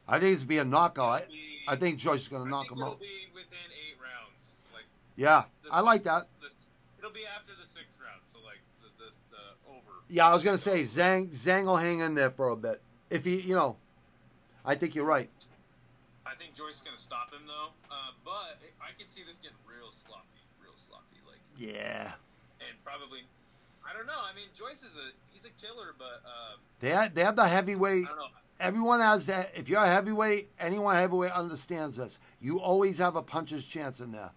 I 0.07 0.19
think 0.19 0.33
it's 0.35 0.43
be 0.43 0.57
a 0.59 0.65
knockout. 0.65 1.09
I, 1.09 1.25
be- 1.25 1.63
I 1.67 1.75
think 1.75 1.97
Joyce 1.97 2.21
is 2.21 2.27
gonna 2.29 2.49
knock 2.49 2.63
think 2.63 2.73
him 2.73 2.77
it'll 2.79 2.93
out. 2.93 2.99
be 3.01 3.27
within 3.33 3.67
eight 3.71 3.97
rounds. 4.01 4.45
Like 4.73 4.83
Yeah, 5.17 5.43
the 5.63 5.73
I 5.73 5.81
like 5.81 6.03
that. 6.05 6.27
This, 6.41 6.67
it'll 6.97 7.11
be 7.11 7.25
after 7.25 7.51
the 7.59 7.67
sixth 7.67 7.97
round, 8.01 8.21
so 8.31 8.39
like 8.45 8.59
the 8.81 8.87
the, 9.03 9.11
the 9.31 9.71
over. 9.71 9.99
Yeah, 10.09 10.27
I 10.27 10.33
was 10.33 10.43
gonna 10.45 10.57
say 10.57 10.83
Zhang 10.83 11.27
Zhang 11.29 11.65
will 11.65 11.77
hang 11.77 11.99
in 11.99 12.15
there 12.15 12.29
for 12.29 12.49
a 12.49 12.55
bit. 12.55 12.81
If 13.09 13.25
he, 13.25 13.41
you 13.41 13.55
know, 13.55 13.75
I 14.65 14.75
think 14.75 14.95
you're 14.95 15.05
right. 15.05 15.29
I 16.25 16.35
think 16.35 16.55
Joyce 16.55 16.75
is 16.75 16.81
gonna 16.81 16.97
stop 16.97 17.31
him 17.33 17.41
though, 17.47 17.69
uh, 17.91 18.11
but 18.25 18.57
I 18.81 18.91
can 18.97 19.07
see 19.07 19.21
this 19.27 19.37
getting 19.37 19.57
sloppy, 19.93 20.41
real 20.61 20.73
sloppy. 20.75 21.17
Like 21.27 21.39
Yeah, 21.57 22.11
and 22.59 22.83
probably, 22.83 23.21
I 23.89 23.95
don't 23.95 24.07
know. 24.07 24.19
I 24.19 24.35
mean, 24.35 24.47
Joyce 24.57 24.83
is 24.83 24.95
a 24.95 25.11
he's 25.31 25.45
a 25.45 25.49
killer, 25.61 25.93
but 25.97 26.21
um, 26.25 26.59
they 26.79 26.89
have, 26.89 27.13
they 27.13 27.23
have 27.23 27.35
the 27.35 27.47
heavyweight. 27.47 28.05
I 28.05 28.07
don't 28.07 28.17
know. 28.17 28.25
Everyone 28.59 28.99
has 28.99 29.25
that. 29.25 29.51
If 29.55 29.67
you're 29.69 29.81
a 29.83 29.87
heavyweight, 29.87 30.49
anyone 30.59 30.95
heavyweight 30.95 31.31
understands 31.31 31.97
this. 31.97 32.19
You 32.39 32.59
always 32.59 32.97
have 32.99 33.15
a 33.15 33.21
puncher's 33.21 33.65
chance 33.67 33.99
in 33.99 34.11
there. 34.11 34.31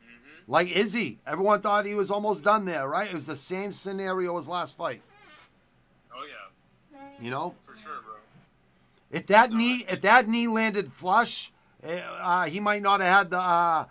hmm 0.00 0.40
Like 0.46 0.70
Izzy, 0.70 1.18
everyone 1.26 1.60
thought 1.60 1.86
he 1.86 1.94
was 1.94 2.10
almost 2.10 2.44
done 2.44 2.64
there, 2.64 2.88
right? 2.88 3.08
It 3.08 3.14
was 3.14 3.26
the 3.26 3.36
same 3.36 3.72
scenario 3.72 4.38
as 4.38 4.48
last 4.48 4.76
fight. 4.76 5.02
Oh 6.14 6.24
yeah, 6.26 6.98
You 7.20 7.30
know, 7.30 7.54
for 7.66 7.76
sure, 7.76 8.00
bro. 8.04 8.14
if 9.10 9.26
that 9.26 9.52
knee 9.52 9.84
if 9.88 10.00
that 10.02 10.28
knee 10.28 10.46
landed 10.46 10.92
flush, 10.92 11.52
eh, 11.82 12.00
uh, 12.00 12.44
he 12.46 12.60
might 12.60 12.80
not 12.82 13.00
have 13.00 13.18
had 13.18 13.30
the 13.30 13.38
uh, 13.38 13.84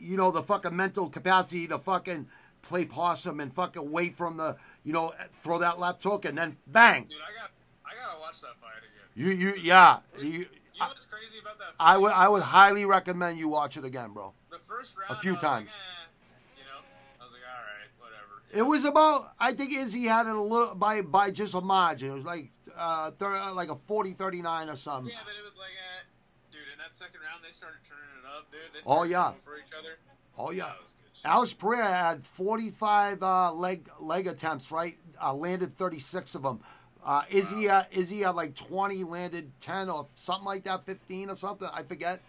you 0.00 0.16
know 0.16 0.30
the 0.30 0.42
fucking 0.42 0.74
mental 0.74 1.08
capacity 1.08 1.66
to 1.68 1.78
fucking 1.78 2.26
play 2.62 2.84
possum 2.84 3.40
and 3.40 3.52
fucking 3.54 3.90
wait 3.90 4.16
from 4.16 4.36
the 4.36 4.56
you 4.84 4.92
know 4.92 5.12
throw 5.42 5.58
that 5.58 5.78
left 5.78 6.02
hook 6.02 6.24
and 6.24 6.36
then 6.36 6.56
bang. 6.66 7.04
Dude, 7.04 7.18
I 7.18 7.40
got 7.40 7.50
I 7.84 7.94
gotta 7.94 8.20
watch 8.20 8.40
that 8.40 8.56
fight 8.60 8.78
again. 8.78 8.90
You 9.14 9.30
you 9.30 9.54
yeah. 9.62 9.98
You, 10.18 10.24
You 10.30 10.38
know 10.80 10.88
what's 10.88 11.04
crazy 11.06 11.38
about 11.42 11.58
that? 11.58 11.74
I 11.78 11.94
fight? 11.94 12.00
would 12.02 12.12
I 12.12 12.28
would 12.28 12.42
highly 12.42 12.84
recommend 12.84 13.38
you 13.38 13.48
watch 13.48 13.76
it 13.76 13.84
again, 13.84 14.12
bro. 14.12 14.32
The 14.50 14.58
first 14.68 14.96
round, 14.96 15.10
a 15.18 15.20
few 15.20 15.36
I 15.36 15.40
times. 15.40 15.70
Like, 15.70 15.78
eh, 15.78 16.58
you 16.58 16.64
know, 16.64 16.80
I 17.20 17.24
was 17.24 17.32
like, 17.32 17.42
all 17.46 17.64
right, 17.64 17.90
whatever. 17.98 18.42
It 18.52 18.62
was 18.70 18.84
about 18.84 19.32
I 19.38 19.52
think 19.52 19.72
Izzy 19.72 20.04
had 20.04 20.26
it 20.26 20.34
a 20.34 20.40
little 20.40 20.74
by 20.74 21.02
by 21.02 21.30
just 21.30 21.54
a 21.54 21.60
margin. 21.60 22.10
It 22.10 22.14
was 22.14 22.24
like 22.24 22.50
uh 22.78 23.10
thir- 23.12 23.52
like 23.52 23.68
a 23.70 23.74
40-39 23.76 24.72
or 24.72 24.76
something. 24.76 25.12
Yeah, 25.12 25.18
but 25.24 25.32
it 25.38 25.44
was 25.44 25.56
like, 25.58 25.72
eh, 25.76 26.04
dude. 26.52 26.60
In 26.72 26.78
that 26.78 26.89
second 27.00 27.20
round, 27.24 27.42
they 27.42 27.52
started 27.52 27.78
turning 27.88 28.12
it 28.20 28.26
up, 28.28 28.50
dude. 28.52 28.60
They 28.74 28.80
Oh, 28.86 29.04
yeah. 29.04 29.32
for 29.42 29.56
each 29.56 29.72
other. 29.78 29.96
Oh 30.36 30.50
yeah. 30.50 30.64
That 30.66 30.80
was 30.80 30.92
good 30.92 31.16
shit. 31.16 31.24
Alex 31.24 31.52
Pereira 31.54 31.92
had 31.92 32.26
45 32.26 33.22
uh, 33.22 33.52
leg 33.52 33.88
leg 33.98 34.26
attempts, 34.26 34.70
right? 34.70 34.96
Uh, 35.22 35.34
landed 35.34 35.72
36 35.72 36.34
of 36.34 36.42
them. 36.42 36.60
Uh, 37.04 37.22
Izzy, 37.30 37.68
uh, 37.68 37.84
Izzy 37.90 38.20
had 38.20 38.34
like 38.34 38.54
20, 38.54 39.04
landed 39.04 39.50
10 39.60 39.88
or 39.88 40.06
something 40.14 40.44
like 40.44 40.64
that, 40.64 40.84
15 40.84 41.30
or 41.30 41.34
something. 41.34 41.68
I 41.72 41.82
forget. 41.82 42.20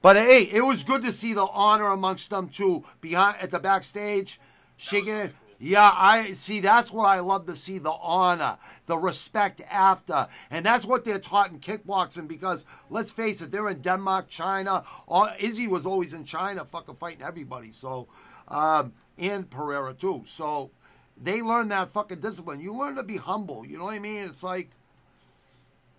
But 0.00 0.16
hey, 0.16 0.44
it 0.44 0.62
was 0.62 0.82
good 0.84 1.02
to 1.04 1.12
see 1.12 1.34
the 1.34 1.46
honor 1.46 1.88
amongst 1.88 2.30
them 2.30 2.48
too, 2.48 2.84
behind 3.00 3.36
at 3.42 3.50
the 3.50 3.58
backstage, 3.58 4.40
shaking. 4.78 5.32
Yeah, 5.58 5.90
I 5.94 6.34
see. 6.34 6.60
That's 6.60 6.92
what 6.92 7.06
I 7.06 7.20
love 7.20 7.46
to 7.46 7.56
see: 7.56 7.78
the 7.78 7.92
honor, 7.92 8.58
the 8.86 8.98
respect 8.98 9.62
after, 9.70 10.28
and 10.50 10.66
that's 10.66 10.84
what 10.84 11.04
they're 11.04 11.18
taught 11.18 11.50
in 11.50 11.60
kickboxing. 11.60 12.28
Because 12.28 12.64
let's 12.90 13.10
face 13.10 13.40
it, 13.40 13.50
they're 13.50 13.68
in 13.68 13.80
Denmark, 13.80 14.28
China. 14.28 14.84
All, 15.08 15.28
Izzy 15.38 15.66
was 15.66 15.86
always 15.86 16.12
in 16.12 16.24
China, 16.24 16.64
fucking 16.64 16.96
fighting 16.96 17.22
everybody. 17.22 17.70
So, 17.70 18.06
um, 18.48 18.92
and 19.16 19.48
Pereira 19.48 19.94
too. 19.94 20.24
So, 20.26 20.70
they 21.16 21.40
learn 21.40 21.68
that 21.68 21.88
fucking 21.88 22.20
discipline. 22.20 22.60
You 22.60 22.74
learn 22.74 22.96
to 22.96 23.02
be 23.02 23.16
humble. 23.16 23.64
You 23.64 23.78
know 23.78 23.84
what 23.84 23.94
I 23.94 23.98
mean? 23.98 24.22
It's 24.22 24.42
like, 24.42 24.70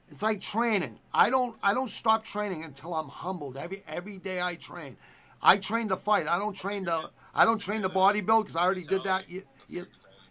it's 0.09 0.21
like 0.21 0.39
training. 0.39 0.99
I 1.13 1.31
don't, 1.31 1.57
I 1.63 1.73
don't 1.73 1.89
stop 1.89 2.23
training 2.23 2.63
until 2.63 2.93
I'm 2.93 3.09
humbled. 3.09 3.57
Every 3.57 3.83
every 3.87 4.19
day 4.19 4.39
I 4.39 4.55
train. 4.55 4.97
I 5.41 5.57
train 5.57 5.89
to 5.89 5.97
fight. 5.97 6.27
I 6.27 6.37
don't 6.39 6.55
train 6.55 6.85
to, 6.85 7.09
I 7.37 7.45
don't 7.45 7.59
train 7.59 7.83
to 7.83 7.89
bodybuild 7.89 8.41
because 8.41 8.55
I 8.55 8.63
already 8.63 8.83
did 8.83 9.03
that. 9.05 9.29
Ye- 9.29 9.43
ye- 9.67 9.83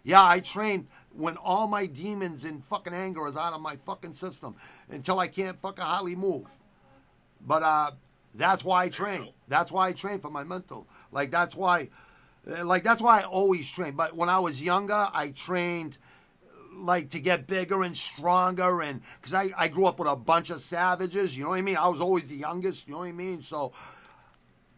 Yeah, 0.03 0.23
I 0.25 0.39
train 0.41 0.87
when 1.13 1.37
all 1.37 1.67
my 1.67 1.85
demons 1.87 2.45
and 2.45 2.63
fucking 2.65 2.93
anger 2.93 3.25
is 3.27 3.35
out 3.37 3.53
of 3.53 3.61
my 3.61 3.77
fucking 3.77 4.13
system 4.13 4.55
until 4.89 5.19
I 5.19 5.27
can't 5.27 5.59
fucking 5.59 5.83
hardly 5.83 6.15
move. 6.15 6.47
But 7.41 7.63
uh, 7.63 7.91
that's 8.35 8.63
why 8.63 8.83
I 8.85 8.89
train. 8.89 9.29
That's 9.47 9.71
why 9.71 9.87
I 9.89 9.93
train 9.93 10.19
for 10.19 10.29
my 10.29 10.43
mental. 10.43 10.87
Like 11.11 11.31
that's 11.31 11.55
why, 11.55 11.89
uh, 12.49 12.65
like 12.65 12.83
that's 12.83 13.01
why 13.01 13.21
I 13.21 13.23
always 13.23 13.69
train. 13.71 13.93
But 13.95 14.15
when 14.15 14.29
I 14.29 14.39
was 14.39 14.61
younger, 14.61 15.07
I 15.13 15.29
trained 15.29 15.97
like 16.75 17.09
to 17.09 17.19
get 17.19 17.47
bigger 17.47 17.81
and 17.83 17.97
stronger, 17.97 18.81
and 18.81 19.01
because 19.19 19.33
I 19.33 19.51
I 19.57 19.67
grew 19.67 19.85
up 19.87 19.97
with 19.99 20.07
a 20.07 20.15
bunch 20.15 20.49
of 20.51 20.61
savages. 20.61 21.37
You 21.37 21.43
know 21.45 21.49
what 21.51 21.57
I 21.59 21.61
mean? 21.63 21.77
I 21.77 21.87
was 21.87 22.01
always 22.01 22.27
the 22.27 22.35
youngest. 22.35 22.87
You 22.87 22.93
know 22.93 22.99
what 22.99 23.05
I 23.07 23.11
mean? 23.13 23.41
So, 23.41 23.73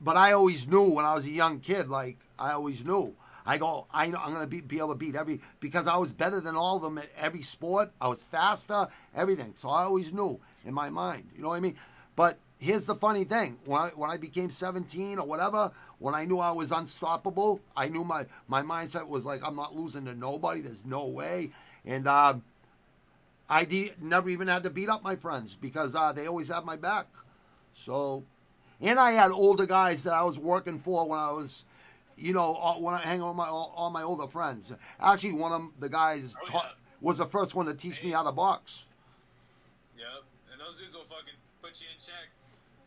but 0.01 0.17
I 0.17 0.31
always 0.33 0.67
knew 0.67 0.83
when 0.83 1.05
I 1.05 1.13
was 1.13 1.25
a 1.25 1.31
young 1.31 1.59
kid. 1.59 1.89
Like 1.89 2.17
I 2.37 2.51
always 2.51 2.85
knew. 2.85 3.15
I 3.45 3.57
go, 3.57 3.87
I 3.91 4.07
know 4.07 4.19
I'm 4.21 4.33
gonna 4.33 4.47
be, 4.47 4.61
be 4.61 4.77
able 4.77 4.89
to 4.89 4.95
beat 4.95 5.15
every 5.15 5.41
because 5.59 5.87
I 5.87 5.97
was 5.97 6.13
better 6.13 6.39
than 6.39 6.55
all 6.55 6.77
of 6.77 6.83
them 6.83 6.97
at 6.99 7.09
every 7.17 7.41
sport. 7.41 7.91
I 7.99 8.07
was 8.07 8.21
faster, 8.21 8.87
everything. 9.15 9.53
So 9.55 9.69
I 9.69 9.83
always 9.83 10.13
knew 10.13 10.39
in 10.65 10.73
my 10.73 10.89
mind. 10.89 11.29
You 11.35 11.41
know 11.41 11.49
what 11.49 11.55
I 11.55 11.59
mean? 11.59 11.75
But 12.15 12.37
here's 12.59 12.85
the 12.85 12.95
funny 12.95 13.23
thing: 13.23 13.57
when 13.65 13.81
I 13.81 13.87
when 13.95 14.11
I 14.11 14.17
became 14.17 14.51
17 14.51 15.17
or 15.17 15.25
whatever, 15.25 15.71
when 15.97 16.13
I 16.13 16.25
knew 16.25 16.39
I 16.39 16.51
was 16.51 16.71
unstoppable, 16.71 17.59
I 17.75 17.89
knew 17.89 18.03
my 18.03 18.25
my 18.47 18.61
mindset 18.61 19.07
was 19.07 19.25
like, 19.25 19.41
I'm 19.43 19.55
not 19.55 19.75
losing 19.75 20.05
to 20.05 20.13
nobody. 20.13 20.61
There's 20.61 20.85
no 20.85 21.05
way. 21.07 21.49
And 21.85 22.07
um, 22.07 22.43
I 23.49 23.65
de- 23.65 23.93
never 23.99 24.29
even 24.29 24.47
had 24.47 24.63
to 24.63 24.69
beat 24.69 24.89
up 24.89 25.01
my 25.03 25.15
friends 25.15 25.57
because 25.59 25.95
uh, 25.95 26.11
they 26.11 26.27
always 26.27 26.49
had 26.49 26.65
my 26.65 26.75
back. 26.75 27.07
So, 27.73 28.25
and 28.81 28.99
I 28.99 29.11
had 29.11 29.31
older 29.31 29.65
guys 29.65 30.03
that 30.03 30.13
I 30.13 30.23
was 30.23 30.37
working 30.39 30.79
for 30.79 31.07
when 31.07 31.19
I 31.19 31.31
was, 31.31 31.65
you 32.17 32.33
know, 32.33 32.53
when 32.79 32.93
I 32.93 32.99
hang 32.99 33.21
out 33.21 33.29
with 33.29 33.37
my 33.37 33.47
all, 33.47 33.73
all 33.75 33.89
my 33.89 34.03
older 34.03 34.27
friends. 34.27 34.73
Actually, 34.99 35.33
one 35.33 35.51
of 35.51 35.69
the 35.79 35.89
guys 35.89 36.35
Oh, 36.41 36.45
taught 36.45 36.65
yeah. 36.65 36.71
was 37.01 37.17
the 37.17 37.25
first 37.25 37.55
one 37.55 37.65
to 37.67 37.73
teach 37.73 38.03
me 38.03 38.11
how 38.11 38.23
to 38.23 38.31
box. 38.31 38.85
Yep. 39.97 40.05
And 40.51 40.61
those 40.61 40.77
dudes 40.77 40.95
will 40.95 41.03
fucking 41.03 41.33
put 41.61 41.79
you 41.81 41.87
in 41.93 41.99
check. 42.05 42.29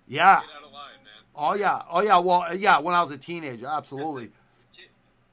Yeah. 0.08 0.40
Get 0.40 0.48
out 0.56 0.64
of 0.66 0.72
line, 0.72 0.90
man. 1.04 1.22
Oh 1.34 1.54
yeah. 1.54 1.82
Oh 1.90 2.02
yeah. 2.02 2.18
Well, 2.18 2.54
yeah. 2.56 2.78
When 2.78 2.94
I 2.94 3.00
was 3.02 3.10
a 3.10 3.18
teenager, 3.18 3.66
absolutely. 3.66 4.30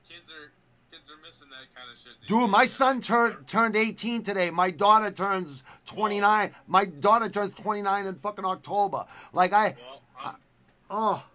Kids 0.07 0.31
are 0.31 0.51
kids 0.91 1.09
are 1.09 1.17
missing 1.25 1.49
that 1.49 1.67
kind 1.75 1.89
of 1.91 1.97
shit. 1.97 2.13
Dude, 2.27 2.49
my 2.49 2.65
son 2.65 3.01
turned 3.01 3.47
turned 3.47 3.75
18 3.75 4.23
today. 4.23 4.49
My 4.49 4.71
daughter 4.71 5.11
turns 5.11 5.63
29. 5.87 6.51
My 6.67 6.85
daughter 6.85 7.27
turns 7.29 7.53
29 7.53 8.05
in 8.05 8.15
fucking 8.15 8.45
October. 8.45 9.05
Like 9.33 9.51
I, 9.53 9.75
oh, 10.89 11.25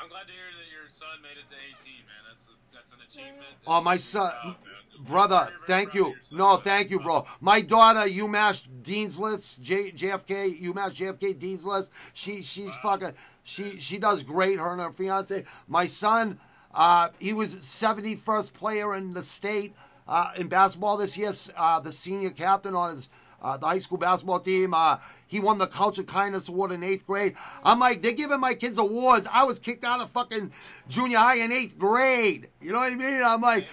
I'm 0.00 0.08
glad 0.08 0.26
to 0.26 0.32
hear 0.32 0.50
that 0.58 0.70
your 0.72 0.90
son 0.90 1.22
made 1.22 1.38
it 1.38 1.48
to 1.48 1.56
18, 1.56 1.92
man. 2.06 2.22
That's 2.28 2.46
a, 2.48 2.74
that's 2.74 2.92
an 2.92 2.98
achievement. 3.08 3.56
Oh, 3.66 3.80
my 3.80 3.96
son- 3.96 4.56
brother, 4.98 5.50
thank 5.66 5.94
you. 5.94 6.14
No, 6.30 6.56
thank 6.56 6.90
you, 6.90 7.00
bro. 7.00 7.26
My 7.40 7.60
daughter, 7.60 8.00
UMass 8.00 8.66
Dean's 8.82 9.18
List, 9.18 9.62
J, 9.62 9.92
JFK, 9.92 10.62
UMass 10.62 10.92
JFK 10.92 11.38
Dean's 11.38 11.64
List. 11.64 11.90
She 12.12 12.42
she's 12.42 12.74
fucking 12.76 13.12
she 13.44 13.78
she 13.78 13.98
does 13.98 14.22
great. 14.22 14.58
Her 14.58 14.72
and 14.72 14.80
her 14.80 14.92
fiance. 14.92 15.44
My 15.66 15.86
son, 15.86 16.38
uh, 16.74 17.08
he 17.18 17.32
was 17.32 17.54
71st 17.54 18.52
player 18.52 18.94
in 18.94 19.14
the 19.14 19.22
state 19.22 19.74
uh, 20.08 20.32
in 20.36 20.48
basketball 20.48 20.96
this 20.96 21.16
year. 21.16 21.32
Uh, 21.56 21.80
the 21.80 21.92
senior 21.92 22.30
captain 22.30 22.74
on 22.74 22.94
his 22.94 23.08
uh, 23.42 23.56
the 23.58 23.66
high 23.66 23.78
school 23.78 23.98
basketball 23.98 24.40
team. 24.40 24.72
Uh, 24.72 24.96
he 25.26 25.40
won 25.40 25.58
the 25.58 25.66
Culture 25.66 26.02
Kindness 26.02 26.48
Award 26.48 26.72
in 26.72 26.82
eighth 26.82 27.06
grade. 27.06 27.34
I'm 27.64 27.78
like, 27.80 28.00
they're 28.02 28.12
giving 28.12 28.40
my 28.40 28.54
kids 28.54 28.78
awards. 28.78 29.26
I 29.30 29.44
was 29.44 29.58
kicked 29.58 29.84
out 29.84 30.00
of 30.00 30.10
fucking 30.10 30.52
junior 30.88 31.18
high 31.18 31.36
in 31.36 31.52
eighth 31.52 31.78
grade. 31.78 32.48
You 32.60 32.72
know 32.72 32.78
what 32.78 32.92
I 32.92 32.94
mean? 32.94 33.22
I'm 33.22 33.40
like, 33.40 33.66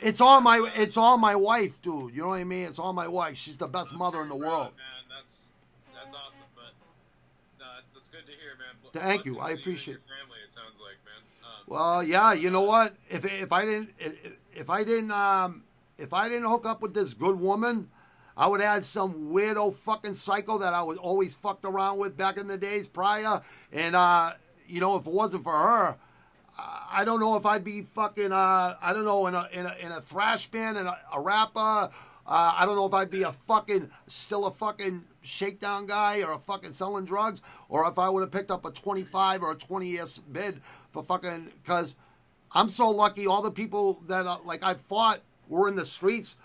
it's 0.00 0.20
all 0.20 0.40
my 0.40 0.70
it's 0.74 0.96
all 0.96 1.16
my 1.18 1.34
wife, 1.36 1.80
dude. 1.82 2.14
You 2.14 2.22
know 2.22 2.28
what 2.28 2.40
I 2.40 2.44
mean? 2.44 2.64
It's 2.64 2.78
all 2.78 2.92
my 2.92 3.08
wife. 3.08 3.36
She's 3.36 3.56
the 3.56 3.68
best 3.68 3.94
mother 3.94 4.20
in 4.22 4.28
the 4.28 4.36
world. 4.36 4.72
man. 4.76 4.84
That's 5.08 5.48
that's 5.94 6.14
awesome, 6.14 6.40
but 6.54 6.72
no, 7.60 7.66
that's 7.94 8.08
good 8.08 8.26
to 8.26 8.32
hear, 8.32 8.56
man. 8.58 8.74
Bl- 8.82 8.98
Thank 8.98 9.24
you. 9.24 9.38
I 9.38 9.50
appreciate 9.50 9.94
your 9.94 10.00
family. 10.00 10.38
It 10.46 10.52
sounds 10.52 10.74
like, 10.80 10.98
man. 11.04 11.22
Um, 11.44 11.64
Well, 11.66 12.02
yeah, 12.02 12.32
you 12.32 12.50
know 12.50 12.62
what? 12.62 12.96
If 13.08 13.24
if 13.24 13.52
I 13.52 13.64
didn't 13.64 13.90
if- 13.98 14.32
if 14.54 14.68
I 14.70 14.84
didn't 14.84 15.10
um 15.12 15.62
if 15.98 16.12
I 16.12 16.28
didn't 16.28 16.48
hook 16.48 16.66
up 16.66 16.82
with 16.82 16.94
this 16.94 17.14
good 17.14 17.38
woman, 17.38 17.88
I 18.36 18.46
would 18.46 18.60
add 18.60 18.84
some 18.84 19.30
weirdo 19.30 19.74
fucking 19.74 20.14
psycho 20.14 20.58
that 20.58 20.72
I 20.72 20.82
was 20.82 20.96
always 20.96 21.34
fucked 21.34 21.64
around 21.64 21.98
with 21.98 22.16
back 22.16 22.38
in 22.38 22.46
the 22.46 22.56
days 22.56 22.88
prior. 22.88 23.42
And 23.72 23.94
uh, 23.94 24.32
you 24.66 24.80
know, 24.80 24.96
if 24.96 25.06
it 25.06 25.12
wasn't 25.12 25.44
for 25.44 25.52
her, 25.52 25.96
I 26.58 27.04
don't 27.04 27.20
know 27.20 27.36
if 27.36 27.46
I'd 27.46 27.64
be 27.64 27.82
fucking 27.82 28.32
uh 28.32 28.76
I 28.80 28.92
don't 28.92 29.04
know 29.04 29.26
in 29.26 29.34
a 29.34 29.48
in 29.52 29.66
a, 29.66 29.74
in 29.80 29.92
a 29.92 30.00
thrash 30.00 30.46
band 30.48 30.78
and 30.78 30.88
a, 30.88 30.98
a 31.12 31.20
rapper. 31.20 31.90
Uh, 32.24 32.54
I 32.56 32.64
don't 32.66 32.76
know 32.76 32.86
if 32.86 32.94
I'd 32.94 33.10
be 33.10 33.24
a 33.24 33.32
fucking 33.32 33.90
still 34.06 34.46
a 34.46 34.50
fucking 34.52 35.04
shakedown 35.22 35.86
guy 35.86 36.22
or 36.22 36.32
a 36.32 36.38
fucking 36.38 36.72
selling 36.72 37.04
drugs 37.04 37.42
or 37.68 37.88
if 37.88 37.98
I 37.98 38.08
would 38.08 38.20
have 38.20 38.30
picked 38.30 38.50
up 38.50 38.64
a 38.64 38.70
25 38.70 39.42
or 39.42 39.52
a 39.52 39.54
20 39.56 39.88
year 39.88 40.04
bid 40.30 40.60
for 40.90 41.02
fucking 41.02 41.50
because 41.62 41.96
I'm 42.52 42.68
so 42.68 42.90
lucky 42.90 43.26
all 43.26 43.42
the 43.42 43.50
people 43.50 44.02
that 44.06 44.26
uh, 44.26 44.38
like 44.44 44.62
I 44.62 44.74
fought 44.74 45.22
were 45.48 45.68
in 45.68 45.76
the 45.76 45.86
streets 45.86 46.36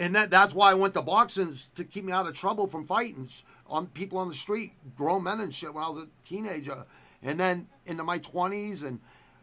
and 0.00 0.14
that 0.14 0.30
that's 0.30 0.54
why 0.54 0.70
I 0.70 0.74
went 0.74 0.94
to 0.94 1.02
boxing 1.02 1.56
to 1.76 1.84
keep 1.84 2.04
me 2.04 2.12
out 2.12 2.26
of 2.26 2.34
trouble 2.34 2.66
from 2.66 2.86
fighting 2.86 3.28
on 3.66 3.86
people 3.86 4.18
on 4.18 4.28
the 4.28 4.34
street, 4.34 4.72
grown 4.96 5.24
men 5.24 5.40
and 5.40 5.54
shit 5.54 5.72
when 5.72 5.84
I 5.84 5.90
was 5.90 6.04
a 6.04 6.08
teenager, 6.26 6.86
and 7.22 7.38
then 7.38 7.68
into 7.84 8.02
my 8.02 8.18
twenties, 8.18 8.82
and 8.82 8.98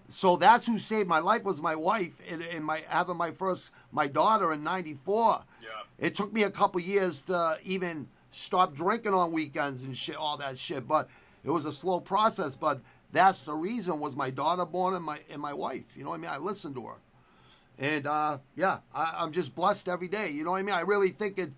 so 0.10 0.36
that's 0.36 0.66
who 0.66 0.80
saved 0.80 1.08
my 1.08 1.20
life 1.20 1.44
was 1.44 1.62
my 1.62 1.76
wife 1.76 2.20
and, 2.30 2.42
and 2.42 2.66
my 2.66 2.84
having 2.88 3.18
my 3.18 3.32
first 3.32 3.70
my 3.92 4.08
daughter 4.08 4.52
in 4.52 4.64
'94. 4.64 5.44
Yeah. 5.62 5.68
It 6.00 6.16
took 6.16 6.34
me 6.34 6.44
a 6.44 6.50
couple 6.50 6.82
years 6.82 7.24
to 7.24 7.60
even 7.64 8.08
stop 8.32 8.74
drinking 8.76 9.14
on 9.14 9.32
weekends 9.32 9.84
and 9.84 9.96
shit, 9.96 10.16
all 10.16 10.38
that 10.38 10.58
shit, 10.58 10.88
but 10.88 11.08
it 11.44 11.52
was 11.52 11.66
a 11.66 11.72
slow 11.72 12.00
process. 12.00 12.56
But 12.56 12.82
that's 13.12 13.44
the 13.44 13.54
reason 13.54 14.00
was 14.00 14.16
my 14.16 14.32
daughter 14.32 14.66
born 14.66 14.96
and 14.96 15.04
my 15.04 15.20
and 15.30 15.40
my 15.40 15.54
wife. 15.54 15.96
You 15.96 16.04
know 16.04 16.10
what 16.10 16.18
I 16.18 16.22
mean? 16.22 16.32
I 16.32 16.38
listened 16.38 16.76
to 16.76 16.88
her. 16.88 16.96
And 17.80 18.08
uh, 18.08 18.40
yeah, 18.56 18.80
I, 18.94 19.16
I'm 19.20 19.32
just 19.32 19.56
blessed 19.56 19.88
every 19.88 20.08
day. 20.08 20.30
You 20.30 20.44
know 20.44 20.52
what 20.52 20.58
I 20.60 20.64
mean? 20.64 20.76
I 20.76 20.82
really 20.82 21.10
think 21.10 21.38
it. 21.38 21.52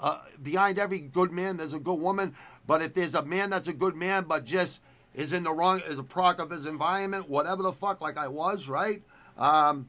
Uh, 0.00 0.18
behind 0.40 0.78
every 0.78 1.00
good 1.00 1.32
man, 1.32 1.56
there's 1.56 1.72
a 1.72 1.78
good 1.80 1.98
woman. 1.98 2.34
But 2.66 2.82
if 2.82 2.94
there's 2.94 3.16
a 3.16 3.24
man 3.24 3.50
that's 3.50 3.66
a 3.66 3.72
good 3.72 3.96
man, 3.96 4.24
but 4.24 4.44
just 4.44 4.80
is 5.14 5.32
in 5.32 5.42
the 5.42 5.52
wrong, 5.52 5.82
is 5.88 5.98
a 5.98 6.04
product 6.04 6.40
of 6.40 6.50
his 6.50 6.66
environment, 6.66 7.28
whatever 7.28 7.64
the 7.64 7.72
fuck, 7.72 8.00
like 8.00 8.16
I 8.16 8.28
was, 8.28 8.68
right? 8.68 9.02
Um, 9.36 9.88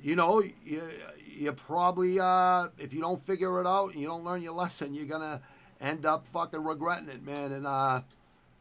you 0.00 0.14
know, 0.14 0.40
you, 0.64 0.82
you 1.26 1.52
probably, 1.52 2.20
uh, 2.20 2.68
if 2.78 2.92
you 2.92 3.00
don't 3.00 3.24
figure 3.26 3.60
it 3.60 3.66
out 3.66 3.92
and 3.92 4.00
you 4.00 4.06
don't 4.06 4.22
learn 4.22 4.42
your 4.42 4.52
lesson, 4.52 4.94
you're 4.94 5.06
gonna 5.06 5.40
end 5.80 6.06
up 6.06 6.26
fucking 6.28 6.62
regretting 6.62 7.08
it, 7.08 7.24
man. 7.24 7.50
And 7.50 7.66
uh, 7.66 8.02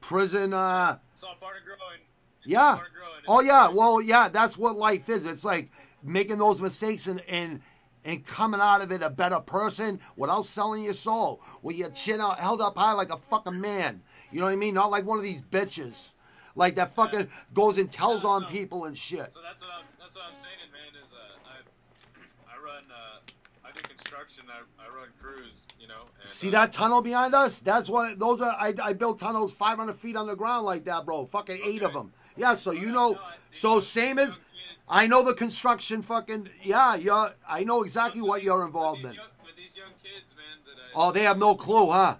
prison, 0.01 0.53
uh, 0.53 0.97
It's 1.13 1.23
all 1.23 1.35
part 1.35 1.57
of 1.57 1.63
growing. 1.63 2.01
Yeah. 2.45 2.75
part 2.75 2.87
of 2.87 2.93
growing. 2.93 3.23
Oh 3.27 3.41
yeah. 3.41 3.69
Well, 3.69 4.01
yeah. 4.01 4.29
That's 4.29 4.57
what 4.57 4.75
life 4.75 5.09
is. 5.09 5.25
It's 5.25 5.45
like 5.45 5.71
making 6.03 6.37
those 6.37 6.61
mistakes 6.61 7.07
and 7.07 7.21
and 7.27 7.61
and 8.05 8.25
coming 8.25 8.61
out 8.61 8.81
of 8.81 8.91
it 8.91 9.01
a 9.01 9.09
better 9.09 9.39
person 9.39 9.99
without 10.15 10.45
selling 10.45 10.83
your 10.83 10.93
soul, 10.93 11.41
with 11.63 11.75
your 11.75 11.89
chin 11.89 12.21
out, 12.21 12.39
held 12.39 12.61
up 12.61 12.77
high 12.77 12.93
like 12.93 13.11
a 13.11 13.17
fucking 13.17 13.59
man. 13.59 14.03
You 14.31 14.39
know 14.39 14.45
what 14.45 14.53
I 14.53 14.57
mean? 14.57 14.75
Not 14.75 14.91
like 14.91 15.05
one 15.05 15.17
of 15.17 15.23
these 15.23 15.41
bitches, 15.41 16.11
like 16.55 16.75
that 16.75 16.93
fucking 16.95 17.29
goes 17.53 17.77
and 17.77 17.91
tells 17.91 18.23
on 18.23 18.45
people 18.45 18.85
and 18.85 18.97
shit. 18.97 19.33
So 19.33 19.39
that's 19.41 19.61
what 19.61 19.71
I'm. 19.71 19.85
That's 19.99 20.15
what 20.15 20.25
I'm 20.29 20.35
saying, 20.35 20.71
man. 20.71 21.01
Is 21.01 21.11
uh, 21.11 21.49
I, 21.49 22.53
I 22.55 22.63
run. 22.63 22.83
Uh, 22.91 23.67
I 23.67 23.71
do 23.73 23.81
construction. 23.81 24.43
I, 24.49 24.59
I 24.83 24.95
run 24.95 25.09
crews. 25.19 25.63
You 25.79 25.87
know. 25.87 26.01
And, 26.21 26.29
See 26.29 26.49
uh, 26.49 26.51
that 26.51 26.73
tunnel 26.73 27.01
behind 27.01 27.33
us? 27.33 27.59
That's 27.59 27.89
what 27.89 28.19
those 28.19 28.41
are. 28.41 28.55
I, 28.59 28.73
I 28.83 28.93
built 28.93 29.19
tunnels 29.19 29.51
500 29.53 29.95
feet 29.95 30.15
underground 30.15 30.65
like 30.65 30.85
that, 30.85 31.05
bro. 31.05 31.25
Fucking 31.25 31.59
eight 31.63 31.81
of 31.81 31.93
them. 31.93 32.13
Yeah. 32.35 32.55
So 32.55 32.71
you 32.71 32.91
know. 32.91 33.19
So 33.51 33.79
same 33.79 34.19
as. 34.19 34.39
I 34.87 35.07
know 35.07 35.23
the 35.23 35.33
construction 35.33 36.03
fucking 36.03 36.49
yeah, 36.61 36.95
yeah. 36.95 37.29
I 37.49 37.63
know 37.63 37.81
exactly 37.81 38.21
what 38.21 38.43
you're 38.43 38.63
involved 38.63 38.99
in. 38.99 39.13
Young, 39.13 39.25
with 39.43 39.55
these 39.55 39.75
young 39.75 39.89
kids, 40.03 40.31
man. 40.37 40.61
That 40.65 40.79
I, 40.79 41.07
Oh, 41.07 41.11
they 41.11 41.23
have 41.23 41.39
no 41.39 41.55
clue, 41.55 41.89
huh? 41.89 42.17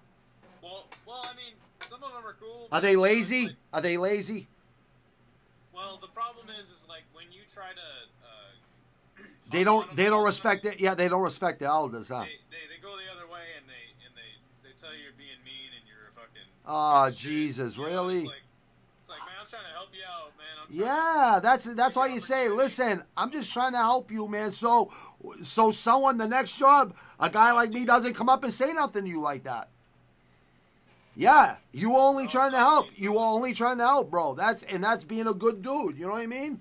Well, 0.64 0.88
well, 1.06 1.24
I 1.24 1.36
mean, 1.36 1.54
some 1.80 2.04
of 2.04 2.12
them 2.12 2.26
are 2.26 2.34
cool. 2.40 2.68
Are 2.72 2.82
they 2.82 2.96
lazy? 2.96 3.56
Are 3.72 3.82
they 3.82 3.98
lazy? 3.98 4.48
well, 5.76 6.00
the 6.02 6.08
problem 6.08 6.48
is, 6.60 6.70
is 6.70 6.82
like 6.90 7.04
when 7.14 7.26
you 7.32 7.42
try 7.54 7.70
to. 7.70 7.88
Uh, 8.26 9.24
They 9.52 9.64
don't. 9.64 9.96
They 9.96 10.06
don't 10.06 10.26
respect 10.26 10.66
it. 10.66 10.80
Yeah, 10.80 10.96
they 10.96 11.08
don't 11.08 11.22
respect 11.22 11.60
the 11.60 11.66
elders, 11.66 12.10
huh? 12.10 12.22
They, 12.22 12.40
they, 12.50 12.66
they 12.76 12.82
go 12.82 12.98
the 12.98 13.06
other 13.14 13.32
way 13.32 13.46
and 13.62 13.70
they 13.70 13.94
and 14.08 14.16
they, 14.18 14.32
they 14.68 14.74
tell 14.82 14.90
you 14.96 15.04
you're 15.04 15.14
being 15.20 15.38
mean 15.46 15.70
and 15.78 15.86
you're 15.86 16.10
a 16.10 16.14
fucking. 16.18 16.50
Oh. 16.66 17.12
Jesus, 17.12 17.78
really? 17.78 18.26
Like, 18.26 18.42
it's 19.02 19.10
like, 19.10 19.20
man, 19.20 19.38
I'm 19.38 19.46
trying 19.46 19.70
to 19.70 19.76
help 19.78 19.94
you 19.94 20.02
out, 20.02 20.34
man. 20.34 20.34
I'm 20.34 20.34
trying 20.34 20.46
Yeah, 20.70 21.40
that's 21.42 21.66
that's 21.66 21.96
why 21.96 22.08
you 22.08 22.20
say, 22.20 22.50
listen, 22.50 23.04
I'm 23.16 23.32
just 23.32 23.52
trying 23.54 23.74
to 23.74 23.78
help 23.78 24.12
you, 24.12 24.28
man. 24.28 24.52
So, 24.52 24.92
so 25.42 25.72
someone 25.72 26.18
the 26.18 26.28
next 26.28 26.58
job, 26.58 26.96
a 27.20 27.30
guy 27.30 27.52
like 27.52 27.70
me 27.72 27.86
doesn't 27.86 28.14
come 28.14 28.30
up 28.30 28.44
and 28.44 28.52
say 28.54 28.74
nothing 28.74 29.04
to 29.04 29.10
you 29.10 29.22
like 29.22 29.44
that. 29.44 29.70
Yeah, 31.16 31.56
you 31.72 31.96
only 31.96 32.28
trying 32.28 32.52
to 32.52 32.58
help. 32.58 32.88
You 32.96 33.18
only 33.18 33.54
trying 33.54 33.78
to 33.78 33.86
help, 33.86 34.12
bro. 34.12 34.36
That's 34.36 34.64
and 34.64 34.84
that's 34.84 35.04
being 35.04 35.28
a 35.28 35.34
good 35.34 35.62
dude. 35.62 35.98
You 35.98 36.08
know 36.08 36.14
what 36.14 36.22
I 36.24 36.28
mean? 36.28 36.60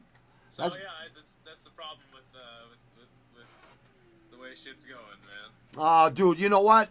So 0.49 0.63
That's- 0.63 0.81
yeah, 0.81 0.89
I, 0.89 1.09
that's 1.15 1.37
that's 1.45 1.65
the 1.65 1.71
problem 1.71 1.99
with 2.13 2.23
uh 2.35 2.69
with, 2.71 2.79
with, 2.97 3.09
with 3.37 4.31
the 4.31 4.41
way 4.41 4.51
shit's 4.55 4.85
going, 4.85 5.01
man. 5.01 5.51
Oh, 5.77 6.09
dude, 6.11 6.39
you 6.39 6.49
know 6.49 6.61
what? 6.61 6.89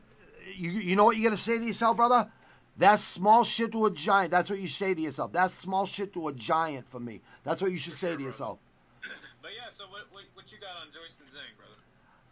You 0.57 0.72
you 0.72 0.95
know 0.98 1.06
what 1.06 1.15
you 1.15 1.23
gotta 1.23 1.38
say 1.38 1.57
to 1.57 1.64
yourself, 1.64 1.95
brother? 1.95 2.30
That's 2.78 3.04
small 3.04 3.44
shit 3.44 3.72
to 3.74 3.86
a 3.86 3.91
giant. 3.91 4.32
That's 4.32 4.50
what 4.50 4.60
you 4.60 4.68
say 4.68 4.94
to 4.94 5.02
yourself. 5.02 5.32
That's 5.32 5.54
small 5.54 5.86
shit 5.86 6.14
to 6.14 6.28
a 6.28 6.34
giant 6.34 6.88
for 6.90 7.00
me. 7.00 7.22
That's 7.44 7.62
what 7.62 7.72
you 7.72 7.78
should 7.78 7.94
say 7.94 8.16
to 8.16 8.22
yourself. 8.22 8.60
But 9.41 9.52
yeah, 9.56 9.70
so 9.70 9.84
what 9.86 10.02
what, 10.12 10.24
what 10.34 10.52
you 10.52 10.58
got 10.60 10.76
on 10.82 10.88
Joyce 10.88 11.20
and 11.20 11.30
Zhang, 11.30 11.56
brother? 11.58 11.74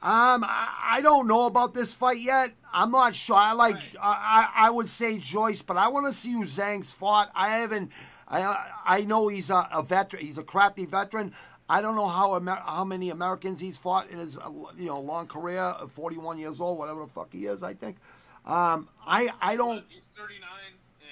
Um, 0.03 0.43
I, 0.43 0.95
I 0.97 1.01
don't 1.01 1.27
know 1.27 1.45
about 1.45 1.75
this 1.75 1.93
fight 1.93 2.19
yet. 2.19 2.53
I'm 2.73 2.89
not 2.89 3.13
sure. 3.13 3.35
I 3.35 3.51
like. 3.51 3.75
Right. 3.75 3.95
I, 4.01 4.49
I 4.55 4.67
I 4.67 4.69
would 4.71 4.89
say 4.89 5.19
Joyce, 5.19 5.61
but 5.61 5.77
I 5.77 5.89
want 5.89 6.07
to 6.07 6.13
see 6.13 6.31
who 6.31 6.45
Zhang's 6.45 6.91
fought. 6.91 7.31
I 7.35 7.49
haven't. 7.59 7.91
I 8.27 8.71
I 8.83 9.01
know 9.01 9.27
he's 9.27 9.51
a, 9.51 9.67
a 9.71 9.83
veteran. 9.83 10.25
He's 10.25 10.39
a 10.39 10.43
crappy 10.43 10.85
veteran. 10.85 11.33
I 11.69 11.81
don't 11.81 11.95
know 11.95 12.07
how 12.07 12.35
Amer- 12.35 12.63
how 12.65 12.83
many 12.83 13.11
Americans 13.11 13.59
he's 13.59 13.77
fought 13.77 14.09
in 14.09 14.17
his 14.17 14.39
you 14.75 14.87
know 14.87 14.99
long 14.99 15.27
career. 15.27 15.75
41 15.93 16.39
years 16.39 16.59
old, 16.59 16.79
whatever 16.79 17.01
the 17.01 17.11
fuck 17.11 17.31
he 17.31 17.45
is. 17.45 17.61
I 17.61 17.75
think. 17.75 17.97
Um, 18.45 18.89
I 19.05 19.29
I 19.41 19.55
don't. 19.55 19.83
He's 19.89 20.09
39 20.17 20.49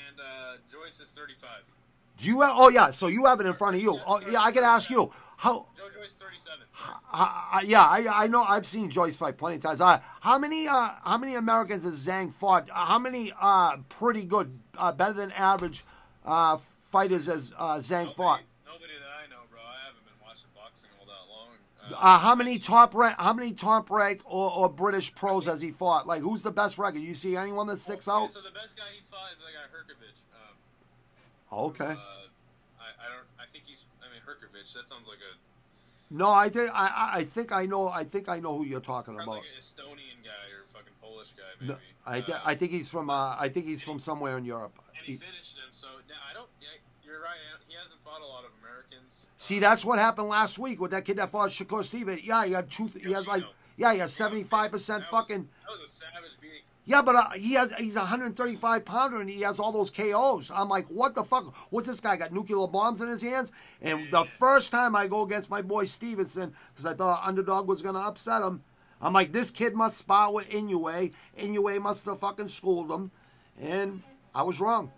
and 0.10 0.19
uh, 0.19 0.57
Joyce 0.72 0.99
is 0.99 1.10
35. 1.11 1.49
Do 2.18 2.27
you 2.27 2.41
have? 2.41 2.53
Oh 2.56 2.69
yeah. 2.69 2.91
So 2.91 3.07
you 3.07 3.26
have 3.26 3.39
it 3.39 3.45
in 3.45 3.53
front 3.53 3.76
of 3.76 3.81
you. 3.81 3.99
Oh 4.06 4.19
yeah. 4.30 4.41
I 4.41 4.51
gotta 4.51 4.65
ask 4.68 4.89
you 4.89 5.11
how. 5.38 5.68
Joe 5.77 5.89
Joyce 5.93 6.14
37. 6.14 6.60
Uh, 7.11 7.61
yeah, 7.65 7.81
I, 7.84 8.23
I 8.23 8.27
know. 8.27 8.43
I've 8.43 8.65
seen 8.65 8.89
Joyce 8.89 9.15
fight 9.15 9.38
plenty 9.38 9.57
of 9.57 9.61
times. 9.64 9.81
Uh, 9.81 9.99
how 10.22 10.38
many 10.38 10.68
uh, 10.68 10.91
how 11.03 11.18
many 11.18 11.35
Americans 11.35 11.84
has 11.84 12.06
Zhang 12.06 12.34
fought? 12.34 12.69
Uh, 12.69 12.85
how 12.85 12.99
many 12.99 13.31
uh, 13.39 13.77
pretty 13.89 14.26
good, 14.26 14.60
uh, 14.77 14.91
better 14.91 15.14
than 15.14 15.31
average 15.34 15.84
uh, 16.26 16.57
fighters 16.91 17.27
has 17.27 17.53
uh, 17.57 17.77
Zhang 17.77 18.06
Nobody, 18.06 18.14
fought? 18.15 18.41
nobody 18.65 18.93
that 18.99 19.11
I 19.23 19.30
know, 19.30 19.41
bro. 19.49 19.60
I 19.60 19.85
haven't 19.88 20.06
been 20.06 20.19
watching 20.22 20.49
boxing 20.56 20.89
all 20.99 21.06
that 21.06 21.26
long. 21.30 21.49
Uh, 21.99 22.17
how 22.19 22.34
many 22.35 22.57
top 22.59 22.93
rank? 22.95 23.15
How 23.19 23.34
many 23.34 23.51
top 23.53 23.89
rank 23.89 24.21
or, 24.26 24.51
or 24.51 24.69
British 24.69 25.13
pros 25.13 25.45
has 25.45 25.61
he 25.61 25.71
fought? 25.71 26.07
Like, 26.07 26.21
who's 26.21 26.41
the 26.43 26.51
best 26.51 26.77
record? 26.77 27.01
You 27.01 27.13
see 27.13 27.35
anyone 27.35 27.67
that 27.67 27.80
sticks 27.80 28.07
Okay, 28.07 28.23
out? 28.23 28.34
So 28.34 28.41
the 28.41 28.51
best 28.51 28.77
guy 28.77 28.84
he's 28.95 29.07
fought 29.07 29.31
is 29.34 29.39
that 29.39 29.53
guy 29.53 29.67
Herkovich. 29.76 30.19
Um, 30.34 31.69
Okay. 31.69 31.84
uh, 31.85 31.88
I, 32.80 32.89
I 33.03 33.07
don't. 33.11 33.27
I 33.39 33.45
think 33.51 33.65
he's. 33.67 33.85
I 34.01 34.05
mean 34.13 34.21
Herkovich. 34.26 34.73
That 34.73 34.88
sounds 34.88 35.07
like 35.07 35.17
a 35.19 36.13
No, 36.13 36.30
I 36.31 36.49
think 36.49 36.71
I, 36.73 37.11
I- 37.15 37.23
think 37.26 37.51
I 37.51 37.65
know. 37.65 37.89
I 37.89 38.03
think 38.03 38.30
I 38.30 38.39
know 38.39 38.57
who 38.57 38.63
you're 38.65 38.80
talking 38.80 39.15
about. 39.15 39.27
like 39.27 39.41
an 39.43 39.59
Estonian 39.59 40.23
guy 40.23 40.45
or 40.55 40.63
a 40.63 40.73
fucking 40.73 40.93
Polish 41.01 41.30
guy 41.35 41.65
No. 41.67 41.77
I, 42.05 42.21
th- 42.21 42.38
Uh, 42.38 42.41
I 42.45 42.55
think 42.55 42.71
he's 42.71 42.89
from. 42.89 43.09
Uh, 43.09 43.35
I 43.38 43.49
think 43.49 43.65
he's 43.65 43.81
from 43.84 43.99
somewhere 43.99 44.38
in 44.38 44.45
Europe. 44.45 44.73
and 44.97 45.05
he 45.05 45.13
He- 45.13 45.17
finished 45.17 45.57
him. 45.57 45.69
So 45.71 45.88
yeah, 46.07 46.15
I 46.30 46.34
don't. 46.34 46.47
Yeah, 47.19 47.25
you're 47.25 47.25
right. 47.25 47.37
He 47.67 47.75
hasn't 47.75 48.03
fought 48.03 48.21
a 48.21 48.25
lot 48.25 48.43
of 48.45 48.51
Americans. 48.63 49.25
See, 49.37 49.59
that's 49.59 49.85
what 49.85 49.99
happened 49.99 50.27
last 50.27 50.59
week 50.59 50.79
with 50.81 50.91
that 50.91 51.05
kid 51.05 51.17
that 51.17 51.31
fought 51.31 51.49
Shakur 51.49 51.83
Steven. 51.83 52.19
Yeah, 52.23 52.45
he 52.45 52.53
had 52.53 52.69
two. 52.69 52.87
He 52.87 53.11
has 53.13 53.27
like. 53.27 53.43
Yeah, 53.77 53.93
he 53.93 53.99
has 53.99 54.13
seventy 54.13 54.43
five 54.43 54.71
percent 54.71 55.01
was- 55.03 55.09
fucking. 55.09 55.47
That 55.65 55.79
was 55.79 55.89
a 55.89 55.93
savage 55.93 56.39
beating. 56.41 56.61
Yeah, 56.85 57.03
but 57.03 57.15
uh, 57.15 57.29
he 57.31 57.53
has 57.53 57.71
he's 57.77 57.95
a 57.95 57.99
135 57.99 58.83
pounder 58.83 59.21
and 59.21 59.29
he 59.29 59.41
has 59.41 59.59
all 59.59 59.71
those 59.71 59.91
KOs. 59.91 60.49
I'm 60.51 60.69
like, 60.69 60.87
what 60.87 61.13
the 61.13 61.23
fuck? 61.23 61.53
What's 61.69 61.85
this 61.87 61.99
guy 61.99 62.17
got 62.17 62.33
nuclear 62.33 62.65
bombs 62.65 62.99
in 62.99 63.09
his 63.09 63.21
hands? 63.21 63.51
And 63.79 64.09
the 64.09 64.25
first 64.25 64.71
time 64.71 64.95
I 64.95 65.05
go 65.05 65.21
against 65.21 65.51
my 65.51 65.61
boy 65.61 65.85
Stevenson 65.85 66.51
because 66.73 66.87
I 66.87 66.95
thought 66.95 67.21
underdog 67.23 67.67
was 67.67 67.83
gonna 67.83 67.99
upset 67.99 68.41
him, 68.41 68.63
I'm 69.01 69.13
like, 69.13 69.31
this 69.31 69.51
kid 69.51 69.75
must 69.75 69.99
spar 69.99 70.33
with 70.33 70.49
Inoue. 70.49 71.13
Inoue 71.37 71.79
must 71.79 72.05
have 72.05 72.19
fucking 72.19 72.47
schooled 72.47 72.89
him, 72.91 73.11
and 73.61 74.01
I 74.33 74.41
was 74.41 74.59
wrong. 74.59 74.91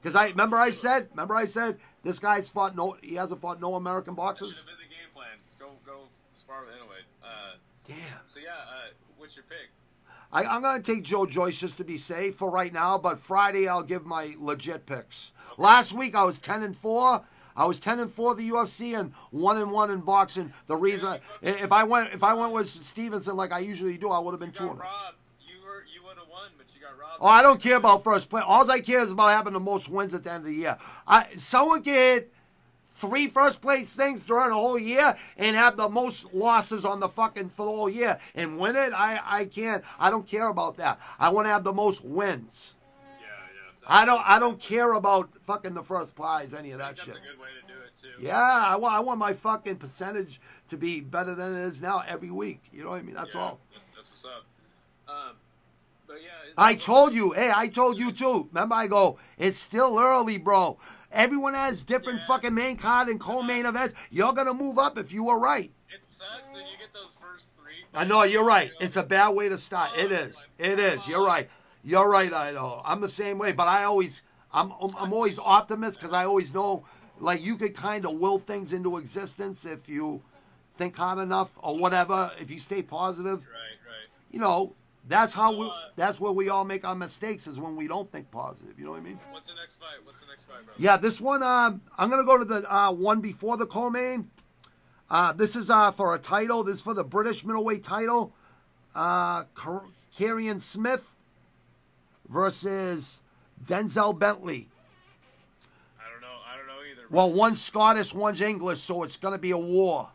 Because 0.00 0.14
I 0.14 0.28
remember 0.28 0.56
I 0.56 0.70
said, 0.70 1.08
remember 1.10 1.34
I 1.34 1.44
said 1.44 1.78
this 2.04 2.18
guy's 2.18 2.48
fought 2.48 2.76
no, 2.76 2.96
he 3.02 3.14
hasn't 3.16 3.40
fought 3.40 3.60
no 3.60 3.74
American 3.74 4.14
That 4.14 4.18
boxers. 4.20 4.48
should 4.48 4.58
have 4.58 4.66
been 4.66 4.76
the 4.76 4.94
game 4.94 5.10
plan. 5.14 5.26
Go 5.58 5.70
go 5.84 6.02
spar 6.34 6.60
with 6.64 6.74
anyway. 6.74 7.00
Uh, 7.22 7.56
Damn. 7.86 7.96
so 8.26 8.40
yeah, 8.40 8.50
uh, 8.52 8.90
what's 9.16 9.34
your 9.36 9.44
pick? 9.48 9.70
I, 10.30 10.44
I'm 10.44 10.60
going 10.62 10.80
to 10.82 10.94
take 10.94 11.04
Joe 11.04 11.24
Joyce 11.26 11.58
just 11.58 11.78
to 11.78 11.84
be 11.84 11.96
safe 11.96 12.36
for 12.36 12.50
right 12.50 12.72
now, 12.72 12.98
but 12.98 13.18
Friday 13.18 13.66
I'll 13.66 13.82
give 13.82 14.04
my 14.04 14.34
legit 14.38 14.84
picks. 14.84 15.32
Last 15.56 15.92
week 15.94 16.14
I 16.14 16.24
was 16.24 16.38
10 16.38 16.62
and 16.62 16.76
4. 16.76 17.24
I 17.56 17.64
was 17.64 17.80
10 17.80 17.98
and 17.98 18.12
4 18.12 18.34
the 18.36 18.50
UFC 18.50 18.98
and 18.98 19.12
1 19.30 19.56
and 19.56 19.72
1 19.72 19.90
in 19.90 20.00
boxing. 20.00 20.52
The 20.66 20.76
reason 20.76 21.18
if 21.42 21.72
I 21.72 21.82
went 21.84 22.12
if 22.14 22.22
I 22.22 22.34
went 22.34 22.52
with 22.52 22.68
Stevenson 22.68 23.36
like 23.36 23.52
I 23.52 23.58
usually 23.60 23.96
do, 23.98 24.10
I 24.10 24.18
would 24.20 24.30
have 24.32 24.38
been 24.40 24.52
2 24.52 24.64
got 24.64 24.70
and 24.70 24.80
robbed. 24.80 25.16
You 25.40 25.64
were 25.64 25.82
you 25.92 26.04
would 26.06 26.18
have 26.18 26.28
won, 26.28 26.50
but 26.56 26.66
you 26.74 26.80
got 26.82 26.90
robbed. 26.90 27.02
Oh, 27.20 27.26
I 27.26 27.42
don't 27.42 27.60
care 27.60 27.76
about 27.76 28.04
first 28.04 28.30
place. 28.30 28.44
All 28.46 28.70
I 28.70 28.80
care 28.80 29.00
is 29.00 29.10
about 29.12 29.30
having 29.30 29.52
the 29.52 29.60
most 29.60 29.88
wins 29.88 30.14
at 30.14 30.22
the 30.24 30.30
end 30.30 30.44
of 30.44 30.50
the 30.50 30.54
year. 30.56 30.78
I 31.06 31.26
someone 31.36 31.82
can 31.82 31.94
hit 31.94 32.32
three 32.90 33.28
first 33.28 33.60
place 33.60 33.94
things 33.94 34.24
during 34.24 34.50
a 34.50 34.54
whole 34.54 34.78
year 34.78 35.16
and 35.36 35.54
have 35.56 35.76
the 35.76 35.88
most 35.88 36.32
losses 36.34 36.84
on 36.84 37.00
the 37.00 37.08
fucking 37.08 37.48
for 37.50 37.64
the 37.64 37.70
whole 37.72 37.88
year 37.90 38.18
and 38.34 38.58
win 38.58 38.76
it. 38.76 38.92
I 38.92 39.20
I 39.24 39.44
can't. 39.46 39.84
I 39.98 40.10
don't 40.10 40.26
care 40.26 40.48
about 40.48 40.76
that. 40.78 41.00
I 41.18 41.28
want 41.30 41.46
to 41.46 41.50
have 41.50 41.64
the 41.64 41.72
most 41.72 42.04
wins. 42.04 42.74
Yeah, 43.20 43.26
yeah. 43.26 43.86
I 43.88 44.04
don't. 44.04 44.22
I 44.28 44.38
don't 44.38 44.60
care 44.60 44.92
about 44.94 45.30
fucking 45.44 45.74
the 45.74 45.82
first 45.84 46.14
prize, 46.14 46.54
any 46.54 46.70
of 46.72 46.78
that 46.78 46.96
That's 46.96 47.00
shit. 47.00 47.14
That's 47.14 47.18
a 47.18 47.30
good 47.32 47.40
way 47.40 47.48
to 47.60 47.66
do 47.66 47.80
it 47.80 47.96
too. 48.20 48.24
Yeah, 48.24 48.36
I 48.36 48.76
want. 48.76 48.94
I 48.94 49.00
want 49.00 49.18
my 49.18 49.32
fucking 49.32 49.76
percentage 49.76 50.40
to 50.68 50.76
be 50.76 51.00
better 51.00 51.34
than 51.34 51.56
it 51.56 51.60
is 51.62 51.80
now 51.82 52.02
every 52.06 52.30
week. 52.30 52.62
You 52.72 52.84
know 52.84 52.90
what 52.90 53.00
I 53.00 53.02
mean? 53.02 53.14
That's 53.16 53.34
Yeah, 53.34 53.40
all. 53.40 53.60
That's, 53.74 53.90
that's 53.90 54.08
what's 54.08 54.24
up. 54.24 54.44
Um, 55.08 55.14
but 55.14 55.16
yeah. 55.16 55.32
it- 55.36 55.47
I 56.56 56.74
told 56.74 57.14
you, 57.14 57.32
hey, 57.32 57.52
I 57.54 57.68
told 57.68 57.98
you 57.98 58.10
too. 58.10 58.48
Remember, 58.52 58.74
I 58.74 58.88
go, 58.88 59.18
it's 59.38 59.58
still 59.58 59.98
early, 59.98 60.38
bro. 60.38 60.78
Everyone 61.12 61.54
has 61.54 61.84
different 61.84 62.18
Yeah. 62.20 62.26
fucking 62.26 62.54
main 62.54 62.76
card 62.76 63.08
and 63.08 63.20
co-main 63.20 63.64
events. 63.64 63.94
You're 64.10 64.32
gonna 64.32 64.54
move 64.54 64.76
up 64.78 64.98
if 64.98 65.12
you 65.12 65.24
were 65.24 65.38
right. 65.38 65.72
It 65.88 66.04
sucks 66.04 66.52
when 66.52 66.66
you 66.66 66.76
get 66.78 66.92
those 66.92 67.16
first 67.20 67.50
three. 67.56 67.84
I 67.94 68.04
know 68.04 68.24
you're 68.24 68.44
right. 68.44 68.72
It's 68.80 68.96
a 68.96 69.02
bad 69.04 69.30
way 69.30 69.48
to 69.48 69.56
start. 69.56 69.90
It 69.96 70.10
oh, 70.10 70.14
is. 70.14 70.46
It 70.58 70.78
is. 70.80 71.06
You're 71.06 71.24
right. 71.24 71.48
You're 71.84 72.08
right. 72.08 72.32
I 72.32 72.50
know. 72.50 72.82
I'm 72.84 73.00
the 73.00 73.08
same 73.08 73.38
way, 73.38 73.52
but 73.52 73.68
I 73.68 73.84
always, 73.84 74.22
I'm, 74.52 74.72
I'm, 74.80 74.94
I'm 74.98 75.12
always 75.12 75.38
optimist 75.38 75.98
because 76.00 76.12
I 76.12 76.24
always 76.24 76.52
know, 76.52 76.84
like 77.20 77.44
you 77.44 77.56
could 77.56 77.74
kind 77.74 78.04
of 78.04 78.14
will 78.16 78.38
things 78.40 78.72
into 78.72 78.96
existence 78.98 79.64
if 79.64 79.88
you 79.88 80.22
think 80.76 80.96
hard 80.96 81.20
enough 81.20 81.50
or 81.58 81.78
whatever. 81.78 82.30
If 82.40 82.50
you 82.50 82.58
stay 82.58 82.82
positive, 82.82 83.46
Right, 83.46 83.78
right. 83.86 84.08
you 84.32 84.40
know. 84.40 84.74
That's 85.08 85.32
how 85.32 85.56
we. 85.56 85.66
Uh, 85.66 85.70
That's 85.96 86.20
where 86.20 86.32
we 86.32 86.50
all 86.50 86.64
make 86.64 86.86
our 86.86 86.94
mistakes 86.94 87.46
is 87.46 87.58
when 87.58 87.74
we 87.76 87.88
don't 87.88 88.08
think 88.08 88.30
positive. 88.30 88.78
You 88.78 88.84
know 88.84 88.90
what 88.92 89.00
I 89.00 89.04
mean? 89.04 89.18
What's 89.30 89.46
the 89.48 89.54
next 89.54 89.76
fight? 89.80 90.04
What's 90.04 90.20
the 90.20 90.26
next 90.26 90.44
fight, 90.44 90.64
bro? 90.64 90.74
Yeah, 90.76 90.96
this 90.98 91.20
one. 91.20 91.42
Um, 91.42 91.80
I'm 91.96 92.10
gonna 92.10 92.24
go 92.24 92.36
to 92.38 92.44
the 92.44 92.72
uh, 92.72 92.92
one 92.92 93.20
before 93.20 93.56
the 93.56 93.66
co-main. 93.66 94.30
Uh, 95.10 95.32
this 95.32 95.56
is 95.56 95.70
uh, 95.70 95.90
for 95.92 96.14
a 96.14 96.18
title. 96.18 96.62
This 96.62 96.76
is 96.76 96.80
for 96.82 96.92
the 96.92 97.04
British 97.04 97.42
middleweight 97.44 97.82
title. 97.82 98.34
Uh, 98.94 99.44
Carrion 100.14 100.60
Smith 100.60 101.14
versus 102.28 103.22
Denzel 103.64 104.18
Bentley. 104.18 104.68
I 105.98 106.10
don't 106.12 106.20
know. 106.20 106.26
I 106.46 106.56
don't 106.58 106.66
know 106.66 106.82
either. 106.92 107.06
Well, 107.10 107.32
one's 107.32 107.62
Scottish, 107.62 108.12
one's 108.12 108.40
English, 108.42 108.80
so 108.80 109.02
it's 109.04 109.16
gonna 109.16 109.38
be 109.38 109.52
a 109.52 109.58
war 109.58 110.10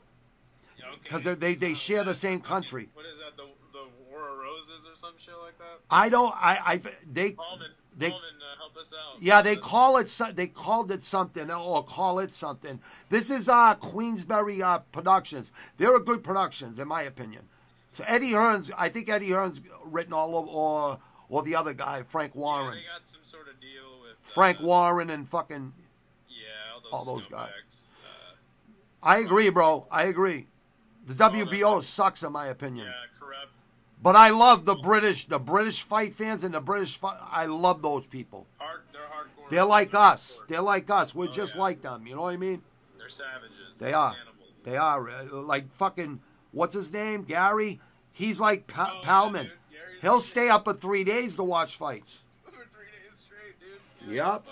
Yeah, 0.77 0.85
okay. 0.89 0.99
because 1.03 1.37
they 1.39 1.55
they 1.55 1.73
share 1.73 2.03
the 2.03 2.13
same 2.13 2.41
country. 2.41 2.89
What 2.93 3.05
is 3.07 3.17
that? 3.17 3.35
The 3.37 3.45
the 3.71 3.85
War 4.11 4.29
of 4.29 4.37
Roses 4.37 4.85
or 4.85 4.91
some 5.03 5.13
shit 5.17 5.33
like 5.43 5.57
that? 5.57 5.79
I 5.89 6.09
don't. 6.09 6.33
I. 6.35 6.57
I. 6.65 6.81
They. 7.11 7.31
Coleman, 7.31 7.71
They- 7.97 8.09
Coleman, 8.09 8.29
uh, 8.41 8.57
help 8.57 8.77
us 8.77 8.91
out. 8.93 9.21
Yeah, 9.21 9.41
they 9.41 9.55
call 9.55 9.97
it. 9.97 10.19
They 10.35 10.47
called 10.47 10.91
it 10.91 11.03
something, 11.03 11.51
or 11.51 11.83
call 11.83 12.19
it 12.19 12.33
something. 12.33 12.79
This 13.09 13.29
is 13.29 13.49
uh, 13.49 13.75
Queensberry 13.75 14.61
uh, 14.61 14.79
Productions. 14.91 15.51
They're 15.77 15.95
a 15.95 15.99
good 16.03 16.23
productions, 16.23 16.79
in 16.79 16.87
my 16.87 17.01
opinion. 17.03 17.43
So 17.95 18.03
Eddie 18.07 18.31
Hearn's. 18.33 18.71
I 18.77 18.89
think 18.89 19.09
Eddie 19.09 19.31
Hearn's 19.31 19.61
written 19.85 20.13
all 20.13 20.37
of, 20.39 20.47
or 20.47 20.99
or 21.29 21.43
the 21.43 21.55
other 21.55 21.73
guy, 21.73 22.03
Frank 22.03 22.33
Yeah, 22.35 22.41
Warren. 22.41 22.75
they 22.75 22.83
got 22.83 23.05
some 23.05 23.21
sort 23.23 23.47
of 23.47 23.59
deal 23.59 24.01
with 24.01 24.11
uh, 24.13 24.33
Frank 24.33 24.59
Warren 24.61 25.09
and 25.09 25.27
fucking. 25.27 25.73
Yeah, 26.29 26.35
all 26.73 26.81
those, 27.03 27.07
all 27.09 27.15
those 27.17 27.27
guys. 27.27 27.49
Uh, 28.03 28.35
I 29.03 29.19
agree, 29.19 29.49
bro. 29.49 29.85
I 29.91 30.03
agree. 30.05 30.47
The 31.05 31.13
WBO 31.15 31.83
sucks, 31.83 32.23
in 32.23 32.31
my 32.31 32.47
opinion. 32.47 32.85
yeah. 32.87 32.93
But 34.03 34.17
I 34.17 34.31
love 34.31 34.65
the 34.65 34.75
British, 34.75 35.25
the 35.27 35.39
British 35.39 35.81
fight 35.81 36.13
fans 36.13 36.43
and 36.43 36.53
the 36.53 36.59
British. 36.59 36.97
Fi- 36.97 37.17
I 37.31 37.45
love 37.45 37.81
those 37.81 38.05
people. 38.05 38.45
Hard. 38.57 38.81
They're 38.91 39.01
hardcore. 39.01 39.49
They're 39.49 39.63
like 39.65 39.91
They're 39.91 40.01
us. 40.01 40.41
hardcore. 40.43 40.47
They're 40.49 40.61
like 40.61 40.89
us. 40.89 41.15
We're 41.15 41.29
Oh, 41.29 41.31
just 41.31 41.55
yeah. 41.55 41.61
like 41.61 41.81
them. 41.81 42.05
You 42.05 42.15
know 42.15 42.23
what 42.23 42.33
I 42.33 42.37
mean? 42.37 42.61
They're 42.97 43.07
savages. 43.07 43.77
They 43.79 43.87
They're 43.87 43.95
are. 43.97 44.09
Animals. 44.09 44.49
They 44.65 44.75
are 44.77 45.09
uh, 45.09 45.23
like 45.41 45.71
fucking. 45.75 46.19
What's 46.51 46.75
his 46.75 46.91
name? 46.91 47.23
Gary. 47.23 47.79
He's 48.11 48.39
like 48.41 48.67
pa- 48.67 48.99
Oh, 49.01 49.05
Palman. 49.05 49.43
Gary's 49.71 50.01
He'll 50.01 50.19
stay 50.19 50.49
up 50.49 50.65
for 50.65 50.73
three 50.73 51.05
days 51.05 51.35
to 51.37 51.43
watch 51.43 51.77
fights. 51.77 52.19
For 52.45 52.51
three 52.51 52.87
days 53.09 53.17
straight, 53.17 53.55
dude. 54.05 54.15
Yep. 54.15 54.43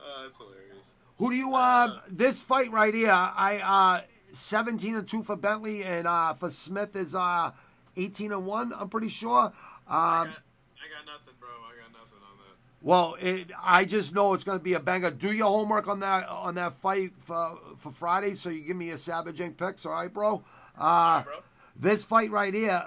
Oh, 0.00 0.22
that's 0.24 0.38
hilarious. 0.38 0.94
Who 1.18 1.30
do 1.30 1.36
you? 1.36 1.54
Uh, 1.54 2.00
this 2.08 2.40
fight 2.42 2.70
right 2.72 2.94
here. 2.94 3.10
I 3.12 3.58
uh, 3.58 4.00
seventeen 4.32 4.96
and 4.96 5.06
two 5.06 5.22
for 5.22 5.36
Bentley, 5.36 5.84
and 5.84 6.06
uh, 6.06 6.32
for 6.34 6.50
Smith 6.50 6.96
is 6.96 7.14
uh, 7.14 7.52
eighteen 7.96 8.32
and 8.32 8.46
one. 8.46 8.72
I'm 8.78 8.88
pretty 8.88 9.08
sure. 9.08 9.52
I 9.88 10.20
Um, 10.22 10.28
got, 10.28 10.38
I 10.38 10.86
got 10.88 11.06
nothing, 11.06 11.34
bro. 11.38 11.48
I 11.48 11.80
got 11.82 11.92
nothing 11.92 12.18
on 12.22 12.38
that. 12.38 12.56
well, 12.82 13.16
it, 13.20 13.50
I 13.62 13.84
just 13.84 14.14
know 14.14 14.32
it's 14.34 14.44
going 14.44 14.58
to 14.58 14.64
be 14.64 14.72
a 14.74 14.80
banger. 14.80 15.10
Do 15.10 15.32
your 15.32 15.48
homework 15.48 15.88
on 15.88 16.00
that 16.00 16.28
on 16.28 16.54
that 16.56 16.74
fight 16.74 17.10
for 17.20 17.58
for 17.78 17.90
Friday, 17.92 18.34
so 18.34 18.48
you 18.50 18.62
give 18.62 18.76
me 18.76 18.86
your 18.86 18.98
Savage 18.98 19.38
Inc. 19.38 19.56
picks, 19.56 19.84
all 19.86 19.92
right, 19.92 20.12
bro? 20.12 20.42
Uh, 20.78 21.22
bro. 21.22 21.32
This 21.76 22.04
fight 22.04 22.30
right 22.30 22.54
here, 22.54 22.82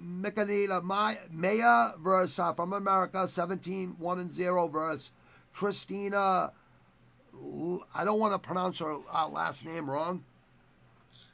Mikaela 0.00 0.82
Mayer 1.30 1.92
versus 1.98 2.38
uh, 2.38 2.52
from 2.54 2.72
America, 2.72 3.28
17 3.28 3.96
1 3.98 4.18
and 4.18 4.32
0 4.32 4.68
versus 4.68 5.10
Christina. 5.52 6.52
I 7.94 8.04
don't 8.04 8.18
want 8.18 8.32
to 8.34 8.38
pronounce 8.38 8.78
her 8.80 8.96
uh, 9.12 9.28
last 9.28 9.64
name 9.64 9.88
wrong 9.88 10.24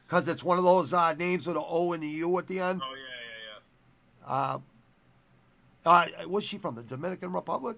because 0.06 0.28
it's 0.28 0.42
one 0.44 0.58
of 0.58 0.64
those 0.64 0.92
uh, 0.92 1.12
names 1.14 1.46
with 1.46 1.56
an 1.56 1.62
O 1.66 1.92
and 1.92 2.02
a 2.02 2.06
U 2.06 2.38
at 2.38 2.46
the 2.46 2.60
end. 2.60 2.80
Oh 2.84 2.94
yeah, 2.94 3.02
yeah, 4.28 4.58
yeah. 5.88 5.88
Uh, 5.88 6.24
uh, 6.24 6.28
was 6.28 6.44
she 6.44 6.58
from 6.58 6.74
the 6.74 6.82
Dominican 6.82 7.32
Republic? 7.32 7.76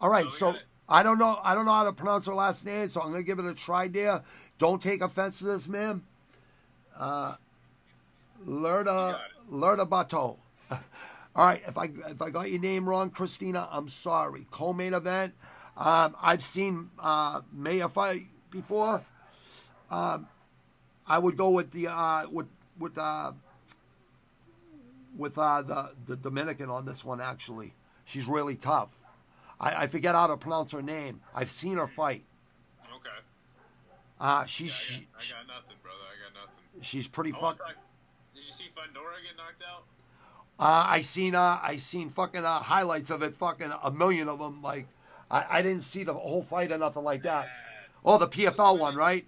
All 0.00 0.10
right, 0.10 0.26
Oh, 0.26 0.30
so. 0.30 0.56
I 0.86 1.02
don't 1.02 1.18
know. 1.18 1.40
I 1.42 1.54
don't 1.54 1.64
know 1.64 1.72
how 1.72 1.84
to 1.84 1.92
pronounce 1.94 2.26
her 2.26 2.34
last 2.34 2.66
name, 2.66 2.88
so 2.88 3.00
I'm 3.00 3.10
gonna 3.10 3.22
give 3.22 3.38
it 3.38 3.46
a 3.46 3.54
try. 3.54 3.88
There, 3.88 4.22
don't 4.58 4.82
take 4.82 5.00
offense 5.00 5.38
to 5.38 5.44
this, 5.44 5.66
ma'am. 5.66 6.04
Uh, 6.94 7.36
Lerda. 8.46 9.18
Lerda 9.50 9.88
Bato. 9.88 10.36
All 10.70 11.46
right, 11.46 11.62
if 11.66 11.78
I 11.78 11.84
if 12.08 12.20
I 12.20 12.28
got 12.28 12.50
your 12.50 12.60
name 12.60 12.86
wrong, 12.86 13.08
Christina, 13.08 13.66
I'm 13.72 13.88
sorry. 13.88 14.46
Co-main 14.50 14.92
event. 14.92 15.32
Um, 15.76 16.16
I've 16.20 16.42
seen 16.42 16.90
uh, 16.98 17.40
Mayer 17.52 17.88
fight 17.88 18.26
before. 18.50 19.02
Um, 19.90 20.28
I 21.06 21.18
would 21.18 21.36
go 21.36 21.50
with 21.50 21.70
the 21.72 21.88
uh, 21.88 22.28
with 22.30 22.46
with 22.78 22.96
uh, 22.96 23.32
with 25.16 25.36
uh, 25.36 25.62
the 25.62 25.92
the 26.06 26.16
Dominican 26.16 26.70
on 26.70 26.86
this 26.86 27.04
one. 27.04 27.20
Actually, 27.20 27.74
she's 28.04 28.28
really 28.28 28.56
tough. 28.56 28.90
I, 29.60 29.84
I 29.84 29.86
forget 29.86 30.14
how 30.14 30.26
to 30.28 30.36
pronounce 30.36 30.72
her 30.72 30.82
name. 30.82 31.20
I've 31.34 31.50
seen 31.50 31.76
her 31.76 31.86
fight. 31.86 32.24
Okay. 32.96 33.08
Uh, 34.20 34.44
she's 34.46 34.70
Yeah, 34.90 35.06
I, 35.16 35.20
she, 35.20 35.34
I 35.34 35.38
got 35.38 35.46
nothing, 35.48 35.76
brother. 35.82 35.98
I 36.02 36.32
got 36.32 36.40
nothing. 36.40 36.82
she's 36.82 37.08
pretty 37.08 37.32
fuck. 37.32 37.58
Did 38.34 38.44
you 38.44 38.52
see 38.52 38.64
Fundora 38.76 39.22
get 39.22 39.36
knocked 39.36 39.62
out? 39.68 39.84
Uh, 40.58 40.86
I 40.88 41.00
seen 41.00 41.34
uh, 41.34 41.58
I 41.62 41.76
seen 41.76 42.10
fucking 42.10 42.44
uh, 42.44 42.60
highlights 42.60 43.10
of 43.10 43.22
it, 43.22 43.34
fucking 43.34 43.72
a 43.82 43.90
million 43.90 44.28
of 44.28 44.38
them. 44.38 44.62
Like, 44.62 44.86
I, 45.30 45.58
I 45.58 45.62
didn't 45.62 45.82
see 45.82 46.04
the 46.04 46.14
whole 46.14 46.42
fight 46.42 46.70
or 46.72 46.78
nothing 46.78 47.04
like 47.04 47.22
that. 47.22 47.48
Oh, 48.04 48.18
the 48.18 48.28
PFL 48.28 48.78
one, 48.78 48.94
right? 48.96 49.24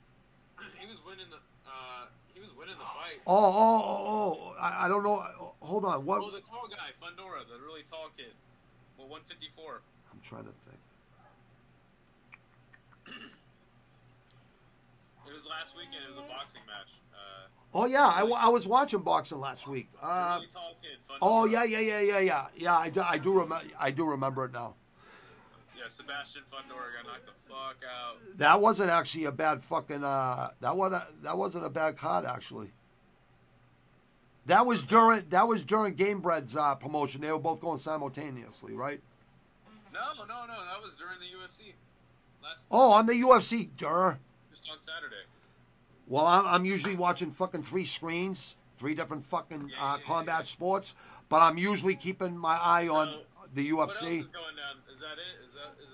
He 0.79 0.87
was 0.87 0.99
winning 1.07 1.27
the. 1.31 1.37
Uh, 1.67 2.07
he 2.35 2.41
was 2.41 2.51
winning 2.57 2.77
the 2.79 2.85
fight. 2.85 3.21
Oh, 3.27 3.35
oh, 3.35 3.83
oh, 3.87 4.09
oh. 4.09 4.55
I, 4.61 4.85
I 4.85 4.89
don't 4.89 5.03
know. 5.03 5.25
Hold 5.61 5.85
on. 5.85 6.05
What? 6.05 6.21
Oh, 6.23 6.31
the 6.31 6.41
tall 6.41 6.69
guy, 6.69 6.93
Fundora, 7.03 7.47
the 7.49 7.59
really 7.65 7.83
tall 7.89 8.11
kid. 8.17 8.35
Well, 8.99 9.09
154. 9.09 9.81
I'm 10.13 10.21
trying 10.23 10.45
to 10.45 10.53
think. 10.67 10.81
It 15.27 15.33
was 15.35 15.45
last 15.45 15.75
weekend. 15.77 16.05
It 16.07 16.15
was 16.15 16.25
a 16.25 16.29
boxing 16.29 16.63
match. 16.67 16.95
Uh, 17.13 17.49
Oh 17.75 17.85
yeah, 17.85 18.07
I, 18.07 18.23
I 18.25 18.49
was 18.49 18.67
watching 18.67 19.01
boxing 19.01 19.39
last 19.41 19.67
week. 19.67 19.89
Uh, 20.01 20.37
really 20.39 20.47
tall 20.53 20.77
kid. 20.81 20.99
Fundora. 21.11 21.19
oh 21.21 21.45
yeah, 21.47 21.65
yeah, 21.65 21.81
yeah, 21.81 22.01
yeah, 22.01 22.19
yeah, 22.21 22.47
yeah. 22.57 22.79
I 22.79 22.89
do, 22.91 23.01
I 23.03 23.19
do 23.19 23.33
remember. 23.33 23.61
I 23.79 23.91
do 23.91 24.05
remember 24.07 24.45
it 24.47 24.53
now. 24.53 24.75
Yeah, 25.87 25.93
Sebastian 25.93 26.43
Fundora 26.53 26.91
got 27.03 27.07
knocked 27.13 27.27
the 27.27 27.33
fuck 27.49 27.77
out. 27.89 28.17
That 28.39 28.61
wasn't 28.61 28.91
actually 28.91 29.25
a 29.27 29.33
bad 29.33 29.63
fucking. 29.63 30.03
Uh, 30.03 30.51
that 30.61 30.77
wasn't 30.77 31.23
that 31.23 31.39
wasn't 31.39 31.65
a 31.65 31.71
bad 31.71 31.97
card 31.97 32.25
actually. 32.25 32.73
That 34.47 34.67
was 34.67 34.85
during 34.85 35.25
that 35.31 35.47
was 35.49 35.65
during 35.65 35.95
Game 35.95 36.21
Bread's 36.21 36.57
uh, 36.57 36.75
promotion. 36.75 37.21
They 37.21 37.31
were 37.33 37.39
both 37.39 37.61
going 37.61 37.79
simultaneously, 37.79 38.75
right? 38.75 39.01
No, 39.93 40.01
no, 40.19 40.25
no. 40.47 40.47
That 40.47 40.83
was 40.83 40.95
during 40.95 41.19
the 41.21 41.27
UFC. 41.27 41.73
Last 42.43 42.65
Oh, 42.71 42.93
on 42.93 43.07
the 43.07 43.15
UFC, 43.15 43.69
dur. 43.77 44.19
just 44.55 44.69
on 44.71 44.81
Saturday. 44.81 45.15
Well, 46.07 46.27
I'm, 46.27 46.47
I'm 46.47 46.65
usually 46.65 46.95
watching 46.97 47.31
fucking 47.31 47.63
three 47.65 47.85
screens, 47.87 48.57
three 48.79 48.95
different 48.95 49.25
fucking 49.27 49.71
Yeah, 49.73 49.85
uh, 49.85 49.97
yeah, 49.97 50.03
combat 50.05 50.41
yeah. 50.41 50.45
sports, 50.45 50.95
but 51.29 51.39
I'm 51.43 51.59
usually 51.59 51.95
keeping 51.97 52.37
my 52.37 52.57
eye 52.57 52.87
on 52.89 53.07
So, 53.09 53.21
the 53.55 53.73
What 53.73 53.89
else 53.91 54.03
UFC. 54.03 54.21
is 54.21 54.27
going 54.29 54.55
down? 54.55 54.77
Is 54.93 55.01
that 55.01 55.13
it? 55.19 55.46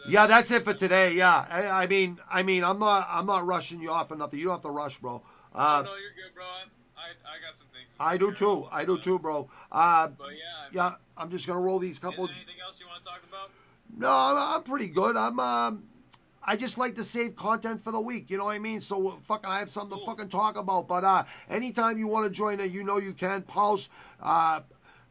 Yeah, 0.08 0.26
that's 0.26 0.50
it 0.50 0.64
for 0.64 0.74
today. 0.74 1.14
Yeah, 1.14 1.46
I, 1.48 1.66
I 1.84 1.86
mean, 1.86 2.18
I 2.30 2.42
mean, 2.42 2.64
I'm 2.64 2.78
not, 2.78 3.06
I'm 3.10 3.26
not 3.26 3.46
rushing 3.46 3.80
you 3.80 3.90
off 3.90 4.10
or 4.10 4.16
nothing. 4.16 4.38
You 4.38 4.46
don't 4.46 4.54
have 4.54 4.62
to 4.62 4.70
rush, 4.70 4.98
bro. 4.98 5.22
Oh, 5.54 5.58
Uh, 5.58 5.82
no, 5.82 5.90
you're 5.96 6.10
good, 6.10 6.34
bro. 6.34 6.44
I, 6.44 7.00
I, 7.00 7.36
I 7.36 7.40
got 7.46 7.56
some 7.56 7.66
things. 7.72 7.86
I 8.00 8.16
do 8.16 8.32
too. 8.32 8.66
I 8.72 8.84
do 8.84 8.96
Uh, 8.98 9.02
too, 9.02 9.18
bro. 9.18 9.48
Uh, 9.70 10.08
But 10.08 10.30
yeah, 10.32 10.36
yeah, 10.72 10.94
I'm 11.16 11.30
just 11.30 11.46
gonna 11.46 11.60
roll 11.60 11.78
these 11.78 11.98
couple. 11.98 12.24
anything 12.24 12.60
else 12.66 12.80
you 12.80 12.86
want 12.86 13.02
to 13.02 13.08
talk 13.08 13.20
about? 13.28 13.50
No, 13.96 14.08
no, 14.34 14.56
I'm 14.56 14.62
pretty 14.62 14.88
good. 14.88 15.16
I'm, 15.16 15.38
um, 15.38 15.84
I 16.44 16.56
just 16.56 16.76
like 16.78 16.96
to 16.96 17.04
save 17.04 17.36
content 17.36 17.84
for 17.84 17.92
the 17.92 18.00
week. 18.00 18.28
You 18.30 18.38
know 18.38 18.46
what 18.46 18.56
I 18.56 18.58
mean? 18.58 18.80
So 18.80 19.08
uh, 19.08 19.12
fucking, 19.22 19.48
I 19.48 19.58
have 19.60 19.70
something 19.70 19.96
to 19.98 20.04
fucking 20.04 20.28
talk 20.30 20.56
about. 20.56 20.88
But 20.88 21.04
uh, 21.04 21.24
anytime 21.48 21.98
you 21.98 22.08
want 22.08 22.24
to 22.26 22.30
join 22.30 22.58
it, 22.58 22.72
you 22.72 22.82
know 22.82 22.96
you 22.98 23.12
can. 23.12 23.42
Pulse, 23.42 23.88
uh, 24.20 24.60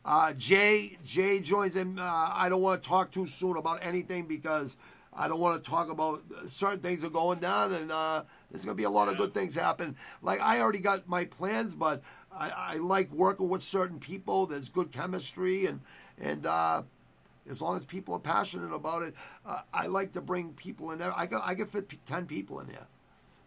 uh, 0.06 0.34
Jay, 0.34 0.98
Jay 1.03 1.40
joins 1.40 1.76
in. 1.76 1.99
Uh, 1.99 2.30
I 2.34 2.49
don't 2.49 2.61
want 2.61 2.82
to 2.82 2.88
talk 2.90 3.11
too 3.11 3.28
soon 3.28 3.57
about 3.57 3.80
anything 3.84 4.26
because 4.26 4.78
I 5.14 5.28
don't 5.28 5.40
want 5.40 5.64
to 5.64 5.69
talk 5.69 5.90
about 5.90 6.23
certain 6.48 6.80
things 6.80 7.03
are 7.03 7.10
going 7.10 7.40
down, 7.40 7.73
and 7.73 7.91
uh, 7.91 8.23
there's 8.49 8.64
gonna 8.65 8.76
be 8.76 8.84
a 8.86 8.90
lot 8.90 9.07
of 9.10 9.18
good 9.18 9.34
things 9.34 9.56
happen. 9.56 9.95
Like 10.22 10.41
I 10.41 10.60
already 10.60 10.80
got 10.80 11.07
my 11.07 11.26
plans, 11.26 11.76
but 11.76 12.02
I, 12.36 12.49
I 12.49 12.76
like 12.78 13.11
working 13.11 13.49
with 13.49 13.61
certain 13.61 13.99
people. 13.99 14.45
There's 14.48 14.69
good 14.69 14.91
chemistry, 14.91 15.65
and 15.65 15.82
and. 16.19 16.45
Uh, 16.45 16.84
as 17.49 17.60
long 17.60 17.76
as 17.76 17.84
people 17.84 18.14
are 18.14 18.19
passionate 18.19 18.72
about 18.72 19.02
it, 19.02 19.15
uh, 19.48 19.61
I 19.73 19.88
like 19.88 20.14
to 20.14 20.22
bring 20.22 20.53
people 20.53 20.91
in 20.91 20.99
there. 20.99 21.11
I 21.18 21.26
got 21.26 21.41
I 21.44 21.56
can 21.56 21.65
fit 21.65 21.91
ten 22.06 22.28
people 22.28 22.60
in 22.60 22.68
there, 22.68 22.86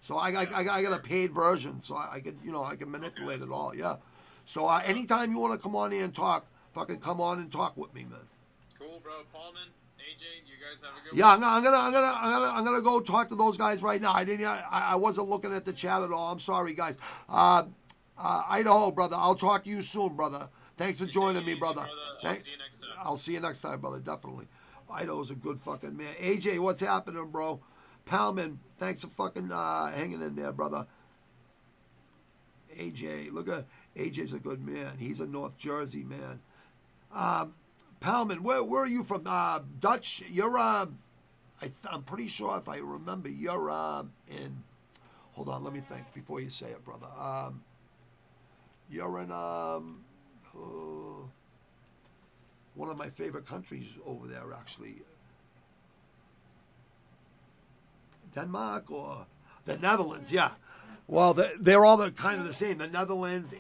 so 0.03 0.17
I 0.19 0.27
I, 0.29 0.45
got- 0.47 0.69
I 0.69 0.83
got 0.83 0.93
a 0.93 0.99
paid 0.99 1.33
version, 1.33 1.81
so 1.81 1.95
I, 1.95 2.15
I 2.15 2.21
could 2.21 2.37
you 2.43 2.51
know 2.51 2.65
I 2.65 2.75
can 2.75 2.91
manipulate 2.91 3.41
it 3.41 3.51
all. 3.51 3.73
Yeah. 3.75 3.97
So 4.45 4.67
uh, 4.67 4.83
anytime 4.85 5.33
you 5.33 5.39
want 5.39 5.53
to 5.53 5.59
come 5.59 5.77
on 5.77 5.93
here 5.93 6.05
and 6.05 6.15
talk, 6.15 6.47
fucking 6.75 6.99
come 7.01 7.21
on 7.21 7.39
and 7.39 7.51
talk 7.51 7.77
with 7.77 7.95
me, 7.95 8.05
man. 8.05 8.21
Cool, 8.79 9.01
bro. 9.03 9.13
Paulman, 9.33 9.69
AJ, 9.99 10.47
you 10.47 10.55
guys 10.61 10.83
have 10.83 10.93
a 10.93 11.11
good 11.11 11.19
Yeah, 11.19 11.29
I'm 11.29 11.43
I'm 11.43 11.63
gonna, 11.63 11.77
I'm 11.77 11.93
gonna, 11.93 12.15
I'm 12.17 12.33
gonna, 12.33 12.59
I'm 12.59 12.65
gonna 12.65 12.83
go 12.83 13.01
talk 13.01 13.29
to 13.31 13.37
those 13.37 13.57
guys 13.57 13.83
right 13.83 14.01
now. 14.01 14.13
I 14.13 14.25
didn't, 14.25 14.47
I, 14.47 14.89
I 14.91 14.97
wasn't 14.97 15.29
looking 15.29 15.53
at 15.53 15.65
the 15.65 15.73
chat 15.73 16.03
at 16.03 16.13
all. 16.13 16.33
I'm 16.33 16.41
sorry, 16.41 16.75
guys. 16.75 16.97
Uh, 17.29 17.65
uh, 18.19 18.43
Idaho, 18.49 18.91
brother. 18.91 19.17
I'll 19.19 19.35
talk 19.35 19.65
to 19.65 19.71
you 19.71 19.83
soon, 19.83 20.15
brother. 20.15 20.49
Thanks 20.77 20.99
for 20.99 21.05
one. 21.05 21.13
joining 21.13 21.45
me, 21.45 21.53
easy, 21.53 21.61
brother. 21.61 21.87
I'll 22.23 22.37
see 22.37 22.51
you 22.51 22.59
next 22.59 22.81
time. 22.81 22.91
I'll 23.03 23.17
see 23.17 23.33
you 23.33 23.41
next 23.41 23.61
time, 23.63 23.81
brother. 23.81 23.99
Definitely. 23.99 24.47
Idaho's 24.91 25.31
a 25.31 25.35
good 25.35 25.59
fucking 25.59 25.97
man. 25.97 26.15
AJ, 26.21 26.61
what's 26.61 26.81
happening, 26.81 27.29
bro? 27.31 27.61
Palman, 28.07 28.59
thanks 28.79 29.03
for 29.03 29.09
fucking 29.09 29.51
uh, 29.51 29.91
hanging 29.91 30.23
in 30.23 30.37
there, 30.37 30.53
brother. 30.53 30.87
AJ, 32.77 33.33
look 33.33 33.49
at 33.49 33.65
AJ's 33.97 34.33
a 34.33 34.39
good 34.39 34.65
man. 34.65 34.97
He's 34.99 35.21
a 35.21 35.27
North 35.27 35.57
Jersey 35.59 36.05
man. 36.05 36.41
Um, 37.13 37.55
Palman, 38.01 38.41
where 38.41 38.63
where 38.65 38.83
are 38.83 38.87
you 38.87 39.05
from? 39.05 39.23
Uh, 39.27 39.61
Dutch. 39.81 40.23
You're 40.31 40.59
um, 40.59 40.99
I 41.63 41.71
I'm 41.91 42.03
pretty 42.03 42.29
sure 42.29 42.57
if 42.59 42.69
I 42.69 42.79
remember, 42.79 43.29
you're 43.29 43.71
um 43.71 44.13
in. 44.29 44.63
Hold 45.33 45.49
on, 45.49 45.65
let 45.65 45.73
me 45.73 45.81
think 45.81 46.13
before 46.15 46.41
you 46.41 46.51
say 46.51 46.67
it, 46.67 46.85
brother. 46.85 47.09
Um, 47.19 47.63
you're 48.91 49.19
in 49.21 49.33
um. 49.33 50.05
uh, 50.57 51.27
one 52.75 52.91
of 52.91 52.97
my 52.97 53.09
favorite 53.09 53.47
countries 53.47 53.87
over 54.05 54.27
there, 54.27 54.53
actually. 54.53 54.97
Denmark 58.35 58.91
or 58.91 59.27
the 59.65 59.77
Netherlands, 59.77 60.33
yeah. 60.33 60.53
Well, 61.07 61.35
they're 61.59 61.85
all 61.85 61.97
the, 61.97 62.11
kind 62.11 62.41
of 62.41 62.47
the 62.47 62.55
same. 62.55 62.79
The 62.79 62.87
Netherlands, 62.87 63.55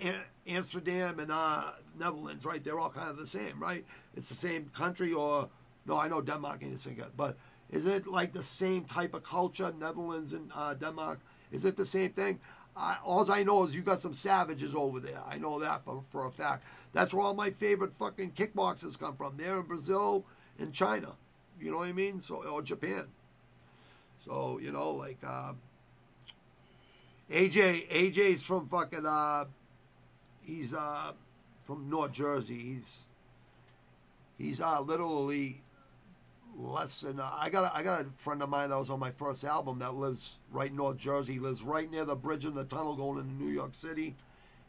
Amsterdam, 0.47 1.21
and 1.21 1.31
uh, 1.31 1.73
Netherlands, 1.99 2.45
right? 2.45 2.63
They're 2.63 2.79
all 2.79 2.91
kind 2.91 3.11
of 3.11 3.19
the 3.19 3.27
same, 3.27 3.61
right? 3.61 3.85
It's 4.17 4.29
the 4.29 4.35
same 4.35 4.71
country, 4.75 5.13
or 5.13 5.49
no? 5.87 5.99
I 5.99 6.09
know 6.09 6.21
Denmark 6.21 6.63
ain't 6.63 6.73
the 6.73 6.79
same, 6.79 7.03
but 7.17 7.37
is 7.71 7.85
it 7.85 8.07
like 8.07 8.33
the 8.33 8.43
same 8.43 8.85
type 8.85 9.15
of 9.15 9.25
culture? 9.25 9.73
Netherlands 9.79 10.33
and 10.33 10.51
uh, 10.55 10.75
Denmark, 10.75 11.21
is 11.53 11.65
it 11.65 11.77
the 11.77 11.87
same 11.87 12.11
thing? 12.11 12.41
I, 12.77 12.97
all 13.05 13.31
I 13.31 13.43
know 13.43 13.63
is 13.65 13.75
you 13.75 13.83
got 13.83 14.01
some 14.01 14.15
savages 14.15 14.75
over 14.75 14.99
there. 14.99 15.21
I 15.29 15.39
know 15.39 15.61
that 15.61 15.85
for, 15.85 16.03
for 16.11 16.27
a 16.27 16.31
fact. 16.31 16.65
That's 16.93 17.13
where 17.13 17.25
all 17.25 17.35
my 17.35 17.51
favorite 17.51 17.93
fucking 17.95 18.33
kickboxers 18.33 18.99
come 18.99 19.17
from. 19.17 19.37
They're 19.37 19.61
in 19.61 19.67
Brazil 19.67 20.25
and 20.59 20.73
China. 20.73 21.13
You 21.61 21.71
know 21.71 21.79
what 21.79 21.89
I 21.89 21.93
mean? 21.93 22.21
So 22.21 22.43
or 22.45 22.63
Japan. 22.63 23.07
So 24.25 24.59
you 24.61 24.73
know, 24.73 24.91
like 24.91 25.19
uh, 25.27 25.53
AJ. 27.31 27.89
AJ's 27.91 28.45
from 28.45 28.69
fucking. 28.69 29.07
Uh, 29.07 29.47
he's 30.43 30.75
uh, 30.75 31.13
from 31.65 31.89
North 31.89 32.13
Jersey. 32.13 32.59
He's 32.59 33.03
he's 34.39 34.61
uh, 34.61 34.81
literally 34.81 35.63
less 36.57 37.01
than. 37.01 37.21
Uh, 37.21 37.31
I 37.37 37.51
got 37.51 37.65
a, 37.65 37.77
I 37.77 37.83
got 37.83 38.03
a 38.03 38.05
friend 38.17 38.43
of 38.43 38.49
mine 38.49 38.71
that 38.71 38.79
was 38.79 38.91
on 38.91 39.01
my 39.01 39.11
first 39.11 39.45
album 39.45 39.79
that 39.79 39.95
lives 39.95 40.37
right 40.51 40.73
North 40.73 40.99
Jersey. 40.99 41.35
He 41.35 41.39
lives 41.39 41.63
right 41.63 41.91
near 41.91 42.05
the 42.05 42.17
bridge 42.17 42.45
in 42.45 42.55
the 42.55 42.65
tunnel 42.65 42.97
going 42.97 43.19
into 43.19 43.43
New 43.43 43.53
York 43.53 43.75
City. 43.75 44.15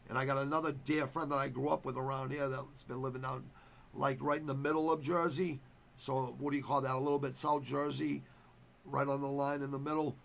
And 0.08 0.16
I 0.16 0.24
got 0.24 0.38
another 0.38 0.72
dear 0.72 1.06
friend 1.06 1.30
that 1.32 1.36
I 1.36 1.48
grew 1.48 1.68
up 1.68 1.84
with 1.84 1.96
around 1.96 2.30
here 2.30 2.48
that's 2.48 2.84
been 2.84 3.02
living 3.02 3.24
out 3.24 3.42
like 3.92 4.22
right 4.22 4.40
in 4.40 4.46
the 4.46 4.54
middle 4.54 4.90
of 4.90 5.02
Jersey. 5.02 5.60
So 5.96 6.36
what 6.38 6.50
do 6.50 6.56
you 6.56 6.62
call 6.62 6.80
that? 6.82 6.94
A 6.94 6.98
little 6.98 7.18
bit 7.18 7.34
South 7.34 7.64
Jersey, 7.64 8.22
right 8.84 9.06
on 9.08 9.20
the 9.20 9.28
line 9.28 9.62
in 9.62 9.70
the 9.70 9.78
middle. 9.78 10.16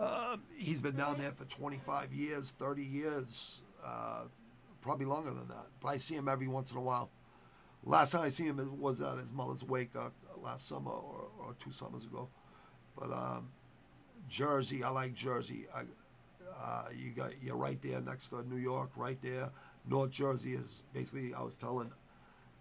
Um, 0.00 0.42
he's 0.56 0.80
been 0.80 0.96
down 0.96 1.18
there 1.18 1.32
for 1.32 1.44
25 1.44 2.12
years, 2.14 2.54
30 2.58 2.82
years, 2.82 3.60
uh, 3.84 4.22
probably 4.80 5.04
longer 5.04 5.30
than 5.30 5.46
that. 5.48 5.66
But 5.82 5.88
I 5.88 5.96
see 5.98 6.14
him 6.14 6.26
every 6.26 6.48
once 6.48 6.70
in 6.70 6.78
a 6.78 6.80
while. 6.80 7.10
Last 7.84 8.12
time 8.12 8.22
I 8.22 8.30
see 8.30 8.44
him 8.44 8.80
was 8.80 9.02
at 9.02 9.18
his 9.18 9.32
mother's 9.32 9.62
wake 9.62 9.90
uh, 9.94 10.08
last 10.42 10.68
summer 10.68 10.90
or, 10.90 11.28
or 11.38 11.54
two 11.62 11.70
summers 11.70 12.04
ago. 12.04 12.28
But 12.98 13.12
um, 13.12 13.50
Jersey, 14.28 14.82
I 14.82 14.88
like 14.88 15.14
Jersey. 15.14 15.66
I, 15.74 15.82
uh, 16.58 16.84
you 16.96 17.10
got 17.10 17.32
you're 17.42 17.56
right 17.56 17.80
there 17.82 18.00
next 18.00 18.28
to 18.28 18.42
New 18.48 18.60
York, 18.60 18.90
right 18.96 19.20
there. 19.22 19.50
North 19.86 20.10
Jersey 20.10 20.54
is 20.54 20.82
basically. 20.92 21.34
I 21.34 21.42
was 21.42 21.56
telling 21.56 21.90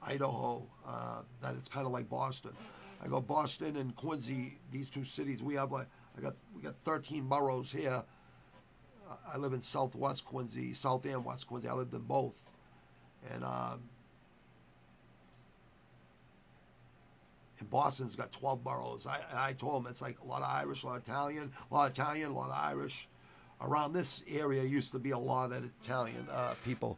Idaho 0.02 0.64
uh, 0.86 1.22
that 1.42 1.56
it's 1.56 1.68
kind 1.68 1.86
of 1.86 1.92
like 1.92 2.10
Boston. 2.10 2.52
I 3.04 3.08
go 3.08 3.22
Boston 3.22 3.78
and 3.78 3.96
Quincy. 3.96 4.60
These 4.72 4.90
two 4.90 5.04
cities 5.04 5.42
we 5.42 5.56
have 5.56 5.72
like 5.72 5.88
I 6.20 6.22
got 6.22 6.36
we 6.56 6.62
got 6.62 6.76
13 6.84 7.28
boroughs 7.28 7.72
here. 7.72 8.04
I 9.32 9.38
live 9.38 9.54
in 9.54 9.62
Southwest 9.62 10.26
Quincy, 10.26 10.74
South 10.74 11.06
and 11.06 11.24
West 11.24 11.48
Quincy. 11.48 11.68
I 11.68 11.74
lived 11.74 11.94
in 11.94 12.02
both, 12.02 12.38
and 13.34 13.44
um, 13.44 13.82
and 17.60 17.70
Boston's 17.70 18.16
got 18.16 18.32
12 18.32 18.64
boroughs. 18.64 19.08
I, 19.08 19.22
I 19.34 19.54
told 19.54 19.84
them 19.84 19.90
it's 19.90 20.02
like 20.02 20.20
a 20.22 20.26
lot 20.26 20.42
of 20.42 20.50
Irish, 20.50 20.84
a 20.84 20.88
lot 20.88 20.98
of 20.98 21.04
Italian, 21.04 21.52
a 21.72 21.74
lot 21.74 21.86
of 21.86 21.94
Italian, 21.94 22.32
a 22.32 22.36
lot 22.36 22.50
of 22.50 22.58
Irish. 22.58 23.08
Around 23.62 23.94
this 23.94 24.24
area 24.30 24.64
used 24.64 24.92
to 24.92 25.00
be 25.00 25.12
a 25.12 25.18
lot 25.18 25.52
of 25.52 25.70
Italian 25.82 26.28
uh, 26.32 26.54
people. 26.64 26.98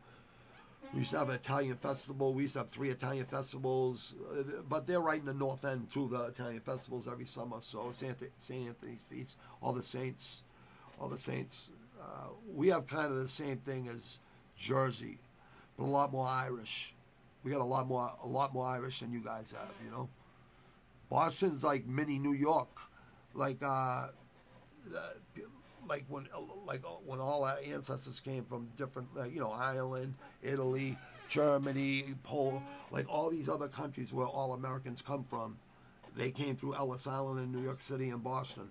We 0.94 1.00
used 1.00 1.12
to 1.12 1.20
have 1.20 1.30
an 1.30 1.36
Italian 1.36 1.78
festival. 1.78 2.34
We 2.34 2.44
used 2.44 2.54
to 2.54 2.60
have 2.60 2.70
three 2.70 2.90
Italian 2.90 3.26
festivals, 3.26 4.14
uh, 4.30 4.62
but 4.68 4.86
they're 4.86 5.00
right 5.00 5.20
in 5.20 5.26
the 5.26 5.34
north 5.34 5.64
end 5.64 5.90
too. 5.90 6.10
The 6.10 6.24
Italian 6.24 6.60
festivals 6.60 7.08
every 7.08 7.26
summer. 7.26 7.58
So 7.62 7.92
Saint 7.92 8.18
Saint 8.38 8.68
Anthony's 8.68 9.06
feast, 9.10 9.38
all 9.62 9.72
the 9.72 9.84
saints, 9.84 10.44
all 11.00 11.08
the 11.08 11.18
Saints. 11.18 11.70
Uh, 12.02 12.30
we 12.54 12.68
have 12.70 12.88
kind 12.88 13.08
of 13.08 13.16
the 13.16 13.28
same 13.28 13.58
thing 13.58 13.88
as 13.88 14.20
Jersey, 14.58 15.20
but 15.78 15.86
a 15.86 15.86
lot 15.86 16.12
more 16.12 16.28
Irish. 16.28 16.94
We 17.44 17.52
got 17.52 17.62
a 17.62 17.64
lot 17.64 17.88
more 17.88 18.12
a 18.24 18.28
lot 18.28 18.54
more 18.54 18.68
Irish 18.68 19.00
than 19.00 19.12
you 19.12 19.22
guys 19.22 19.52
have. 19.52 19.72
You 19.86 19.92
know, 19.92 20.10
Boston's 21.10 21.64
like 21.64 21.88
mini 21.88 22.20
New 22.20 22.34
York, 22.34 22.70
like 23.34 23.64
uh, 23.64 24.08
like 25.92 26.06
when 26.08 26.26
like 26.66 26.84
when 27.06 27.20
all 27.20 27.44
our 27.44 27.58
ancestors 27.68 28.22
came 28.22 28.46
from 28.46 28.70
different, 28.78 29.10
uh, 29.20 29.26
you 29.26 29.42
know, 29.42 29.52
Ireland, 29.52 30.14
Italy, 30.42 30.98
Germany, 31.28 32.06
Poland, 32.24 32.66
like 32.92 33.10
all 33.10 33.30
these 33.30 33.50
other 33.50 33.68
countries 33.68 34.14
where 34.14 34.26
all 34.26 34.54
Americans 34.54 35.02
come 35.02 35.26
from. 35.30 35.58
They 36.16 36.32
came 36.32 36.56
through 36.56 36.76
Ellis 36.76 37.08
Island 37.08 37.40
in 37.40 37.52
New 37.52 37.62
York 37.62 37.82
City 37.82 38.10
and 38.10 38.24
Boston, 38.24 38.70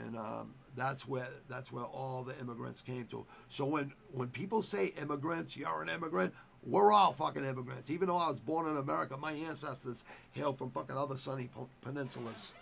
and 0.00 0.16
um, 0.16 0.54
that's 0.76 1.06
where 1.06 1.28
that's 1.48 1.70
where 1.70 1.84
all 1.84 2.24
the 2.24 2.36
immigrants 2.40 2.80
came 2.80 3.06
to. 3.06 3.24
So 3.48 3.64
when 3.64 3.92
when 4.12 4.28
people 4.28 4.62
say 4.62 4.86
immigrants, 5.00 5.56
you're 5.56 5.80
an 5.80 5.88
immigrant. 5.88 6.34
We're 6.64 6.92
all 6.92 7.12
fucking 7.12 7.44
immigrants. 7.44 7.88
Even 7.90 8.08
though 8.08 8.16
I 8.16 8.28
was 8.28 8.40
born 8.40 8.66
in 8.68 8.76
America, 8.76 9.16
my 9.16 9.32
ancestors 9.32 10.04
hail 10.32 10.52
from 10.54 10.70
fucking 10.70 10.96
other 10.96 11.16
sunny 11.16 11.50
peninsulas 11.84 12.52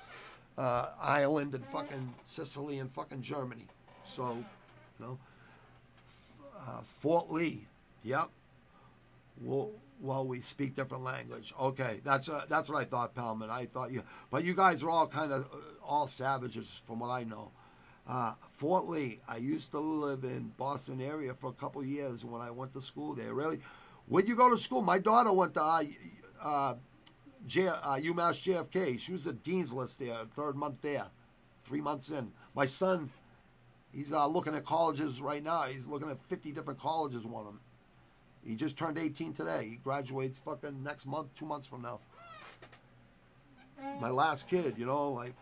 uh, 0.60 0.90
Ireland 1.00 1.54
and 1.54 1.64
fucking 1.64 2.14
Sicily 2.22 2.78
and 2.78 2.90
fucking 2.90 3.22
Germany. 3.22 3.66
So, 4.04 4.44
you 4.98 5.06
know, 5.06 5.18
uh, 6.58 6.82
Fort 6.98 7.32
Lee. 7.32 7.66
Yep. 8.02 8.28
Well, 9.40 9.70
well, 10.02 10.26
we 10.26 10.40
speak 10.40 10.74
different 10.74 11.02
language. 11.02 11.54
Okay, 11.58 12.00
that's 12.04 12.28
uh, 12.28 12.44
that's 12.48 12.68
what 12.68 12.78
I 12.78 12.84
thought, 12.84 13.14
Palman. 13.14 13.48
I 13.48 13.66
thought 13.66 13.90
you, 13.90 14.02
but 14.30 14.44
you 14.44 14.54
guys 14.54 14.82
are 14.82 14.90
all 14.90 15.06
kind 15.06 15.32
of 15.32 15.44
uh, 15.44 15.56
all 15.82 16.06
savages, 16.06 16.80
from 16.86 17.00
what 17.00 17.08
I 17.08 17.24
know. 17.24 17.52
Uh, 18.06 18.34
Fort 18.52 18.86
Lee. 18.86 19.20
I 19.28 19.36
used 19.36 19.70
to 19.72 19.78
live 19.78 20.24
in 20.24 20.52
Boston 20.58 21.00
area 21.00 21.32
for 21.34 21.48
a 21.48 21.52
couple 21.54 21.82
years 21.84 22.24
when 22.24 22.42
I 22.42 22.50
went 22.50 22.72
to 22.74 22.82
school 22.82 23.14
there. 23.14 23.32
Really, 23.32 23.60
where'd 24.08 24.28
you 24.28 24.36
go 24.36 24.50
to 24.50 24.58
school? 24.58 24.82
My 24.82 24.98
daughter 24.98 25.32
went 25.32 25.54
to 25.54 25.62
uh 26.42 26.74
J, 27.46 27.68
uh, 27.68 27.96
UMass 27.96 28.42
JFK. 28.42 28.98
She 28.98 29.12
was 29.12 29.26
a 29.26 29.32
dean's 29.32 29.72
list 29.72 29.98
there, 29.98 30.16
third 30.34 30.56
month 30.56 30.82
there, 30.82 31.06
three 31.64 31.80
months 31.80 32.10
in. 32.10 32.32
My 32.54 32.66
son, 32.66 33.10
he's 33.92 34.12
uh, 34.12 34.26
looking 34.26 34.54
at 34.54 34.64
colleges 34.64 35.20
right 35.20 35.42
now. 35.42 35.62
He's 35.62 35.86
looking 35.86 36.10
at 36.10 36.18
50 36.28 36.52
different 36.52 36.78
colleges, 36.78 37.24
one 37.24 37.46
of 37.46 37.46
them. 37.46 37.60
He 38.44 38.54
just 38.54 38.76
turned 38.76 38.98
18 38.98 39.34
today. 39.34 39.68
He 39.70 39.76
graduates 39.76 40.38
fucking 40.38 40.82
next 40.82 41.06
month, 41.06 41.34
two 41.34 41.46
months 41.46 41.66
from 41.66 41.82
now. 41.82 42.00
My 44.00 44.10
last 44.10 44.48
kid, 44.48 44.74
you 44.76 44.86
know, 44.86 45.12
like 45.12 45.34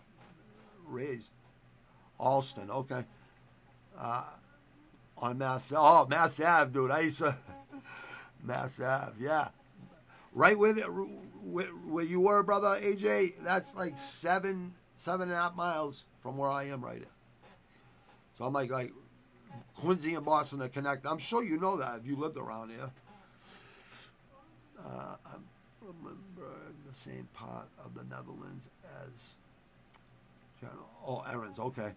raised. 0.86 1.28
Allston, 2.18 2.70
okay. 2.70 3.04
Uh, 3.96 4.24
on 5.16 5.38
Mass, 5.38 5.72
oh, 5.76 6.06
Mass 6.06 6.40
Ave, 6.40 6.72
dude. 6.72 6.90
I 6.90 7.00
used 7.00 7.18
to, 7.18 7.36
Mass 8.42 8.80
Ave, 8.80 9.12
yeah. 9.20 9.48
Right 10.32 10.58
with 10.58 10.78
it, 10.78 10.86
where, 11.42 12.04
you 12.04 12.20
were, 12.20 12.42
brother 12.42 12.78
AJ, 12.80 13.42
that's 13.42 13.74
like 13.74 13.98
seven, 13.98 14.74
seven 14.96 15.28
and 15.28 15.32
a 15.32 15.36
half 15.36 15.56
miles 15.56 16.06
from 16.22 16.36
where 16.36 16.50
I 16.50 16.64
am 16.64 16.84
right 16.84 17.00
now. 17.00 17.06
So 18.36 18.44
I'm 18.44 18.52
like, 18.52 18.70
like 18.70 18.92
Quincy 19.74 20.14
and 20.14 20.24
Boston 20.24 20.62
are 20.62 20.68
connected. 20.68 21.08
I'm 21.08 21.18
sure 21.18 21.42
you 21.42 21.58
know 21.58 21.76
that 21.76 21.98
if 22.00 22.06
you 22.06 22.16
lived 22.16 22.36
around 22.36 22.70
here. 22.70 22.90
Uh, 24.78 25.16
I'm 25.26 25.44
Limburg, 26.02 26.74
the 26.86 26.94
same 26.94 27.28
part 27.34 27.68
of 27.84 27.94
the 27.94 28.04
Netherlands 28.04 28.70
as. 29.04 29.34
Oh, 31.06 31.24
Aaron's 31.30 31.58
okay 31.58 31.92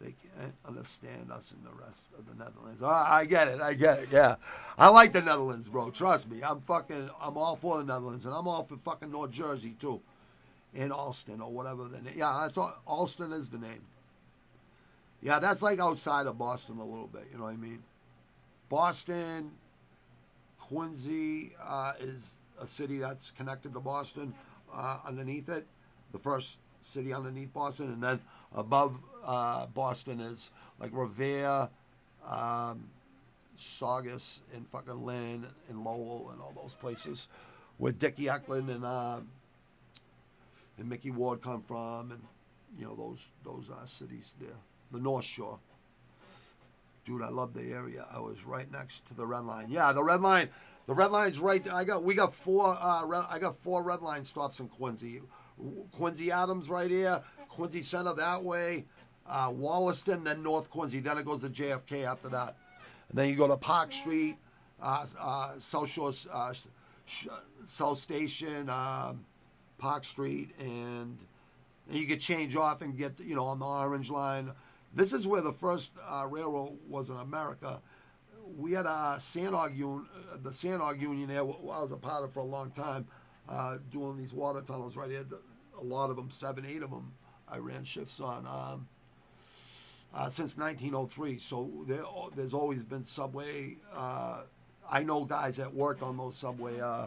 they 0.00 0.14
can't 0.38 0.54
understand 0.66 1.30
us 1.30 1.52
in 1.52 1.62
the 1.62 1.84
rest 1.84 2.12
of 2.18 2.26
the 2.26 2.34
Netherlands. 2.42 2.80
Oh, 2.82 2.88
I 2.88 3.26
get 3.26 3.48
it. 3.48 3.60
I 3.60 3.74
get 3.74 3.98
it. 3.98 4.08
Yeah. 4.10 4.36
I 4.78 4.88
like 4.88 5.12
the 5.12 5.20
Netherlands, 5.20 5.68
bro. 5.68 5.90
Trust 5.90 6.30
me. 6.30 6.42
I'm 6.42 6.60
fucking, 6.62 7.10
I'm 7.20 7.36
all 7.36 7.56
for 7.56 7.78
the 7.78 7.84
Netherlands. 7.84 8.24
And 8.24 8.34
I'm 8.34 8.48
all 8.48 8.64
for 8.64 8.76
fucking 8.78 9.10
North 9.10 9.30
Jersey, 9.30 9.76
too. 9.78 10.00
In 10.72 10.90
Allston 10.90 11.40
or 11.40 11.52
whatever 11.52 11.84
the 11.84 12.00
name. 12.00 12.14
Yeah, 12.16 12.38
that's 12.42 12.56
all. 12.56 12.74
Allston 12.86 13.32
is 13.32 13.50
the 13.50 13.58
name. 13.58 13.82
Yeah, 15.20 15.38
that's 15.38 15.62
like 15.62 15.80
outside 15.80 16.26
of 16.26 16.38
Boston 16.38 16.78
a 16.78 16.84
little 16.84 17.08
bit. 17.08 17.26
You 17.30 17.38
know 17.38 17.44
what 17.44 17.52
I 17.52 17.56
mean? 17.56 17.82
Boston, 18.70 19.50
Quincy 20.58 21.52
uh, 21.62 21.92
is 22.00 22.36
a 22.58 22.66
city 22.66 22.98
that's 22.98 23.32
connected 23.32 23.74
to 23.74 23.80
Boston 23.80 24.32
uh, 24.72 24.98
underneath 25.04 25.48
it. 25.48 25.66
The 26.12 26.18
first 26.18 26.56
city 26.80 27.12
underneath 27.12 27.52
Boston. 27.52 27.92
And 27.92 28.02
then 28.02 28.20
above 28.54 28.96
uh, 29.24 29.66
Boston 29.66 30.20
is 30.20 30.50
like 30.78 30.90
Revere, 30.92 31.68
um, 32.28 32.88
Saugus, 33.56 34.40
and 34.54 34.66
fucking 34.68 35.04
Lynn 35.04 35.46
and 35.68 35.84
Lowell 35.84 36.30
and 36.32 36.40
all 36.40 36.52
those 36.56 36.74
places 36.74 37.28
where 37.76 37.92
Dickie 37.92 38.28
Eklund 38.28 38.70
and 38.70 38.84
uh, 38.84 39.20
and 40.78 40.88
Micky 40.88 41.10
Ward 41.10 41.42
come 41.42 41.62
from, 41.62 42.12
and 42.12 42.20
you 42.78 42.86
know 42.86 42.94
those 42.94 43.18
those 43.44 43.70
uh, 43.70 43.84
cities 43.86 44.34
there, 44.40 44.56
the 44.92 44.98
North 44.98 45.24
Shore. 45.24 45.58
Dude, 47.04 47.22
I 47.22 47.28
love 47.28 47.54
the 47.54 47.72
area. 47.72 48.06
I 48.12 48.20
was 48.20 48.44
right 48.44 48.70
next 48.70 49.06
to 49.08 49.14
the 49.14 49.26
red 49.26 49.40
line. 49.40 49.66
Yeah, 49.68 49.92
the 49.92 50.02
red 50.02 50.20
line. 50.20 50.48
The 50.86 50.94
red 50.94 51.10
line's 51.10 51.38
right. 51.38 51.66
I 51.72 51.84
got 51.84 52.02
we 52.02 52.14
got 52.14 52.34
four. 52.34 52.76
Uh, 52.80 53.04
red, 53.06 53.24
I 53.30 53.38
got 53.38 53.56
four 53.56 53.82
red 53.82 54.00
line 54.00 54.24
stops 54.24 54.60
in 54.60 54.68
Quincy. 54.68 55.20
Quincy 55.92 56.30
Adams 56.30 56.68
right 56.68 56.90
here. 56.90 57.22
Quincy 57.48 57.82
Center 57.82 58.14
that 58.14 58.42
way 58.42 58.84
uh, 59.30 59.50
Wollaston, 59.52 60.24
then 60.24 60.42
North 60.42 60.70
Quincy. 60.70 61.00
Then 61.00 61.18
it 61.18 61.24
goes 61.24 61.40
to 61.42 61.48
JFK 61.48 62.04
after 62.04 62.28
that. 62.30 62.56
And 63.08 63.18
then 63.18 63.28
you 63.28 63.36
go 63.36 63.48
to 63.48 63.56
Park 63.56 63.92
Street, 63.92 64.36
uh, 64.82 65.06
uh, 65.18 65.52
South 65.58 65.88
Shore, 65.88 66.12
uh, 66.32 66.52
South 67.64 67.98
Station, 67.98 68.68
um, 68.68 69.24
Park 69.78 70.04
Street, 70.04 70.50
and, 70.58 71.16
and 71.88 71.98
you 71.98 72.06
could 72.06 72.20
change 72.20 72.56
off 72.56 72.82
and 72.82 72.96
get, 72.96 73.18
you 73.20 73.34
know, 73.34 73.44
on 73.44 73.58
the 73.58 73.64
Orange 73.64 74.10
Line. 74.10 74.52
This 74.94 75.12
is 75.12 75.26
where 75.26 75.42
the 75.42 75.52
first 75.52 75.92
uh, 76.08 76.26
railroad 76.28 76.76
was 76.88 77.10
in 77.10 77.16
America. 77.16 77.80
We 78.58 78.72
had 78.72 78.86
a 78.86 79.16
Sandhog 79.18 79.76
Union, 79.76 80.06
uh, 80.32 80.36
the 80.42 80.50
Sandhog 80.50 81.00
Union 81.00 81.28
there, 81.28 81.40
I 81.40 81.42
was 81.42 81.92
a 81.92 81.96
part 81.96 82.24
of 82.24 82.32
for 82.32 82.40
a 82.40 82.44
long 82.44 82.70
time, 82.72 83.06
doing 83.90 84.18
these 84.18 84.32
water 84.32 84.60
tunnels 84.60 84.96
right 84.96 85.10
here. 85.10 85.24
A 85.80 85.84
lot 85.84 86.10
of 86.10 86.16
them, 86.16 86.30
seven, 86.30 86.66
eight 86.66 86.82
of 86.82 86.90
them, 86.90 87.12
I 87.48 87.58
ran 87.58 87.84
shifts 87.84 88.20
on. 88.20 88.46
Um, 88.46 88.88
uh, 90.14 90.28
since 90.28 90.56
1903. 90.56 91.38
So 91.38 91.70
there, 91.86 92.02
there's 92.34 92.54
always 92.54 92.84
been 92.84 93.04
subway. 93.04 93.76
Uh, 93.94 94.42
I 94.90 95.02
know 95.02 95.24
guys 95.24 95.56
that 95.56 95.72
worked 95.72 96.02
on 96.02 96.16
those 96.16 96.36
subway, 96.36 96.80
uh, 96.80 97.06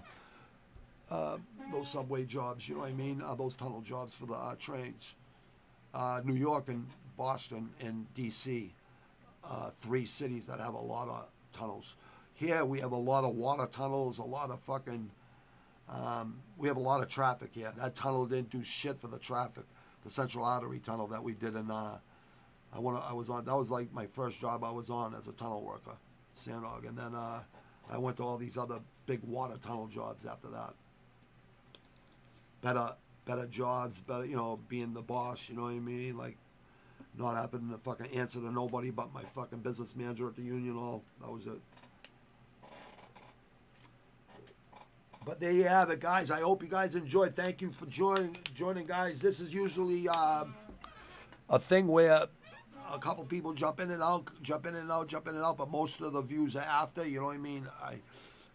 uh 1.11 1.37
those 1.71 1.89
subway 1.89 2.23
jobs. 2.23 2.67
You 2.67 2.75
know 2.75 2.81
what 2.81 2.89
I 2.89 2.93
mean? 2.93 3.21
Uh, 3.21 3.35
those 3.35 3.55
tunnel 3.55 3.81
jobs 3.81 4.13
for 4.13 4.25
the 4.25 4.33
uh, 4.33 4.55
trains. 4.55 5.13
New 6.23 6.35
York 6.35 6.69
and 6.69 6.87
Boston 7.17 7.69
and 7.79 8.11
D.C. 8.13 8.73
three 9.81 10.05
cities 10.05 10.47
that 10.47 10.59
have 10.59 10.73
a 10.73 10.81
lot 10.81 11.07
of 11.07 11.27
tunnels. 11.55 11.95
Here 12.35 12.65
we 12.65 12.79
have 12.79 12.91
a 12.91 12.97
lot 12.97 13.23
of 13.23 13.35
water 13.35 13.67
tunnels, 13.67 14.17
a 14.17 14.23
lot 14.23 14.49
of 14.49 14.59
fucking. 14.61 15.11
Um, 15.93 16.39
we 16.57 16.67
have 16.67 16.77
a 16.77 16.81
lot 16.81 17.01
of 17.01 17.07
traffic 17.07 17.51
here. 17.53 17.71
That 17.77 17.95
tunnel 17.95 18.25
didn't 18.25 18.49
do 18.49 18.63
shit 18.63 18.99
for 18.99 19.07
the 19.07 19.19
traffic. 19.19 19.65
The 20.03 20.09
Central 20.09 20.43
Artery 20.43 20.79
Tunnel 20.79 21.07
that 21.07 21.23
we 21.23 21.33
did 21.33 21.55
in 21.55 21.69
uh, 21.71 21.97
I 22.75 22.79
want 22.79 23.03
I 23.07 23.13
was 23.13 23.29
on 23.29 23.45
that 23.45 23.55
was 23.55 23.69
like 23.69 23.93
my 23.93 24.07
first 24.07 24.39
job 24.39 24.63
I 24.63 24.71
was 24.71 24.89
on 24.89 25.13
as 25.13 25.27
a 25.27 25.31
tunnel 25.33 25.61
worker, 25.61 25.95
Sandhog, 26.37 26.87
and 26.87 26.97
then 26.97 27.13
uh, 27.13 27.41
I 27.89 27.97
went 27.97 28.17
to 28.17 28.23
all 28.23 28.37
these 28.37 28.57
other 28.57 28.79
big 29.05 29.21
water 29.23 29.57
tunnel 29.61 29.87
jobs 29.87 30.25
after 30.25 30.49
that. 30.49 30.73
Better 32.61 32.95
better 33.25 33.45
jobs, 33.45 33.99
better 33.99 34.25
you 34.25 34.35
know, 34.35 34.59
being 34.67 34.93
the 34.93 35.01
boss, 35.01 35.47
you 35.47 35.55
know 35.55 35.63
what 35.63 35.69
I 35.69 35.79
mean? 35.79 36.17
Like 36.17 36.37
not 37.15 37.35
having 37.35 37.69
to 37.69 37.77
fucking 37.77 38.07
answer 38.07 38.39
to 38.39 38.51
nobody 38.51 38.89
but 38.89 39.13
my 39.13 39.21
fucking 39.21 39.59
business 39.59 39.95
manager 39.95 40.27
at 40.27 40.35
the 40.35 40.41
union 40.41 40.75
All 40.75 41.03
That 41.21 41.29
was 41.31 41.45
it. 41.45 41.61
But 45.25 45.39
there 45.39 45.51
you 45.51 45.63
have 45.63 45.89
it, 45.89 45.99
guys. 45.99 46.31
I 46.31 46.41
hope 46.41 46.61
you 46.61 46.67
guys 46.67 46.95
enjoyed. 46.95 47.35
Thank 47.35 47.61
you 47.61 47.71
for 47.71 47.85
joining, 47.85 48.35
joining, 48.55 48.85
guys. 48.85 49.19
This 49.19 49.39
is 49.39 49.53
usually 49.53 50.07
uh, 50.09 50.45
a 51.49 51.59
thing 51.59 51.87
where 51.87 52.25
a 52.91 52.99
couple 52.99 53.23
people 53.23 53.53
jump 53.53 53.79
in 53.79 53.91
and 53.91 54.03
out, 54.03 54.29
jump 54.41 54.65
in 54.65 54.75
and 54.75 54.91
out, 54.91 55.07
jump 55.07 55.27
in 55.27 55.35
and 55.35 55.43
out, 55.43 55.57
but 55.57 55.69
most 55.69 56.01
of 56.01 56.13
the 56.13 56.21
views 56.21 56.55
are 56.55 56.61
after. 56.61 57.07
You 57.07 57.21
know 57.21 57.27
what 57.27 57.35
I 57.35 57.39
mean? 57.39 57.69
I, 57.81 57.95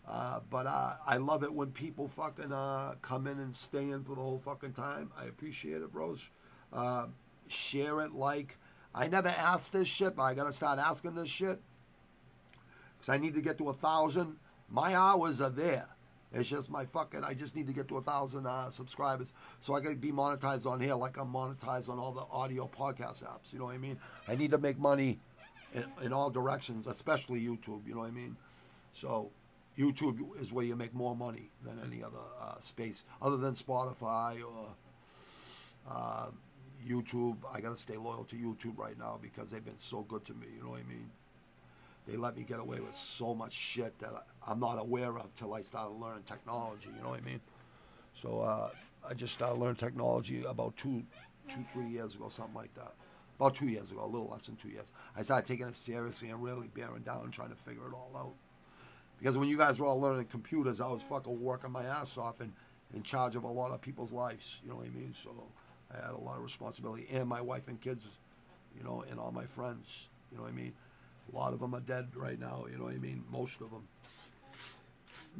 uh, 0.06 0.40
but 0.50 0.66
uh, 0.66 0.94
I 1.06 1.16
love 1.16 1.42
it 1.42 1.52
when 1.52 1.70
people 1.70 2.08
fucking 2.08 2.52
uh, 2.52 2.94
come 3.00 3.26
in 3.26 3.38
and 3.38 3.54
stay 3.54 3.90
in 3.90 4.04
for 4.04 4.14
the 4.14 4.22
whole 4.22 4.40
fucking 4.44 4.72
time. 4.72 5.10
I 5.18 5.24
appreciate 5.24 5.80
it, 5.80 5.90
bros. 5.92 6.28
Uh, 6.72 7.06
share 7.48 8.00
it, 8.00 8.12
like. 8.12 8.58
I 8.94 9.06
never 9.06 9.28
asked 9.28 9.72
this 9.72 9.86
shit, 9.86 10.16
but 10.16 10.22
I 10.24 10.34
gotta 10.34 10.52
start 10.52 10.78
asking 10.78 11.14
this 11.14 11.28
shit 11.28 11.60
because 12.98 13.14
I 13.14 13.18
need 13.18 13.34
to 13.34 13.42
get 13.42 13.58
to 13.58 13.68
a 13.68 13.74
thousand. 13.74 14.36
My 14.68 14.96
hours 14.96 15.40
are 15.40 15.50
there. 15.50 15.86
It's 16.32 16.48
just 16.48 16.70
my 16.70 16.84
fucking. 16.84 17.24
I 17.24 17.32
just 17.32 17.56
need 17.56 17.66
to 17.68 17.72
get 17.72 17.88
to 17.88 17.96
a 17.96 18.02
thousand 18.02 18.46
uh, 18.46 18.70
subscribers 18.70 19.32
so 19.60 19.74
I 19.74 19.80
can 19.80 19.96
be 19.96 20.12
monetized 20.12 20.66
on 20.66 20.80
here, 20.80 20.94
like 20.94 21.16
I'm 21.16 21.32
monetized 21.32 21.88
on 21.88 21.98
all 21.98 22.12
the 22.12 22.26
audio 22.30 22.68
podcast 22.68 23.24
apps. 23.24 23.52
You 23.52 23.58
know 23.58 23.66
what 23.66 23.74
I 23.74 23.78
mean? 23.78 23.98
I 24.26 24.36
need 24.36 24.50
to 24.50 24.58
make 24.58 24.78
money 24.78 25.18
in, 25.74 25.84
in 26.02 26.12
all 26.12 26.28
directions, 26.28 26.86
especially 26.86 27.40
YouTube. 27.40 27.86
You 27.86 27.94
know 27.94 28.00
what 28.00 28.08
I 28.08 28.12
mean? 28.12 28.36
So 28.92 29.30
YouTube 29.78 30.40
is 30.40 30.52
where 30.52 30.64
you 30.64 30.76
make 30.76 30.92
more 30.94 31.16
money 31.16 31.50
than 31.64 31.80
any 31.84 32.02
other 32.02 32.18
uh, 32.40 32.60
space, 32.60 33.04
other 33.22 33.36
than 33.36 33.54
Spotify 33.54 34.42
or 34.42 34.66
uh, 35.90 36.26
YouTube. 36.86 37.36
I 37.52 37.60
gotta 37.60 37.76
stay 37.76 37.96
loyal 37.96 38.24
to 38.24 38.36
YouTube 38.36 38.76
right 38.76 38.98
now 38.98 39.18
because 39.20 39.50
they've 39.50 39.64
been 39.64 39.78
so 39.78 40.02
good 40.02 40.24
to 40.26 40.34
me. 40.34 40.46
You 40.56 40.64
know 40.64 40.70
what 40.70 40.80
I 40.80 40.88
mean? 40.88 41.10
They 42.08 42.16
let 42.16 42.36
me 42.36 42.42
get 42.42 42.58
away 42.58 42.80
with 42.80 42.94
so 42.94 43.34
much 43.34 43.52
shit 43.52 43.98
that 43.98 44.10
I, 44.14 44.50
I'm 44.50 44.58
not 44.58 44.78
aware 44.78 45.18
of 45.18 45.32
till 45.34 45.52
I 45.52 45.60
started 45.60 45.92
learning 45.94 46.22
technology. 46.24 46.88
You 46.96 47.02
know 47.02 47.10
what 47.10 47.20
I 47.20 47.24
mean? 47.24 47.40
So 48.14 48.40
uh, 48.40 48.70
I 49.08 49.12
just 49.12 49.34
started 49.34 49.60
learning 49.60 49.76
technology 49.76 50.42
about 50.48 50.76
two, 50.76 51.02
two, 51.48 51.64
three 51.72 51.86
years 51.86 52.14
ago, 52.14 52.30
something 52.30 52.54
like 52.54 52.74
that. 52.74 52.94
About 53.38 53.54
two 53.54 53.68
years 53.68 53.90
ago, 53.92 54.04
a 54.04 54.06
little 54.06 54.28
less 54.28 54.46
than 54.46 54.56
two 54.56 54.70
years. 54.70 54.86
I 55.16 55.22
started 55.22 55.46
taking 55.46 55.68
it 55.68 55.76
seriously 55.76 56.30
and 56.30 56.42
really 56.42 56.68
bearing 56.74 57.02
down 57.02 57.24
and 57.24 57.32
trying 57.32 57.50
to 57.50 57.54
figure 57.54 57.86
it 57.86 57.94
all 57.94 58.10
out. 58.16 58.34
Because 59.18 59.36
when 59.36 59.48
you 59.48 59.58
guys 59.58 59.78
were 59.78 59.86
all 59.86 60.00
learning 60.00 60.26
computers, 60.26 60.80
I 60.80 60.88
was 60.88 61.02
fucking 61.02 61.40
working 61.40 61.70
my 61.70 61.84
ass 61.84 62.16
off 62.16 62.40
and 62.40 62.52
in 62.94 63.02
charge 63.02 63.36
of 63.36 63.44
a 63.44 63.48
lot 63.48 63.70
of 63.70 63.82
people's 63.82 64.12
lives. 64.12 64.60
You 64.64 64.70
know 64.70 64.76
what 64.76 64.86
I 64.86 64.90
mean? 64.90 65.12
So 65.14 65.30
I 65.92 66.06
had 66.06 66.14
a 66.14 66.18
lot 66.18 66.36
of 66.38 66.42
responsibility, 66.42 67.06
and 67.12 67.28
my 67.28 67.40
wife 67.40 67.68
and 67.68 67.80
kids, 67.80 68.06
you 68.76 68.82
know, 68.82 69.04
and 69.10 69.20
all 69.20 69.30
my 69.30 69.44
friends. 69.44 70.08
You 70.32 70.38
know 70.38 70.44
what 70.44 70.52
I 70.52 70.54
mean? 70.54 70.72
A 71.32 71.36
lot 71.36 71.52
of 71.52 71.60
them 71.60 71.74
are 71.74 71.80
dead 71.80 72.08
right 72.14 72.38
now. 72.38 72.66
You 72.70 72.78
know 72.78 72.84
what 72.84 72.94
I 72.94 72.98
mean? 72.98 73.24
Most 73.30 73.60
of 73.60 73.70
them. 73.70 73.86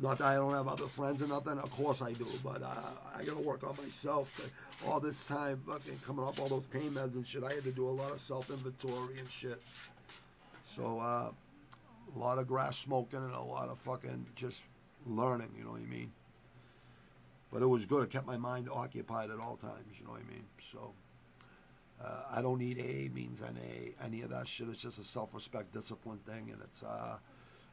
Not 0.01 0.19
that 0.19 0.27
I 0.27 0.35
don't 0.35 0.52
have 0.52 0.69
other 0.69 0.86
friends 0.86 1.23
or 1.23 1.27
nothing. 1.27 1.59
Of 1.59 1.70
course 1.73 2.02
I 2.02 2.12
do, 2.12 2.27
but 2.44 2.62
uh, 2.62 2.69
I 3.16 3.24
got 3.24 3.36
to 3.36 3.43
work 3.43 3.65
on 3.65 3.77
myself. 3.77 4.52
All 4.86 5.01
this 5.01 5.24
time, 5.27 5.60
fucking 5.66 5.98
coming 6.06 6.24
off 6.24 6.39
all 6.39 6.48
those 6.48 6.66
pain 6.66 6.90
meds 6.93 7.15
and 7.15 7.27
shit, 7.27 7.43
I 7.43 7.52
had 7.52 7.65
to 7.65 7.73
do 7.73 7.89
a 7.89 7.90
lot 7.90 8.12
of 8.12 8.20
self 8.20 8.48
inventory 8.51 9.19
and 9.19 9.28
shit. 9.28 9.60
So 10.77 11.01
uh, 11.01 11.31
a 12.15 12.19
lot 12.19 12.39
of 12.39 12.47
grass 12.47 12.78
smoking 12.78 13.19
and 13.19 13.32
a 13.32 13.40
lot 13.40 13.69
of 13.70 13.78
fucking 13.78 14.27
just 14.36 14.60
learning. 15.05 15.51
You 15.56 15.65
know 15.65 15.70
what 15.70 15.81
I 15.81 15.86
mean? 15.86 16.12
But 17.52 17.62
it 17.62 17.66
was 17.66 17.86
good. 17.86 18.05
It 18.05 18.10
kept 18.10 18.27
my 18.27 18.36
mind 18.36 18.69
occupied 18.73 19.31
at 19.31 19.40
all 19.40 19.56
times. 19.56 19.98
You 19.98 20.05
know 20.05 20.12
what 20.12 20.20
I 20.20 20.31
mean? 20.31 20.44
So. 20.73 20.93
Uh, 22.02 22.22
I 22.36 22.42
don't 22.42 22.58
need 22.58 22.78
A 22.78 23.10
means 23.12 23.42
NA, 23.42 23.90
any 24.04 24.22
of 24.22 24.30
that 24.30 24.46
shit. 24.46 24.68
It's 24.68 24.82
just 24.82 24.98
a 24.98 25.04
self-respect, 25.04 25.72
discipline 25.72 26.18
thing, 26.26 26.50
and 26.52 26.60
it's. 26.62 26.82
Uh, 26.82 27.18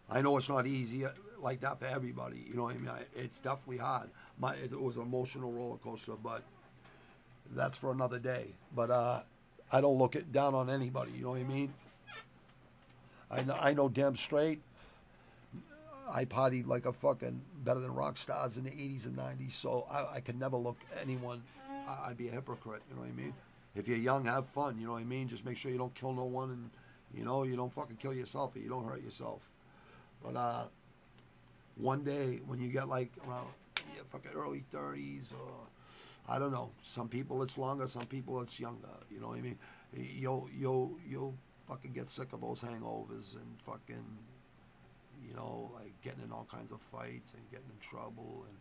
I 0.09 0.21
know 0.21 0.37
it's 0.37 0.49
not 0.49 0.67
easy 0.67 1.05
uh, 1.05 1.09
like 1.39 1.61
that 1.61 1.79
for 1.79 1.85
everybody. 1.85 2.43
You 2.47 2.55
know 2.55 2.63
what 2.63 2.75
I 2.75 2.77
mean? 2.77 2.89
I, 2.89 3.01
it's 3.15 3.39
definitely 3.39 3.77
hard. 3.77 4.09
My 4.39 4.55
it 4.55 4.79
was 4.79 4.97
an 4.97 5.03
emotional 5.03 5.51
roller 5.51 5.77
coaster, 5.77 6.13
but 6.21 6.43
that's 7.55 7.77
for 7.77 7.91
another 7.91 8.19
day. 8.19 8.47
But 8.75 8.89
uh, 8.89 9.21
I 9.71 9.81
don't 9.81 9.97
look 9.97 10.15
it 10.15 10.31
down 10.31 10.55
on 10.55 10.69
anybody. 10.69 11.11
You 11.11 11.23
know 11.23 11.31
what 11.31 11.39
I 11.39 11.43
mean? 11.43 11.73
I 13.31 13.43
know, 13.43 13.57
I 13.59 13.73
know 13.73 13.89
damn 13.89 14.15
straight. 14.15 14.61
I 16.07 16.25
partied 16.25 16.67
like 16.67 16.85
a 16.85 16.93
fucking 16.93 17.41
better 17.63 17.79
than 17.79 17.93
rock 17.93 18.17
stars 18.17 18.57
in 18.57 18.63
the 18.63 18.69
80s 18.69 19.05
and 19.07 19.17
90s, 19.17 19.53
so 19.53 19.87
I, 19.89 20.17
I 20.17 20.19
could 20.19 20.39
never 20.39 20.55
look 20.55 20.77
anyone. 21.01 21.41
I, 21.87 22.09
I'd 22.09 22.17
be 22.17 22.27
a 22.27 22.31
hypocrite. 22.31 22.83
You 22.89 22.95
know 22.95 23.01
what 23.01 23.09
I 23.09 23.13
mean? 23.13 23.33
If 23.75 23.87
you're 23.87 23.97
young, 23.97 24.25
have 24.25 24.47
fun. 24.47 24.79
You 24.79 24.87
know 24.87 24.93
what 24.93 25.01
I 25.01 25.05
mean? 25.05 25.27
Just 25.27 25.45
make 25.45 25.57
sure 25.57 25.71
you 25.71 25.77
don't 25.77 25.93
kill 25.93 26.13
no 26.13 26.25
one, 26.25 26.49
and 26.49 26.69
you 27.13 27.23
know 27.23 27.43
you 27.43 27.55
don't 27.55 27.73
fucking 27.73 27.97
kill 27.97 28.13
yourself, 28.13 28.55
or 28.55 28.59
you 28.59 28.69
don't 28.69 28.85
hurt 28.87 29.03
yourself. 29.03 29.49
But 30.23 30.35
uh, 30.35 30.63
one 31.75 32.03
day 32.03 32.39
when 32.47 32.59
you 32.59 32.69
get 32.69 32.87
like 32.87 33.11
around 33.27 33.47
your 33.95 34.05
fucking 34.05 34.31
early 34.35 34.63
30s, 34.71 35.33
or 35.33 35.67
I 36.27 36.39
don't 36.39 36.51
know, 36.51 36.71
some 36.83 37.09
people 37.09 37.43
it's 37.43 37.57
longer, 37.57 37.87
some 37.87 38.05
people 38.05 38.41
it's 38.41 38.59
younger. 38.59 38.87
You 39.11 39.19
know 39.19 39.29
what 39.29 39.37
I 39.37 39.41
mean? 39.41 39.57
You'll 39.93 40.49
you'll 40.57 40.97
you'll 41.07 41.35
fucking 41.67 41.91
get 41.91 42.07
sick 42.07 42.33
of 42.33 42.41
those 42.41 42.61
hangovers 42.61 43.35
and 43.35 43.59
fucking 43.65 44.05
you 45.27 45.33
know 45.35 45.71
like 45.73 45.93
getting 46.03 46.23
in 46.23 46.31
all 46.31 46.47
kinds 46.51 46.71
of 46.71 46.79
fights 46.79 47.33
and 47.33 47.41
getting 47.49 47.65
in 47.69 47.79
trouble 47.79 48.45
and 48.47 48.57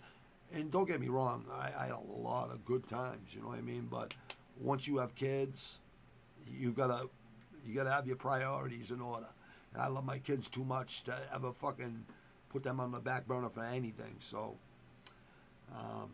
and 0.52 0.70
don't 0.70 0.86
get 0.86 1.00
me 1.00 1.08
wrong, 1.08 1.44
I, 1.52 1.70
I 1.76 1.86
had 1.86 1.96
a 1.96 2.20
lot 2.20 2.50
of 2.50 2.64
good 2.64 2.88
times. 2.88 3.34
You 3.34 3.42
know 3.42 3.48
what 3.48 3.58
I 3.58 3.62
mean? 3.62 3.88
But 3.90 4.14
once 4.60 4.86
you 4.86 4.98
have 4.98 5.14
kids, 5.14 5.80
you 6.50 6.72
gotta 6.72 7.08
you 7.66 7.74
gotta 7.74 7.90
have 7.90 8.06
your 8.06 8.16
priorities 8.16 8.90
in 8.90 9.00
order. 9.00 9.28
And 9.72 9.82
I 9.82 9.88
love 9.88 10.04
my 10.04 10.18
kids 10.18 10.48
too 10.48 10.64
much 10.64 11.02
to 11.04 11.14
ever 11.34 11.52
fucking 11.52 12.04
put 12.50 12.62
them 12.62 12.78
on 12.78 12.92
the 12.92 13.00
back 13.00 13.26
burner 13.26 13.48
for 13.48 13.64
anything. 13.64 14.14
So, 14.20 14.56
um, 15.74 16.10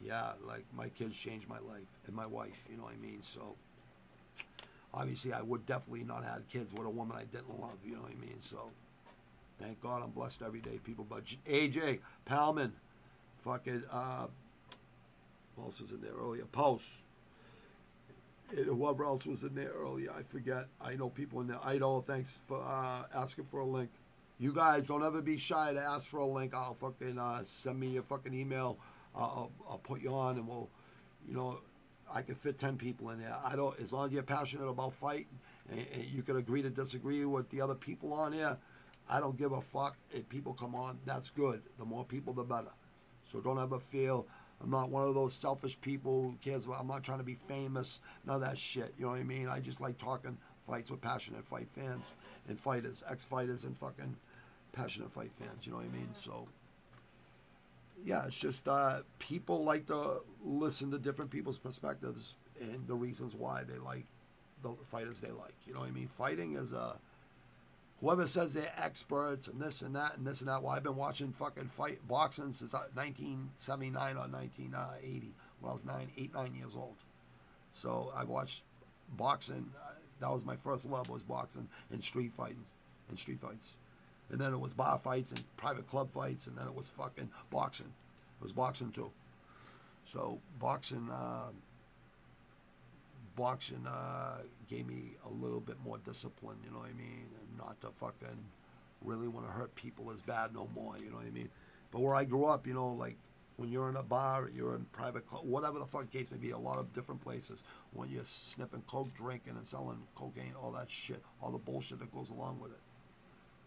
yeah, 0.00 0.32
like 0.46 0.64
my 0.76 0.88
kids 0.88 1.16
changed 1.16 1.48
my 1.48 1.60
life 1.60 1.86
and 2.06 2.16
my 2.16 2.26
wife. 2.26 2.64
You 2.68 2.76
know 2.76 2.84
what 2.84 2.94
I 2.94 2.96
mean? 2.96 3.20
So, 3.22 3.54
obviously, 4.92 5.32
I 5.32 5.42
would 5.42 5.66
definitely 5.66 6.04
not 6.04 6.24
have 6.24 6.48
kids 6.48 6.72
with 6.72 6.86
a 6.86 6.90
woman 6.90 7.16
I 7.16 7.24
didn't 7.24 7.60
love. 7.60 7.76
You 7.84 7.94
know 7.94 8.02
what 8.02 8.12
I 8.12 8.20
mean? 8.20 8.40
So, 8.40 8.70
thank 9.60 9.80
God 9.80 10.02
I'm 10.02 10.10
blessed 10.10 10.42
every 10.42 10.60
day, 10.60 10.80
people. 10.82 11.06
But 11.08 11.26
AJ 11.46 12.00
Palman, 12.26 12.72
fucking, 13.44 13.84
uh, 13.92 14.26
was 15.56 15.92
in 15.92 16.00
there 16.00 16.12
earlier? 16.18 16.42
And 16.42 16.82
whoever 18.56 19.04
else 19.04 19.26
was 19.26 19.44
in 19.44 19.54
there 19.54 19.70
earlier, 19.70 20.10
I 20.12 20.22
forget. 20.22 20.66
I 20.80 20.94
know 20.94 21.08
people 21.08 21.40
in 21.40 21.46
there. 21.46 21.58
Idol, 21.64 22.02
thanks 22.06 22.40
for 22.46 22.60
uh, 22.62 23.04
asking 23.14 23.46
for 23.50 23.60
a 23.60 23.64
link. 23.64 23.90
You 24.38 24.52
guys 24.52 24.88
don't 24.88 25.04
ever 25.04 25.20
be 25.20 25.36
shy 25.36 25.72
to 25.74 25.80
ask 25.80 26.06
for 26.06 26.18
a 26.20 26.26
link. 26.26 26.54
I'll 26.54 26.74
fucking 26.74 27.18
uh, 27.18 27.42
send 27.44 27.78
me 27.78 27.88
your 27.88 28.02
fucking 28.02 28.34
email. 28.34 28.78
I'll, 29.14 29.50
I'll 29.68 29.78
put 29.78 30.00
you 30.00 30.14
on, 30.14 30.36
and 30.36 30.48
we'll, 30.48 30.68
you 31.28 31.34
know, 31.34 31.58
I 32.12 32.22
can 32.22 32.34
fit 32.34 32.58
ten 32.58 32.76
people 32.76 33.10
in 33.10 33.20
there. 33.20 33.36
I 33.44 33.54
don't. 33.56 33.78
As 33.80 33.92
long 33.92 34.06
as 34.06 34.12
you're 34.12 34.22
passionate 34.22 34.66
about 34.68 34.94
fighting, 34.94 35.26
and, 35.70 35.84
and 35.94 36.04
you 36.04 36.22
can 36.22 36.36
agree 36.36 36.62
to 36.62 36.70
disagree 36.70 37.24
with 37.24 37.50
the 37.50 37.60
other 37.60 37.74
people 37.74 38.12
on 38.12 38.32
here. 38.32 38.56
I 39.08 39.20
don't 39.20 39.36
give 39.36 39.52
a 39.52 39.60
fuck 39.60 39.96
if 40.12 40.28
people 40.28 40.54
come 40.54 40.74
on. 40.74 40.98
That's 41.04 41.30
good. 41.30 41.62
The 41.78 41.84
more 41.84 42.04
people, 42.04 42.32
the 42.32 42.44
better. 42.44 42.72
So 43.30 43.40
don't 43.40 43.58
ever 43.58 43.78
feel 43.78 44.26
I'm 44.62 44.70
not 44.70 44.90
one 44.90 45.08
of 45.08 45.14
those 45.14 45.32
selfish 45.32 45.80
people 45.80 46.22
who 46.22 46.34
cares 46.42 46.66
about. 46.66 46.80
I'm 46.80 46.86
not 46.86 47.02
trying 47.02 47.18
to 47.18 47.24
be 47.24 47.38
famous. 47.48 48.00
None 48.26 48.36
of 48.36 48.42
that 48.42 48.58
shit. 48.58 48.94
You 48.98 49.06
know 49.06 49.12
what 49.12 49.20
I 49.20 49.24
mean? 49.24 49.48
I 49.48 49.60
just 49.60 49.80
like 49.80 49.98
talking 49.98 50.36
fights 50.66 50.90
with 50.90 51.00
passionate 51.00 51.44
fight 51.44 51.68
fans 51.70 52.12
and 52.48 52.58
fighters, 52.60 53.02
ex-fighters, 53.10 53.64
and 53.64 53.76
fucking 53.78 54.16
passionate 54.72 55.10
fight 55.10 55.30
fans. 55.38 55.66
You 55.66 55.72
know 55.72 55.78
what 55.78 55.86
I 55.86 55.96
mean? 55.96 56.08
So 56.12 56.46
yeah, 58.04 58.26
it's 58.26 58.38
just 58.38 58.68
uh, 58.68 59.00
people 59.18 59.64
like 59.64 59.86
to 59.86 60.20
listen 60.44 60.90
to 60.90 60.98
different 60.98 61.30
people's 61.30 61.58
perspectives 61.58 62.34
and 62.60 62.86
the 62.86 62.94
reasons 62.94 63.34
why 63.34 63.62
they 63.64 63.78
like 63.78 64.06
the 64.62 64.74
fighters 64.90 65.20
they 65.20 65.30
like. 65.30 65.54
You 65.66 65.74
know 65.74 65.80
what 65.80 65.88
I 65.88 65.92
mean? 65.92 66.08
Fighting 66.08 66.54
is 66.54 66.72
a 66.72 66.98
whoever 68.00 68.26
says 68.26 68.54
they're 68.54 68.72
experts 68.76 69.46
and 69.46 69.60
this 69.60 69.82
and 69.82 69.94
that 69.96 70.16
and 70.16 70.26
this 70.26 70.40
and 70.40 70.48
that. 70.48 70.62
Well, 70.62 70.72
I've 70.72 70.82
been 70.82 70.96
watching 70.96 71.32
fucking 71.32 71.68
fight 71.68 72.06
boxing 72.08 72.52
since 72.52 72.72
1979 72.72 74.16
or 74.16 74.28
1980 74.28 75.34
when 75.60 75.70
I 75.70 75.72
was 75.72 75.84
nine, 75.84 76.10
eight, 76.16 76.34
nine 76.34 76.54
years 76.54 76.74
old. 76.74 76.96
So 77.72 78.12
I 78.14 78.24
watched 78.24 78.62
boxing. 79.16 79.70
That 80.20 80.30
was 80.30 80.44
my 80.44 80.56
first 80.56 80.86
love 80.86 81.08
was 81.08 81.22
boxing 81.22 81.68
and 81.90 82.02
street 82.02 82.32
fighting 82.36 82.64
and 83.08 83.18
street 83.18 83.40
fights. 83.40 83.70
And 84.30 84.40
then 84.40 84.52
it 84.52 84.60
was 84.60 84.72
bar 84.72 85.00
fights 85.02 85.32
and 85.32 85.42
private 85.56 85.88
club 85.88 86.12
fights, 86.12 86.46
and 86.46 86.56
then 86.56 86.66
it 86.66 86.74
was 86.74 86.88
fucking 86.90 87.30
boxing. 87.50 87.92
It 88.40 88.42
was 88.42 88.52
boxing 88.52 88.92
too. 88.92 89.10
So 90.12 90.38
boxing. 90.58 91.10
Uh, 91.10 91.48
boxing 93.40 93.86
uh, 93.86 94.38
gave 94.68 94.86
me 94.86 95.12
a 95.24 95.30
little 95.30 95.60
bit 95.60 95.76
more 95.82 95.98
discipline, 96.04 96.58
you 96.62 96.70
know 96.70 96.80
what 96.80 96.90
I 96.90 96.92
mean, 96.92 97.26
and 97.40 97.58
not 97.58 97.80
to 97.80 97.88
fucking 97.98 98.38
really 99.02 99.28
want 99.28 99.46
to 99.46 99.52
hurt 99.52 99.74
people 99.74 100.10
as 100.12 100.20
bad 100.20 100.54
no 100.54 100.68
more, 100.74 100.98
you 100.98 101.08
know 101.10 101.16
what 101.16 101.26
I 101.26 101.30
mean. 101.30 101.48
But 101.90 102.02
where 102.02 102.14
I 102.14 102.24
grew 102.24 102.44
up, 102.44 102.66
you 102.66 102.74
know, 102.74 102.88
like 102.88 103.16
when 103.56 103.70
you're 103.70 103.88
in 103.88 103.96
a 103.96 104.02
bar, 104.02 104.50
you're 104.54 104.74
in 104.74 104.84
private 104.92 105.26
club, 105.26 105.42
whatever 105.44 105.78
the 105.78 105.86
fuck 105.86 106.10
case 106.10 106.30
may 106.30 106.36
be, 106.36 106.50
a 106.50 106.58
lot 106.58 106.78
of 106.78 106.92
different 106.92 107.22
places. 107.22 107.62
When 107.94 108.10
you're 108.10 108.24
sniffing 108.24 108.82
coke, 108.86 109.12
drinking, 109.14 109.56
and 109.56 109.66
selling 109.66 110.02
cocaine, 110.14 110.52
all 110.62 110.72
that 110.72 110.90
shit, 110.90 111.22
all 111.42 111.50
the 111.50 111.58
bullshit 111.58 111.98
that 112.00 112.12
goes 112.14 112.28
along 112.28 112.60
with 112.60 112.72
it. 112.72 112.80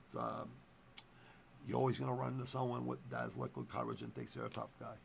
It's, 0.06 0.16
um, 0.16 0.50
you're 1.68 1.78
always 1.78 1.98
gonna 1.98 2.14
run 2.14 2.34
into 2.34 2.48
someone 2.48 2.86
with 2.86 3.00
that 3.10 3.22
has 3.22 3.36
liquid 3.36 3.70
courage 3.70 4.04
and 4.04 4.14
thinks 4.14 4.34
they're 4.34 4.46
a 4.46 4.50
tough 4.50 4.70
guy. 4.80 4.96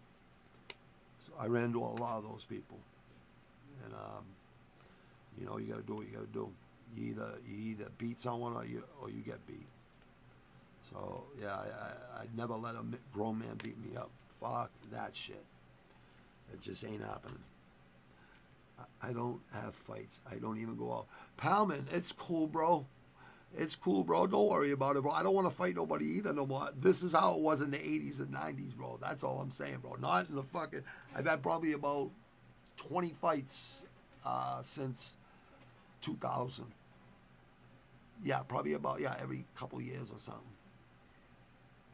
So 1.21 1.33
I 1.39 1.47
ran 1.47 1.65
into 1.65 1.81
a 1.81 1.97
lot 2.05 2.19
of 2.19 2.25
those 2.25 2.45
people, 2.45 2.79
and 3.85 3.95
um, 3.95 4.25
you 5.39 5.47
know, 5.47 5.59
you 5.59 5.67
got 5.67 5.77
to 5.77 5.87
do 5.87 5.95
what 5.97 6.07
you 6.07 6.13
got 6.13 6.27
to 6.27 6.33
do. 6.33 6.51
You 6.97 7.11
either 7.11 7.35
you 7.47 7.71
either 7.71 7.91
beat 7.99 8.19
someone 8.19 8.55
or 8.55 8.65
you 8.65 8.83
or 9.01 9.11
you 9.11 9.21
get 9.21 9.47
beat. 9.47 9.67
So 10.91 11.25
yeah, 11.41 11.55
I, 11.55 12.19
I 12.19 12.23
would 12.23 12.37
never 12.37 12.55
let 12.55 12.75
a 12.75 12.85
grown 13.13 13.39
man 13.39 13.59
beat 13.63 13.79
me 13.79 13.97
up. 13.97 14.11
Fuck 14.41 14.71
that 14.93 15.15
shit. 15.15 15.45
It 16.53 16.61
just 16.61 16.85
ain't 16.85 17.03
happening. 17.03 17.39
I, 18.79 19.09
I 19.09 19.13
don't 19.13 19.41
have 19.53 19.75
fights. 19.75 20.23
I 20.31 20.37
don't 20.37 20.59
even 20.59 20.77
go 20.77 20.93
out. 20.93 21.07
Palman, 21.39 21.85
it's 21.93 22.13
cool, 22.13 22.47
bro. 22.47 22.87
It's 23.57 23.75
cool, 23.75 24.05
bro. 24.05 24.27
Don't 24.27 24.49
worry 24.49 24.73
about 24.73 24.97
it, 24.97 25.03
bro. 25.03 25.11
I 25.11 25.23
don't 25.23 25.35
want 25.35 25.49
to 25.49 25.55
fight 25.55 25.75
nobody 25.75 26.05
either 26.07 26.33
no 26.33 26.47
more. 26.47 26.69
This 26.79 27.03
is 27.03 27.13
how 27.13 27.35
it 27.35 27.41
was 27.41 27.61
in 27.61 27.71
the 27.71 27.79
80s 27.79 28.21
and 28.21 28.29
90s, 28.29 28.75
bro. 28.77 28.99
That's 29.01 29.25
all 29.25 29.41
I'm 29.41 29.51
saying, 29.51 29.79
bro. 29.83 29.95
Not 29.95 30.29
in 30.29 30.35
the 30.35 30.43
fucking. 30.43 30.83
I've 31.15 31.27
had 31.27 31.43
probably 31.43 31.73
about 31.73 32.11
20 32.77 33.15
fights 33.21 33.85
uh, 34.25 34.61
since 34.63 35.15
2000. 36.01 36.67
Yeah, 38.25 38.41
probably 38.41 38.75
about, 38.75 39.01
yeah, 39.01 39.15
every 39.21 39.45
couple 39.55 39.81
years 39.81 40.11
or 40.11 40.19
something. 40.19 40.43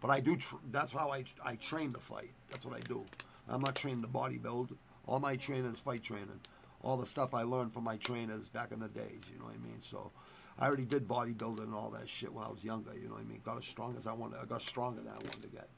But 0.01 0.11
I 0.11 0.21
do, 0.21 0.37
that's 0.71 0.93
how 0.93 1.11
I, 1.11 1.25
I 1.45 1.57
train 1.57 1.93
to 1.93 2.01
fight. 2.01 2.31
That's 2.51 2.65
what 2.65 2.77
I 2.77 2.81
do. 2.81 3.05
I'm 3.49 3.61
not 3.61 3.75
trained 3.75 4.03
to 4.03 4.09
bodybuild. 4.09 4.77
All 5.07 5.19
my 5.19 5.37
training 5.37 5.67
is 5.67 5.81
fight 5.81 6.03
training. 6.03 6.41
All 6.83 6.97
the 6.97 7.07
stuff 7.07 7.35
I 7.35 7.43
learned 7.43 7.73
from 7.73 7.85
my 7.85 7.97
trainers 7.97 8.49
back 8.49 8.73
in 8.73 8.81
the 8.81 8.89
days, 8.89 9.21
you 9.33 9.39
know 9.39 9.47
what 9.47 9.55
I 9.55 9.67
mean? 9.67 9.79
So 9.81 10.11
I 10.59 10.67
already 10.67 10.85
did 10.85 11.09
bodybuilding 11.09 11.65
and 11.65 11.75
all 11.75 11.91
that 11.91 12.09
shit 12.09 12.33
when 12.33 12.45
I 12.45 12.49
was 12.49 12.63
younger, 12.63 12.93
you 12.95 13.09
know 13.09 13.15
what 13.15 13.23
I 13.23 13.25
mean? 13.25 13.41
Got 13.45 13.59
as 13.59 13.65
strong 13.65 13.97
as 13.97 14.07
I 14.07 14.13
wanted. 14.13 14.39
I 14.43 14.45
got 14.45 14.63
stronger 14.63 15.01
than 15.01 15.11
I 15.11 15.17
wanted 15.17 15.43
to 15.43 15.49
get. 15.49 15.69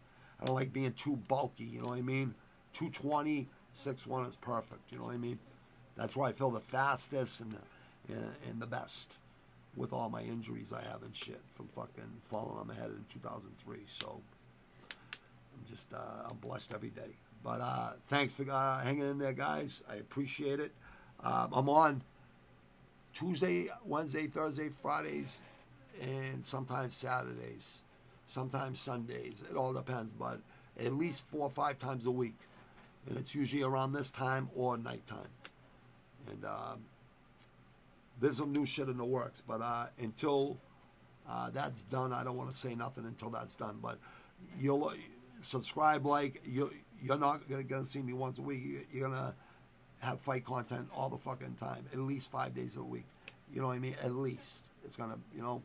I 0.40 0.44
don't 0.44 0.54
like 0.54 0.72
being 0.72 0.92
too 0.92 1.16
bulky, 1.28 1.64
you 1.64 1.80
know 1.80 1.88
what 1.88 1.98
I 1.98 2.02
mean? 2.02 2.34
220, 2.74 3.48
6'1 3.76 4.28
is 4.28 4.36
perfect, 4.36 4.92
you 4.92 4.98
know 4.98 5.04
what 5.04 5.14
I 5.14 5.18
mean? 5.18 5.38
That's 5.96 6.14
where 6.14 6.28
I 6.28 6.32
feel 6.32 6.50
the 6.50 6.60
fastest 6.60 7.40
and 7.40 7.52
the, 7.52 7.58
and, 8.08 8.32
and 8.48 8.60
the 8.60 8.66
best 8.66 9.14
with 9.76 9.92
all 9.92 10.08
my 10.08 10.22
injuries 10.22 10.72
I 10.72 10.82
have 10.90 11.02
and 11.02 11.14
shit 11.14 11.40
from 11.54 11.68
fucking 11.68 12.10
falling 12.24 12.58
on 12.58 12.66
my 12.66 12.74
head 12.74 12.86
in 12.86 13.04
2003. 13.12 13.78
So 14.00 14.20
I'm 15.12 15.70
just, 15.70 15.92
uh, 15.92 16.28
I'm 16.30 16.36
blessed 16.38 16.72
every 16.74 16.90
day. 16.90 17.16
But 17.44 17.60
uh, 17.60 17.92
thanks 18.08 18.32
for 18.32 18.50
uh, 18.50 18.80
hanging 18.80 19.08
in 19.08 19.18
there, 19.18 19.32
guys. 19.32 19.82
I 19.88 19.96
appreciate 19.96 20.60
it. 20.60 20.72
Um, 21.22 21.50
I'm 21.52 21.68
on 21.68 22.02
Tuesday, 23.12 23.68
Wednesday, 23.84 24.26
Thursday, 24.26 24.68
Fridays, 24.82 25.42
and 26.02 26.44
sometimes 26.44 26.94
Saturdays, 26.94 27.80
sometimes 28.26 28.80
Sundays. 28.80 29.42
It 29.50 29.56
all 29.56 29.72
depends, 29.72 30.12
but 30.12 30.40
at 30.78 30.92
least 30.92 31.26
four 31.28 31.42
or 31.42 31.50
five 31.50 31.78
times 31.78 32.06
a 32.06 32.10
week. 32.10 32.36
And 33.08 33.16
it's 33.16 33.34
usually 33.34 33.62
around 33.62 33.92
this 33.92 34.10
time 34.10 34.50
or 34.54 34.76
nighttime. 34.76 35.28
And 36.28 36.44
um, 36.44 36.84
there's 38.20 38.36
some 38.36 38.52
new 38.52 38.66
shit 38.66 38.88
in 38.88 38.96
the 38.96 39.04
works, 39.04 39.42
but 39.46 39.60
uh, 39.60 39.86
until 39.98 40.58
uh, 41.28 41.50
that's 41.50 41.82
done, 41.84 42.12
I 42.12 42.24
don't 42.24 42.36
want 42.36 42.50
to 42.50 42.56
say 42.56 42.74
nothing 42.74 43.04
until 43.04 43.30
that's 43.30 43.56
done. 43.56 43.78
But 43.82 43.98
you'll 44.58 44.84
uh, 44.88 44.94
subscribe, 45.42 46.06
like 46.06 46.42
you. 46.46 46.70
You're 47.02 47.18
not 47.18 47.46
gonna, 47.48 47.62
gonna 47.62 47.84
see 47.84 48.00
me 48.00 48.14
once 48.14 48.38
a 48.38 48.42
week. 48.42 48.62
You- 48.64 48.86
You're 48.90 49.08
gonna 49.10 49.34
have 50.00 50.20
fight 50.20 50.44
content 50.44 50.88
all 50.94 51.10
the 51.10 51.18
fucking 51.18 51.54
time, 51.60 51.84
at 51.92 51.98
least 51.98 52.30
five 52.30 52.54
days 52.54 52.76
a 52.76 52.82
week. 52.82 53.04
You 53.52 53.60
know 53.60 53.66
what 53.68 53.74
I 53.74 53.78
mean? 53.78 53.96
At 54.02 54.12
least 54.14 54.68
it's 54.84 54.96
gonna, 54.96 55.18
you 55.34 55.42
know. 55.42 55.62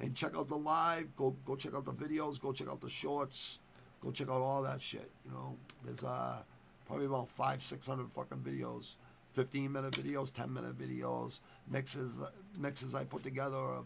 And 0.00 0.14
check 0.14 0.36
out 0.36 0.48
the 0.48 0.56
live. 0.56 1.14
Go 1.16 1.34
go 1.44 1.56
check 1.56 1.74
out 1.74 1.84
the 1.84 1.92
videos. 1.92 2.40
Go 2.40 2.52
check 2.52 2.68
out 2.68 2.80
the 2.80 2.88
shorts. 2.88 3.58
Go 4.02 4.10
check 4.12 4.28
out 4.28 4.40
all 4.42 4.62
that 4.62 4.80
shit. 4.80 5.10
You 5.24 5.32
know, 5.32 5.56
there's 5.84 6.04
uh 6.04 6.42
probably 6.86 7.06
about 7.06 7.28
five 7.28 7.62
six 7.62 7.86
hundred 7.86 8.12
fucking 8.12 8.38
videos. 8.38 8.94
15 9.36 9.70
minute 9.70 9.92
videos, 9.92 10.32
10 10.32 10.50
minute 10.50 10.78
videos, 10.78 11.40
mixes 11.70 12.20
mixes 12.58 12.94
I 12.94 13.04
put 13.04 13.22
together 13.22 13.58
of 13.58 13.84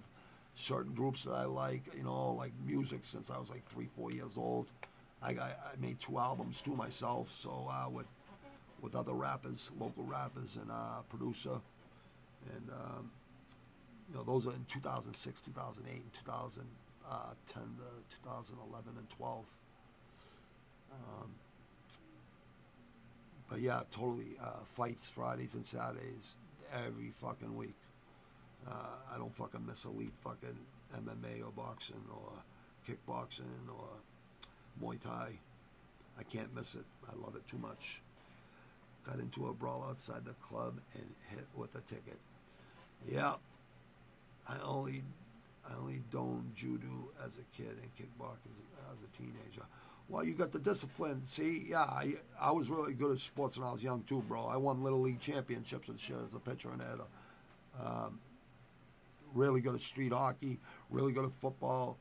certain 0.54 0.94
groups 0.94 1.24
that 1.24 1.32
I 1.32 1.44
like, 1.44 1.82
you 1.96 2.04
know, 2.04 2.34
like 2.34 2.52
music 2.64 3.00
since 3.02 3.32
I 3.32 3.38
was 3.38 3.50
like 3.50 3.66
three, 3.66 3.88
four 3.96 4.12
years 4.12 4.36
old. 4.36 4.68
I 5.20 5.32
got, 5.32 5.50
I 5.50 5.80
made 5.80 5.98
two 5.98 6.20
albums 6.20 6.62
to 6.62 6.70
myself, 6.70 7.32
so 7.32 7.68
uh, 7.68 7.88
with 7.90 8.06
with 8.80 8.94
other 8.94 9.12
rappers, 9.12 9.72
local 9.78 10.04
rappers, 10.04 10.56
and 10.56 10.70
uh, 10.70 11.02
producer, 11.10 11.60
and 12.54 12.70
um, 12.70 13.10
you 14.08 14.14
know 14.14 14.22
those 14.22 14.46
are 14.46 14.52
in 14.52 14.64
2006, 14.68 15.40
2008, 15.40 15.92
and 15.92 16.12
2010 16.12 17.62
to 17.62 18.16
2011 18.22 18.92
and 18.96 19.10
12. 19.10 19.44
Um, 20.92 21.30
but 23.50 23.60
yeah, 23.60 23.80
totally 23.90 24.36
uh, 24.42 24.64
fights 24.64 25.08
Fridays 25.08 25.54
and 25.54 25.66
Saturdays 25.66 26.36
every 26.72 27.10
fucking 27.20 27.56
week. 27.56 27.74
Uh, 28.66 28.94
I 29.12 29.18
don't 29.18 29.34
fucking 29.34 29.66
miss 29.66 29.84
elite 29.84 30.12
fucking 30.22 30.56
MMA 30.96 31.44
or 31.44 31.50
boxing 31.50 32.04
or 32.12 32.32
kickboxing 32.88 33.68
or 33.68 33.88
Muay 34.80 35.00
Thai. 35.00 35.32
I 36.18 36.22
can't 36.22 36.54
miss 36.54 36.76
it. 36.76 36.84
I 37.08 37.16
love 37.20 37.34
it 37.34 37.46
too 37.48 37.58
much. 37.58 38.00
Got 39.04 39.18
into 39.18 39.46
a 39.48 39.52
brawl 39.52 39.84
outside 39.88 40.24
the 40.24 40.34
club 40.34 40.74
and 40.94 41.06
hit 41.30 41.46
with 41.56 41.74
a 41.74 41.80
ticket. 41.80 42.18
Yeah, 43.10 43.34
I 44.48 44.56
only 44.62 45.02
I 45.68 45.76
only 45.78 46.02
done 46.12 46.52
judo 46.54 47.10
as 47.24 47.38
a 47.38 47.56
kid 47.56 47.78
and 47.82 47.90
kickbox 47.96 48.36
as 48.46 48.60
as 48.92 48.98
a 49.02 49.16
teenager. 49.16 49.66
Well, 50.10 50.24
you 50.24 50.34
got 50.34 50.50
the 50.50 50.58
discipline. 50.58 51.24
See, 51.24 51.66
yeah, 51.68 51.82
I, 51.82 52.14
I 52.38 52.50
was 52.50 52.68
really 52.68 52.94
good 52.94 53.12
at 53.12 53.20
sports 53.20 53.56
when 53.56 53.68
I 53.68 53.70
was 53.70 53.80
young 53.80 54.02
too, 54.02 54.24
bro. 54.26 54.44
I 54.44 54.56
won 54.56 54.82
little 54.82 55.00
league 55.00 55.20
championships 55.20 55.88
and 55.88 56.00
shit 56.00 56.16
as 56.16 56.34
a 56.34 56.40
pitcher 56.40 56.70
and 56.70 56.82
hitter. 56.82 57.04
Um, 57.80 58.18
really 59.32 59.60
good 59.60 59.76
at 59.76 59.80
street 59.80 60.12
hockey. 60.12 60.58
Really 60.90 61.12
good 61.12 61.24
at 61.24 61.32
football. 61.32 61.96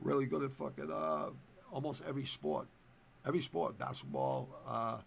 Really 0.00 0.26
good 0.26 0.42
at 0.42 0.52
fucking 0.52 0.92
uh, 0.92 1.30
almost 1.72 2.02
every 2.06 2.26
sport. 2.26 2.68
Every 3.26 3.40
sport, 3.40 3.78
basketball, 3.78 4.50
uh, 4.68 4.98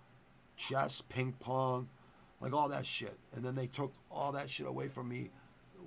chess, 0.57 1.03
ping 1.09 1.33
pong, 1.39 1.87
like 2.39 2.53
all 2.53 2.69
that 2.69 2.87
shit. 2.87 3.17
And 3.35 3.45
then 3.45 3.53
they 3.53 3.67
took 3.67 3.93
all 4.09 4.31
that 4.31 4.49
shit 4.49 4.65
away 4.65 4.87
from 4.87 5.09
me 5.09 5.29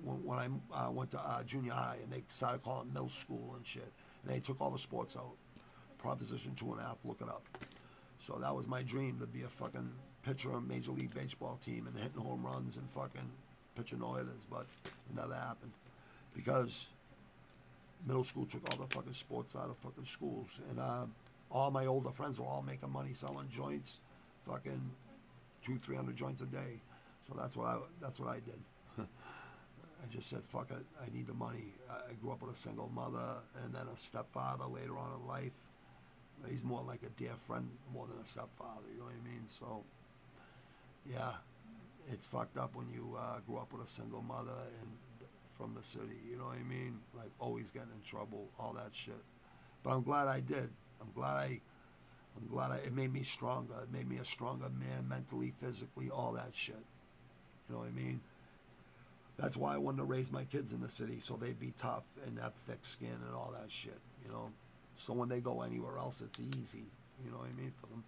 when, 0.05 0.25
when 0.25 0.39
I 0.39 0.87
uh, 0.87 0.91
went 0.93 1.11
to 1.11 1.19
uh, 1.19 1.43
junior 1.43 1.73
high, 1.73 1.99
and 2.01 2.13
they 2.13 2.23
started 2.29 2.63
calling 2.63 2.87
it 2.89 2.95
middle 2.95 3.09
school 3.09 3.55
and 3.57 3.67
shit. 3.67 3.93
And 4.23 4.33
they 4.33 4.39
took 4.39 4.61
all 4.61 4.71
the 4.71 4.79
sports 4.79 5.17
out. 5.17 5.35
Proposition 6.05 6.55
two 6.55 6.71
and 6.71 6.81
a 6.81 6.85
half, 6.85 6.99
look 7.03 7.23
it 7.23 7.31
up. 7.31 7.43
So 8.21 8.37
that 8.39 8.55
was 8.55 8.67
my 8.67 8.83
dream 8.83 9.19
to 9.21 9.27
be 9.27 9.41
a 9.45 9.49
fucking 9.49 9.91
pitcher 10.23 10.53
on 10.53 10.69
Major 10.69 10.91
League 10.93 11.15
Baseball 11.15 11.59
team 11.65 11.87
and 11.87 11.97
hitting 11.97 12.21
home 12.21 12.45
runs 12.45 12.77
and 12.77 12.87
fucking 12.91 13.31
pitching 13.75 14.01
no 14.01 14.13
hitters, 14.13 14.45
but 14.51 14.67
it 14.85 15.17
never 15.17 15.35
happened 15.35 15.73
because 16.37 16.89
middle 18.07 18.23
school 18.23 18.45
took 18.45 18.61
all 18.71 18.85
the 18.85 18.95
fucking 18.95 19.15
sports 19.15 19.57
out 19.57 19.71
of 19.71 19.79
fucking 19.79 20.05
schools, 20.05 20.49
and 20.69 20.79
uh, 20.79 21.07
all 21.51 21.71
my 21.71 21.87
older 21.87 22.11
friends 22.11 22.39
were 22.39 22.45
all 22.45 22.61
making 22.63 22.93
money 22.93 23.15
selling 23.15 23.49
joints, 23.49 23.99
fucking 24.47 24.91
two, 25.63 25.79
three 25.79 25.97
hundred 25.97 26.17
joints 26.17 26.43
a 26.43 26.47
day. 26.47 26.83
So 27.27 27.35
that's 27.35 27.57
what 27.57 27.67
I 27.67 27.79
that's 28.03 28.21
what 28.21 28.29
I 28.29 28.41
did. 28.41 28.61
I 28.99 30.15
just 30.15 30.29
said, 30.29 30.45
fuck 30.45 30.71
it, 30.71 30.85
I 31.03 31.17
need 31.17 31.29
the 31.29 31.33
money. 31.33 31.73
I 31.91 32.13
grew 32.21 32.31
up 32.31 32.43
with 32.43 32.53
a 32.53 32.59
single 32.59 32.91
mother 32.95 33.39
and 33.65 33.75
then 33.75 33.87
a 33.91 33.97
stepfather 33.97 34.67
later 34.67 34.99
on 34.99 35.19
in 35.19 35.27
life. 35.27 35.53
He's 36.49 36.63
more 36.63 36.83
like 36.83 37.03
a 37.03 37.11
dear 37.21 37.35
friend 37.47 37.69
more 37.93 38.07
than 38.07 38.19
a 38.19 38.27
stepfather, 38.27 38.87
you 38.93 38.99
know 38.99 39.07
what 39.07 39.15
I 39.15 39.29
mean? 39.29 39.47
So, 39.47 39.83
yeah, 41.11 41.33
it's 42.13 42.27
fucked 42.27 42.59
up 42.59 42.75
when 42.75 42.91
you 42.93 43.17
uh, 43.19 43.39
grew 43.47 43.57
up 43.57 43.73
with 43.73 43.87
a 43.87 43.91
single 43.91 44.23
mother 44.23 44.53
and 44.83 44.91
from 45.57 45.75
the 45.75 45.83
city, 45.83 46.19
you 46.29 46.37
know 46.37 46.45
what 46.45 46.59
I 46.59 46.63
mean? 46.63 46.99
Like 47.17 47.31
always 47.39 47.71
getting 47.71 47.91
in 47.95 48.03
trouble, 48.09 48.49
all 48.59 48.73
that 48.75 48.91
shit. 48.93 49.23
But 49.83 49.91
I'm 49.91 50.03
glad 50.03 50.29
I 50.29 50.41
did. 50.41 50.69
I'm 51.01 51.11
glad 51.15 51.37
I, 51.37 51.61
I'm 52.37 52.49
glad 52.51 52.73
I, 52.73 52.77
it 52.77 52.93
made 52.93 53.13
me 53.13 53.23
stronger. 53.23 53.75
It 53.83 53.93
made 53.93 54.09
me 54.09 54.17
a 54.17 54.25
stronger 54.25 54.69
man 54.69 55.09
mentally, 55.09 55.53
physically, 55.61 56.11
all 56.11 56.33
that 56.33 56.51
shit. 56.55 56.83
You 57.69 57.75
know 57.75 57.79
what 57.81 57.89
I 57.89 57.93
mean? 57.93 58.21
That's 59.39 59.57
why 59.57 59.75
I 59.75 59.79
wanted 59.79 59.99
to 59.99 60.05
raise 60.05 60.31
my 60.31 60.45
kids 60.45 60.73
in 60.73 60.81
the 60.81 60.89
city 60.89 61.19
so 61.19 61.35
they'd 61.35 61.59
be 61.59 61.73
tough 61.77 62.05
and 62.27 62.39
have 62.39 62.55
thick 62.55 62.81
skin 62.83 63.17
and 63.27 63.35
all 63.35 63.53
that 63.59 63.71
shit, 63.71 63.99
you 64.25 64.31
know? 64.31 64.51
So 64.97 65.13
when 65.13 65.29
they 65.29 65.41
go 65.41 65.63
anywhere 65.63 65.99
else, 65.99 66.21
it's 66.21 66.41
easy, 66.41 66.85
you 67.25 67.31
know 67.31 67.39
what 67.39 67.49
I 67.49 67.61
mean, 67.61 67.73
for 67.81 67.87
them. 67.89 68.05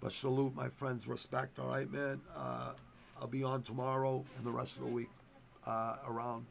But 0.00 0.12
salute 0.12 0.54
my 0.54 0.68
friends, 0.68 1.06
respect, 1.06 1.58
all 1.58 1.68
right, 1.68 1.90
man? 1.90 2.20
Uh, 2.34 2.72
I'll 3.20 3.26
be 3.26 3.44
on 3.44 3.62
tomorrow 3.62 4.24
and 4.36 4.46
the 4.46 4.50
rest 4.50 4.76
of 4.76 4.84
the 4.84 4.88
week 4.88 5.10
uh, 5.66 5.96
around 6.08 6.46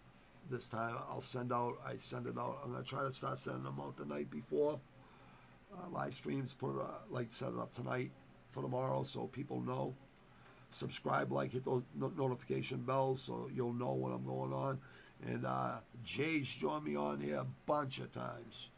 this 0.51 0.69
time. 0.69 0.95
I'll 1.09 1.21
send 1.21 1.51
out, 1.51 1.77
I 1.85 1.95
send 1.95 2.27
it 2.27 2.37
out. 2.37 2.59
I'm 2.63 2.75
to 2.75 2.83
try 2.83 3.03
to 3.03 3.11
start 3.11 3.39
sending 3.39 3.63
them 3.63 3.79
out 3.79 3.97
the 3.97 4.05
night 4.05 4.29
before. 4.29 4.79
Uh, 5.73 5.89
live 5.91 6.13
streams, 6.13 6.53
put 6.53 6.75
it, 6.75 6.81
uh, 6.81 6.99
like, 7.09 7.29
set 7.29 7.49
it 7.49 7.59
up 7.59 7.71
tonight 7.73 8.11
for 8.49 8.61
tomorrow 8.63 9.03
so 9.03 9.27
people 9.27 9.61
know 9.61 9.93
subscribe, 10.71 11.31
like, 11.31 11.51
hit 11.51 11.65
those 11.65 11.83
no- 11.95 12.13
notification 12.17 12.77
bells 12.77 13.21
so 13.21 13.49
you'll 13.53 13.73
know 13.73 13.93
when 13.93 14.11
I'm 14.11 14.25
going 14.25 14.53
on. 14.53 14.79
And 15.27 15.45
uh, 15.45 15.77
Jay's 16.03 16.47
joined 16.47 16.85
me 16.85 16.95
on 16.95 17.19
here 17.19 17.37
a 17.37 17.47
bunch 17.65 17.99
of 17.99 18.11
times, 18.13 18.69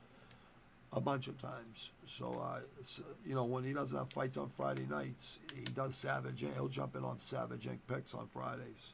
a 0.94 1.00
bunch 1.02 1.28
of 1.28 1.40
times. 1.42 1.92
So, 2.08 2.40
uh, 2.44 2.60
s- 2.82 3.02
you 3.26 3.34
know, 3.36 3.46
when 3.46 3.64
he 3.64 3.74
doesn't 3.74 3.98
have 3.98 4.10
fights 4.10 4.38
on 4.38 4.50
Friday 4.58 4.86
nights, 4.90 5.40
he 5.56 5.64
does 5.64 5.96
Savage. 5.96 6.42
He'll 6.56 6.68
jump 6.68 6.96
in 6.96 7.04
on 7.04 7.18
Savage 7.20 7.66
Inc. 7.68 7.80
picks 7.88 8.14
on 8.14 8.28
Fridays. 8.28 8.94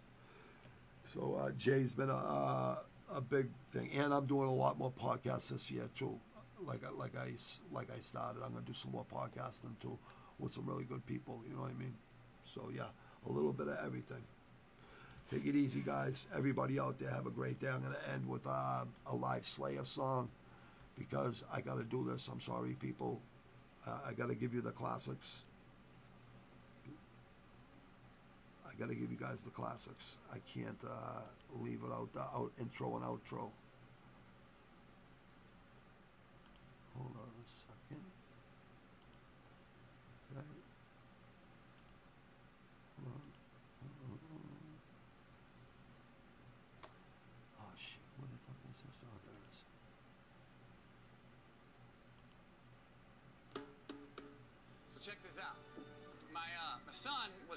So 1.14 1.36
uh, 1.36 1.52
Jay's 1.57 1.94
been 1.94 2.10
a, 2.10 2.78
a 3.14 3.22
big 3.22 3.48
thing, 3.74 3.90
and 3.95 4.14
I'm 4.14 4.26
doing 4.26 4.48
a 4.49 4.53
lot 4.53 4.78
more 4.78 4.91
podcasts 4.91 5.49
this 5.49 5.72
year 5.72 5.90
too. 5.95 6.19
Like 6.65 6.82
I- 6.86 6.91
like 6.91 7.15
I 7.18 7.32
like 7.72 7.88
I 7.95 7.99
started, 7.99 8.41
I'm 8.44 8.52
gonna 8.53 8.65
do 8.65 8.74
some 8.74 8.91
more 8.91 9.06
podcasting 9.11 9.80
too 9.82 9.98
with 10.40 10.52
some 10.52 10.65
really 10.65 10.84
good 10.84 11.06
people. 11.06 11.41
You 11.48 11.56
know 11.56 11.61
what 11.61 11.72
I 11.72 11.76
mean? 11.76 11.94
So 12.53 12.69
yeah, 12.76 12.88
a 13.28 13.32
little 13.32 13.53
bit 13.53 13.68
of 13.68 13.78
everything. 13.86 14.22
Take 15.32 15.45
it 15.45 15.56
easy, 15.56 15.82
guys. 15.82 16.28
Everybody 16.36 16.80
out 16.80 16.99
there, 16.99 17.10
have 17.10 17.28
a 17.28 17.32
great 17.32 17.60
day. 17.60 17.68
I'm 17.68 17.82
to 17.84 18.14
end 18.14 18.28
with 18.28 18.45
uh, 18.48 18.86
a 19.07 19.15
live 19.15 19.45
Slayer 19.45 19.84
song 19.84 20.30
because 20.98 21.44
I 21.53 21.61
got 21.61 21.78
to 21.78 21.84
do 21.84 22.03
this. 22.03 22.28
I'm 22.32 22.41
sorry, 22.41 22.74
people. 22.80 23.22
Uh, 23.86 23.99
I 24.07 24.14
got 24.14 24.30
to 24.30 24.36
give 24.36 24.53
you 24.53 24.61
the 24.61 24.72
classics. 24.72 25.44
I 28.68 28.80
got 28.80 28.90
to 28.90 28.95
give 28.95 29.11
you 29.11 29.18
guys 29.18 29.41
the 29.41 29.49
classics. 29.49 30.18
I 30.32 30.38
can't 30.53 30.82
uh, 30.86 31.22
leave 31.61 31.82
it 31.86 31.91
out 31.91 32.11
the 32.14 32.22
out 32.22 32.52
intro 32.60 32.95
and 32.95 33.06
outro. 33.06 33.49
Hold 36.95 37.14
on 37.22 37.36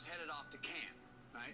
was 0.01 0.09
headed 0.09 0.31
off 0.31 0.51
to 0.51 0.57
camp, 0.57 0.97
right? 1.35 1.53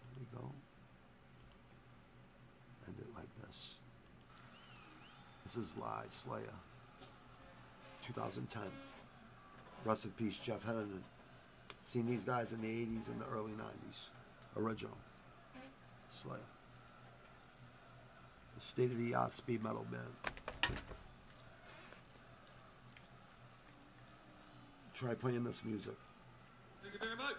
There 0.00 0.18
we 0.18 0.26
go. 0.36 0.50
End 2.88 2.96
it 2.98 3.06
like 3.14 3.28
this. 3.46 3.74
This 5.44 5.56
is 5.56 5.76
live 5.76 6.06
Slayer. 6.10 6.42
2010. 8.08 8.62
Rest 9.84 10.04
in 10.06 10.10
peace, 10.12 10.36
Jeff 10.36 10.64
Hanneman. 10.64 11.02
Seen 11.84 12.06
these 12.06 12.24
guys 12.24 12.52
in 12.52 12.60
the 12.60 12.66
80s 12.66 13.06
and 13.06 13.20
the 13.20 13.26
early 13.32 13.52
90s. 13.52 14.08
Original. 14.56 14.98
Slayer. 16.12 16.38
The 18.54 18.60
state 18.60 18.90
of 18.90 18.98
the 18.98 19.14
art 19.14 19.32
speed 19.32 19.62
metal 19.62 19.86
band. 19.90 20.02
Try 24.94 25.14
playing 25.14 25.42
this 25.44 25.62
music. 25.64 25.94
Thank 26.82 26.94
you 26.94 27.00
very 27.00 27.16
much. 27.16 27.34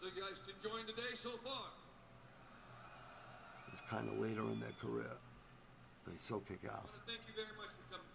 So 0.00 0.06
you 0.06 0.22
guys 0.22 0.40
enjoying 0.48 0.86
the 0.86 0.92
day 0.92 1.14
so 1.14 1.30
far? 1.44 1.70
It's 3.72 3.82
kind 3.88 4.08
of 4.08 4.18
later 4.18 4.42
in 4.42 4.60
their 4.60 4.74
career. 4.80 5.12
They 6.06 6.12
so 6.18 6.40
kick 6.40 6.60
ass. 6.66 6.98
thank 7.06 7.20
you 7.28 7.34
very 7.36 7.54
much 7.56 7.70
for 7.76 7.96
coming 7.96 8.11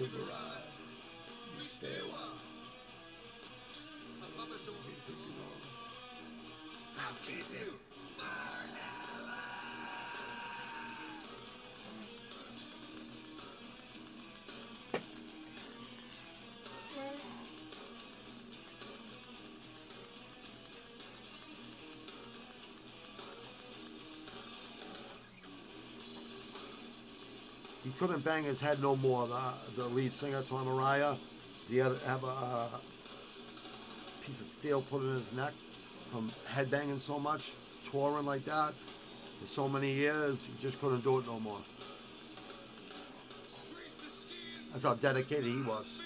Arrived. 0.00 0.14
arrive. 0.14 1.60
We 1.60 1.66
stay 1.68 1.86
a 1.88 2.08
while. 2.08 2.32
I 4.22 4.26
promise 4.34 4.66
I 4.66 4.70
won't 4.70 5.06
be 5.06 5.12
keep 7.26 7.44
you. 7.52 7.79
He 27.90 27.98
couldn't 27.98 28.24
bang 28.24 28.44
his 28.44 28.60
head 28.60 28.80
no 28.80 28.94
more. 28.94 29.26
The, 29.26 29.82
the 29.82 29.84
lead 29.88 30.12
singer, 30.12 30.42
Tom 30.42 30.68
Araya, 30.68 31.16
he 31.68 31.78
had 31.78 31.90
a, 31.90 32.24
uh 32.24 32.68
piece 34.24 34.40
of 34.40 34.46
steel 34.46 34.82
put 34.82 35.02
in 35.02 35.14
his 35.14 35.32
neck 35.32 35.52
from 36.12 36.30
head 36.46 36.70
banging 36.70 37.00
so 37.00 37.18
much, 37.18 37.50
touring 37.90 38.26
like 38.26 38.44
that 38.44 38.74
for 39.40 39.46
so 39.48 39.68
many 39.68 39.92
years. 39.92 40.44
He 40.44 40.56
just 40.60 40.80
couldn't 40.80 41.02
do 41.02 41.18
it 41.18 41.26
no 41.26 41.40
more. 41.40 41.58
That's 44.70 44.84
how 44.84 44.94
dedicated 44.94 45.46
he 45.46 45.62
was. 45.62 45.99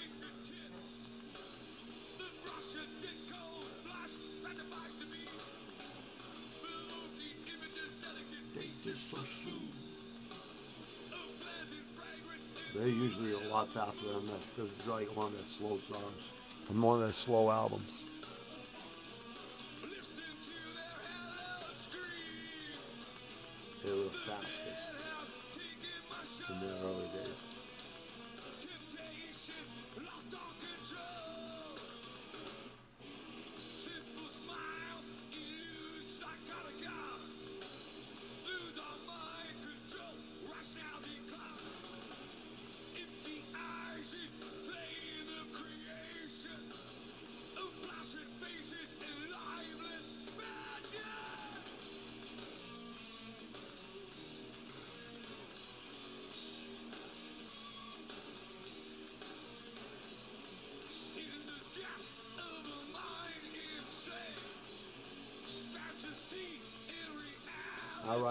Than 14.13 14.27
this. 14.27 14.49
This 14.57 14.71
is 14.79 14.87
like 14.87 15.15
one 15.15 15.27
of 15.27 15.35
their 15.35 15.43
slow 15.45 15.77
songs 15.77 16.31
from 16.65 16.81
one 16.81 16.95
of 16.97 17.03
their 17.03 17.13
slow 17.13 17.49
albums. 17.51 18.04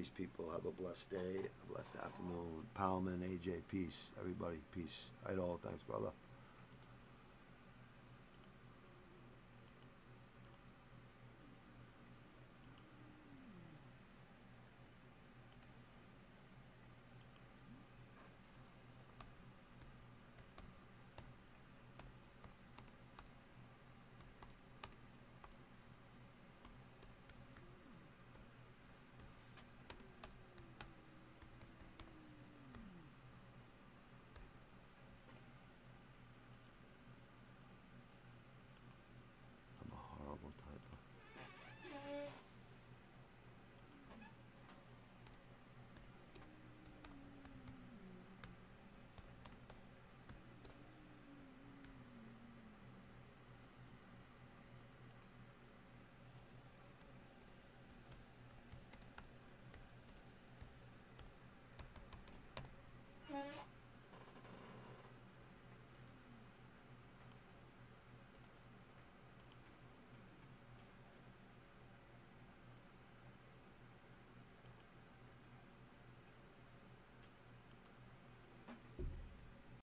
Peace, 0.00 0.10
people. 0.16 0.50
Have 0.50 0.64
a 0.64 0.70
blessed 0.70 1.10
day, 1.10 1.18
a 1.18 1.72
blessed 1.74 1.94
afternoon. 1.96 2.64
Palman, 2.74 3.20
AJ, 3.20 3.60
peace. 3.68 4.08
Everybody, 4.18 4.56
peace. 4.72 5.08
Right 5.28 5.36
all. 5.36 5.60
Thanks, 5.62 5.82
brother. 5.82 6.08